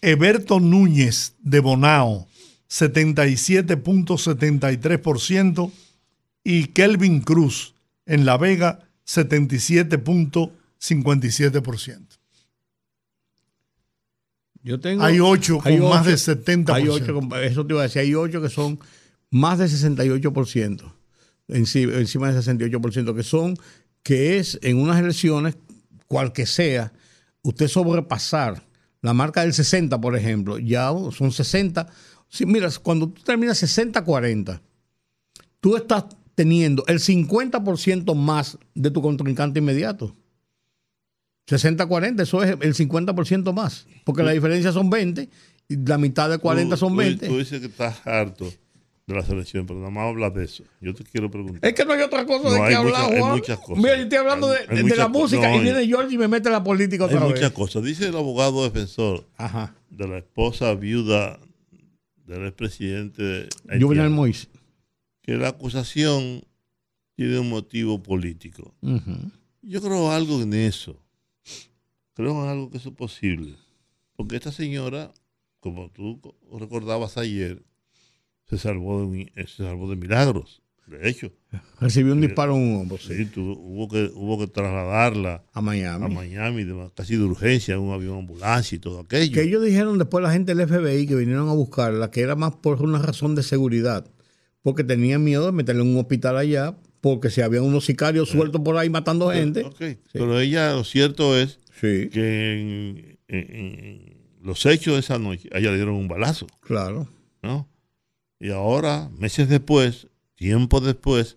Eberto 0.02 0.60
Núñez 0.60 1.34
de 1.40 1.60
Bonao, 1.60 2.26
77.73%. 2.70 5.70
Y 6.42 6.68
Kelvin 6.68 7.20
Cruz 7.20 7.74
en 8.06 8.24
La 8.24 8.38
Vega, 8.38 8.78
77.57%. 9.06 12.06
Yo 14.62 14.78
tengo, 14.78 15.02
Hay 15.02 15.20
ocho 15.20 15.56
con 15.58 15.72
hay 15.72 15.78
más 15.80 16.04
de 16.04 16.12
ocho- 16.14 16.36
70%. 16.36 16.74
Hay 16.74 16.86
ocho, 16.88 17.18
eso 17.42 17.66
te 17.66 17.72
iba 17.72 17.80
a 17.80 17.84
decir, 17.84 18.02
hay 18.02 18.14
ocho 18.14 18.42
que 18.42 18.50
son 18.50 18.78
más 19.30 19.58
de 19.58 19.66
68%, 19.68 20.92
enci- 21.48 21.90
encima 21.98 22.30
del 22.30 22.36
68%, 22.42 23.14
que 23.14 23.22
son, 23.22 23.56
que 24.02 24.38
es 24.38 24.58
en 24.62 24.76
unas 24.78 24.98
elecciones, 25.00 25.56
cual 26.06 26.32
que 26.34 26.44
sea, 26.46 26.92
usted 27.42 27.68
sobrepasar 27.68 28.62
la 29.00 29.14
marca 29.14 29.40
del 29.42 29.54
60, 29.54 29.98
por 30.00 30.14
ejemplo, 30.14 30.58
ya 30.58 30.90
son 31.16 31.32
60. 31.32 31.88
Sí, 32.32 32.46
mira, 32.46 32.70
cuando 32.82 33.08
tú 33.10 33.22
terminas 33.22 33.60
60-40, 33.62 34.60
tú 35.60 35.76
estás 35.76 36.04
teniendo 36.34 36.84
el 36.86 36.98
50% 37.00 38.14
más 38.14 38.56
de 38.74 38.90
tu 38.90 39.02
contrincante 39.02 39.58
inmediato. 39.58 40.16
60-40, 41.48 42.22
eso 42.22 42.42
es 42.42 42.50
el 42.60 42.74
50% 42.74 43.52
más. 43.52 43.86
Porque 44.04 44.22
la 44.22 44.30
diferencia 44.32 44.72
son 44.72 44.88
20 44.88 45.28
y 45.68 45.76
la 45.84 45.98
mitad 45.98 46.30
de 46.30 46.38
40 46.38 46.76
Tú- 46.76 46.80
son 46.80 46.90
tú- 46.92 46.96
20. 46.98 47.26
Tú 47.26 47.38
dices 47.38 47.60
que 47.60 47.66
estás 47.66 48.06
harto 48.06 48.46
de 49.06 49.14
la 49.16 49.22
selección, 49.24 49.66
pero 49.66 49.80
nada 49.80 49.90
más 49.90 50.04
hablas 50.08 50.32
de 50.32 50.44
eso. 50.44 50.62
Yo 50.80 50.94
te 50.94 51.02
quiero 51.02 51.28
preguntar. 51.30 51.68
Es 51.68 51.74
que 51.74 51.84
no 51.84 51.92
hay 51.94 52.02
otra 52.02 52.24
cosa 52.24 52.44
No, 52.44 52.54
de 52.54 52.60
hay 52.60 52.68
qué 52.68 52.74
hablar, 52.76 52.92
muchas- 53.02 53.10
hay 53.12 53.18
Juan. 53.20 53.32
muchas 53.32 53.58
cosas. 53.58 53.76
Mira, 53.78 53.96
yo 53.96 54.02
estoy 54.04 54.18
hablando 54.18 54.46
de, 54.48 54.56
Hay- 54.58 54.62
hay 54.62 54.68
de- 54.68 54.76
de 54.76 54.82
muchas 54.84 54.98
la 54.98 55.08
música 55.08 55.42
no, 55.42 55.54
y 55.54 55.58
hay- 55.58 55.64
viene 55.64 55.86
George 55.86 56.14
y 56.14 56.18
me 56.18 56.28
mete 56.28 56.50
la 56.50 56.62
política 56.62 57.04
Hay 57.06 57.14
otra 57.14 57.26
muchas 57.26 57.40
vez. 57.40 57.50
cosas. 57.52 57.82
Dice 57.82 58.06
el 58.06 58.16
abogado 58.16 58.62
defensor 58.62 59.26
Ajá. 59.36 59.74
de 59.90 60.06
la 60.06 60.18
esposa 60.18 60.72
viuda 60.74 61.40
del 62.30 62.46
expresidente 62.46 63.48
haitiano, 63.68 64.10
Moïse. 64.10 64.48
que 65.22 65.36
la 65.36 65.48
acusación 65.48 66.42
tiene 67.14 67.38
un 67.38 67.50
motivo 67.50 68.02
político. 68.02 68.74
Yo 69.62 69.80
creo 69.82 70.10
algo 70.10 70.40
en 70.40 70.54
eso. 70.54 70.96
Creo 72.14 72.42
en 72.44 72.48
algo 72.48 72.70
que 72.70 72.78
eso 72.78 72.90
es 72.90 72.94
posible. 72.94 73.54
Porque 74.16 74.36
esta 74.36 74.52
señora, 74.52 75.12
como 75.60 75.90
tú 75.90 76.20
recordabas 76.58 77.16
ayer, 77.18 77.62
se 78.46 78.58
salvó 78.58 79.06
de, 79.06 79.30
se 79.46 79.64
salvó 79.64 79.88
de 79.90 79.96
milagros. 79.96 80.62
De 80.90 81.08
hecho, 81.08 81.32
Recibió 81.80 82.12
un 82.12 82.20
Sí. 82.20 82.26
disparo 82.26 82.54
en 82.56 82.62
un 82.62 82.80
hombro, 82.80 82.98
sí, 82.98 83.14
sí, 83.16 83.26
tú- 83.26 83.52
hubo, 83.52 83.88
que, 83.88 84.10
hubo 84.14 84.38
que 84.38 84.46
trasladarla 84.46 85.42
a 85.52 85.60
Miami. 85.60 86.04
a 86.04 86.08
Miami 86.08 86.64
de- 86.64 86.90
casi 86.94 87.16
de 87.16 87.22
urgencia 87.24 87.74
en 87.74 87.80
un 87.80 87.92
avión 87.92 88.18
ambulancia 88.18 88.76
y 88.76 88.78
todo 88.78 89.00
aquello. 89.00 89.32
Que 89.32 89.42
ellos 89.42 89.64
dijeron 89.64 89.98
después 89.98 90.22
la 90.22 90.32
gente 90.32 90.54
del 90.54 90.66
FBI 90.68 91.06
que 91.06 91.14
vinieron 91.16 91.48
a 91.48 91.52
buscarla, 91.54 92.10
que 92.10 92.20
era 92.20 92.36
más 92.36 92.54
por 92.56 92.82
una 92.82 92.98
razón 93.00 93.34
de 93.34 93.42
seguridad, 93.42 94.06
porque 94.62 94.84
tenían 94.84 95.24
miedo 95.24 95.46
de 95.46 95.52
meterle 95.52 95.82
en 95.82 95.88
un 95.88 95.98
hospital 95.98 96.36
allá, 96.36 96.76
porque 97.00 97.30
si 97.30 97.40
había 97.40 97.62
unos 97.62 97.84
sicarios 97.86 98.28
sueltos 98.28 98.60
por 98.60 98.76
ahí 98.76 98.90
matando 98.90 99.30
gente. 99.30 99.64
Pero 100.12 100.38
ella, 100.38 100.72
lo 100.74 100.84
cierto 100.84 101.36
es 101.38 101.58
Sí, 101.80 102.10
que 102.12 102.60
en, 102.60 103.18
en- 103.28 103.56
en 103.56 104.16
los 104.42 104.66
hechos 104.66 104.94
de 104.94 105.00
esa 105.00 105.18
noche, 105.18 105.48
a 105.52 105.58
ella 105.58 105.70
le 105.70 105.76
dieron 105.76 105.94
un 105.94 106.08
balazo. 106.08 106.46
claro. 106.60 107.08
¿no? 107.42 107.66
Y 108.38 108.50
ahora, 108.50 109.08
meses 109.18 109.48
después, 109.48 110.06
tiempo 110.40 110.80
después, 110.80 111.36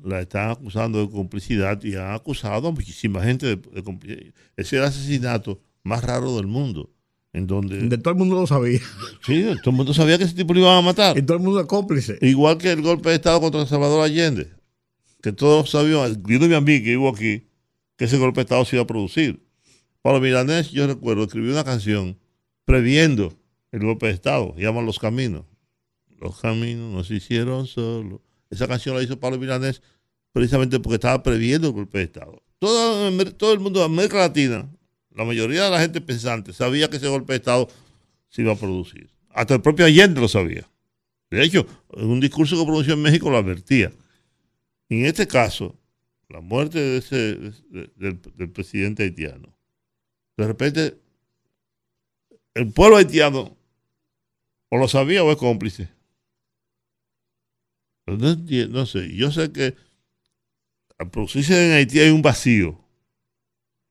la 0.00 0.20
están 0.20 0.50
acusando 0.50 1.04
de 1.04 1.10
complicidad 1.10 1.82
y 1.82 1.96
han 1.96 2.12
acusado 2.12 2.68
a 2.68 2.70
muchísima 2.70 3.20
gente 3.24 3.44
de, 3.44 3.56
de 3.56 3.82
complicidad. 3.82 4.32
Es 4.56 4.72
el 4.72 4.84
asesinato 4.84 5.60
más 5.82 6.04
raro 6.04 6.36
del 6.36 6.46
mundo, 6.46 6.92
en 7.32 7.48
donde 7.48 7.76
De 7.88 7.98
todo 7.98 8.12
el 8.12 8.18
mundo 8.18 8.36
lo 8.36 8.46
sabía. 8.46 8.78
sí, 9.26 9.44
todo 9.64 9.70
el 9.70 9.76
mundo 9.76 9.92
sabía 9.92 10.16
que 10.16 10.24
ese 10.24 10.34
tipo 10.34 10.54
lo 10.54 10.60
iban 10.60 10.76
a 10.78 10.80
matar. 10.80 11.18
Y 11.18 11.22
todo 11.22 11.38
el 11.38 11.42
mundo 11.42 11.60
es 11.60 11.66
cómplice. 11.66 12.16
Igual 12.20 12.58
que 12.58 12.70
el 12.70 12.82
golpe 12.82 13.08
de 13.08 13.16
Estado 13.16 13.40
contra 13.40 13.66
Salvador 13.66 14.04
Allende, 14.04 14.48
que 15.20 15.32
todos 15.32 15.70
sabíamos, 15.70 16.10
incluyéndome 16.10 16.54
a 16.54 16.60
mí 16.60 16.84
que 16.84 16.90
vivo 16.90 17.08
aquí, 17.08 17.48
que 17.96 18.04
ese 18.04 18.16
golpe 18.16 18.40
de 18.40 18.42
Estado 18.42 18.64
se 18.64 18.76
iba 18.76 18.84
a 18.84 18.86
producir. 18.86 19.44
Pablo 20.02 20.20
Milanés, 20.20 20.70
yo 20.70 20.86
recuerdo, 20.86 21.24
escribió 21.24 21.50
una 21.50 21.64
canción 21.64 22.16
previendo 22.64 23.34
el 23.72 23.80
golpe 23.84 24.06
de 24.06 24.12
Estado, 24.12 24.54
llama 24.56 24.82
Los 24.82 25.00
Caminos. 25.00 25.46
Los 26.24 26.40
caminos 26.40 26.90
nos 26.90 27.10
hicieron 27.10 27.66
solo. 27.66 28.22
Esa 28.48 28.66
canción 28.66 28.96
la 28.96 29.02
hizo 29.02 29.20
Pablo 29.20 29.38
Milanés 29.38 29.82
precisamente 30.32 30.80
porque 30.80 30.94
estaba 30.94 31.22
previendo 31.22 31.68
el 31.68 31.74
golpe 31.74 31.98
de 31.98 32.04
Estado. 32.04 32.42
Todo, 32.58 33.34
todo 33.34 33.52
el 33.52 33.60
mundo 33.60 33.80
de 33.80 33.84
América 33.84 34.16
Latina, 34.16 34.66
la 35.10 35.26
mayoría 35.26 35.64
de 35.64 35.70
la 35.70 35.80
gente 35.80 36.00
pensante, 36.00 36.54
sabía 36.54 36.88
que 36.88 36.96
ese 36.96 37.08
golpe 37.08 37.34
de 37.34 37.36
Estado 37.36 37.68
se 38.30 38.40
iba 38.40 38.52
a 38.52 38.56
producir. 38.56 39.10
Hasta 39.34 39.52
el 39.52 39.60
propio 39.60 39.84
Allende 39.84 40.18
lo 40.18 40.28
sabía. 40.28 40.66
De 41.30 41.44
hecho, 41.44 41.66
en 41.92 42.06
un 42.06 42.20
discurso 42.20 42.56
que 42.56 42.64
pronunció 42.64 42.94
en 42.94 43.02
México 43.02 43.28
lo 43.28 43.36
advertía. 43.36 43.92
En 44.88 45.04
este 45.04 45.26
caso, 45.26 45.78
la 46.30 46.40
muerte 46.40 46.80
del, 46.80 47.54
del 48.34 48.50
presidente 48.50 49.02
haitiano, 49.02 49.54
de 50.38 50.46
repente, 50.46 50.96
el 52.54 52.72
pueblo 52.72 52.96
haitiano 52.96 53.58
o 54.70 54.78
lo 54.78 54.88
sabía 54.88 55.22
o 55.22 55.30
es 55.30 55.36
cómplice. 55.36 55.93
No, 58.06 58.86
sé, 58.86 59.14
yo 59.16 59.32
sé 59.32 59.50
que 59.50 59.74
al 60.98 61.10
producirse 61.10 61.66
en 61.66 61.72
Haití 61.72 61.98
hay 62.00 62.10
un 62.10 62.22
vacío, 62.22 62.78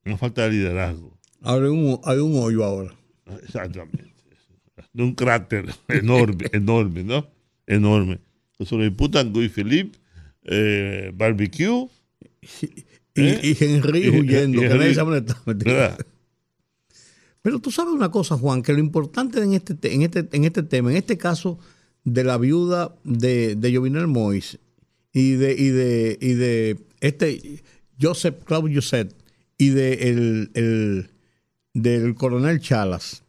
una 0.05 0.17
falta 0.17 0.43
de 0.43 0.51
liderazgo. 0.51 1.17
Hay 1.41 1.59
un, 1.61 1.99
hay 2.03 2.17
un 2.19 2.37
hoyo 2.37 2.63
ahora. 2.63 2.95
Exactamente. 3.43 4.13
De 4.93 5.03
un 5.03 5.13
cráter 5.15 5.65
enorme, 5.87 6.45
enorme, 6.53 7.03
¿no? 7.03 7.27
Enorme. 7.65 8.19
Se 8.59 8.75
lo 8.75 8.85
imputan 8.85 9.33
Guy 9.33 9.49
Philippe, 9.49 9.97
eh, 10.43 11.11
Barbecue, 11.13 11.87
Y, 12.41 13.21
¿Eh? 13.21 13.39
y 13.43 13.63
Henry 13.63 14.09
huyendo. 14.09 14.61
Pero 17.41 17.59
tú 17.59 17.71
sabes 17.71 17.93
una 17.93 18.09
cosa, 18.09 18.37
Juan, 18.37 18.61
que 18.61 18.73
lo 18.73 18.79
importante 18.79 19.41
en 19.43 19.53
este, 19.53 19.75
te- 19.75 19.93
en 19.93 20.03
este, 20.03 20.27
en 20.31 20.45
este 20.45 20.63
tema, 20.63 20.91
en 20.91 20.97
este 20.97 21.17
caso 21.17 21.59
de 22.03 22.23
la 22.23 22.37
viuda 22.37 22.95
de, 23.03 23.55
de 23.55 23.75
Jovenel 23.75 24.07
Mois 24.07 24.59
y 25.13 25.31
de, 25.33 25.53
y 25.53 25.69
de, 25.69 26.17
y 26.19 26.33
de 26.33 26.77
este 27.01 27.63
Joseph 28.01 28.43
Claude 28.45 28.73
Joseph 28.73 29.11
y 29.57 29.69
de 29.69 29.93
el, 30.09 30.51
el- 30.53 31.09
del 31.73 32.13
coronel 32.15 32.59
Chalas, 32.59 33.23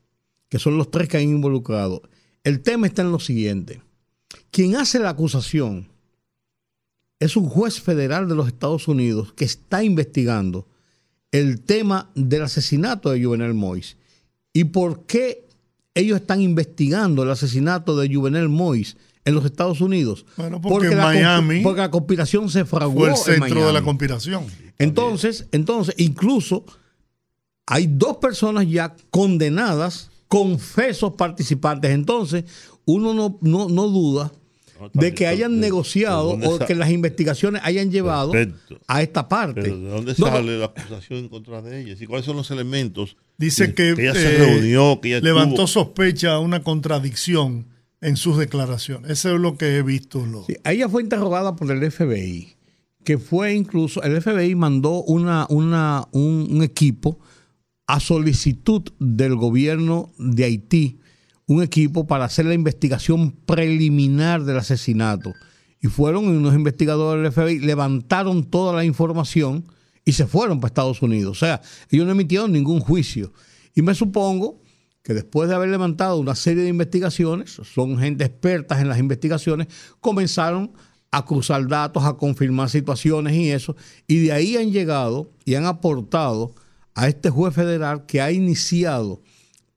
que 0.51 0.59
son 0.59 0.77
los 0.77 0.91
tres 0.91 1.09
que 1.09 1.17
han 1.17 1.23
involucrado, 1.23 2.03
el 2.43 2.61
tema 2.61 2.87
está 2.87 3.01
en 3.03 3.11
lo 3.11 3.19
siguiente. 3.19 3.81
Quien 4.51 4.77
hace 4.77 4.99
la 4.99 5.11
acusación 5.11 5.89
es 7.21 7.37
un 7.37 7.49
juez 7.49 7.81
federal 7.81 8.29
de 8.29 8.35
los 8.35 8.47
Estados 8.49 8.87
Unidos 8.87 9.33
que 9.33 9.47
está 9.47 9.83
investigando 9.83 10.67
el 11.33 11.63
tema 11.63 12.11
del 12.15 12.43
asesinato 12.43 13.11
de 13.11 13.25
Juvenel 13.25 13.55
Mois. 13.55 13.97
¿Y 14.53 14.65
por 14.65 15.07
qué 15.07 15.44
ellos 15.95 16.21
están 16.21 16.41
investigando 16.41 17.23
el 17.23 17.31
asesinato 17.31 17.97
de 17.97 18.12
Juvenel 18.12 18.49
Mois 18.49 18.97
en 19.25 19.35
los 19.35 19.45
Estados 19.45 19.81
Unidos? 19.81 20.27
Bueno, 20.37 20.61
porque 20.61 20.89
en 20.89 20.99
la 20.99 21.05
Miami 21.05 21.61
porque 21.62 21.81
la 21.81 21.91
conspiración 21.91 22.49
se 22.51 22.65
fraguó 22.65 23.01
Fue 23.01 23.09
el 23.09 23.15
en 23.15 23.21
centro 23.21 23.66
de 23.66 23.73
la 23.73 23.83
conspiración. 23.83 24.45
Entonces, 24.79 25.47
entonces, 25.53 25.95
incluso 25.99 26.65
hay 27.66 27.87
dos 27.87 28.19
personas 28.19 28.69
ya 28.69 28.95
condenadas, 29.11 30.11
confesos 30.29 31.15
participantes. 31.15 31.93
Entonces, 31.93 32.45
uno 32.85 33.15
no, 33.15 33.39
no, 33.41 33.69
no 33.69 33.89
duda 33.89 34.33
de 34.93 35.15
que 35.15 35.27
hayan 35.27 35.61
negociado 35.61 36.37
pero 36.39 36.51
¿dónde 36.51 36.65
o 36.65 36.67
que 36.67 36.75
las 36.75 36.91
investigaciones 36.91 37.63
hayan 37.65 37.91
llevado 37.91 38.33
Perfecto. 38.33 38.79
a 38.87 39.03
esta 39.03 39.29
parte. 39.29 39.63
Pero 39.63 39.79
¿de 39.79 39.89
dónde 39.89 40.15
No, 40.19 40.27
no, 40.27 40.33
sale 40.33 40.59
la 40.59 40.67
acusación 40.67 41.19
en 41.21 41.29
contra 41.29 41.63
de 41.63 41.81
ellas? 41.81 42.01
¿Y 42.01 42.07
cuáles 42.07 42.27
son 42.27 42.37
los 42.37 42.51
elementos? 42.51 43.17
Dice 43.39 43.75
que, 43.75 43.91
ella 43.91 44.15
se 44.15 44.35
eh, 44.35 44.39
reunió, 44.39 45.01
que 45.01 45.09
ella 45.09 45.21
levantó 45.21 45.63
tuvo- 45.63 45.67
sospecha, 45.69 46.39
una 46.39 46.63
contradicción 46.63 47.67
en 48.01 48.17
sus 48.17 48.37
declaraciones. 48.37 49.11
Eso 49.11 49.35
es 49.35 49.41
lo 49.41 49.57
que 49.57 49.77
he 49.77 49.83
visto. 49.83 50.25
Lo, 50.27 50.45
Sí, 50.45 50.57
ella 50.65 50.89
fue 50.89 51.03
interrogada 51.03 51.57
por 51.57 51.71
el 51.71 51.91
FBI, 51.91 52.57
que 53.03 53.19
fue 53.19 53.55
incluso, 53.55 54.03
el 54.03 54.21
FBI 54.21 54.55
mandó 54.55 55.03
una, 55.03 55.47
una, 55.49 56.07
un, 56.13 56.47
un 56.51 56.63
equipo 56.63 57.19
a 57.87 58.01
solicitud 58.01 58.83
del 58.99 59.35
gobierno 59.37 60.11
de 60.19 60.45
Haití, 60.45 60.99
un 61.47 61.62
equipo 61.62 62.07
para 62.07 62.25
hacer 62.25 62.47
la 62.47 62.55
investigación 62.55 63.33
preliminar 63.33 64.45
del 64.45 64.59
asesinato. 64.59 65.33
Y 65.81 65.89
fueron 65.89 66.27
unos 66.27 66.55
investigadores 66.55 67.23
del 67.23 67.33
FBI, 67.33 67.59
levantaron 67.59 68.45
toda 68.45 68.75
la 68.75 68.85
información 68.85 69.66
y 70.05 70.12
se 70.12 70.27
fueron 70.27 70.61
para 70.61 70.69
Estados 70.69 71.03
Unidos. 71.03 71.37
O 71.37 71.41
sea, 71.41 71.61
ellos 71.91 72.07
no 72.07 72.12
emitieron 72.12 72.53
ningún 72.53 72.81
juicio. 72.81 73.33
Y 73.75 73.83
me 73.83 73.95
supongo 73.95 74.62
que 75.03 75.12
después 75.12 75.49
de 75.49 75.55
haber 75.55 75.69
levantado 75.69 76.19
una 76.19 76.35
serie 76.35 76.62
de 76.62 76.71
investigaciones, 76.71 77.51
son 77.51 77.99
gente 77.99 78.25
expertas 78.25 78.81
en 78.81 78.89
las 78.89 78.99
investigaciones, 78.99 79.69
comenzaron 80.01 80.73
a 81.11 81.25
cruzar 81.25 81.69
datos, 81.69 82.05
a 82.05 82.15
confirmar 82.15 82.71
situaciones 82.71 83.35
y 83.35 83.51
eso, 83.51 83.77
y 84.09 84.25
de 84.25 84.33
ahí 84.33 84.57
han 84.57 84.73
llegado 84.73 85.31
y 85.45 85.55
han 85.55 85.66
aportado 85.66 86.55
a 86.95 87.07
este 87.09 87.29
juez 87.29 87.55
federal 87.55 88.07
que 88.07 88.21
ha 88.21 88.33
iniciado 88.33 89.21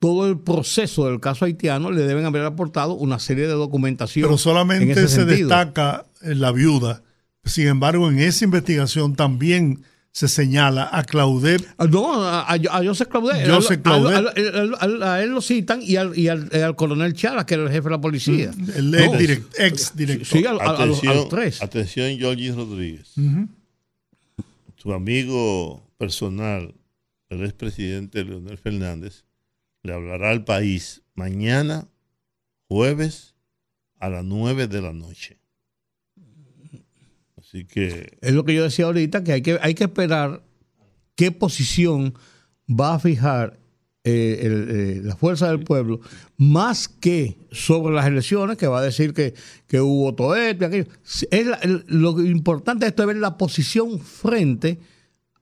todo 0.08 0.28
el 0.30 0.40
proceso 0.40 1.08
del 1.08 1.20
caso 1.20 1.44
haitiano, 1.44 1.92
le 1.92 2.04
deben 2.04 2.24
haber 2.26 2.44
aportado 2.44 2.94
una 2.94 3.20
serie 3.20 3.46
de 3.46 3.54
documentación. 3.54 4.24
pero 4.24 4.36
en 4.36 4.40
solamente 4.40 4.96
se 4.96 5.08
sentido. 5.10 5.50
destaca 5.50 6.06
la 6.22 6.52
viuda. 6.54 7.04
Sin 7.44 7.68
embargo, 7.68 8.10
en 8.10 8.20
esa 8.20 8.46
investigación 8.46 9.16
también 9.16 9.84
se 10.14 10.28
señala 10.30 10.90
a 10.92 11.04
Claudette 11.04 11.66
Ah, 11.78 11.86
No, 11.86 12.24
a, 12.24 12.42
a, 12.54 12.84
Joseph 12.84 13.10
Claudet. 13.10 13.48
Joseph 13.50 13.72
A- 13.72 13.80
a- 13.80 13.84
Claudet. 13.84 14.16
A, 14.18 14.86
a- 14.86 15.10
a- 15.10 15.14
a 15.16 15.24
él 15.24 15.30
lo 15.32 15.42
citan 15.42 15.80
y 15.84 15.96
al, 15.98 16.18
y 16.18 16.28
al, 16.30 16.50
y 16.52 16.58
al 16.58 16.76
coronel 16.76 17.14
Chara, 17.14 17.46
que 17.46 17.54
era 17.56 17.64
el 17.64 17.70
jefe 17.70 17.84
de 17.84 17.90
la 17.92 18.02
policía. 18.02 18.52
el 18.76 18.92
No. 18.92 18.98
ex, 18.98 19.12
direct- 19.20 19.46
ex 19.60 19.96
director. 19.96 20.26
Sí, 20.40 20.46
al- 20.46 20.60
a- 20.62 20.64
a 20.64 20.72
los- 20.72 20.80
a 20.80 20.86
los 20.86 20.98
Atención, 21.04 21.30
tres. 21.30 21.62
atención, 21.62 22.18
Georgie 22.18 22.52
Rodríguez. 22.54 23.12
Su 24.78 24.94
amigo 24.94 25.84
personal, 25.98 26.74
el 27.30 27.44
expresidente 27.44 28.24
Leonel 28.24 28.58
Fernández, 28.58 29.24
le 29.84 29.94
hablará 29.94 30.32
al 30.32 30.44
país 30.44 31.04
mañana, 31.16 31.88
jueves, 32.68 33.36
a 34.00 34.10
las 34.10 34.24
9 34.24 34.68
de 34.68 34.82
la 34.82 34.94
noche. 34.94 35.38
Así 37.38 37.66
que 37.66 38.18
Es 38.22 38.34
lo 38.34 38.44
que 38.44 38.54
yo 38.54 38.64
decía 38.64 38.86
ahorita, 38.86 39.24
que 39.24 39.32
hay 39.34 39.42
que, 39.42 39.58
hay 39.62 39.74
que 39.74 39.86
esperar 39.86 40.44
qué 41.16 41.32
posición 41.32 42.14
va 42.70 42.96
a 42.96 43.00
fijar 43.00 43.58
eh, 44.04 44.40
eh, 44.42 45.02
la 45.04 45.16
fuerza 45.16 45.50
del 45.50 45.64
pueblo, 45.64 46.00
más 46.38 46.88
que 46.88 47.36
sobre 47.52 47.94
las 47.94 48.06
elecciones, 48.06 48.58
que 48.58 48.68
va 48.68 48.80
a 48.80 48.84
decir 48.84 49.14
que, 49.14 49.34
que 49.68 49.82
hubo 49.82 50.16
todo 50.16 50.36
esto 50.36 50.64
y 50.64 50.68
aquello. 50.68 50.88
Es 51.30 51.48
lo 51.88 52.22
importante 52.22 52.86
de 52.86 52.90
esto 52.90 53.04
es 53.04 53.08
ver 53.08 53.18
la 53.18 53.38
posición 53.38 54.00
frente 54.00 54.80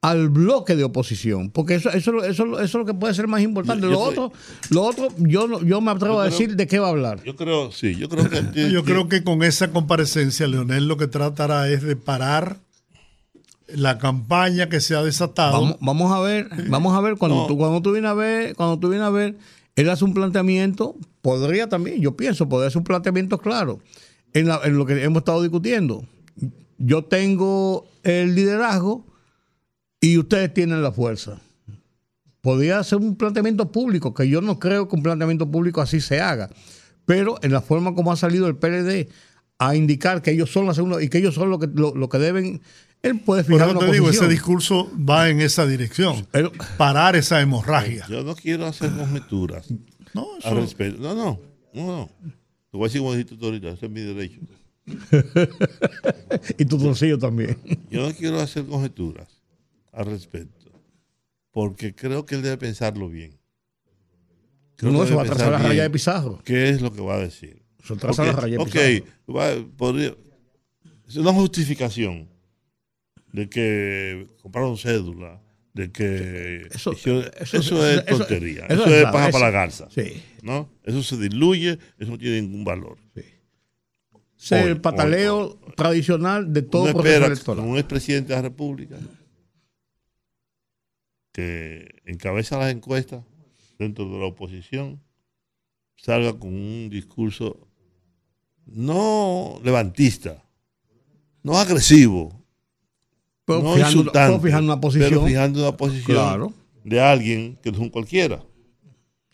al 0.10 0.30
bloque 0.30 0.76
de 0.76 0.84
oposición, 0.84 1.49
porque 1.49 1.76
eso, 1.76 1.90
eso, 1.90 2.23
eso, 2.23 2.44
eso 2.45 2.61
es 2.64 2.73
lo 2.73 2.86
que 2.86 2.94
puede 2.94 3.14
ser 3.14 3.27
más 3.27 3.41
importante. 3.41 3.84
Yo- 3.88 3.91
lo, 3.91 3.98
yo 3.98 4.02
otro, 4.03 4.32
lo 4.69 4.84
otro, 4.84 5.07
yo, 5.18 5.48
no- 5.48 5.64
yo 5.64 5.82
me 5.82 5.91
atrevo 5.91 6.15
Yo 6.15 6.22
a 6.22 6.26
creo- 6.26 6.32
decir 6.40 6.56
de 6.56 6.68
qué 6.68 6.80
va 6.80 6.88
a 6.88 6.90
hablar. 6.91 7.23
yo 7.23 7.36
creo, 7.36 7.72
sí, 7.72 7.95
yo 7.95 8.07
creo 8.10 8.30
que... 8.30 8.41
Yo 8.72 8.84
creo 8.84 9.10
que 9.10 9.23
con 9.23 9.41
esa 9.44 9.72
comparecencia, 9.72 10.48
Leonel 10.48 10.88
lo 10.88 10.98
que 10.98 11.07
tratará 11.07 11.69
es 11.69 11.82
de 11.82 11.95
parar 11.95 12.57
la 13.68 13.98
campaña 13.98 14.69
que 14.69 14.80
se 14.80 14.95
ha 14.95 15.02
desatado. 15.03 15.53
Vamos, 15.53 15.77
vamos 15.82 16.11
a 16.11 16.19
ver, 16.19 16.49
vamos 16.69 16.95
a 16.95 17.02
ver 17.02 17.15
cuando 17.18 17.38
No. 17.41 17.48
tú 17.48 17.57
cuando 17.57 17.82
tú 17.82 17.91
vienes 17.91 18.11
a 18.11 18.14
ver, 18.14 18.56
cuando 18.56 18.77
tú 18.80 18.90
vienes 18.90 19.07
a 19.07 19.11
ver, 19.11 19.36
él 19.76 19.90
hace 19.90 20.06
un 20.06 20.14
planteamiento, 20.14 20.95
podría 21.22 21.68
también, 21.68 21.99
yo 21.99 22.15
pienso, 22.15 22.48
podría 22.48 22.68
hacer 22.68 22.77
un 22.77 22.84
planteamiento 22.84 23.40
claro 23.40 23.80
en, 24.34 24.48
la- 24.48 24.61
en 24.64 24.77
lo 24.77 24.86
que 24.86 25.03
hemos 25.03 25.22
estado 25.22 25.41
discutiendo. 25.41 26.06
Yo 26.77 27.06
tengo 27.06 27.88
el 28.03 28.36
liderazgo 28.36 29.03
y 30.11 30.18
ustedes 30.18 30.53
tienen 30.53 30.82
la 30.84 30.91
fuerza. 30.91 31.40
Podría 32.41 32.80
hacer 32.80 32.99
un 32.99 33.15
planteamiento 33.15 33.72
público, 33.72 34.14
que 34.14 34.30
yo 34.30 34.40
no 34.41 34.60
creo 34.60 34.88
que 34.88 34.95
un 34.95 35.03
planteamiento 35.03 35.49
público 35.49 35.82
así 35.82 35.99
se 35.99 36.22
haga, 36.22 36.49
pero 37.06 37.38
en 37.41 37.52
la 37.52 37.61
forma 37.61 37.95
como 37.95 38.11
ha 38.11 38.15
salido 38.15 38.48
el 38.48 38.56
PLD 38.57 39.10
a 39.57 39.76
indicar 39.76 40.22
que 40.22 40.32
ellos 40.32 40.52
son 40.52 40.65
la 40.68 40.73
segunda 40.73 41.02
y 41.02 41.10
que 41.10 41.18
ellos 41.18 41.34
son 41.34 41.49
lo 41.49 41.57
que, 41.60 41.68
lo, 41.68 41.95
lo 41.95 42.07
que 42.10 42.18
deben, 42.19 42.61
él 43.02 43.19
puede 43.22 43.44
Por 43.44 43.53
fijar 43.53 43.69
eso 43.69 43.77
una 43.80 43.88
te 43.88 43.94
digo, 43.94 44.10
ese 44.10 44.27
discurso 44.27 44.91
va 44.98 45.30
en 45.30 45.40
esa 45.41 45.65
dirección. 45.65 46.27
Él- 46.34 46.52
Parar 46.77 47.15
esa 47.15 47.41
hemorragia. 47.41 48.06
Yo 48.10 48.23
no 48.23 48.36
quiero 48.36 48.65
hacer 48.68 48.91
conjeturas 48.91 49.68
No, 50.14 50.27
al 50.44 50.52
eso- 50.53 50.61
respecto. 50.61 51.02
No, 51.02 51.15
no, 51.15 51.40
no, 51.73 51.86
no. 51.88 52.10
Te 52.72 52.77
voy 52.77 52.84
a 52.84 52.88
decir 52.88 52.99
como 53.02 53.14
dijiste 53.14 53.38
tú 53.38 53.45
ahorita, 53.45 53.69
ese 53.69 53.86
es 53.88 53.91
mi 53.91 54.02
derecho. 54.02 54.40
y 56.57 56.65
tu 56.65 56.77
bolsillo 56.77 57.18
también. 57.18 57.57
Yo 57.90 58.07
no 58.07 58.14
quiero 58.15 58.40
hacer 58.40 58.65
conjeturas 58.65 59.27
al 59.95 60.05
respecto, 60.07 60.72
porque 61.51 61.95
creo 61.95 62.26
que 62.26 62.35
él 62.35 62.41
debe 62.41 62.57
pensarlo 62.57 63.09
bien. 63.09 63.38
Creo 64.76 64.91
No, 64.91 64.99
que 64.99 65.05
eso 65.05 65.15
va 65.15 65.22
a 65.23 65.26
trazar 65.26 65.51
la 65.53 65.57
raya 65.59 65.84
de 65.84 65.89
Pizarro. 65.89 66.41
¿Qué 66.43 66.69
es 66.69 66.81
lo 66.81 66.91
que 66.91 67.01
va 67.01 67.15
a 67.15 67.19
decir? 67.19 67.63
Eso 67.81 67.95
traza 67.95 68.23
Ok, 68.23 68.27
la 68.27 68.34
raya 68.34 68.57
de 68.57 68.63
ok, 68.63 68.69
Pizarro. 68.72 69.34
va- 69.34 69.67
podría- 69.77 70.15
es 71.07 71.15
una 71.15 71.31
justificación 71.34 72.27
de 73.31 73.47
que 73.49 74.27
compraron 74.41 74.77
cédula 74.77 75.41
de 75.73 75.91
que 75.91 76.67
Eso- 76.73 76.93
eso, 76.93 77.22
eso- 77.22 77.57
eso 77.57 77.88
es 77.88 78.05
tontería, 78.05 78.65
eso 78.67 78.85
es 78.85 79.03
paja 79.05 79.30
para 79.31 79.45
la 79.45 79.51
garza, 79.51 79.88
Sí. 79.91 80.22
¿no? 80.41 80.69
Eso 80.84 81.03
se 81.03 81.17
diluye, 81.17 81.77
eso 81.99 82.11
no 82.11 82.17
tiene 82.17 82.41
ningún 82.41 82.63
valor. 82.63 82.97
Es 84.38 84.51
el 84.51 84.73
Hoy, 84.73 84.80
pataleo 84.80 85.57
tradicional 85.76 86.53
de 86.53 86.61
todo 86.61 86.91
proceso 86.93 87.26
electoral. 87.26 87.65
un 87.65 87.77
expresidente 87.77 88.30
de 88.30 88.35
la 88.35 88.41
República 88.43 88.97
que 91.36 92.02
encabeza 92.06 92.57
las 92.57 92.72
encuestas 92.74 93.26
dentro 93.78 94.10
de 94.10 94.18
la 94.20 94.26
oposición 94.28 95.02
salga 95.98 96.32
con 96.40 96.53
un 96.53 96.90
discurso 96.90 97.68
no 98.66 99.60
levantista, 99.64 100.41
no 101.44 101.57
agresivo, 101.57 102.41
Pero 103.45 103.62
no 103.62 103.76
fijando- 103.76 103.99
insultante, 103.99 104.32
pero 104.32 104.41
fijando 104.44 104.72
una 104.74 104.82
posición. 104.82 105.10
pero 105.10 105.26
fijando 105.26 105.60
una 105.62 105.78
posición 105.78 106.18
Claro. 106.18 106.53
de 106.84 107.02
alguien 107.02 107.57
que 107.62 107.70
no 107.72 107.78
es 107.78 107.84
un 107.84 107.90
cualquiera. 107.90 108.44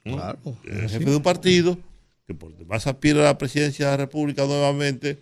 ¿no? 0.03 0.15
Claro, 0.15 0.39
el 0.65 0.89
jefe 0.89 1.05
de 1.05 1.15
un 1.15 1.21
partido 1.21 1.77
que 2.25 2.33
por 2.33 2.57
demás 2.57 2.87
aspira 2.87 3.19
a 3.21 3.25
la 3.25 3.37
presidencia 3.37 3.85
de 3.85 3.91
la 3.91 3.97
República 3.97 4.45
nuevamente 4.47 5.19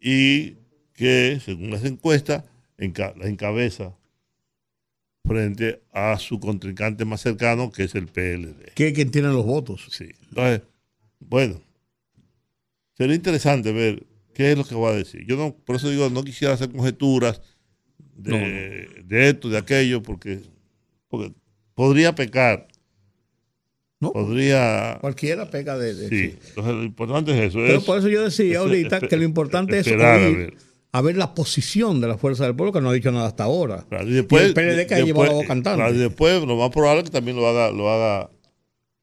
y 0.00 0.56
que, 0.94 1.40
según 1.44 1.70
las 1.70 1.84
encuestas, 1.84 2.42
enca- 2.76 3.14
la 3.16 3.28
encabeza 3.28 3.94
frente 5.28 5.82
a 5.92 6.18
su 6.18 6.40
contrincante 6.40 7.04
más 7.04 7.20
cercano, 7.20 7.70
que 7.70 7.84
es 7.84 7.94
el 7.94 8.06
PLD. 8.08 8.72
Que 8.74 8.88
es 8.88 8.92
quien 8.94 9.10
tiene 9.10 9.28
los 9.28 9.44
votos. 9.44 9.86
Sí. 9.90 10.06
Entonces, 10.30 10.62
bueno, 11.20 11.60
sería 12.96 13.14
interesante 13.14 13.72
ver 13.72 14.04
qué 14.34 14.52
es 14.52 14.58
lo 14.58 14.64
que 14.64 14.74
va 14.74 14.90
a 14.90 14.94
decir. 14.96 15.24
Yo 15.26 15.36
no, 15.36 15.54
por 15.54 15.76
eso 15.76 15.90
digo, 15.90 16.08
no 16.10 16.24
quisiera 16.24 16.54
hacer 16.54 16.70
conjeturas 16.70 17.40
de, 18.16 18.88
de 19.04 19.28
esto, 19.28 19.48
de 19.48 19.58
aquello, 19.58 20.02
porque, 20.02 20.40
porque 21.08 21.32
podría 21.74 22.14
pecar. 22.14 22.66
¿No? 24.00 24.12
Podría. 24.12 24.98
Cualquiera 25.00 25.50
pega 25.50 25.76
de, 25.76 25.92
de- 25.92 26.08
Sí. 26.08 26.30
sí. 26.30 26.38
Entonces, 26.50 26.74
lo 26.74 26.84
importante 26.84 27.32
es 27.32 27.48
eso. 27.50 27.58
Pero 27.58 27.78
es- 27.78 27.84
por 27.84 27.98
eso 27.98 28.08
yo 28.08 28.22
decía 28.24 28.52
es- 28.52 28.56
ahorita 28.58 29.00
que 29.00 29.16
lo 29.16 29.24
importante 29.24 29.78
es 29.78 29.86
esperar 29.88 30.20
a 30.20 30.26
oír 30.26 30.36
ver. 30.36 30.54
A 30.98 31.02
ver 31.02 31.16
la 31.16 31.34
posición 31.34 32.00
de 32.00 32.08
la 32.08 32.18
fuerza 32.18 32.44
del 32.44 32.54
pueblo, 32.54 32.72
que 32.72 32.80
no 32.80 32.90
ha 32.90 32.92
dicho 32.92 33.10
nada 33.12 33.26
hasta 33.28 33.44
ahora. 33.44 33.84
Claro, 33.88 34.06
y 34.08 34.12
después, 34.12 34.42
Y 34.42 34.46
el 34.46 34.54
PLD 34.54 34.86
que 34.86 34.94
ha 34.94 35.00
llevado 35.00 35.26
la 35.26 35.32
voz 35.32 35.46
cantante. 35.46 35.76
claro, 35.78 35.94
y 35.94 35.98
después, 35.98 36.42
lo 36.44 36.56
más 36.56 36.70
probable 36.70 37.00
es 37.02 37.04
que 37.10 37.12
también 37.12 37.36
lo 37.36 37.46
haga, 37.48 37.70
lo 37.70 37.90
haga, 37.90 38.30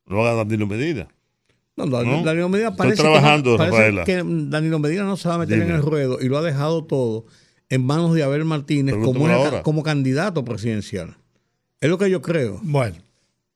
lo 0.07 0.22
haga 0.26 0.35
Danilo 0.43 0.67
Medina. 0.67 1.07
No, 1.77 1.88
Dan- 1.88 2.05
¿No? 2.09 2.23
Danilo 2.23 2.47
Medina 2.49 2.69
Estoy 2.69 2.85
parece, 2.85 3.01
trabajando, 3.01 3.57
que, 3.57 3.65
no- 3.65 3.72
parece 3.72 4.03
que 4.05 4.23
Danilo 4.26 4.80
Medina 4.80 5.03
no 5.03 5.17
se 5.17 5.27
va 5.27 5.35
a 5.35 5.38
meter 5.39 5.59
Dime. 5.59 5.72
en 5.72 5.76
el 5.77 5.81
ruedo 5.81 6.19
y 6.22 6.30
lo 6.30 6.38
ha 6.38 6.41
dejado 6.41 6.85
todo 6.85 7.26
en 7.69 7.84
manos 7.85 8.13
de 8.13 8.23
Abel 8.23 8.45
Martínez 8.45 8.95
como, 8.95 9.23
una- 9.26 9.84
candidato 9.84 10.45
presidencial. 10.45 11.17
Es 11.81 11.89
lo 11.89 11.97
que 11.97 12.09
yo 12.09 12.22
creo. 12.22 12.59
Bueno, 12.63 12.95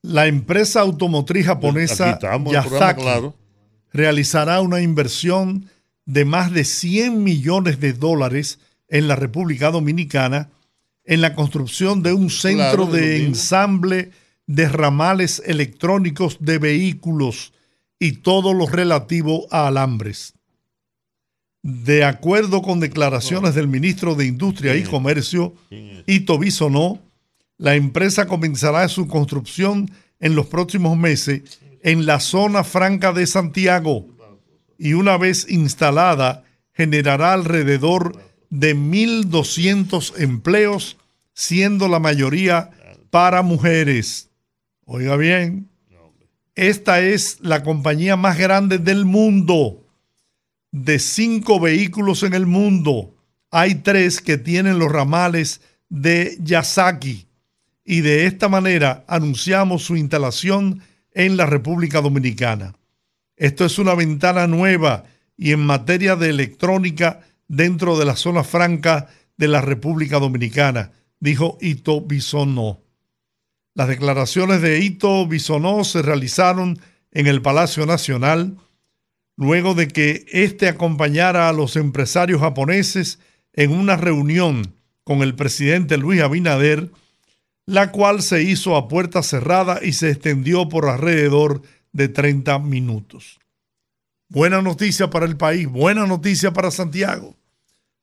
la 0.02 0.28
empresa 0.28 0.82
automotriz 0.82 1.46
japonesa 1.46 2.20
claro. 2.20 3.34
realizará 3.92 4.62
una 4.62 4.82
inversión 4.82 5.66
de 6.10 6.26
más 6.26 6.52
de 6.52 6.66
100 6.66 7.24
millones 7.24 7.80
de 7.80 7.94
dólares 7.94 8.58
en 8.88 9.08
la 9.08 9.16
República 9.16 9.70
Dominicana 9.70 10.50
en 11.06 11.22
la 11.22 11.36
construcción 11.36 12.02
de 12.02 12.14
un 12.14 12.32
centro 12.32 12.88
Claro, 12.88 12.88
de 12.88 13.24
ensamble 13.26 14.10
de 14.48 14.68
ramales 14.70 15.40
electrónicos 15.46 16.38
de 16.40 16.58
vehículos 16.58 17.54
y 18.00 18.14
todo 18.14 18.56
lo 18.56 18.66
relativo 18.66 19.46
a 19.52 19.68
alambres. 19.68 20.34
De 21.62 22.04
acuerdo 22.04 22.64
con 22.64 22.80
declaraciones 22.80 23.54
del 23.54 23.68
ministro 23.68 24.16
de 24.16 24.26
Industria 24.26 24.76
y 24.76 24.84
Comercio, 24.84 25.54
Ito 26.08 26.40
Bisonó, 26.40 27.00
la 27.58 27.76
empresa 27.76 28.26
comenzará 28.26 28.88
su 28.88 29.08
construcción 29.08 29.92
en 30.20 30.34
los 30.34 30.48
próximos 30.48 30.98
meses 30.98 31.60
en 31.84 32.08
la 32.08 32.20
zona 32.20 32.64
franca 32.64 33.14
de 33.14 33.28
Santiago 33.28 34.08
y 34.80 34.94
una 34.94 35.18
vez 35.18 35.46
instalada 35.50 36.46
generará 36.74 37.34
alrededor 37.34 38.18
de 38.50 38.76
1.200 38.76 40.14
empleos, 40.18 40.98
siendo 41.34 41.88
la 41.88 42.00
mayoría 42.00 42.72
para 43.12 43.42
mujeres. 43.42 44.30
Oiga 44.86 45.18
bien, 45.18 45.70
esta 46.56 47.02
es 47.02 47.38
la 47.42 47.64
compañía 47.64 48.16
más 48.16 48.38
grande 48.38 48.80
del 48.80 49.06
mundo. 49.06 49.86
De 50.72 51.00
cinco 51.00 51.60
vehículos 51.60 52.24
en 52.24 52.34
el 52.34 52.46
mundo, 52.46 53.16
hay 53.52 53.76
tres 53.76 54.22
que 54.22 54.38
tienen 54.38 54.80
los 54.80 54.92
ramales 54.92 55.62
de 55.90 56.38
Yasaki 56.42 57.28
y 57.84 58.02
de 58.02 58.26
esta 58.26 58.48
manera 58.48 59.04
anunciamos 59.08 59.84
su 59.84 59.98
instalación 59.98 60.82
en 61.14 61.38
la 61.38 61.46
República 61.46 62.02
Dominicana. 62.02 62.76
Esto 63.40 63.64
es 63.64 63.80
una 63.80 63.96
ventana 63.96 64.48
nueva 64.48 65.06
y 65.38 65.54
en 65.54 65.62
materia 65.62 66.18
de 66.18 66.30
electrónica 66.30 67.22
dentro 67.48 67.98
de 67.98 68.04
la 68.04 68.18
zona 68.18 68.44
franca 68.44 69.08
de 69.38 69.48
la 69.48 69.62
República 69.62 70.20
Dominicana, 70.20 70.92
dijo 71.22 71.58
Ito 71.62 72.02
Bisonó. 72.02 72.82
Las 73.76 73.88
declaraciones 73.88 74.62
de 74.62 74.80
Ito 74.80 75.26
Bisonó 75.26 75.86
se 75.86 76.02
realizaron 76.02 76.80
en 77.12 77.28
el 77.28 77.42
Palacio 77.42 77.86
Nacional 77.86 78.58
luego 79.38 79.74
de 79.74 79.88
que 79.88 80.26
éste 80.34 80.68
acompañara 80.68 81.48
a 81.48 81.54
los 81.54 81.78
empresarios 81.78 82.42
japoneses 82.42 83.20
en 83.54 83.72
una 83.72 83.96
reunión 83.96 84.76
con 85.06 85.22
el 85.22 85.34
presidente 85.34 85.98
Luis 85.98 86.22
Abinader, 86.22 86.92
la 87.66 87.94
cual 87.94 88.22
se 88.22 88.44
hizo 88.44 88.76
a 88.76 88.90
puerta 88.90 89.24
cerrada 89.24 89.80
y 89.82 89.94
se 89.94 90.10
extendió 90.10 90.68
por 90.68 90.90
alrededor 90.90 91.62
de 91.62 91.79
30 92.08 92.60
minutos. 92.60 93.40
Buena 94.28 94.62
noticia 94.62 95.10
para 95.10 95.26
el 95.26 95.38
país, 95.38 95.68
buena 95.68 96.06
noticia 96.06 96.54
para 96.54 96.72
Santiago. 96.72 97.36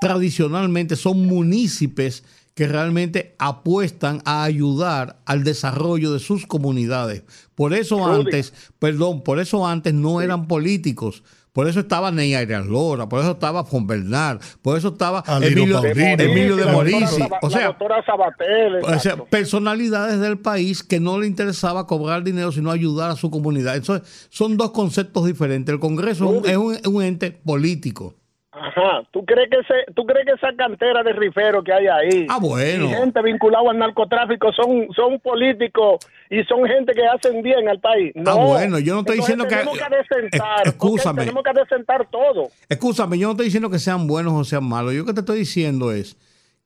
tradicionalmente 0.00 0.96
son 0.96 1.26
municipios 1.26 2.24
que 2.54 2.68
realmente 2.68 3.34
apuestan 3.38 4.22
a 4.24 4.44
ayudar 4.44 5.16
al 5.26 5.42
desarrollo 5.44 6.12
de 6.12 6.20
sus 6.20 6.46
comunidades. 6.46 7.24
Por 7.54 7.74
eso 7.74 7.98
Rudy. 7.98 8.20
antes, 8.26 8.54
perdón, 8.78 9.22
por 9.22 9.40
eso 9.40 9.66
antes 9.66 9.92
no 9.92 10.20
eran 10.20 10.46
políticos, 10.46 11.22
Por 11.52 11.68
eso 11.68 11.78
estaba 11.78 12.10
Ney 12.10 12.34
Arias 12.34 12.66
Lora, 12.66 13.08
por 13.08 13.20
eso 13.20 13.30
estaba 13.30 13.62
Juan 13.62 13.86
Bernard, 13.86 14.40
por 14.60 14.76
eso 14.76 14.88
estaba 14.88 15.22
Emilio, 15.40 15.80
Paulino. 15.80 16.22
Emilio 16.24 16.56
de. 16.56 17.06
Saba- 17.06 17.38
O 17.42 17.48
la 17.48 17.56
sea, 17.56 17.66
doctora 17.68 18.04
Sabatel, 18.04 18.76
o 18.82 18.98
sea, 18.98 19.16
personalidades 19.26 20.18
del 20.18 20.36
país 20.38 20.82
que 20.82 20.98
no 20.98 21.20
le 21.20 21.28
interesaba 21.28 21.86
cobrar 21.86 22.24
dinero, 22.24 22.50
sino 22.50 22.72
ayudar 22.72 23.12
a 23.12 23.14
su 23.16 23.30
comunidad. 23.30 23.76
Eso 23.76 23.94
es- 23.94 24.02
son 24.30 24.56
dos 24.56 24.72
conceptos 24.72 25.26
diferentes. 25.26 25.72
El 25.72 25.78
Congreso 25.78 26.24
es 26.24 26.40
un- 26.42 26.50
es 26.50 26.56
un, 26.56 26.74
es 26.74 26.86
un 26.88 27.02
ente 27.04 27.30
político. 27.30 28.16
Ajá. 28.56 29.02
¿Tú 29.10 29.24
crees 29.24 29.50
que 29.50 29.56
ese, 29.58 29.92
tú 29.94 30.04
crees 30.06 30.24
que 30.26 30.32
esa 30.32 30.54
cantera 30.56 31.02
de 31.02 31.12
rifero 31.12 31.62
que 31.64 31.72
hay 31.72 31.86
ahí? 31.86 32.26
Ah, 32.28 32.38
bueno. 32.40 32.84
Y 32.86 32.88
gente 32.88 33.20
vinculada 33.22 33.68
al 33.70 33.78
narcotráfico 33.78 34.52
son 34.52 34.86
son 34.94 35.18
políticos 35.20 35.98
y 36.30 36.42
son 36.44 36.64
gente 36.66 36.92
que 36.92 37.02
hacen 37.04 37.42
bien 37.42 37.68
al 37.68 37.80
país. 37.80 38.12
No. 38.14 38.30
Ah, 38.30 38.34
bueno, 38.46 38.78
yo 38.78 38.94
no 38.94 39.00
estoy 39.00 39.16
diciendo 39.16 39.44
que- 39.44 39.56
tenemos 39.56 39.76
que 39.78 39.96
desentar. 39.96 40.66
Eh, 40.66 40.70
excúsame. 40.70 41.22
ok, 41.22 41.26
Tenemos 41.26 41.42
que 41.44 41.60
desentar 41.60 42.08
todo. 42.10 42.48
Escúchame, 42.68 43.18
yo 43.18 43.26
no 43.26 43.32
estoy 43.32 43.46
diciendo 43.46 43.70
que 43.70 43.78
sean 43.80 44.06
buenos 44.06 44.32
o 44.34 44.44
sean 44.44 44.64
malos. 44.64 44.92
Yo 44.92 45.00
lo 45.00 45.06
que 45.06 45.14
te 45.14 45.20
estoy 45.20 45.38
diciendo 45.40 45.90
es 45.92 46.16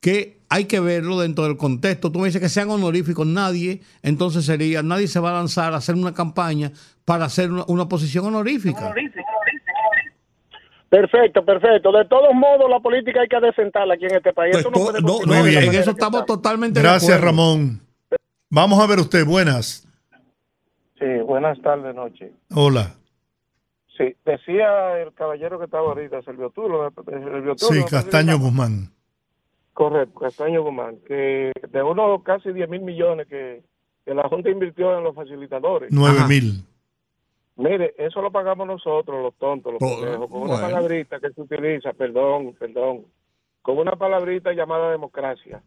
que 0.00 0.38
hay 0.50 0.66
que 0.66 0.80
verlo 0.80 1.18
dentro 1.18 1.44
del 1.44 1.56
contexto. 1.56 2.12
Tú 2.12 2.18
me 2.20 2.26
dices 2.26 2.40
que 2.40 2.48
sean 2.48 2.70
honoríficos, 2.70 3.26
nadie, 3.26 3.80
entonces 4.02 4.44
sería, 4.44 4.82
nadie 4.82 5.08
se 5.08 5.20
va 5.20 5.30
a 5.30 5.34
lanzar 5.34 5.72
a 5.74 5.78
hacer 5.78 5.94
una 5.94 6.14
campaña 6.14 6.70
para 7.04 7.24
hacer 7.24 7.50
una, 7.50 7.64
una 7.66 7.88
posición 7.88 8.26
honorífica. 8.26 8.94
Perfecto, 10.88 11.44
perfecto. 11.44 11.92
De 11.92 12.04
todos 12.06 12.34
modos, 12.34 12.68
la 12.70 12.80
política 12.80 13.20
hay 13.20 13.28
que 13.28 13.40
desentarla 13.40 13.94
aquí 13.94 14.06
en 14.06 14.16
este 14.16 14.32
país. 14.32 14.52
Pues 14.52 14.60
Eso 14.64 14.70
no 14.70 14.84
puede 14.86 15.00
no, 15.02 15.08
no, 15.08 15.18
de 15.18 15.26
la 15.26 15.38
en 15.38 15.54
manera 15.66 15.70
eso 15.70 15.84
que 15.84 15.90
estamos 16.00 16.20
está. 16.20 16.34
totalmente 16.34 16.80
de 16.80 16.82
Gracias, 16.82 17.10
acuerdo. 17.10 17.26
Ramón. 17.26 17.80
Vamos 18.50 18.80
a 18.80 18.86
ver 18.86 18.98
usted, 18.98 19.26
buenas. 19.26 19.86
Sí, 20.98 21.04
buenas 21.26 21.60
tardes, 21.60 21.94
noche. 21.94 22.32
Hola. 22.54 22.94
Sí, 23.98 24.14
decía 24.24 24.98
el 25.02 25.12
caballero 25.12 25.58
que 25.58 25.66
estaba 25.66 25.88
ahorita, 25.88 26.22
Servio 26.22 26.50
Tulo, 26.50 26.90
Servio 27.04 27.54
Tulo, 27.56 27.72
Sí, 27.72 27.84
Castaño 27.90 28.38
Guzmán. 28.38 28.90
Correcto, 29.74 30.18
Castaño 30.20 30.62
Guzmán, 30.62 30.96
que 31.06 31.52
de 31.70 31.82
unos 31.82 32.22
casi 32.22 32.52
10 32.52 32.68
mil 32.68 32.80
millones 32.80 33.26
que, 33.28 33.62
que 34.04 34.14
la 34.14 34.26
Junta 34.28 34.50
invirtió 34.50 34.96
en 34.96 35.04
los 35.04 35.14
facilitadores. 35.14 35.90
Nueve 35.92 36.18
Ajá. 36.18 36.28
mil. 36.28 36.64
Mire, 37.58 37.92
eso 37.98 38.22
lo 38.22 38.30
pagamos 38.30 38.66
nosotros, 38.66 39.20
los 39.20 39.34
tontos, 39.34 39.72
los 39.74 39.82
Oh, 39.82 40.00
pendejos, 40.00 40.30
con 40.30 40.42
una 40.42 40.60
palabrita 40.60 41.18
que 41.20 41.30
se 41.32 41.40
utiliza, 41.42 41.92
perdón, 41.92 42.54
perdón, 42.58 43.04
con 43.62 43.78
una 43.78 43.96
palabrita 43.96 44.52
llamada 44.52 44.90
democracia, 44.92 45.60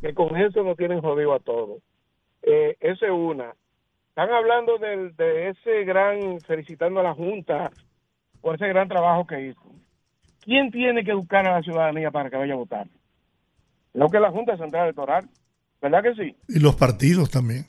que 0.00 0.12
con 0.12 0.36
eso 0.36 0.62
nos 0.64 0.76
tienen 0.76 1.00
jodido 1.00 1.32
a 1.32 1.38
todos. 1.38 1.80
Eh, 2.42 2.76
esa 2.80 3.06
es 3.06 3.12
una. 3.12 3.54
Están 4.08 4.30
hablando 4.30 4.78
del- 4.78 5.14
de 5.16 5.50
ese 5.50 5.84
gran, 5.84 6.40
felicitando 6.40 7.00
a 7.00 7.04
la 7.04 7.14
Junta 7.14 7.70
por 8.40 8.56
ese 8.56 8.66
gran 8.68 8.88
trabajo 8.88 9.26
que 9.26 9.48
hizo. 9.48 9.62
¿Quién 10.40 10.70
tiene 10.70 11.04
que 11.04 11.12
educar 11.12 11.46
a 11.46 11.52
la 11.56 11.62
ciudadanía 11.62 12.10
para 12.10 12.28
que 12.30 12.36
vaya 12.36 12.54
a 12.54 12.58
votar? 12.58 12.86
No 13.94 14.08
que 14.08 14.18
la 14.20 14.30
Junta 14.30 14.56
Central 14.56 14.84
Electoral, 14.84 15.28
¿verdad 15.80 16.02
que 16.02 16.14
sí? 16.14 16.36
Y 16.48 16.58
los 16.60 16.74
partidos 16.76 17.30
también. 17.30 17.64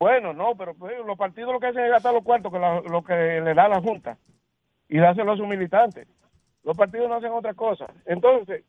Bueno, 0.00 0.32
no, 0.32 0.56
pero 0.56 0.74
pues, 0.74 0.96
los 1.06 1.18
partidos 1.18 1.52
lo 1.52 1.60
que 1.60 1.66
hacen 1.66 1.84
es 1.84 1.90
gastar 1.90 2.14
los 2.14 2.24
cuartos 2.24 2.50
que 2.50 2.58
la- 2.58 2.80
lo 2.80 3.04
que 3.04 3.14
le 3.42 3.54
da 3.54 3.68
la 3.68 3.82
Junta 3.82 4.16
y 4.88 4.98
dárselo 4.98 5.32
a 5.32 5.36
sus 5.36 5.46
militantes. 5.46 6.08
Los 6.64 6.76
partidos 6.76 7.08
no 7.08 7.16
hacen 7.16 7.32
otra 7.32 7.52
cosa. 7.54 7.86
Entonces, 8.06 8.64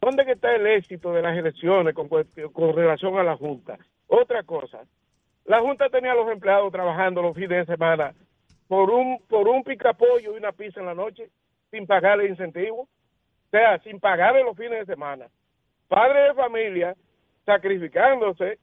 ¿dónde 0.00 0.30
está 0.30 0.54
el 0.54 0.66
éxito 0.66 1.12
de 1.12 1.22
las 1.22 1.36
elecciones 1.36 1.94
con, 1.94 2.08
con 2.08 2.76
relación 2.76 3.18
a 3.18 3.22
la 3.22 3.36
Junta? 3.36 3.78
Otra 4.06 4.42
cosa, 4.42 4.82
la 5.46 5.60
Junta 5.60 5.88
tenía 5.88 6.12
a 6.12 6.14
los 6.14 6.30
empleados 6.30 6.70
trabajando 6.70 7.22
los 7.22 7.34
fines 7.34 7.66
de 7.66 7.72
semana 7.72 8.14
por 8.68 8.90
un 8.90 9.18
por 9.28 9.48
un 9.48 9.64
picapollo 9.64 10.34
y 10.34 10.36
una 10.36 10.52
pizza 10.52 10.80
en 10.80 10.86
la 10.86 10.94
noche 10.94 11.30
sin 11.70 11.86
pagarle 11.86 12.28
incentivo, 12.28 12.82
o 12.82 13.50
sea, 13.50 13.78
sin 13.78 13.98
pagarle 13.98 14.44
los 14.44 14.56
fines 14.56 14.80
de 14.86 14.92
semana. 14.92 15.26
Padres 15.88 16.28
de 16.28 16.34
familia 16.42 16.94
sacrificándose 17.46 18.58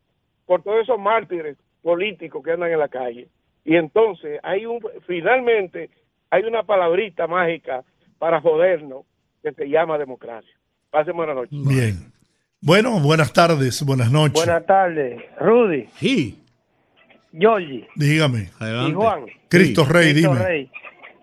por 0.45 0.61
todos 0.61 0.81
esos 0.83 0.99
mártires 0.99 1.57
políticos 1.83 2.41
que 2.43 2.51
andan 2.51 2.71
en 2.71 2.79
la 2.79 2.87
calle. 2.87 3.27
Y 3.65 3.75
entonces 3.75 4.39
hay 4.41 4.65
un 4.65 4.79
finalmente 5.05 5.89
hay 6.31 6.43
una 6.43 6.63
palabrita 6.63 7.27
mágica 7.27 7.83
para 8.17 8.41
jodernos 8.41 9.05
que 9.43 9.51
se 9.51 9.69
llama 9.69 9.97
democracia. 9.99 10.51
Pasen 10.89 11.15
buena 11.15 11.33
noche. 11.35 11.49
Bien. 11.51 12.11
Bueno, 12.61 12.99
buenas 13.01 13.33
tardes, 13.33 13.83
buenas 13.85 14.11
noches. 14.11 14.33
Buenas 14.45 14.65
tardes, 14.65 15.21
Rudy, 15.39 15.85
Sí, 15.95 16.39
Georgie 17.37 17.87
Dígame. 17.95 18.49
adelante. 18.59 18.91
y 18.91 18.93
Juan. 18.93 19.25
Cristo 19.49 19.85
Rey, 19.85 20.13
Cristo 20.13 20.33
dime. 20.33 20.45
Rey. 20.45 20.71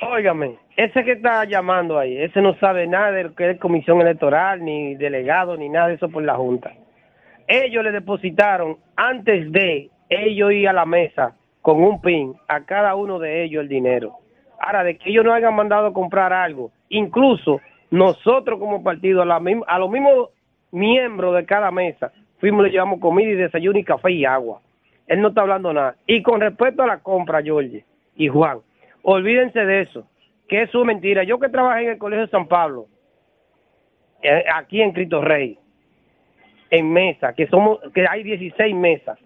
Óigame, 0.02 0.58
ese 0.76 1.04
que 1.04 1.12
está 1.12 1.44
llamando 1.44 1.98
ahí, 1.98 2.16
ese 2.16 2.40
no 2.40 2.54
sabe 2.58 2.86
nada 2.86 3.12
de 3.12 3.22
lo 3.24 3.34
que 3.34 3.50
es 3.50 3.58
comisión 3.58 4.00
electoral, 4.00 4.64
ni 4.64 4.94
delegado, 4.96 5.56
ni 5.56 5.68
nada 5.68 5.88
de 5.88 5.94
eso 5.94 6.08
por 6.08 6.22
la 6.22 6.36
Junta. 6.36 6.72
Ellos 7.48 7.84
le 7.84 7.92
depositaron, 7.92 8.78
antes 8.96 9.50
de 9.52 9.90
ellos 10.10 10.52
ir 10.52 10.68
a 10.68 10.72
la 10.72 10.84
mesa 10.84 11.34
con 11.62 11.82
un 11.82 12.00
pin, 12.02 12.34
a 12.48 12.64
cada 12.64 12.94
uno 12.94 13.18
de 13.18 13.44
ellos 13.44 13.62
el 13.62 13.68
dinero. 13.68 14.16
Ahora, 14.58 14.84
de 14.84 14.98
que 14.98 15.10
ellos 15.10 15.24
no 15.24 15.32
hayan 15.32 15.54
mandado 15.54 15.92
comprar 15.92 16.32
algo, 16.32 16.70
incluso 16.88 17.60
nosotros 17.90 18.58
como 18.58 18.82
partido, 18.82 19.22
a, 19.22 19.78
los 19.78 19.90
mismos 19.90 20.30
miembros 20.70 21.34
de 21.34 21.46
cada 21.46 21.70
mesa, 21.70 22.12
fuimos, 22.38 22.64
le 22.64 22.70
llevamos 22.70 23.00
comida 23.00 23.30
y 23.30 23.34
desayuno 23.34 23.78
y 23.78 23.84
café 23.84 24.12
y 24.12 24.24
agua. 24.24 24.60
Él 25.06 25.20
no 25.20 25.28
está 25.28 25.40
hablando 25.40 25.72
nada. 25.72 25.96
Y 26.06 26.22
con 26.22 26.40
respecto 26.40 26.82
a 26.82 26.86
la 26.86 26.98
compra, 26.98 27.42
George 27.42 27.84
y 28.16 28.28
Juan, 28.28 28.58
olvídense 29.02 29.64
de 29.64 29.82
eso, 29.82 30.06
que 30.48 30.62
es 30.62 30.74
mentira. 30.74 31.24
Yo 31.24 31.38
que 31.38 31.48
trabajé 31.48 31.84
en 31.84 31.90
el 31.90 31.98
Colegio 31.98 32.26
de 32.26 32.30
San 32.30 32.46
Pablo, 32.46 32.86
eh, 34.22 34.44
aquí 34.54 34.82
en 34.82 34.92
Cristo 34.92 35.20
Rey, 35.20 35.58
en 36.70 36.92
mesa, 36.92 37.32
que 37.34 37.46
somos, 37.48 37.80
que 37.92 38.06
hay 38.08 38.22
16 38.22 38.74
mesas. 38.74 39.18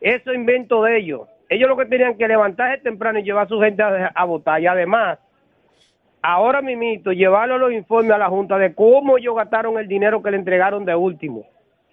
Eso 0.00 0.30
es 0.30 0.36
invento 0.36 0.82
de 0.82 0.98
ellos. 0.98 1.28
Ellos 1.48 1.68
lo 1.68 1.76
que 1.76 1.86
tenían 1.86 2.16
que 2.16 2.26
levantarse 2.26 2.82
temprano 2.82 3.18
y 3.18 3.22
llevar 3.22 3.46
a 3.46 3.48
su 3.48 3.60
gente 3.60 3.82
a, 3.82 4.24
votar. 4.24 4.60
Y 4.60 4.66
además, 4.66 5.18
ahora 6.22 6.60
mismito, 6.60 7.12
llevarle 7.12 7.58
los 7.58 7.72
informes 7.72 8.12
a 8.12 8.18
la 8.18 8.28
Junta 8.28 8.58
de 8.58 8.74
cómo 8.74 9.16
ellos 9.16 9.36
gastaron 9.36 9.78
el 9.78 9.86
dinero 9.86 10.22
que 10.22 10.30
le 10.30 10.38
entregaron 10.38 10.84
de 10.84 10.94
último. 10.94 11.44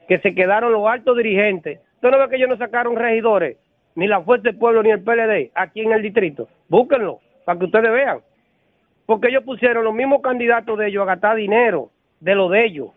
Que 0.08 0.20
se 0.20 0.34
quedaron 0.34 0.74
los 0.74 0.88
altos 0.88 1.18
dirigentes. 1.18 1.80
¿Usted 1.96 2.12
no 2.12 2.20
ve 2.20 2.30
que 2.30 2.36
ellos 2.38 2.50
no 2.50 2.58
sacaron 2.58 2.96
regidores? 2.96 3.58
Ni 3.96 4.08
la 4.08 4.22
Fuerza 4.22 4.50
del 4.50 4.58
Pueblo 4.58 4.82
ni 4.82 4.90
el 4.90 5.04
PLD 5.04 5.52
aquí 5.54 5.82
en 5.82 5.94
el 5.94 6.02
distrito. 6.02 6.48
Búsquenlo 6.68 7.20
para 7.46 7.60
que 7.60 7.66
ustedes 7.66 7.92
vean. 7.92 8.20
Porque 9.06 9.28
ellos 9.28 9.44
pusieron 9.44 9.84
los 9.84 9.94
mismos 9.94 10.22
candidatos 10.22 10.78
de 10.80 10.88
ellos 10.88 11.04
a 11.04 11.06
gastar 11.06 11.36
dinero 11.36 11.92
de 12.20 12.36
lo 12.36 12.50
de 12.50 12.66
ellos. 12.66 12.90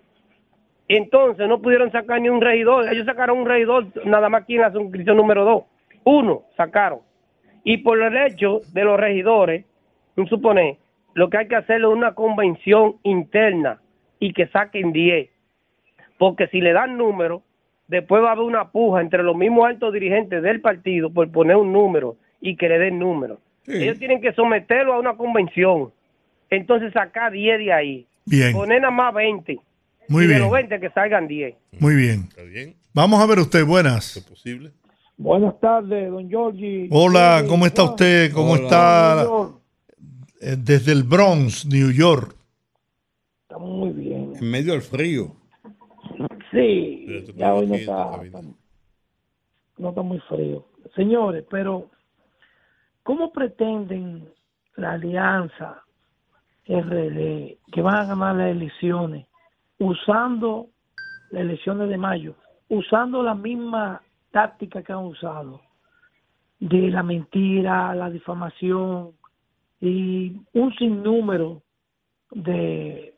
Entonces 0.88 1.48
no 1.48 1.60
pudieron 1.60 1.90
sacar 1.90 2.20
ni 2.20 2.28
un 2.28 2.40
regidor. 2.40 2.92
Ellos 2.92 3.06
sacaron 3.06 3.38
un 3.38 3.46
regidor 3.46 3.86
nada 4.04 4.28
más 4.28 4.42
aquí 4.42 4.54
en 4.54 4.62
la 4.62 4.72
suscripción 4.72 5.16
número 5.16 5.44
2. 5.44 5.64
Uno 6.04 6.42
sacaron. 6.56 7.00
Y 7.64 7.78
por 7.78 8.00
el 8.00 8.16
hecho 8.16 8.60
de 8.72 8.84
los 8.84 8.98
regidores, 8.98 9.64
supone, 10.28 10.78
lo 11.14 11.28
que 11.28 11.38
hay 11.38 11.48
que 11.48 11.56
hacer 11.56 11.80
es 11.80 11.86
una 11.86 12.14
convención 12.14 12.96
interna 13.02 13.80
y 14.20 14.32
que 14.32 14.46
saquen 14.48 14.92
10. 14.92 15.28
Porque 16.18 16.46
si 16.48 16.60
le 16.60 16.72
dan 16.72 16.96
número, 16.96 17.42
después 17.88 18.22
va 18.22 18.28
a 18.28 18.32
haber 18.32 18.44
una 18.44 18.70
puja 18.70 19.00
entre 19.00 19.22
los 19.22 19.36
mismos 19.36 19.66
altos 19.66 19.92
dirigentes 19.92 20.42
del 20.42 20.60
partido 20.60 21.12
por 21.12 21.30
poner 21.30 21.56
un 21.56 21.72
número 21.72 22.16
y 22.40 22.56
que 22.56 22.68
le 22.68 22.78
den 22.78 22.98
número. 22.98 23.40
Ellos 23.66 23.98
tienen 23.98 24.20
que 24.20 24.32
someterlo 24.32 24.94
a 24.94 25.00
una 25.00 25.16
convención. 25.16 25.90
Entonces 26.50 26.92
sacar 26.92 27.32
10 27.32 27.58
de 27.58 27.72
ahí. 27.72 28.06
Bien. 28.24 28.52
Poner 28.52 28.80
nada 28.80 28.92
más 28.92 29.12
20. 29.12 29.58
Muy 30.08 30.24
y 30.24 30.26
de 30.26 30.34
bien. 30.34 30.42
los 30.44 30.52
20 30.52 30.80
que 30.80 30.90
salgan 30.90 31.26
10. 31.28 31.54
Muy 31.80 31.94
bien. 31.94 32.26
¿Está 32.28 32.42
bien? 32.42 32.76
Vamos 32.94 33.20
a 33.20 33.26
ver 33.26 33.38
usted, 33.40 33.64
buenas. 33.64 34.16
¿Es 34.16 34.24
posible? 34.24 34.72
Buenas 35.18 35.58
tardes, 35.60 36.10
don 36.10 36.28
Georgie. 36.28 36.88
Hola, 36.90 37.44
¿cómo 37.48 37.66
está 37.66 37.82
usted? 37.84 38.32
¿Cómo 38.32 38.52
Hola. 38.52 38.62
está? 38.62 39.22
Eh, 40.40 40.56
Desde 40.58 40.92
el 40.92 41.02
Bronx, 41.04 41.66
New 41.66 41.90
York. 41.90 42.34
Estamos 43.42 43.70
muy 43.70 43.90
bien. 43.90 44.32
En 44.38 44.50
medio 44.50 44.72
del 44.72 44.82
frío. 44.82 45.34
Sí, 46.52 47.24
ya 47.36 47.54
hoy 47.54 47.66
no 47.66 47.74
está, 47.74 48.18
bien. 48.20 48.54
no 49.78 49.88
está 49.90 50.02
muy 50.02 50.20
frío. 50.20 50.66
Señores, 50.94 51.44
pero 51.50 51.90
¿cómo 53.02 53.32
pretenden 53.32 54.28
la 54.76 54.92
alianza 54.92 55.82
RD 56.68 57.56
que 57.72 57.82
van 57.82 57.96
a 57.96 58.04
ganar 58.06 58.36
las 58.36 58.50
elecciones 58.50 59.26
usando 59.78 60.68
las 61.30 61.42
elecciones 61.42 61.88
de 61.88 61.96
mayo, 61.96 62.34
usando 62.68 63.22
la 63.22 63.34
misma 63.34 64.02
táctica 64.30 64.82
que 64.82 64.92
han 64.92 65.04
usado 65.04 65.60
de 66.60 66.90
la 66.90 67.02
mentira, 67.02 67.94
la 67.94 68.10
difamación 68.10 69.12
y 69.80 70.40
un 70.54 70.74
sinnúmero 70.76 71.62
de 72.30 73.14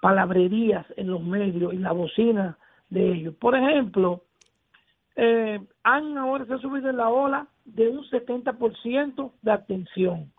palabrerías 0.00 0.86
en 0.96 1.08
los 1.08 1.22
medios 1.22 1.72
y 1.72 1.78
la 1.78 1.92
bocina 1.92 2.58
de 2.90 3.12
ellos. 3.12 3.34
Por 3.36 3.56
ejemplo, 3.56 4.24
eh, 5.16 5.60
han 5.82 6.18
ahora 6.18 6.44
se 6.44 6.54
ha 6.54 6.58
subido 6.58 6.90
en 6.90 6.98
la 6.98 7.08
ola 7.08 7.46
de 7.64 7.88
un 7.88 8.04
70% 8.10 9.32
de 9.42 9.50
atención. 9.52 10.30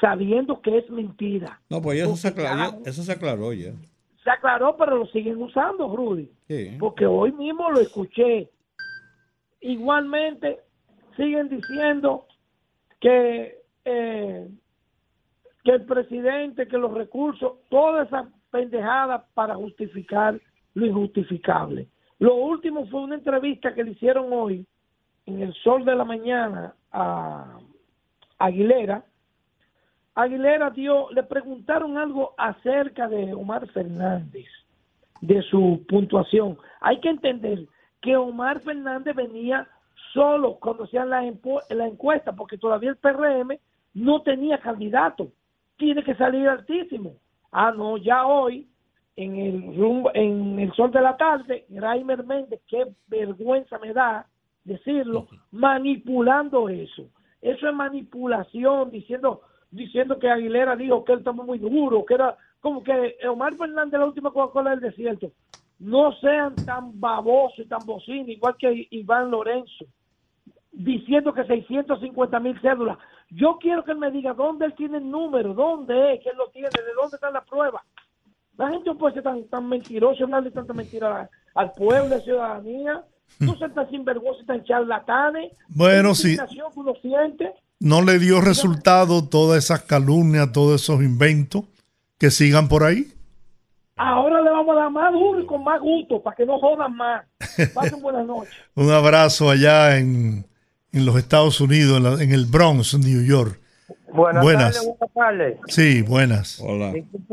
sabiendo 0.00 0.60
que 0.60 0.78
es 0.78 0.88
mentira. 0.90 1.60
No, 1.68 1.82
pues 1.82 2.00
eso 2.00 2.14
se, 2.14 2.28
aclaró, 2.28 2.70
ya 2.84 2.90
eso 2.90 3.02
se 3.02 3.10
aclaró 3.10 3.52
ya. 3.52 3.72
Se 4.28 4.32
aclaró, 4.32 4.76
pero 4.76 4.98
lo 4.98 5.06
siguen 5.06 5.40
usando, 5.40 5.96
Rudy. 5.96 6.30
Sí. 6.48 6.76
Porque 6.78 7.06
hoy 7.06 7.32
mismo 7.32 7.70
lo 7.70 7.80
escuché. 7.80 8.50
Igualmente, 9.62 10.58
siguen 11.16 11.48
diciendo 11.48 12.26
que, 13.00 13.56
eh, 13.86 14.50
que 15.64 15.70
el 15.70 15.84
presidente, 15.86 16.68
que 16.68 16.76
los 16.76 16.92
recursos, 16.92 17.54
toda 17.70 18.02
esa 18.02 18.28
pendejada 18.50 19.24
para 19.32 19.54
justificar 19.54 20.38
lo 20.74 20.84
injustificable. 20.84 21.88
Lo 22.18 22.34
último 22.34 22.86
fue 22.88 23.00
una 23.00 23.14
entrevista 23.14 23.74
que 23.74 23.82
le 23.82 23.92
hicieron 23.92 24.30
hoy 24.30 24.66
en 25.24 25.40
el 25.40 25.54
sol 25.54 25.86
de 25.86 25.94
la 25.94 26.04
mañana 26.04 26.74
a 26.92 27.58
Aguilera. 28.38 29.06
Aguilera 30.18 30.70
dio, 30.70 31.08
le 31.12 31.22
preguntaron 31.22 31.96
algo 31.96 32.34
acerca 32.36 33.06
de 33.06 33.32
Omar 33.32 33.68
Fernández, 33.68 34.48
de 35.20 35.40
su 35.42 35.84
puntuación. 35.88 36.58
Hay 36.80 36.98
que 36.98 37.08
entender 37.08 37.60
que 38.02 38.16
Omar 38.16 38.58
Fernández 38.62 39.14
venía 39.14 39.68
solo 40.12 40.56
cuando 40.56 40.84
hacían 40.84 41.08
la, 41.08 41.22
la 41.70 41.86
encuesta, 41.86 42.32
porque 42.32 42.58
todavía 42.58 42.90
el 42.90 42.96
PRM 42.96 43.60
no 43.94 44.22
tenía 44.22 44.58
candidato. 44.58 45.28
Tiene 45.76 46.02
que 46.02 46.16
salir 46.16 46.48
altísimo. 46.48 47.12
Ah, 47.52 47.70
no, 47.70 47.96
ya 47.96 48.26
hoy, 48.26 48.66
en 49.14 49.36
el 49.36 49.76
rumbo, 49.76 50.10
en 50.14 50.58
el 50.58 50.72
sol 50.72 50.90
de 50.90 51.00
la 51.00 51.16
tarde, 51.16 51.64
Raimer 51.70 52.24
Méndez, 52.24 52.60
qué 52.66 52.88
vergüenza 53.06 53.78
me 53.78 53.92
da 53.92 54.26
decirlo, 54.64 55.28
manipulando 55.52 56.68
eso. 56.68 57.08
Eso 57.40 57.68
es 57.68 57.74
manipulación, 57.74 58.90
diciendo 58.90 59.42
diciendo 59.70 60.18
que 60.18 60.30
Aguilera 60.30 60.76
dijo 60.76 61.04
que 61.04 61.12
él 61.12 61.18
estaba 61.18 61.44
muy 61.44 61.58
duro, 61.58 62.04
que 62.04 62.14
era 62.14 62.36
como 62.60 62.82
que 62.82 63.16
Omar 63.28 63.54
Fernández 63.54 63.98
la 63.98 64.06
última 64.06 64.30
Coca-Cola 64.30 64.70
del 64.70 64.80
desierto. 64.80 65.32
No 65.78 66.12
sean 66.20 66.56
tan 66.56 66.98
babosos 66.98 67.60
y 67.60 67.68
tan 67.68 67.84
bocinos, 67.86 68.28
igual 68.28 68.56
que 68.58 68.88
Iván 68.90 69.30
Lorenzo, 69.30 69.84
diciendo 70.72 71.32
que 71.32 71.44
650 71.44 72.40
mil 72.40 72.60
cédulas. 72.60 72.98
Yo 73.30 73.58
quiero 73.60 73.84
que 73.84 73.92
él 73.92 73.98
me 73.98 74.10
diga 74.10 74.32
dónde 74.32 74.66
él 74.66 74.74
tiene 74.74 74.98
el 74.98 75.08
número, 75.08 75.54
dónde 75.54 76.14
es, 76.14 76.22
que 76.22 76.30
él 76.30 76.36
lo 76.36 76.48
tiene, 76.50 76.68
de 76.68 76.94
dónde 77.00 77.16
está 77.16 77.30
la 77.30 77.44
prueba. 77.44 77.84
La 78.56 78.70
gente 78.70 78.90
no 78.90 78.98
puede 78.98 79.14
ser 79.14 79.22
tan, 79.22 79.44
tan 79.44 79.68
mentirosa, 79.68 80.24
hablarle 80.24 80.50
tanta 80.50 80.72
mentira 80.72 81.30
al 81.54 81.72
pueblo, 81.72 82.06
a 82.06 82.18
la 82.18 82.20
ciudadanía. 82.20 83.04
No 83.38 83.56
ser 83.56 83.72
tan 83.72 83.88
sinvergüenza, 83.90 84.44
tan 84.46 84.64
charlatanes. 84.64 85.52
Bueno, 85.68 86.14
sí. 86.14 86.30
indignación 86.30 86.72
que 86.72 86.80
uno 86.80 86.94
siente. 87.00 87.54
No 87.80 88.02
le 88.02 88.18
dio 88.18 88.40
resultado 88.40 89.24
todas 89.28 89.64
esas 89.64 89.82
calumnias, 89.82 90.52
todos 90.52 90.82
esos 90.82 91.02
inventos 91.02 91.64
que 92.18 92.30
sigan 92.30 92.68
por 92.68 92.82
ahí. 92.84 93.12
Ahora 93.96 94.40
le 94.40 94.50
vamos 94.50 94.76
a 94.76 94.80
dar 94.80 94.90
más 94.90 95.12
duro 95.12 95.40
y 95.40 95.46
con 95.46 95.62
más 95.64 95.80
gusto 95.80 96.22
para 96.22 96.36
que 96.36 96.44
no 96.46 96.58
jodan 96.58 96.96
más. 96.96 97.24
Pasen 97.74 98.00
buenas 98.00 98.26
noches. 98.26 98.52
Un 98.74 98.90
abrazo 98.90 99.50
allá 99.50 99.96
en, 99.98 100.44
en 100.92 101.06
los 101.06 101.16
Estados 101.16 101.60
Unidos, 101.60 101.96
en, 101.98 102.02
la- 102.04 102.22
en 102.22 102.32
el 102.32 102.46
Bronx, 102.46 102.96
New 102.98 103.24
York. 103.24 103.58
Buenas, 104.12 104.42
Buenas. 104.42 104.74
tardes, 104.74 104.86
buenas 104.98 105.14
tardes. 105.14 105.58
Sí, 105.68 106.02
buenas. 106.02 106.60
Hola. 106.60 106.92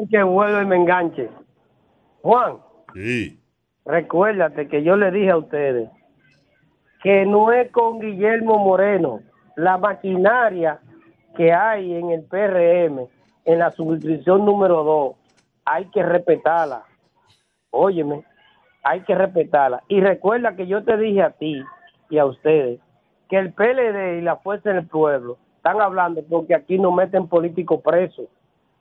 Que 0.10 0.24
vuelva 0.24 0.62
y 0.62 0.66
me 0.66 0.76
enganche. 0.76 1.30
Juan, 2.22 2.58
Sí. 2.94 3.40
recuérdate 3.86 4.68
que 4.68 4.84
yo 4.84 4.96
le 4.98 5.12
dije 5.12 5.30
a 5.32 5.38
ustedes 5.38 5.90
que 7.04 7.26
no 7.26 7.52
es 7.52 7.72
con 7.72 8.00
Guillermo 8.00 8.58
Moreno 8.58 9.20
la 9.56 9.78
maquinaria 9.78 10.80
que 11.36 11.52
hay 11.52 11.94
en 11.96 12.12
el 12.12 12.24
PRM, 12.24 13.08
en 13.46 13.60
la 13.60 13.72
suscripción 13.72 14.46
número 14.46 14.84
2, 14.84 15.16
hay 15.66 15.86
que 15.86 16.04
respetarla. 16.04 16.84
Óyeme, 17.72 18.24
hay 18.84 19.02
que 19.02 19.16
respetarla. 19.16 19.84
Y 19.88 20.02
recuerda 20.02 20.56
que 20.56 20.68
yo 20.68 20.84
te 20.84 20.98
dije 20.98 21.22
a 21.22 21.32
ti 21.32 21.64
y 22.10 22.18
a 22.18 22.26
ustedes 22.26 22.80
que 23.30 23.38
el 23.38 23.54
PLD 23.54 24.20
y 24.20 24.22
la 24.22 24.38
Fuerza 24.38 24.72
del 24.72 24.88
Pueblo 24.88 25.38
están 25.58 25.82
hablando 25.82 26.24
porque 26.30 26.54
aquí 26.54 26.78
no 26.78 26.92
meten 26.92 27.28
políticos 27.28 27.82
presos. 27.84 28.28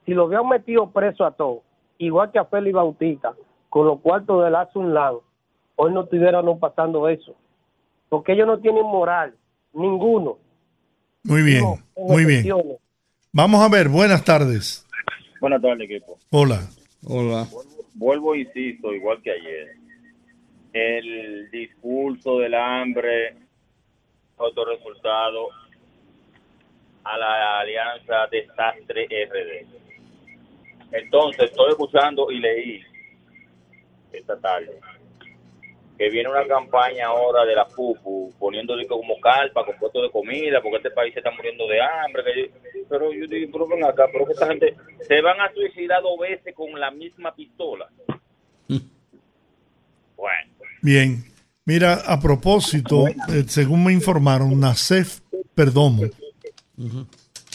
Si 0.05 0.13
lo 0.13 0.25
habían 0.25 0.47
metido 0.47 0.91
preso 0.91 1.25
a 1.25 1.31
todos, 1.31 1.63
igual 1.97 2.31
que 2.31 2.37
a 2.37 2.45
Félix 2.45 2.75
Bautista, 2.75 3.33
con 3.69 3.87
los 3.87 3.99
cuartos 4.01 4.43
del 4.43 4.55
Azulán, 4.55 5.15
hoy 5.75 5.91
no 5.91 6.03
estuviéramos 6.03 6.59
pasando 6.59 7.09
eso. 7.09 7.33
Porque 8.07 8.33
ellos 8.33 8.45
no 8.45 8.59
tienen 8.59 8.85
moral, 8.85 9.33
ninguno. 9.73 10.37
Muy 11.25 11.41
bien, 11.41 11.65
muy 11.97 12.23
bien. 12.23 12.45
Vamos 13.31 13.59
a 13.59 13.67
ver, 13.67 13.89
buenas 13.89 14.23
tardes. 14.23 14.85
Buenas 15.41 15.59
tardes, 15.59 15.89
equipo. 15.89 16.19
Hola. 16.29 16.61
Hola. 17.03 17.47
Vuelvo, 17.95 18.35
insisto, 18.35 18.93
igual 18.93 19.21
que 19.23 19.31
ayer. 19.31 19.75
El 20.71 21.49
discurso 21.49 22.37
del 22.39 22.53
hambre, 22.53 23.35
otro 24.37 24.65
resultado 24.65 25.47
a 27.03 27.17
la 27.17 27.59
alianza 27.59 28.27
Desastre 28.31 29.07
RD. 29.25 29.65
Entonces, 30.91 31.49
estoy 31.49 31.71
escuchando 31.71 32.29
y 32.29 32.39
leí 32.39 32.81
esta 34.13 34.39
tarde 34.39 34.79
que 35.97 36.09
viene 36.09 36.29
una 36.29 36.45
campaña 36.47 37.07
ahora 37.07 37.45
de 37.45 37.55
la 37.55 37.65
FUPU 37.65 38.33
poniéndole 38.39 38.85
como 38.87 39.19
carpa 39.21 39.65
con 39.65 39.77
puestos 39.77 40.03
de 40.03 40.11
comida 40.11 40.61
porque 40.61 40.77
este 40.77 40.91
país 40.91 41.13
se 41.13 41.19
está 41.19 41.31
muriendo 41.31 41.67
de 41.67 41.79
hambre. 41.81 42.23
que 42.23 42.41
yo- 42.41 42.81
pero 42.89 43.11
yo 43.13 43.25
digo, 43.27 43.49
pero 43.51 43.67
ven 43.67 43.83
acá, 43.83 44.05
pero 44.11 44.25
que 44.25 44.33
esta 44.33 44.47
gente 44.47 44.75
se 45.07 45.21
van 45.21 45.39
a 45.41 45.51
suicidar 45.53 46.01
dos 46.03 46.19
veces 46.19 46.53
con 46.53 46.79
la 46.79 46.91
misma 46.91 47.33
pistola. 47.35 47.87
Bueno, 50.17 50.51
Bien. 50.81 51.23
Mira, 51.65 51.95
a 52.05 52.19
propósito, 52.19 53.07
eh, 53.07 53.43
según 53.47 53.83
me 53.83 53.91
informaron, 53.91 54.59
Nacef 54.59 55.19
Perdomo, 55.55 56.03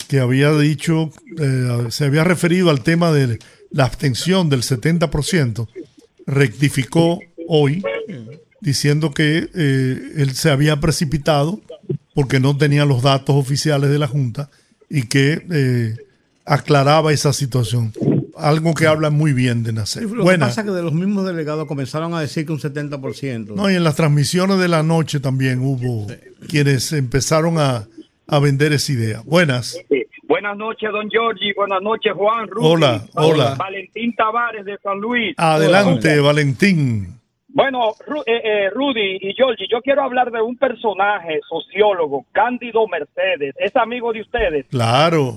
que 0.08 0.18
había 0.18 0.52
dicho, 0.52 1.10
eh, 1.40 1.86
se 1.90 2.06
había 2.06 2.24
referido 2.24 2.70
al 2.70 2.82
tema 2.82 3.12
de 3.12 3.38
la 3.70 3.84
abstención 3.84 4.48
del 4.50 4.62
70%, 4.64 5.68
rectificó 6.26 7.20
hoy 7.48 7.82
diciendo 8.60 9.10
que 9.10 9.48
eh, 9.54 10.12
él 10.16 10.32
se 10.34 10.50
había 10.50 10.80
precipitado 10.80 11.60
porque 12.14 12.40
no 12.40 12.56
tenía 12.56 12.84
los 12.84 13.02
datos 13.02 13.36
oficiales 13.36 13.90
de 13.90 13.98
la 13.98 14.06
Junta 14.06 14.50
y 14.88 15.06
que 15.06 15.42
eh, 15.50 15.96
aclaraba 16.44 17.12
esa 17.12 17.32
situación. 17.32 17.92
Algo 18.36 18.74
que 18.74 18.86
habla 18.86 19.10
muy 19.10 19.32
bien 19.32 19.62
de 19.62 19.72
Nacef. 19.72 20.10
Lo 20.10 20.24
que 20.24 20.38
pasa 20.38 20.62
es 20.62 20.66
que 20.66 20.72
de 20.72 20.82
los 20.82 20.92
mismos 20.92 21.26
delegados 21.26 21.66
comenzaron 21.66 22.14
a 22.14 22.20
decir 22.20 22.46
que 22.46 22.52
un 22.52 22.58
70%. 22.58 23.54
No, 23.54 23.70
y 23.70 23.74
en 23.74 23.84
las 23.84 23.96
transmisiones 23.96 24.58
de 24.58 24.68
la 24.68 24.82
noche 24.82 25.20
también 25.20 25.60
hubo 25.60 26.06
quienes 26.48 26.92
empezaron 26.92 27.58
a, 27.58 27.86
a 28.26 28.38
vender 28.38 28.72
esa 28.72 28.92
idea. 28.92 29.22
Buenas. 29.24 29.76
Buenas 30.26 30.56
noches, 30.56 30.90
don 30.90 31.10
Giorgi. 31.10 31.52
Buenas 31.52 31.82
noches, 31.82 32.12
Juan. 32.14 32.48
Rudy. 32.48 32.66
Hola, 32.66 33.04
hola. 33.14 33.56
Valentín 33.56 34.14
Tavares 34.14 34.64
de 34.64 34.78
San 34.82 35.00
Luis. 35.00 35.34
Adelante, 35.36 36.18
Valentín. 36.20 37.19
Bueno, 37.52 37.92
Ru- 38.06 38.22
eh, 38.26 38.40
eh, 38.44 38.70
Rudy 38.70 39.18
y 39.20 39.34
Giorgi, 39.34 39.66
yo 39.70 39.80
quiero 39.82 40.02
hablar 40.02 40.30
de 40.30 40.40
un 40.40 40.56
personaje 40.56 41.40
sociólogo, 41.48 42.24
Cándido 42.32 42.86
Mercedes. 42.86 43.54
Es 43.58 43.74
amigo 43.76 44.12
de 44.12 44.20
ustedes. 44.22 44.66
Claro. 44.70 45.34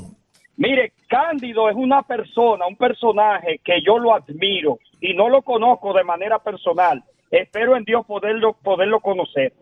Mire, 0.56 0.94
Cándido 1.10 1.70
es 1.70 1.76
una 1.76 2.04
persona, 2.04 2.68
un 2.68 2.76
personaje 2.76 3.60
que 3.64 3.82
yo 3.86 3.98
lo 3.98 4.14
admiro 4.14 4.78
y 5.02 5.14
no 5.16 5.28
lo 5.30 5.42
conozco 5.42 5.94
de 5.94 6.04
manera 6.04 6.38
personal. 6.40 7.04
Espero 7.32 7.76
en 7.76 7.84
Dios 7.84 8.06
poderlo, 8.06 8.54
poderlo 8.62 9.00
conocer. 9.00 9.54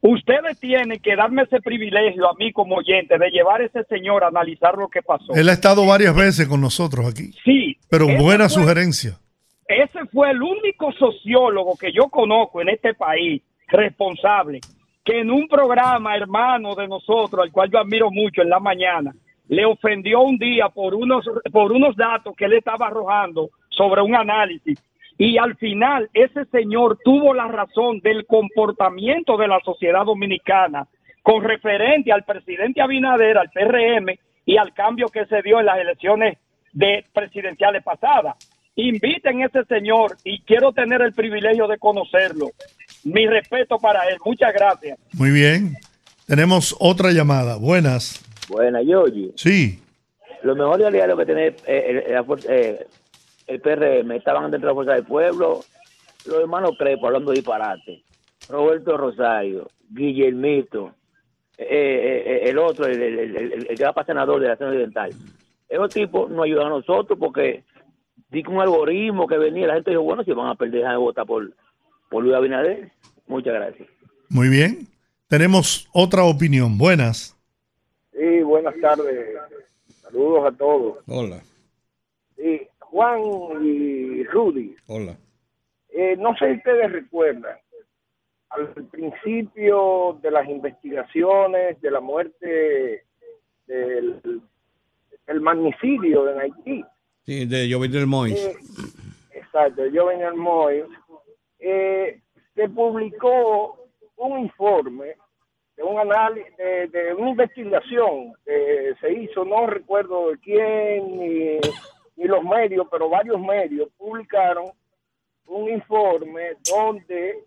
Ustedes 0.00 0.58
tienen 0.60 1.00
que 1.00 1.16
darme 1.16 1.42
ese 1.42 1.60
privilegio 1.60 2.30
a 2.30 2.34
mí 2.34 2.52
como 2.52 2.76
oyente 2.76 3.18
de 3.18 3.30
llevar 3.30 3.60
a 3.60 3.66
ese 3.66 3.84
señor 3.84 4.24
a 4.24 4.28
analizar 4.28 4.76
lo 4.78 4.88
que 4.88 5.02
pasó. 5.02 5.34
Él 5.34 5.48
ha 5.48 5.52
estado 5.52 5.84
varias 5.86 6.14
veces 6.16 6.46
con 6.48 6.60
nosotros 6.60 7.04
aquí. 7.06 7.32
Sí. 7.44 7.76
Pero 7.90 8.06
buena 8.18 8.48
fue- 8.48 8.62
sugerencia. 8.62 9.18
Ese 9.68 10.06
fue 10.06 10.30
el 10.30 10.42
único 10.42 10.92
sociólogo 10.92 11.76
que 11.76 11.92
yo 11.92 12.08
conozco 12.08 12.62
en 12.62 12.70
este 12.70 12.94
país 12.94 13.42
responsable 13.68 14.60
que 15.04 15.20
en 15.20 15.30
un 15.30 15.46
programa 15.46 16.16
hermano 16.16 16.74
de 16.74 16.88
nosotros, 16.88 17.42
al 17.42 17.52
cual 17.52 17.70
yo 17.70 17.78
admiro 17.78 18.10
mucho 18.10 18.42
en 18.42 18.48
la 18.48 18.60
mañana, 18.60 19.14
le 19.48 19.64
ofendió 19.64 20.20
un 20.20 20.38
día 20.38 20.68
por 20.68 20.94
unos, 20.94 21.24
por 21.52 21.72
unos 21.72 21.96
datos 21.96 22.34
que 22.36 22.46
él 22.46 22.54
estaba 22.54 22.86
arrojando 22.86 23.50
sobre 23.68 24.02
un 24.02 24.14
análisis. 24.14 24.82
Y 25.18 25.36
al 25.36 25.56
final 25.56 26.08
ese 26.14 26.44
señor 26.46 26.98
tuvo 27.04 27.34
la 27.34 27.48
razón 27.48 28.00
del 28.00 28.24
comportamiento 28.26 29.36
de 29.36 29.48
la 29.48 29.60
sociedad 29.60 30.04
dominicana 30.04 30.86
con 31.22 31.42
referente 31.42 32.12
al 32.12 32.24
presidente 32.24 32.80
Abinader, 32.80 33.36
al 33.36 33.50
PRM 33.50 34.14
y 34.46 34.56
al 34.56 34.72
cambio 34.72 35.08
que 35.08 35.26
se 35.26 35.42
dio 35.42 35.60
en 35.60 35.66
las 35.66 35.78
elecciones 35.78 36.38
de 36.72 37.04
presidenciales 37.12 37.82
pasadas. 37.82 38.36
Inviten 38.80 39.42
a 39.42 39.46
ese 39.46 39.64
señor 39.64 40.16
y 40.22 40.40
quiero 40.42 40.72
tener 40.72 41.02
el 41.02 41.12
privilegio 41.12 41.66
de 41.66 41.78
conocerlo. 41.78 42.50
Mi 43.02 43.26
respeto 43.26 43.76
para 43.78 44.04
él. 44.08 44.18
Muchas 44.24 44.52
gracias. 44.54 44.96
Muy 45.14 45.30
bien. 45.30 45.74
Tenemos 46.26 46.76
otra 46.78 47.10
llamada. 47.10 47.56
Buenas. 47.56 48.24
Buena, 48.48 48.80
Yoyi. 48.82 49.32
Sí. 49.36 49.82
los 50.44 50.56
mejores 50.56 50.86
aliados 50.86 51.18
que 51.18 51.26
tiene 51.26 51.46
eh, 51.66 52.04
el, 52.06 52.14
la 52.14 52.22
fuerza- 52.22 52.54
eh, 52.54 52.86
el 53.48 53.60
PRM 53.60 54.12
estaban 54.12 54.48
dentro 54.50 54.68
de 54.68 54.72
la 54.72 54.74
fuerza 54.74 54.92
del 54.94 55.04
pueblo, 55.04 55.60
los 56.26 56.38
hermanos 56.40 56.72
Crepo 56.78 57.06
hablando 57.08 57.32
disparate, 57.32 58.02
Roberto 58.48 58.96
Rosario, 58.96 59.68
Guillermito, 59.90 60.92
eh, 61.56 61.66
eh, 61.68 62.22
eh, 62.26 62.40
el 62.50 62.58
otro, 62.58 62.86
el, 62.86 63.02
el- 63.02 63.18
el- 63.18 63.36
el- 63.36 63.66
el 63.70 63.76
que 63.76 63.84
va 63.84 63.92
para 63.92 64.06
senador 64.06 64.40
de 64.40 64.48
la 64.48 64.56
Zona 64.56 64.70
Oriental. 64.70 65.10
Esos 65.68 65.92
tipos 65.92 66.30
no 66.30 66.44
ayudan 66.44 66.66
a 66.66 66.70
nosotros 66.70 67.18
porque 67.18 67.64
di 68.30 68.42
que 68.42 68.50
un 68.50 68.60
algoritmo 68.60 69.26
que 69.26 69.38
venía, 69.38 69.66
la 69.66 69.74
gente 69.74 69.90
dijo, 69.90 70.02
bueno, 70.02 70.22
si 70.24 70.32
van 70.32 70.48
a 70.48 70.54
perder, 70.54 70.86
de 70.86 70.96
votar 70.96 71.26
por, 71.26 71.50
por 72.10 72.22
Luis 72.22 72.34
Abinader. 72.36 72.90
Muchas 73.26 73.54
gracias. 73.54 73.88
Muy 74.28 74.48
bien. 74.48 74.86
Tenemos 75.28 75.88
otra 75.92 76.24
opinión. 76.24 76.78
Buenas. 76.78 77.36
Sí, 78.12 78.40
buenas 78.42 78.74
tardes. 78.80 79.36
Saludos 80.02 80.52
a 80.52 80.56
todos. 80.56 80.98
Hola, 81.06 81.40
Sí, 82.36 82.66
Juan 82.78 83.20
y 83.62 84.22
Rudy, 84.24 84.74
hola. 84.86 85.16
eh, 85.90 86.16
no 86.18 86.34
sé 86.36 86.46
si 86.52 86.56
ustedes 86.58 86.92
recuerdan, 86.92 87.56
al 88.50 88.68
principio 88.90 90.18
de 90.22 90.30
las 90.30 90.48
investigaciones 90.48 91.80
de 91.80 91.90
la 91.90 92.00
muerte 92.00 93.04
del 93.66 94.40
el 95.26 95.40
magnicidio 95.42 96.30
en 96.30 96.40
Haití, 96.40 96.84
De 97.28 97.68
Jovenel 97.70 97.92
del 97.92 98.06
Mois. 98.06 98.34
eh, 98.34 98.56
exacto, 99.32 99.82
al 99.82 100.34
Moy, 100.34 100.82
eh, 101.58 102.22
se 102.54 102.68
publicó 102.70 103.86
un 104.16 104.38
informe 104.38 105.14
de 105.76 105.82
un 105.82 105.98
análisis, 105.98 106.56
de, 106.56 106.88
de 106.88 107.12
una 107.12 107.30
investigación 107.30 108.32
que 108.46 108.94
se 108.98 109.12
hizo, 109.12 109.44
no 109.44 109.66
recuerdo 109.66 110.30
de 110.30 110.38
quién 110.38 111.18
ni, 111.18 111.60
ni 112.16 112.24
los 112.24 112.42
medios, 112.42 112.86
pero 112.90 113.10
varios 113.10 113.38
medios 113.38 113.90
publicaron 113.98 114.70
un 115.48 115.68
informe 115.68 116.54
donde 116.70 117.44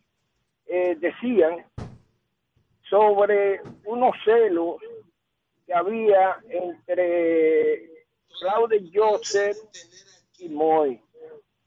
eh, 0.68 0.96
decían 1.00 1.66
sobre 2.88 3.62
unos 3.86 4.16
celos 4.24 4.76
que 5.66 5.74
había 5.74 6.38
entre 6.50 7.90
Claude 8.40 8.90
Joseph 8.94 9.58
y 10.40 10.50
Moy, 10.50 11.00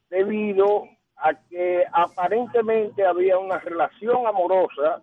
debido 0.09 0.83
a 1.17 1.33
que 1.47 1.83
aparentemente 1.93 3.05
había 3.05 3.37
una 3.37 3.59
relación 3.59 4.27
amorosa 4.27 5.01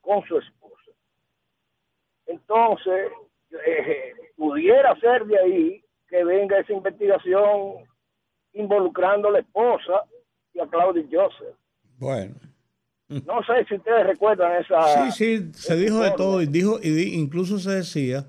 con 0.00 0.22
su 0.26 0.38
esposa. 0.38 0.90
Entonces, 2.26 3.10
eh, 3.66 4.12
pudiera 4.36 4.98
ser 5.00 5.24
de 5.26 5.38
ahí 5.38 5.84
que 6.08 6.24
venga 6.24 6.58
esa 6.58 6.72
investigación 6.72 7.84
involucrando 8.52 9.28
a 9.28 9.32
la 9.32 9.38
esposa 9.40 10.04
y 10.52 10.60
a 10.60 10.66
Claudia 10.66 11.04
Joseph. 11.10 11.56
Bueno. 11.98 12.34
No 13.08 13.42
sé 13.44 13.64
si 13.68 13.74
ustedes 13.76 14.06
recuerdan 14.06 14.62
esa... 14.62 15.10
Sí, 15.10 15.12
sí, 15.12 15.52
se 15.52 15.76
dijo 15.76 16.00
de 16.00 16.12
todo 16.12 16.40
y 16.40 16.46
dijo 16.46 16.78
y 16.82 16.90
di- 16.90 17.14
incluso 17.14 17.58
se 17.58 17.70
decía 17.72 18.24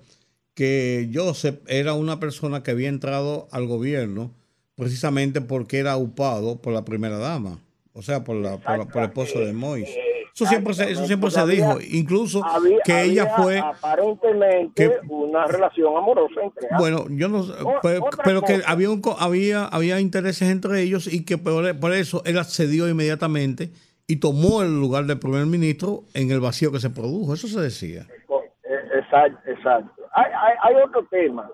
que 0.55 1.09
Joseph 1.13 1.59
era 1.67 1.93
una 1.93 2.19
persona 2.19 2.63
que 2.63 2.71
había 2.71 2.89
entrado 2.89 3.47
al 3.51 3.67
gobierno 3.67 4.31
precisamente 4.75 5.39
porque 5.41 5.77
era 5.77 5.95
upado 5.97 6.61
por 6.61 6.73
la 6.73 6.83
primera 6.83 7.17
dama, 7.17 7.59
o 7.93 8.01
sea, 8.01 8.23
por 8.23 8.35
la 8.37 8.57
por, 8.57 8.77
la- 8.79 8.85
por 8.85 9.01
el 9.03 9.07
esposo 9.09 9.39
de 9.39 9.53
Mois. 9.53 9.87
Eso 10.33 10.45
siempre 10.47 10.73
se, 10.73 10.91
eso 10.91 11.05
siempre 11.07 11.31
se 11.31 11.39
Había- 11.39 11.55
dijo, 11.75 11.79
incluso 11.91 12.43
había- 12.43 12.79
que 12.83 13.03
ella 13.03 13.33
fue 13.37 13.57
aparentemente 13.59 14.73
que- 14.75 14.91
una 15.07 15.47
relación 15.47 15.95
amorosa 15.95 16.41
entre 16.43 16.67
ambos. 16.71 16.79
bueno, 16.79 17.05
yo 17.09 17.29
no 17.29 17.43
sé, 17.43 17.53
O- 17.63 17.79
pero 18.23 18.41
que 18.41 18.61
había 18.65 18.89
un 18.89 19.01
había 19.19 19.65
había 19.65 19.99
intereses 20.01 20.49
entre 20.49 20.81
ellos 20.81 21.07
y 21.11 21.23
que 21.23 21.37
por, 21.37 21.77
por 21.79 21.93
eso 21.93 22.21
él 22.25 22.37
accedió 22.37 22.89
inmediatamente 22.89 23.71
y 24.07 24.17
tomó 24.17 24.61
el 24.61 24.77
lugar 24.77 25.05
del 25.05 25.19
primer 25.19 25.45
ministro 25.45 26.03
en 26.13 26.29
el 26.31 26.39
vacío 26.41 26.71
que 26.71 26.79
se 26.81 26.89
produjo, 26.89 27.33
eso 27.33 27.47
se 27.47 27.59
decía. 27.61 28.05
Eh, 29.15 29.27
Exacto, 29.27 29.49
exacto. 29.51 30.03
Hay, 30.13 30.31
hay, 30.31 30.53
hay 30.61 30.83
otro 30.83 31.05
tema 31.07 31.49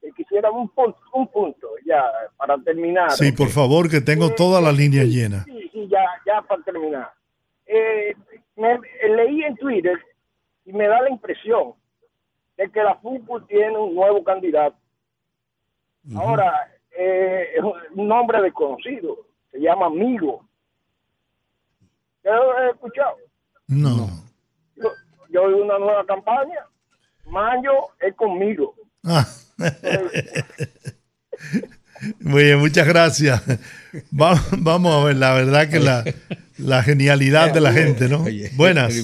que 0.00 0.10
quisiera 0.12 0.50
un 0.50 0.68
punto, 0.68 0.98
un 1.12 1.26
punto 1.28 1.68
ya 1.86 2.04
para 2.36 2.56
terminar. 2.58 3.10
Sí, 3.12 3.32
por 3.32 3.48
favor, 3.48 3.88
que 3.90 4.00
tengo 4.00 4.30
toda 4.34 4.60
la 4.60 4.72
línea 4.72 5.04
llena. 5.04 5.44
Sí, 5.44 5.68
sí, 5.72 5.88
ya, 5.88 6.04
ya 6.26 6.42
para 6.42 6.62
terminar. 6.62 7.10
Eh, 7.66 8.14
me- 8.56 8.80
leí 9.16 9.42
en 9.44 9.56
Twitter 9.56 9.98
y 10.64 10.72
me 10.72 10.86
da 10.88 11.00
la 11.02 11.10
impresión 11.10 11.74
de 12.56 12.70
que 12.70 12.82
la 12.82 12.96
fútbol 12.96 13.46
tiene 13.46 13.76
un 13.78 13.94
nuevo 13.94 14.22
candidato. 14.24 14.76
Ahora, 16.16 16.68
eh, 16.98 17.50
es 17.56 17.62
un 17.62 18.08
nombre 18.08 18.42
desconocido, 18.42 19.18
se 19.52 19.60
llama 19.60 19.86
Amigo. 19.86 20.44
¿Lo 22.24 22.58
he 22.58 22.70
escuchado? 22.70 23.16
No. 23.68 24.08
Yo, 24.76 24.90
yo 25.30 25.42
una 25.62 25.78
nueva 25.78 26.04
campaña, 26.06 26.66
Mayo 27.26 27.72
es 28.00 28.14
conmigo. 28.14 28.74
Ah. 29.04 29.26
Muy 32.20 32.44
bien, 32.44 32.58
muchas 32.58 32.86
gracias. 32.86 33.42
Va- 34.12 34.40
vamos 34.58 34.94
a 34.94 35.04
ver, 35.06 35.16
la 35.16 35.34
verdad 35.34 35.68
que 35.68 35.78
la, 35.78 36.04
la 36.58 36.82
genialidad 36.82 37.52
de 37.52 37.60
la 37.60 37.72
gente, 37.72 38.08
¿no? 38.08 38.24
Buenas. 38.56 38.94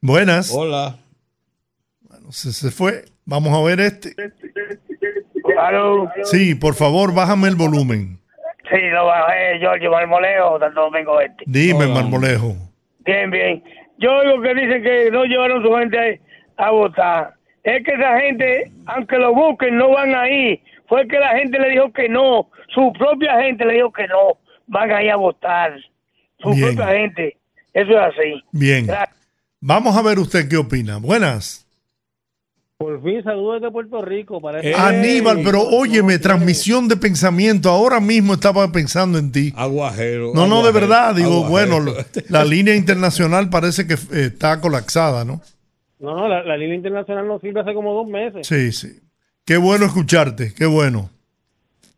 Buenas. 0.00 0.50
Hola. 0.52 0.98
Bueno, 2.00 2.32
se, 2.32 2.52
se 2.52 2.70
fue. 2.70 3.04
Vamos 3.24 3.56
a 3.56 3.62
ver 3.64 3.80
este. 3.80 4.14
Sí, 6.24 6.54
por 6.56 6.74
favor, 6.74 7.14
bájame 7.14 7.48
el 7.48 7.54
volumen. 7.56 8.18
Sí, 8.70 8.78
lo 8.90 9.06
bajé, 9.06 9.58
Giorgio 9.60 9.90
Marmolejo, 9.90 10.58
Santo 10.58 10.80
Domingo 10.82 11.20
Este. 11.20 11.44
Dime, 11.46 11.86
Marmolejo. 11.86 12.56
Bien, 13.00 13.30
bien. 13.30 13.62
Yo 13.98 14.12
oigo 14.12 14.42
que 14.42 14.54
dicen 14.54 14.82
que 14.82 15.10
no 15.10 15.24
llevaron 15.24 15.62
su 15.62 15.72
gente 15.74 16.20
a 16.56 16.70
votar. 16.70 17.34
Es 17.62 17.84
que 17.84 17.92
esa 17.92 18.18
gente, 18.20 18.72
aunque 18.86 19.18
lo 19.18 19.34
busquen, 19.34 19.76
no 19.76 19.90
van 19.90 20.14
ahí. 20.14 20.60
Fue 20.88 21.06
que 21.06 21.18
la 21.18 21.36
gente 21.38 21.58
le 21.58 21.70
dijo 21.70 21.92
que 21.92 22.08
no. 22.08 22.50
Su 22.74 22.92
propia 22.92 23.40
gente 23.40 23.64
le 23.64 23.74
dijo 23.74 23.92
que 23.92 24.06
no. 24.08 24.38
Van 24.66 24.90
ahí 24.90 25.08
a 25.08 25.16
votar. 25.16 25.74
Su 26.40 26.50
Bien. 26.50 26.74
propia 26.74 26.94
gente. 26.94 27.36
Eso 27.72 27.92
es 27.92 27.98
así. 27.98 28.44
Bien. 28.52 28.86
Vamos 29.60 29.96
a 29.96 30.02
ver 30.02 30.18
usted 30.18 30.48
qué 30.48 30.56
opina. 30.56 30.98
Buenas. 30.98 31.61
Por 32.82 33.02
fin, 33.02 33.22
saludos 33.22 33.60
desde 33.60 33.72
Puerto 33.72 34.02
Rico. 34.02 34.40
Para 34.40 34.60
Aníbal, 34.88 35.40
pero 35.44 35.62
óyeme, 35.62 36.18
transmisión 36.18 36.88
de 36.88 36.96
pensamiento. 36.96 37.70
Ahora 37.70 38.00
mismo 38.00 38.34
estaba 38.34 38.70
pensando 38.72 39.18
en 39.18 39.30
ti. 39.30 39.52
Aguajero. 39.56 40.32
No, 40.34 40.46
no, 40.46 40.64
de 40.64 40.72
verdad. 40.72 41.14
Digo, 41.14 41.44
aguajero. 41.44 41.80
bueno, 41.80 41.94
la 42.28 42.44
línea 42.44 42.74
internacional 42.74 43.50
parece 43.50 43.86
que 43.86 43.94
eh, 43.94 44.26
está 44.26 44.60
colapsada, 44.60 45.24
¿no? 45.24 45.40
No, 46.00 46.16
no, 46.16 46.28
la, 46.28 46.42
la 46.42 46.56
línea 46.56 46.74
internacional 46.74 47.28
no 47.28 47.38
sirve 47.38 47.60
hace 47.60 47.72
como 47.72 47.94
dos 47.94 48.08
meses. 48.08 48.46
Sí, 48.46 48.72
sí. 48.72 48.98
Qué 49.44 49.56
bueno 49.56 49.86
escucharte, 49.86 50.52
qué 50.52 50.66
bueno. 50.66 51.10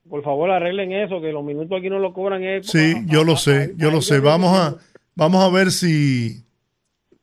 Por 0.09 0.23
favor, 0.23 0.51
arreglen 0.51 0.93
eso, 0.93 1.21
que 1.21 1.33
los 1.33 1.43
minutos 1.43 1.79
aquí 1.79 1.89
no 1.89 1.99
lo 1.99 2.13
cobran. 2.13 2.45
Es 2.45 2.67
Sí, 2.67 2.95
yo 3.07 3.25
lo 3.25 3.37
sé, 3.37 3.73
yo 3.77 3.91
lo 3.91 4.03
sé. 4.03 4.21
Vamos 4.21 4.57
a, 4.57 4.77
vamos 5.15 5.43
a 5.43 5.49
ver 5.49 5.71
si 5.71 6.45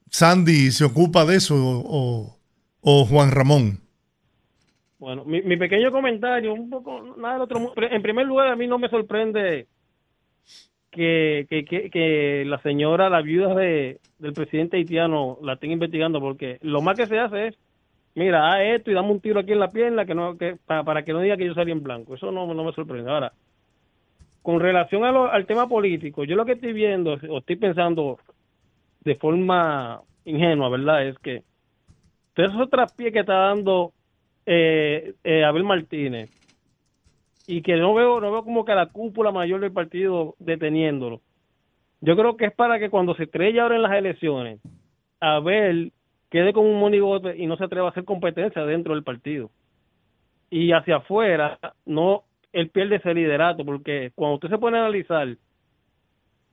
Sandy 0.10 0.72
se 0.72 0.84
ocupa 0.84 1.26
de 1.26 1.38
eso 1.38 1.56
o, 1.58 2.38
o 2.82 3.06
Juan 3.06 3.32
Ramón. 3.32 3.80
Bueno, 5.00 5.26
mi, 5.26 5.42
mi 5.42 5.58
pequeño 5.58 5.92
comentario, 5.92 6.54
un 6.54 6.70
poco, 6.70 7.16
nada 7.18 7.34
del 7.34 7.44
otro 7.44 7.60
mundo. 7.60 7.74
En 7.78 8.02
primer 8.02 8.26
lugar, 8.26 8.50
a 8.50 8.56
mí 8.56 8.68
no 8.68 8.78
me 8.78 8.90
sorprende 8.90 9.68
que, 10.92 11.48
que, 11.50 11.66
que, 11.66 11.90
que 11.90 12.44
la 12.46 12.62
señora, 12.62 13.10
la 13.10 13.22
viuda 13.22 13.56
de, 13.56 14.00
del 14.20 14.34
presidente 14.34 14.78
haitiano, 14.78 15.40
la 15.42 15.54
estén 15.54 15.72
investigando, 15.72 16.20
porque 16.20 16.60
lo 16.62 16.82
más 16.82 16.98
que 16.98 17.08
se 17.08 17.18
hace 17.18 17.48
es, 17.48 17.58
mira, 18.14 18.54
haz 18.54 18.62
esto 18.62 18.92
y 18.92 18.94
dame 18.94 19.10
un 19.12 19.22
tiro 19.22 19.40
aquí 19.40 19.54
en 19.54 19.60
la 19.60 19.72
pierna 19.72 20.06
que 20.06 20.14
no, 20.14 20.38
que, 20.38 20.58
para, 20.66 20.84
para 20.84 21.04
que 21.04 21.14
no 21.14 21.22
diga 21.22 21.38
que 21.38 21.48
yo 21.48 21.56
salí 21.56 21.72
en 21.72 21.82
blanco. 21.82 22.14
Eso 22.14 22.32
no, 22.32 22.54
no 22.54 22.64
me 22.64 22.74
sorprende. 22.74 23.10
Ahora, 23.10 23.34
con 24.44 24.60
relación 24.60 25.04
a 25.04 25.10
al 25.10 25.46
tema 25.46 25.68
político, 25.68 26.24
yo 26.26 26.36
lo 26.36 26.46
que 26.46 26.54
estoy 26.54 26.74
viendo, 26.74 27.18
o 27.30 27.38
estoy 27.40 27.56
pensando 27.56 28.20
de 29.04 29.16
forma 29.16 30.02
ingenua, 30.26 30.70
¿verdad? 30.70 31.08
Es 31.08 31.18
que 31.20 31.44
de 32.36 32.46
esos 32.46 32.70
traspiés 32.70 33.12
que 33.12 33.20
está 33.20 33.34
dando 33.34 33.94
eh, 34.46 35.14
eh, 35.24 35.44
Abel 35.44 35.64
Martínez 35.64 36.30
y 37.48 37.62
que 37.62 37.76
no 37.76 37.94
veo 37.94 38.22
no 38.22 38.32
veo 38.32 38.44
como 38.44 38.66
que 38.66 38.74
la 38.74 38.88
cúpula 38.88 39.32
mayor 39.32 39.60
del 39.60 39.72
partido 39.72 40.36
deteniéndolo. 40.40 41.22
Yo 42.00 42.16
creo 42.16 42.38
que 42.38 42.46
es 42.46 42.54
para 42.54 42.80
que 42.80 42.90
cuando 42.90 43.14
se 43.16 43.24
estrelle 43.24 43.60
ahora 43.60 43.76
en 43.76 43.84
las 43.84 43.94
elecciones, 43.94 44.60
Abel 45.20 45.92
quede 46.30 46.54
como 46.54 46.70
un 46.70 46.80
monigote 46.80 47.38
y 47.38 47.46
no 47.46 47.58
se 47.58 47.66
atreva 47.66 47.88
a 47.88 47.92
hacer 47.92 48.06
competencia 48.06 48.66
dentro 48.66 48.96
del 48.96 49.04
partido. 49.04 49.52
Y 50.50 50.72
hacia 50.72 50.98
afuera, 50.98 51.60
no, 51.86 52.24
él 52.54 52.70
pierde 52.70 52.96
ese 52.96 53.14
liderato, 53.14 53.64
porque 53.64 54.12
cuando 54.16 54.36
usted 54.36 54.50
se 54.50 54.58
pone 54.58 54.78
a 54.78 54.82
analizar, 54.82 55.28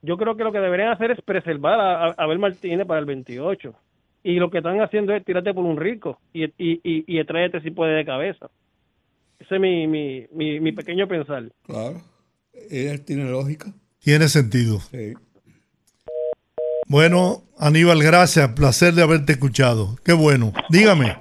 yo 0.02 0.16
creo 0.16 0.36
que 0.36 0.44
lo 0.44 0.52
que 0.52 0.60
deberían 0.60 0.92
hacer 0.92 1.12
es 1.12 1.20
preservar 1.22 1.80
a 1.80 2.10
Abel 2.22 2.38
Martínez 2.38 2.86
para 2.86 3.00
el 3.00 3.06
28 3.06 3.74
y 4.22 4.34
lo 4.34 4.50
que 4.50 4.58
están 4.58 4.80
haciendo 4.80 5.14
es 5.14 5.24
tirarte 5.24 5.54
por 5.54 5.64
un 5.64 5.76
rico 5.76 6.18
y, 6.32 6.44
y, 6.44 6.80
y, 6.82 7.04
y 7.06 7.24
tráete 7.24 7.60
si 7.60 7.70
puede 7.70 7.94
de 7.94 8.04
cabeza. 8.04 8.50
Ese 9.38 9.54
es 9.54 9.60
mi, 9.60 9.86
mi, 9.86 10.26
mi, 10.32 10.60
mi 10.60 10.72
pequeño 10.72 11.06
pensar. 11.06 11.44
Claro. 11.64 12.00
Él 12.70 13.04
tiene 13.04 13.30
lógica. 13.30 13.72
Tiene 14.00 14.28
sentido. 14.28 14.80
Sí. 14.80 15.14
Bueno, 16.88 17.42
Aníbal, 17.58 18.02
gracias. 18.02 18.52
Placer 18.52 18.94
de 18.94 19.02
haberte 19.02 19.32
escuchado. 19.32 19.96
Qué 20.04 20.12
bueno. 20.12 20.52
Dígame. 20.70 21.16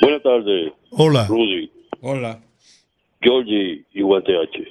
Buenas 0.00 0.22
tardes. 0.22 0.72
Hola. 0.90 1.26
Rudy, 1.28 1.70
Hola. 2.00 2.40
Georgie 3.20 3.84
y 3.92 4.02
Guanteache. 4.02 4.68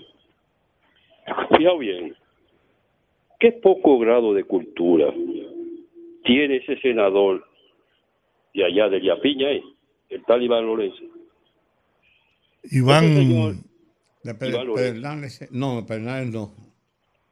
Fija 1.57 1.73
bien, 1.79 2.15
qué 3.39 3.51
poco 3.51 3.97
grado 3.97 4.33
de 4.33 4.43
cultura 4.43 5.07
tiene 6.25 6.57
ese 6.57 6.77
senador 6.81 7.45
de 8.53 8.65
allá 8.65 8.89
de 8.89 9.01
Yapiña, 9.01 9.51
eh, 9.51 9.63
el 10.09 10.23
tal 10.25 10.41
Iván 10.43 10.65
Lorenzo. 10.65 11.03
Iván. 12.71 13.61
De 14.23 14.33
Per- 14.33 14.49
Iván 14.49 14.67
Lorenzo. 14.67 14.93
Fernández, 14.93 15.51
no, 15.51 15.85
Fernández 15.85 16.33
no. 16.33 16.51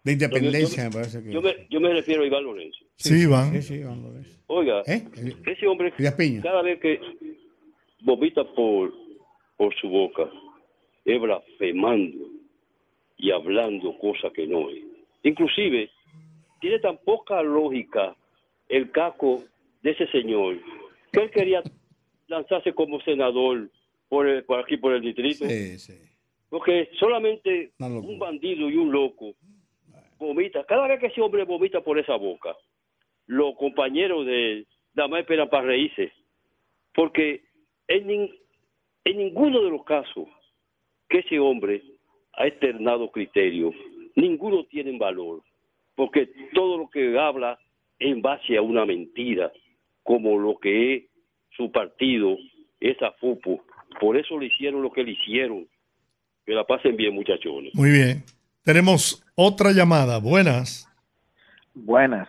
De 0.04 0.12
independencia, 0.12 0.84
me 0.86 0.92
parece 0.92 1.24
que. 1.24 1.32
Yo 1.32 1.42
me, 1.42 1.66
yo 1.70 1.80
me 1.80 1.94
refiero 1.94 2.24
a 2.24 2.28
Iván 2.28 2.44
Lorenzo. 2.44 2.80
Sí, 2.98 3.22
Iván. 3.24 3.52
Sí, 3.54 3.62
sí, 3.62 3.74
Iván 3.76 4.04
Lorenzo. 4.04 4.38
Oiga, 4.48 4.82
¿Eh? 4.86 5.04
ese 5.48 5.68
hombre, 5.68 5.94
cada 6.42 6.62
vez 6.62 6.80
que 6.80 7.00
vomita 8.02 8.44
por, 8.54 8.94
por 9.58 9.74
su 9.76 9.88
boca, 9.90 10.30
es 11.06 11.20
blasfemando 11.22 12.28
y 13.18 13.32
hablando 13.32 13.98
cosas 13.98 14.32
que 14.34 14.46
no 14.46 14.70
es. 14.70 14.84
Inclusive, 15.24 15.90
tiene 16.60 16.80
tan 16.80 16.98
poca 16.98 17.42
lógica 17.42 18.16
el 18.76 18.92
caco 18.92 19.44
de 19.82 19.92
ese 19.92 20.08
señor 20.08 20.58
que 21.12 21.22
él 21.22 21.32
quería 21.32 21.62
lanzarse 22.28 22.74
como 22.74 23.00
senador 23.02 23.70
por, 24.10 24.28
el- 24.28 24.44
por 24.46 24.60
aquí, 24.60 24.78
por 24.78 24.94
el 24.94 25.02
distrito. 25.02 25.46
Sí, 25.46 25.78
sí. 25.78 25.94
Porque 26.50 26.90
solamente 27.00 27.72
un 27.80 28.18
bandido 28.20 28.70
y 28.70 28.78
un 28.78 28.92
loco 28.92 29.36
vomita. 30.18 30.64
Cada 30.66 30.88
vez 30.88 31.00
que 31.00 31.08
ese 31.08 31.22
hombre 31.22 31.44
vomita 31.44 31.82
por 31.82 32.00
esa 32.00 32.16
boca, 32.16 32.56
los 33.28 33.56
compañeros 33.58 34.26
de 34.26 34.66
más 34.96 35.20
esperan 35.20 35.50
para 35.50 35.66
reírse. 35.68 36.12
Porque 36.94 37.44
en, 37.88 38.10
en 39.06 39.18
ninguno 39.18 39.62
de 39.64 39.70
los 39.72 39.84
casos 39.84 40.28
que 41.10 41.20
ese 41.20 41.40
hombre 41.40 41.82
ha 42.34 42.48
externado 42.48 43.12
criterio, 43.12 43.72
ninguno 44.16 44.64
tiene 44.66 44.98
valor. 44.98 45.42
Porque 45.96 46.28
todo 46.54 46.78
lo 46.78 46.90
que 46.90 47.18
habla 47.20 47.60
en 48.00 48.22
base 48.22 48.58
a 48.58 48.62
una 48.62 48.86
mentira, 48.86 49.52
como 50.04 50.38
lo 50.38 50.58
que 50.58 50.96
es 50.96 51.04
su 51.56 51.72
partido, 51.72 52.38
esa 52.80 53.12
FUPU. 53.20 53.62
Por 54.00 54.18
eso 54.18 54.38
le 54.40 54.48
hicieron 54.48 54.82
lo 54.82 54.92
que 54.92 55.04
le 55.04 55.12
hicieron. 55.12 55.68
Que 56.46 56.54
la 56.54 56.66
pasen 56.66 56.98
bien, 56.98 57.14
muchachones. 57.14 57.74
Muy 57.76 57.92
bien. 57.92 58.24
Tenemos 58.64 59.24
otra 59.36 59.72
llamada. 59.72 60.20
Buenas. 60.20 60.90
Buenas. 61.74 62.28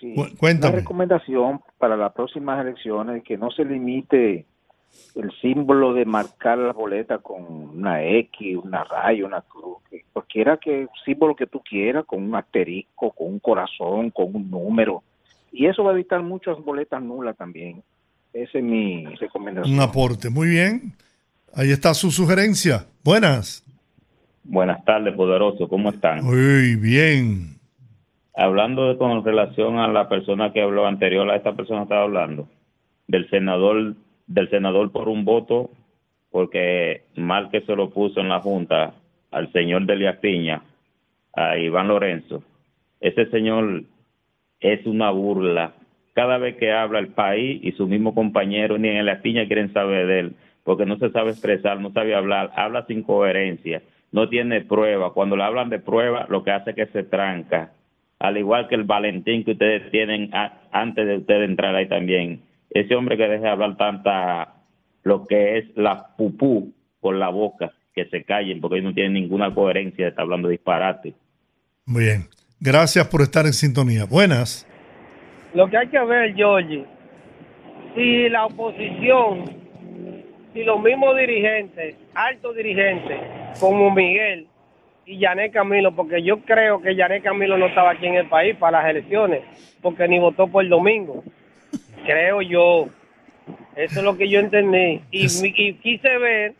Sí, 0.00 0.14
Cu- 0.14 0.28
cuéntame. 0.38 0.74
Una 0.74 0.80
recomendación 0.82 1.60
para 1.78 1.96
las 1.96 2.12
próximas 2.12 2.64
elecciones 2.64 3.24
que 3.24 3.36
no 3.36 3.50
se 3.50 3.64
limite 3.64 4.46
el 5.14 5.32
símbolo 5.40 5.94
de 5.94 6.04
marcar 6.04 6.58
la 6.58 6.72
boleta 6.72 7.18
con 7.18 7.42
una 7.42 8.04
X, 8.04 8.56
una 8.62 8.84
raya, 8.84 9.26
una 9.26 9.40
cruz, 9.40 9.78
cualquiera 10.12 10.56
que 10.56 10.88
símbolo 11.04 11.34
que 11.34 11.46
tú 11.46 11.60
quieras, 11.60 12.04
con 12.04 12.22
un 12.22 12.34
asterisco, 12.34 13.10
con 13.12 13.28
un 13.28 13.38
corazón, 13.38 14.10
con 14.10 14.34
un 14.34 14.50
número. 14.50 15.02
Y 15.52 15.66
eso 15.66 15.82
va 15.82 15.90
a 15.90 15.94
evitar 15.94 16.22
muchas 16.22 16.58
boletas 16.62 17.02
nulas 17.02 17.36
también. 17.36 17.82
Esa 18.32 18.58
es 18.58 18.64
mi 18.64 19.06
recomendación. 19.16 19.74
Un 19.74 19.80
aporte. 19.80 20.30
Muy 20.30 20.48
bien. 20.48 20.92
Ahí 21.54 21.70
está 21.70 21.94
su 21.94 22.10
sugerencia. 22.10 22.86
Buenas. 23.02 23.64
Buenas 24.44 24.84
tardes, 24.84 25.14
poderoso. 25.14 25.68
¿Cómo 25.68 25.90
están? 25.90 26.24
Muy 26.24 26.76
bien. 26.76 27.58
Hablando 28.36 28.88
de, 28.88 28.98
con 28.98 29.24
relación 29.24 29.78
a 29.78 29.88
la 29.88 30.08
persona 30.08 30.52
que 30.52 30.62
habló 30.62 30.86
anterior 30.86 31.28
a 31.30 31.36
esta 31.36 31.54
persona 31.54 31.82
estaba 31.82 32.02
hablando 32.02 32.48
del 33.08 33.28
senador 33.30 33.94
del 34.28 34.48
senador 34.50 34.92
por 34.92 35.08
un 35.08 35.24
voto 35.24 35.70
porque 36.30 37.02
mal 37.16 37.50
que 37.50 37.62
se 37.62 37.74
lo 37.74 37.90
puso 37.90 38.20
en 38.20 38.28
la 38.28 38.40
junta 38.40 38.94
al 39.30 39.50
señor 39.52 39.86
de 39.86 39.94
Elías 39.94 40.18
Piña 40.18 40.62
a 41.34 41.58
Iván 41.58 41.88
Lorenzo 41.88 42.42
ese 43.00 43.26
señor 43.30 43.84
es 44.60 44.84
una 44.86 45.10
burla. 45.10 45.72
Cada 46.14 46.38
vez 46.38 46.56
que 46.56 46.72
habla 46.72 46.98
el 46.98 47.08
país 47.08 47.60
y 47.62 47.72
su 47.72 47.86
mismo 47.86 48.14
compañero 48.14 48.76
ni 48.76 48.88
en 48.88 48.96
Elías 48.96 49.20
Piña 49.20 49.46
quieren 49.46 49.72
saber 49.72 50.06
de 50.06 50.20
él 50.20 50.36
porque 50.64 50.84
no 50.84 50.98
se 50.98 51.10
sabe 51.10 51.30
expresar 51.30 51.80
no 51.80 51.92
sabe 51.92 52.14
hablar 52.14 52.50
habla 52.54 52.84
sin 52.86 53.02
coherencia 53.02 53.82
no 54.10 54.28
tiene 54.28 54.62
prueba. 54.62 55.12
Cuando 55.12 55.36
le 55.36 55.44
hablan 55.44 55.70
de 55.70 55.78
prueba 55.78 56.26
lo 56.28 56.42
que 56.42 56.50
hace 56.50 56.70
es 56.70 56.76
que 56.76 56.86
se 56.86 57.04
tranca. 57.04 57.72
Al 58.18 58.36
igual 58.36 58.66
que 58.66 58.74
el 58.74 58.84
Valentín 58.84 59.44
que 59.44 59.52
ustedes 59.52 59.90
tienen 59.90 60.30
antes 60.72 61.06
de 61.06 61.18
ustedes 61.18 61.48
entrar 61.48 61.74
ahí 61.74 61.86
también. 61.86 62.40
Ese 62.70 62.94
hombre 62.94 63.16
que 63.16 63.28
deje 63.28 63.44
de 63.44 63.48
hablar 63.48 63.76
tanta 63.76 64.54
lo 65.02 65.26
que 65.26 65.58
es 65.58 65.64
la 65.76 66.16
pupú 66.16 66.74
por 67.00 67.14
la 67.14 67.28
boca, 67.28 67.72
que 67.94 68.06
se 68.06 68.24
callen 68.24 68.60
porque 68.60 68.76
ellos 68.76 68.90
no 68.90 68.94
tienen 68.94 69.14
ninguna 69.14 69.54
coherencia 69.54 70.04
de 70.04 70.10
estar 70.10 70.22
hablando 70.24 70.48
disparate. 70.48 71.14
Muy 71.86 72.04
bien. 72.04 72.28
Gracias 72.60 73.06
por 73.08 73.22
estar 73.22 73.46
en 73.46 73.52
sintonía. 73.52 74.04
Buenas. 74.04 74.66
Lo 75.54 75.68
que 75.68 75.78
hay 75.78 75.88
que 75.88 76.00
ver, 76.00 76.34
Georgie, 76.34 76.84
si 77.94 78.28
la 78.28 78.46
oposición, 78.46 79.44
si 80.52 80.64
los 80.64 80.80
mismos 80.82 81.16
dirigentes, 81.16 81.96
altos 82.14 82.54
dirigentes, 82.56 83.18
como 83.58 83.90
Miguel 83.94 84.46
y 85.06 85.18
Yané 85.18 85.50
Camilo, 85.50 85.94
porque 85.94 86.22
yo 86.22 86.40
creo 86.40 86.82
que 86.82 86.94
Yané 86.94 87.22
Camilo 87.22 87.56
no 87.56 87.66
estaba 87.66 87.92
aquí 87.92 88.06
en 88.06 88.16
el 88.16 88.28
país 88.28 88.56
para 88.56 88.82
las 88.82 88.90
elecciones, 88.90 89.42
porque 89.80 90.06
ni 90.06 90.18
votó 90.18 90.48
por 90.48 90.64
el 90.64 90.70
domingo. 90.70 91.24
Creo 92.08 92.40
yo. 92.40 92.88
Eso 93.76 93.98
es 93.98 94.02
lo 94.02 94.16
que 94.16 94.30
yo 94.30 94.40
entendí. 94.40 95.02
Y, 95.10 95.26
y 95.44 95.74
quise 95.74 96.16
ver, 96.16 96.54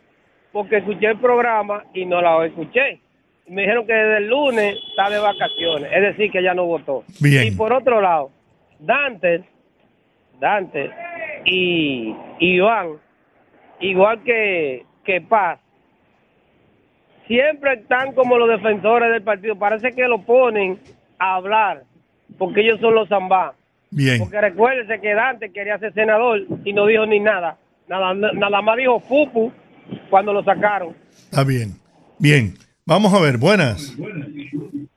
porque 0.51 0.77
escuché 0.77 1.07
el 1.07 1.17
programa 1.17 1.85
y 1.91 2.05
no 2.05 2.21
la 2.21 2.45
escuché. 2.45 2.99
Me 3.47 3.63
dijeron 3.63 3.87
que 3.87 3.93
desde 3.93 4.17
el 4.17 4.27
lunes 4.27 4.77
está 4.89 5.09
de 5.09 5.17
vacaciones, 5.17 5.91
es 5.91 6.01
decir, 6.03 6.31
que 6.31 6.43
ya 6.43 6.53
no 6.53 6.65
votó. 6.65 7.03
Bien. 7.19 7.47
Y 7.47 7.51
por 7.51 7.73
otro 7.73 7.99
lado, 7.99 8.29
Dante, 8.77 9.43
Dante 10.39 10.91
y 11.45 12.13
y 12.39 12.55
Iván, 12.55 12.97
igual 13.79 14.21
que, 14.23 14.85
que 15.03 15.19
Paz, 15.19 15.59
siempre 17.25 17.73
están 17.73 18.13
como 18.13 18.37
los 18.37 18.49
defensores 18.49 19.11
del 19.11 19.23
partido. 19.23 19.55
Parece 19.57 19.93
que 19.93 20.07
lo 20.07 20.21
ponen 20.21 20.79
a 21.17 21.35
hablar, 21.35 21.85
porque 22.37 22.61
ellos 22.61 22.79
son 22.79 22.93
los 22.93 23.09
zambá. 23.09 23.55
Bien. 23.91 24.19
Porque 24.19 24.39
recuérdense 24.39 24.99
que 25.01 25.13
Dante 25.13 25.51
quería 25.51 25.77
ser 25.79 25.93
senador 25.93 26.45
y 26.63 26.73
no 26.73 26.85
dijo 26.85 27.05
ni 27.05 27.19
nada. 27.19 27.57
Nada, 27.87 28.13
nada 28.13 28.61
más 28.61 28.77
dijo 28.77 28.99
Pupu 28.99 29.51
cuando 30.09 30.33
lo 30.33 30.43
sacaron. 30.43 30.95
Está 31.09 31.43
bien. 31.43 31.73
Bien. 32.19 32.53
Vamos 32.85 33.13
a 33.13 33.21
ver. 33.21 33.37
Buenas. 33.37 33.95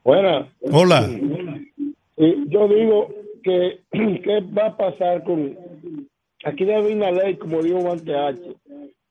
Buenas. 0.05 0.47
Hola. 0.71 1.09
Y 2.17 2.49
yo 2.49 2.69
digo 2.69 3.09
que 3.43 3.81
qué 3.93 4.41
va 4.57 4.69
a 4.69 4.77
pasar 4.77 5.23
con 5.25 5.57
aquí 6.45 6.65
debe 6.65 6.79
haber 6.79 6.97
una 6.97 7.11
ley 7.11 7.37
como 7.37 7.63
dijo 7.63 7.79
Guante 7.79 8.15
H 8.15 8.41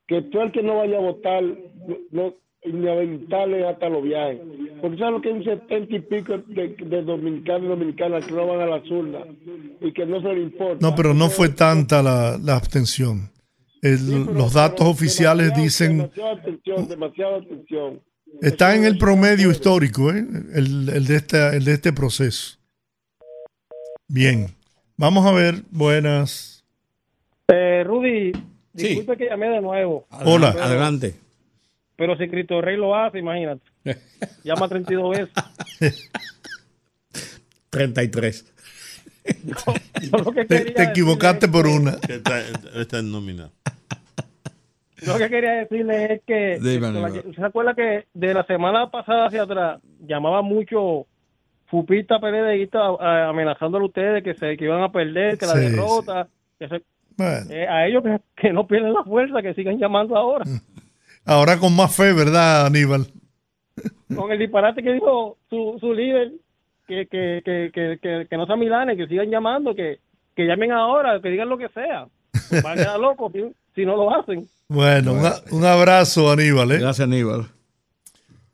que 0.07 0.21
todo 0.23 0.43
el 0.43 0.51
que 0.51 0.63
no 0.63 0.77
vaya 0.77 0.97
a 0.97 1.01
votar 1.01 1.43
no, 2.11 2.33
no 2.63 2.69
inhabilitarle 2.77 3.67
hasta 3.67 3.89
los 3.89 4.03
viajes 4.03 4.39
porque 4.81 4.97
sabes 4.97 5.13
lo 5.13 5.21
que 5.21 5.29
hay 5.29 5.35
un 5.35 5.43
setenta 5.43 5.95
y 5.95 5.99
pico 5.99 6.37
de, 6.47 6.75
de 6.77 7.01
dominicanos 7.03 7.63
y 7.63 7.67
dominicanas 7.67 8.25
que 8.25 8.31
no 8.33 8.47
van 8.47 8.61
a 8.61 8.65
las 8.65 8.89
urnas 8.89 9.23
y 9.81 9.91
que 9.93 10.05
no 10.05 10.21
se 10.21 10.27
les 10.29 10.43
importa 10.43 10.77
No, 10.79 10.95
pero 10.95 11.13
no 11.13 11.29
fue 11.29 11.49
tanta 11.49 12.01
la, 12.03 12.37
la 12.41 12.55
abstención. 12.55 13.29
El- 13.81 14.25
los 14.25 14.53
datos 14.53 14.85
oficiales 14.87 15.53
dicen, 15.55 15.97
demasiada 15.97 16.31
atención 16.33 16.87
demasiada 16.87 17.37
atención 17.37 17.99
está 18.41 18.75
en 18.75 18.85
el 18.85 18.97
promedio 18.99 19.49
histórico, 19.51 20.11
¿eh? 20.11 20.23
el, 20.53 20.89
el 20.89 21.05
de 21.07 21.15
este, 21.15 21.57
el 21.57 21.65
de 21.65 21.73
este 21.73 21.91
proceso. 21.93 22.57
Bien. 24.07 24.47
Vamos 24.97 25.25
a 25.25 25.31
ver. 25.31 25.63
Buenas. 25.71 26.63
Eh, 27.47 27.83
Rudy, 27.85 28.31
disculpe 28.73 29.17
que 29.17 29.25
llamé 29.25 29.49
de 29.49 29.61
nuevo. 29.61 30.05
Hola. 30.25 30.51
Pero- 30.53 30.63
Adelante. 30.65 31.15
Pero 32.01 32.17
si 32.17 32.27
Cristo 32.27 32.59
Rey 32.61 32.77
lo 32.77 32.95
hace, 32.95 33.19
imagínate. 33.19 33.61
Llama 34.43 34.67
32 34.67 35.11
veces. 35.11 36.09
33. 37.69 38.53
Yo 40.11 40.17
lo 40.17 40.31
que 40.31 40.45
Te, 40.45 40.81
equivocaste 40.81 41.47
por 41.47 41.67
una. 41.67 41.97
Que 41.99 42.15
está, 42.15 42.39
está 42.75 42.97
en 42.99 43.11
nómina. 43.11 43.51
Lo 45.05 45.15
que 45.19 45.29
quería 45.29 45.51
decirle 45.51 46.13
es 46.13 46.21
que, 46.25 46.57
la-. 46.59 47.11
¿se 47.35 47.43
acuerda 47.45 47.75
que 47.75 48.05
de 48.15 48.33
la 48.33 48.43
semana 48.45 48.89
pasada 48.89 49.27
hacia 49.27 49.43
atrás 49.43 49.79
llamaba 49.99 50.41
mucho 50.41 51.05
fupista 51.67 52.19
PLDista 52.19 52.79
eh, 52.99 53.25
amenazándole 53.29 53.83
a 53.83 53.87
ustedes 53.87 54.23
que 54.23 54.33
se 54.33 54.57
que 54.57 54.65
iban 54.65 54.81
a 54.81 54.91
perder, 54.91 55.37
que 55.37 55.45
la 55.45 55.53
Sí, 55.53 55.59
derrota 55.59 56.27
que 56.59 56.67
se- 56.67 56.83
Bueno, 57.15 57.45
eh, 57.51 57.67
a 57.67 57.85
ellos 57.87 58.03
que, 58.03 58.19
que 58.35 58.53
no 58.53 58.65
pierden 58.67 58.93
la 58.93 59.03
fuerza, 59.03 59.41
que 59.43 59.53
sigan 59.53 59.77
llamando 59.79 60.15
ahora. 60.17 60.45
Ahora 61.25 61.57
con 61.57 61.75
más 61.75 61.95
fe, 61.95 62.13
¿verdad, 62.13 62.65
Aníbal? 62.67 63.07
Con 64.15 64.31
el 64.31 64.39
disparate 64.39 64.83
que 64.83 64.93
dijo 64.93 65.37
su, 65.49 65.77
su 65.79 65.93
líder, 65.93 66.31
que, 66.87 67.07
que, 67.07 67.41
que, 67.43 67.71
que, 67.73 67.97
que, 68.01 68.27
que 68.29 68.37
no 68.37 68.45
sean 68.45 68.59
milanes, 68.59 68.97
que 68.97 69.07
sigan 69.07 69.29
llamando, 69.29 69.73
que, 69.73 69.99
que 70.35 70.45
llamen 70.45 70.71
ahora, 70.71 71.19
que 71.21 71.29
digan 71.29 71.49
lo 71.49 71.57
que 71.57 71.69
sea. 71.69 72.07
Van 72.63 72.73
a 72.73 72.81
quedar 72.81 72.99
locos 72.99 73.31
si, 73.31 73.39
si 73.75 73.85
no 73.85 73.95
lo 73.95 74.13
hacen. 74.13 74.45
Bueno, 74.67 75.13
una- 75.13 75.35
un 75.51 75.65
abrazo, 75.65 76.29
Aníbal. 76.31 76.71
¿eh? 76.73 76.79
Gracias, 76.79 77.07
Aníbal. 77.07 77.45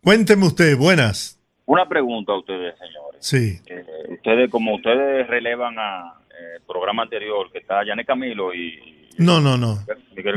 Cuénteme 0.03 0.45
usted, 0.45 0.77
buenas. 0.77 1.39
Una 1.65 1.87
pregunta 1.87 2.31
a 2.31 2.39
ustedes, 2.39 2.75
señores. 2.77 3.17
Sí. 3.19 3.59
Eh, 3.65 3.83
ustedes, 4.13 4.49
como 4.49 4.75
ustedes 4.75 5.27
relevan 5.27 5.75
a 5.77 6.13
eh, 6.29 6.59
programa 6.67 7.03
anterior, 7.03 7.51
que 7.51 7.57
está 7.59 7.83
Yané 7.85 8.05
Camilo 8.05 8.53
y 8.53 9.07
No, 9.17 9.41
no, 9.41 9.57
no. 9.57 9.79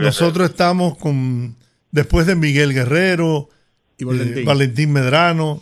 Nosotros 0.01 0.51
estamos 0.51 0.97
con, 0.99 1.55
después 1.91 2.27
de 2.27 2.37
Miguel 2.37 2.73
Guerrero, 2.75 3.49
y 3.99 4.05
Valentín, 4.05 4.45
Valentín 4.45 4.93
Medrano. 4.93 5.61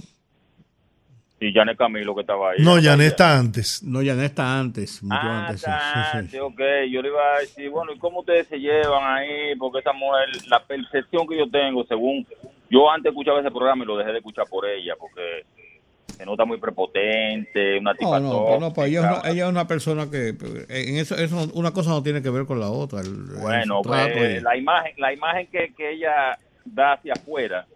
y 1.41 1.53
Yané 1.53 1.77
Camilo 1.77 2.15
que 2.15 2.23
estaba 2.23 2.51
ahí. 2.51 2.59
No, 2.65 2.79
ya 2.79 2.97
no 2.97 3.03
está 3.03 3.39
antes. 3.39 3.83
No, 3.83 4.03
ya 4.03 4.15
no 4.15 4.23
está 4.23 4.59
antes, 4.59 5.03
mucho 5.03 5.17
Ah, 5.21 5.47
antes. 5.49 5.61
sí, 5.63 5.71
está 5.71 6.23
sí, 6.23 6.29
sí. 6.31 6.39
ok. 6.39 6.61
Yo 6.91 7.01
le 7.03 7.09
iba 7.09 7.35
a 7.37 7.41
decir, 7.41 7.71
bueno, 7.71 7.93
¿y 7.93 7.99
cómo 7.99 8.21
ustedes 8.21 8.47
se 8.49 8.59
llevan 8.59 9.05
ahí? 9.19 9.55
Porque 9.59 9.79
esa 9.81 9.93
mujer, 9.93 10.29
la 10.49 10.63
percepción 10.65 11.27
que 11.29 11.39
yo 11.39 11.49
tengo, 11.51 11.85
según 11.87 12.27
yo 12.71 12.91
antes 12.91 13.11
escuchaba 13.11 13.41
ese 13.41 13.51
programa 13.51 13.85
y 13.85 13.87
lo 13.87 13.97
dejé 13.97 14.11
de 14.13 14.19
escuchar 14.19 14.47
por 14.49 14.67
ella, 14.69 14.95
porque 14.99 15.45
se 16.19 16.27
nota 16.27 16.45
muy 16.45 16.59
prepotente, 16.59 17.79
una 17.79 17.95
tipa 17.95 18.19
No, 18.21 18.33
no, 18.33 18.45
pero 18.47 18.61
no, 18.61 18.73
pues 18.73 18.89
ella, 18.91 19.01
es 19.01 19.05
una, 19.21 19.31
ella 19.31 19.45
es 19.45 19.51
una 19.51 19.67
persona 19.69 20.11
que 20.11 20.29
eh, 20.31 20.67
en 20.69 20.97
eso, 20.97 21.17
eso 21.17 21.49
una 21.55 21.71
cosa 21.71 21.91
no 21.91 22.03
tiene 22.03 22.21
que 22.23 22.31
ver 22.31 22.45
con 22.45 22.59
la 22.61 22.69
otra. 22.71 23.01
el- 23.01 23.07
el 23.07 23.41
Bueno, 23.41 23.81
trato 23.83 24.15
pues, 24.17 24.39
y- 24.39 24.43
la 24.43 24.57
imagen, 24.57 24.93
la 24.99 25.13
imagen 25.13 25.47
que, 25.51 25.73
que 25.77 25.93
ella 25.95 26.39
da 26.65 26.95
hacia 26.95 27.13
afuera, 27.15 27.67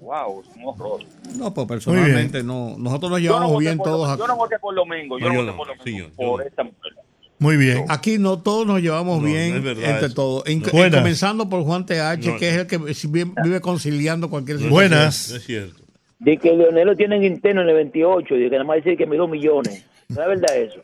wow, 0.00 0.40
es 0.42 0.48
un 0.56 0.62
horror. 0.64 1.00
No, 1.36 1.52
pues 1.54 1.68
personalmente 1.68 2.42
no. 2.42 2.74
Nosotros 2.78 3.10
nos 3.12 3.20
llevamos 3.20 3.52
voté 3.52 3.64
bien 3.66 3.76
por 3.78 3.86
todos 3.86 4.08
aquí. 4.08 4.20
Yo 4.20 4.26
no 4.26 4.36
voté 4.36 4.58
por 4.58 4.74
Domingo, 4.74 5.18
yo 5.18 5.26
No, 5.28 5.32
no, 5.34 5.38
voté 5.40 5.50
no, 5.52 5.56
por 5.56 5.66
Domingo, 5.68 5.84
sí, 5.84 5.98
yo- 5.98 6.26
por 6.26 6.42
esta 6.46 6.64
mujer. 6.64 6.92
Muy 7.38 7.56
bien. 7.56 7.84
Aquí 7.88 8.18
no 8.18 8.38
todos 8.40 8.64
nos 8.68 8.80
llevamos 8.80 9.18
No, 9.20 9.24
bien 9.26 9.56
no 9.56 9.62
verdad 9.62 9.84
entre 9.90 10.06
eso. 10.06 10.14
todos. 10.14 10.46
En- 10.46 10.60
No. 10.62 10.84
en- 10.84 10.92
comenzando 10.92 11.48
por 11.48 11.64
Juan 11.64 11.84
TH, 11.84 12.24
No, 12.30 12.38
que 12.38 12.48
es 12.48 12.54
el 12.56 12.66
que 12.68 12.78
vive, 12.78 13.32
vive 13.42 13.60
conciliando 13.60 14.30
cualquier 14.30 14.58
situación. 14.58 14.72
Buenas. 14.72 15.30
Es 15.30 15.44
cierto. 15.44 15.81
De 16.24 16.36
que 16.38 16.56
Leonel 16.56 16.86
lo 16.86 16.96
tienen 16.96 17.24
interno 17.24 17.62
en 17.62 17.68
el 17.68 17.74
28, 17.74 18.34
de 18.34 18.44
que 18.44 18.50
nada 18.50 18.64
más 18.64 18.76
dice 18.76 18.96
que 18.96 19.06
me 19.06 19.16
dio 19.16 19.26
millones. 19.28 19.86
¿No 20.08 20.22
es 20.22 20.28
verdad 20.28 20.56
eso? 20.56 20.80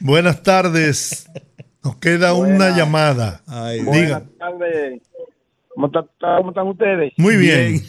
Buenas 0.00 0.42
tardes. 0.42 1.28
Nos 1.82 1.96
queda 1.96 2.34
una 2.34 2.76
llamada. 2.76 3.42
Diga. 3.46 3.84
Buenas 3.84 4.22
tardes. 4.38 5.02
¿Cómo, 5.74 5.86
está- 5.88 6.06
cómo 6.38 6.50
están 6.50 6.68
ustedes? 6.68 7.12
Muy 7.16 7.36
bien. 7.36 7.80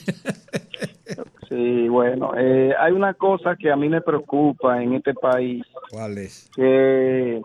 Sí, 1.50 1.88
bueno, 1.88 2.32
eh, 2.36 2.74
hay 2.80 2.92
una 2.92 3.14
cosa 3.14 3.56
que 3.56 3.72
a 3.72 3.76
mí 3.76 3.88
me 3.88 4.02
preocupa 4.02 4.82
en 4.82 4.96
este 4.96 5.14
país, 5.14 5.64
¿Cuál 5.92 6.18
es? 6.18 6.50
que 6.56 7.40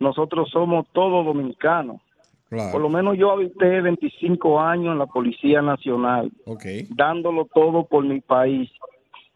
nosotros 0.00 0.50
somos 0.50 0.86
todos 0.92 1.24
dominicanos. 1.24 2.00
Claro. 2.48 2.72
Por 2.72 2.80
lo 2.80 2.88
menos 2.88 3.16
yo 3.18 3.30
habité 3.30 3.80
25 3.82 4.60
años 4.60 4.92
en 4.92 4.98
la 4.98 5.06
Policía 5.06 5.60
Nacional, 5.60 6.32
dándolo 6.90 7.46
todo 7.52 7.84
por 7.84 8.04
mi 8.04 8.20
país. 8.20 8.70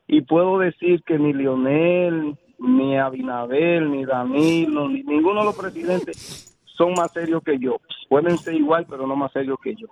Y 0.07 0.23
puedo 0.23 0.59
decir 0.59 1.03
que 1.05 1.19
ni 1.19 1.33
Lionel, 1.33 2.37
ni 2.59 2.97
Abinadel, 2.97 3.91
ni 3.91 4.05
Danilo, 4.05 4.89
ni 4.89 5.03
ninguno 5.03 5.41
de 5.41 5.47
los 5.47 5.57
presidentes 5.57 6.59
son 6.65 6.95
más 6.95 7.13
serios 7.13 7.43
que 7.43 7.59
yo. 7.59 7.81
Pueden 8.09 8.39
ser 8.39 8.55
igual, 8.55 8.87
pero 8.89 9.07
no 9.07 9.15
más 9.15 9.33
serios 9.33 9.59
que 9.63 9.75
yo. 9.75 9.89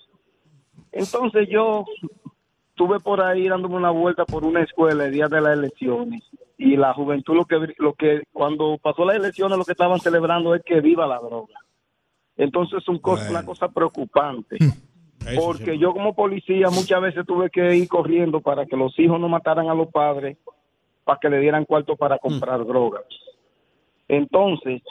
Entonces 0.93 1.49
yo 1.49 1.85
estuve 2.71 3.01
por 3.01 3.21
ahí 3.21 3.49
dándome 3.49 3.77
una 3.77 3.91
vuelta 3.91 4.25
por 4.25 4.45
una 4.45 4.63
escuela 4.63 5.05
el 5.05 5.13
día 5.13 5.29
de 5.29 5.41
las 5.41 5.59
elecciones 5.59 6.23
y 6.57 6.77
la 6.77 6.95
juventud 6.95 7.35
lo 7.35 7.45
que 7.45 7.75
lo 7.79 7.95
que 7.95 8.23
cuando 8.33 8.79
pasó 8.83 9.05
las 9.05 9.17
elecciones 9.17 9.59
lo 9.59 9.65
que 9.65 9.73
estaban 9.73 10.01
celebrando 10.01 10.55
es 10.55 10.63
que 10.65 10.81
viva 10.81 11.07
la 11.07 11.19
droga. 11.19 11.55
Entonces 12.43 12.79
es 12.83 12.89
un 12.89 12.99
cos- 13.01 13.21
una 13.31 13.45
cosa 13.45 13.69
preocupante. 13.69 14.57
Porque 15.37 15.79
yo 15.79 15.93
como 15.93 16.15
policía 16.15 16.69
muchas 16.71 17.01
veces 17.03 17.27
tuve 17.27 17.51
que 17.51 17.77
ir 17.77 17.87
corriendo 17.89 18.41
para 18.41 18.65
que 18.67 18.77
los 18.77 18.99
hijos 18.99 19.21
no 19.21 19.29
mataran 19.29 19.69
a 19.69 19.75
los 19.75 19.89
padres 19.89 20.39
para 21.05 21.19
que 21.21 21.29
le 21.29 21.39
dieran 21.41 21.65
cuarto 21.67 21.95
para 21.97 22.19
comprar 22.19 22.65
drogas. 22.65 23.05
Entonces, 24.09 24.83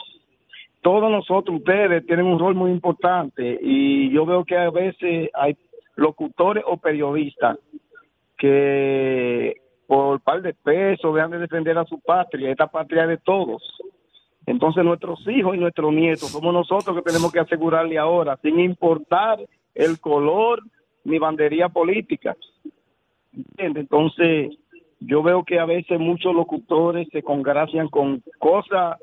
todos 0.82 1.10
nosotros, 1.10 1.58
ustedes, 1.58 2.06
tienen 2.06 2.26
un 2.26 2.38
rol 2.38 2.54
muy 2.54 2.70
importante 2.70 3.58
y 3.60 4.10
yo 4.10 4.24
veo 4.24 4.44
que 4.44 4.56
a 4.56 4.70
veces 4.70 5.28
hay 5.34 5.56
locutores 5.96 6.64
o 6.66 6.76
periodistas 6.76 7.58
que 8.38 9.54
por 9.86 10.20
par 10.20 10.40
de 10.42 10.54
pesos 10.54 11.14
dejan 11.14 11.32
de 11.32 11.38
defender 11.40 11.76
a 11.76 11.84
su 11.84 11.98
patria, 12.00 12.50
esta 12.50 12.66
patria 12.68 13.06
de 13.06 13.18
todos. 13.18 13.62
Entonces 14.50 14.84
nuestros 14.84 15.20
hijos 15.28 15.54
y 15.54 15.60
nuestros 15.60 15.92
nietos 15.92 16.28
somos 16.28 16.52
nosotros 16.52 16.96
que 16.96 17.02
tenemos 17.02 17.30
que 17.30 17.38
asegurarle 17.38 17.98
ahora, 17.98 18.36
sin 18.42 18.58
importar 18.58 19.38
el 19.76 20.00
color 20.00 20.60
ni 21.04 21.20
bandería 21.20 21.68
política. 21.68 22.36
Entonces 23.56 24.58
yo 24.98 25.22
veo 25.22 25.44
que 25.44 25.60
a 25.60 25.66
veces 25.66 26.00
muchos 26.00 26.34
locutores 26.34 27.06
se 27.12 27.22
congracian 27.22 27.88
con 27.88 28.24
cosas 28.40 28.98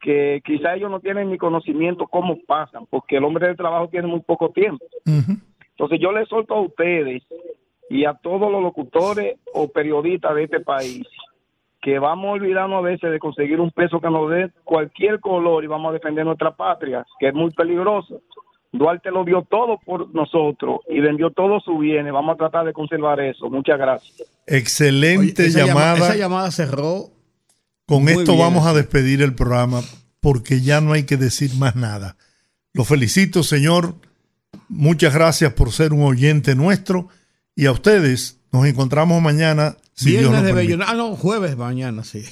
que 0.00 0.42
quizá 0.44 0.74
ellos 0.74 0.90
no 0.90 0.98
tienen 0.98 1.30
ni 1.30 1.38
conocimiento 1.38 2.08
cómo 2.08 2.38
pasan, 2.44 2.84
porque 2.90 3.18
el 3.18 3.24
hombre 3.24 3.46
del 3.46 3.56
trabajo 3.56 3.88
tiene 3.88 4.08
muy 4.08 4.20
poco 4.20 4.50
tiempo. 4.50 4.84
Entonces 5.06 6.00
yo 6.00 6.10
les 6.10 6.28
solto 6.28 6.54
a 6.54 6.62
ustedes 6.62 7.22
y 7.88 8.06
a 8.06 8.14
todos 8.14 8.50
los 8.50 8.60
locutores 8.60 9.38
o 9.54 9.68
periodistas 9.68 10.34
de 10.34 10.44
este 10.44 10.58
país 10.58 11.06
que 11.82 11.98
vamos 11.98 12.26
a 12.28 12.32
olvidarnos 12.32 12.78
a 12.78 12.82
veces 12.88 13.10
de 13.10 13.18
conseguir 13.18 13.60
un 13.60 13.70
peso 13.70 14.00
que 14.00 14.10
nos 14.10 14.30
dé 14.30 14.50
cualquier 14.64 15.18
color 15.20 15.64
y 15.64 15.66
vamos 15.66 15.90
a 15.90 15.92
defender 15.94 16.24
nuestra 16.24 16.54
patria, 16.54 17.04
que 17.18 17.28
es 17.28 17.34
muy 17.34 17.50
peligroso. 17.52 18.20
Duarte 18.72 19.10
lo 19.10 19.24
dio 19.24 19.42
todo 19.50 19.78
por 19.84 20.14
nosotros 20.14 20.80
y 20.88 21.00
vendió 21.00 21.30
todos 21.30 21.64
sus 21.64 21.80
bienes. 21.80 22.12
Vamos 22.12 22.34
a 22.34 22.38
tratar 22.38 22.66
de 22.66 22.72
conservar 22.72 23.18
eso. 23.20 23.50
Muchas 23.50 23.78
gracias. 23.78 24.22
Excelente 24.46 25.46
Esa 25.46 25.60
llama- 25.66 25.80
llamada. 25.80 25.96
esa 26.06 26.16
llamada 26.16 26.50
cerró. 26.50 27.04
Con 27.86 28.04
muy 28.04 28.12
esto 28.12 28.32
bien. 28.32 28.38
vamos 28.44 28.66
a 28.66 28.72
despedir 28.72 29.22
el 29.22 29.34
programa 29.34 29.80
porque 30.20 30.60
ya 30.60 30.80
no 30.80 30.92
hay 30.92 31.04
que 31.04 31.16
decir 31.16 31.50
más 31.58 31.74
nada. 31.74 32.16
Lo 32.72 32.84
felicito, 32.84 33.42
señor. 33.42 33.94
Muchas 34.68 35.12
gracias 35.14 35.52
por 35.54 35.72
ser 35.72 35.92
un 35.92 36.02
oyente 36.04 36.54
nuestro. 36.54 37.08
Y 37.56 37.66
a 37.66 37.72
ustedes 37.72 38.38
nos 38.52 38.66
encontramos 38.66 39.20
mañana. 39.20 39.74
Si 40.00 40.12
Viernes 40.12 40.42
de. 40.42 40.54
Bellona. 40.54 40.86
Ah, 40.88 40.94
no, 40.94 41.14
jueves 41.14 41.58
mañana, 41.58 42.04
sí. 42.04 42.24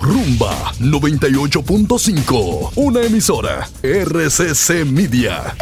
Rumba 0.00 0.72
98.5, 0.80 2.72
una 2.76 3.02
emisora 3.02 3.68
RCC 3.82 4.86
Media. 4.86 5.54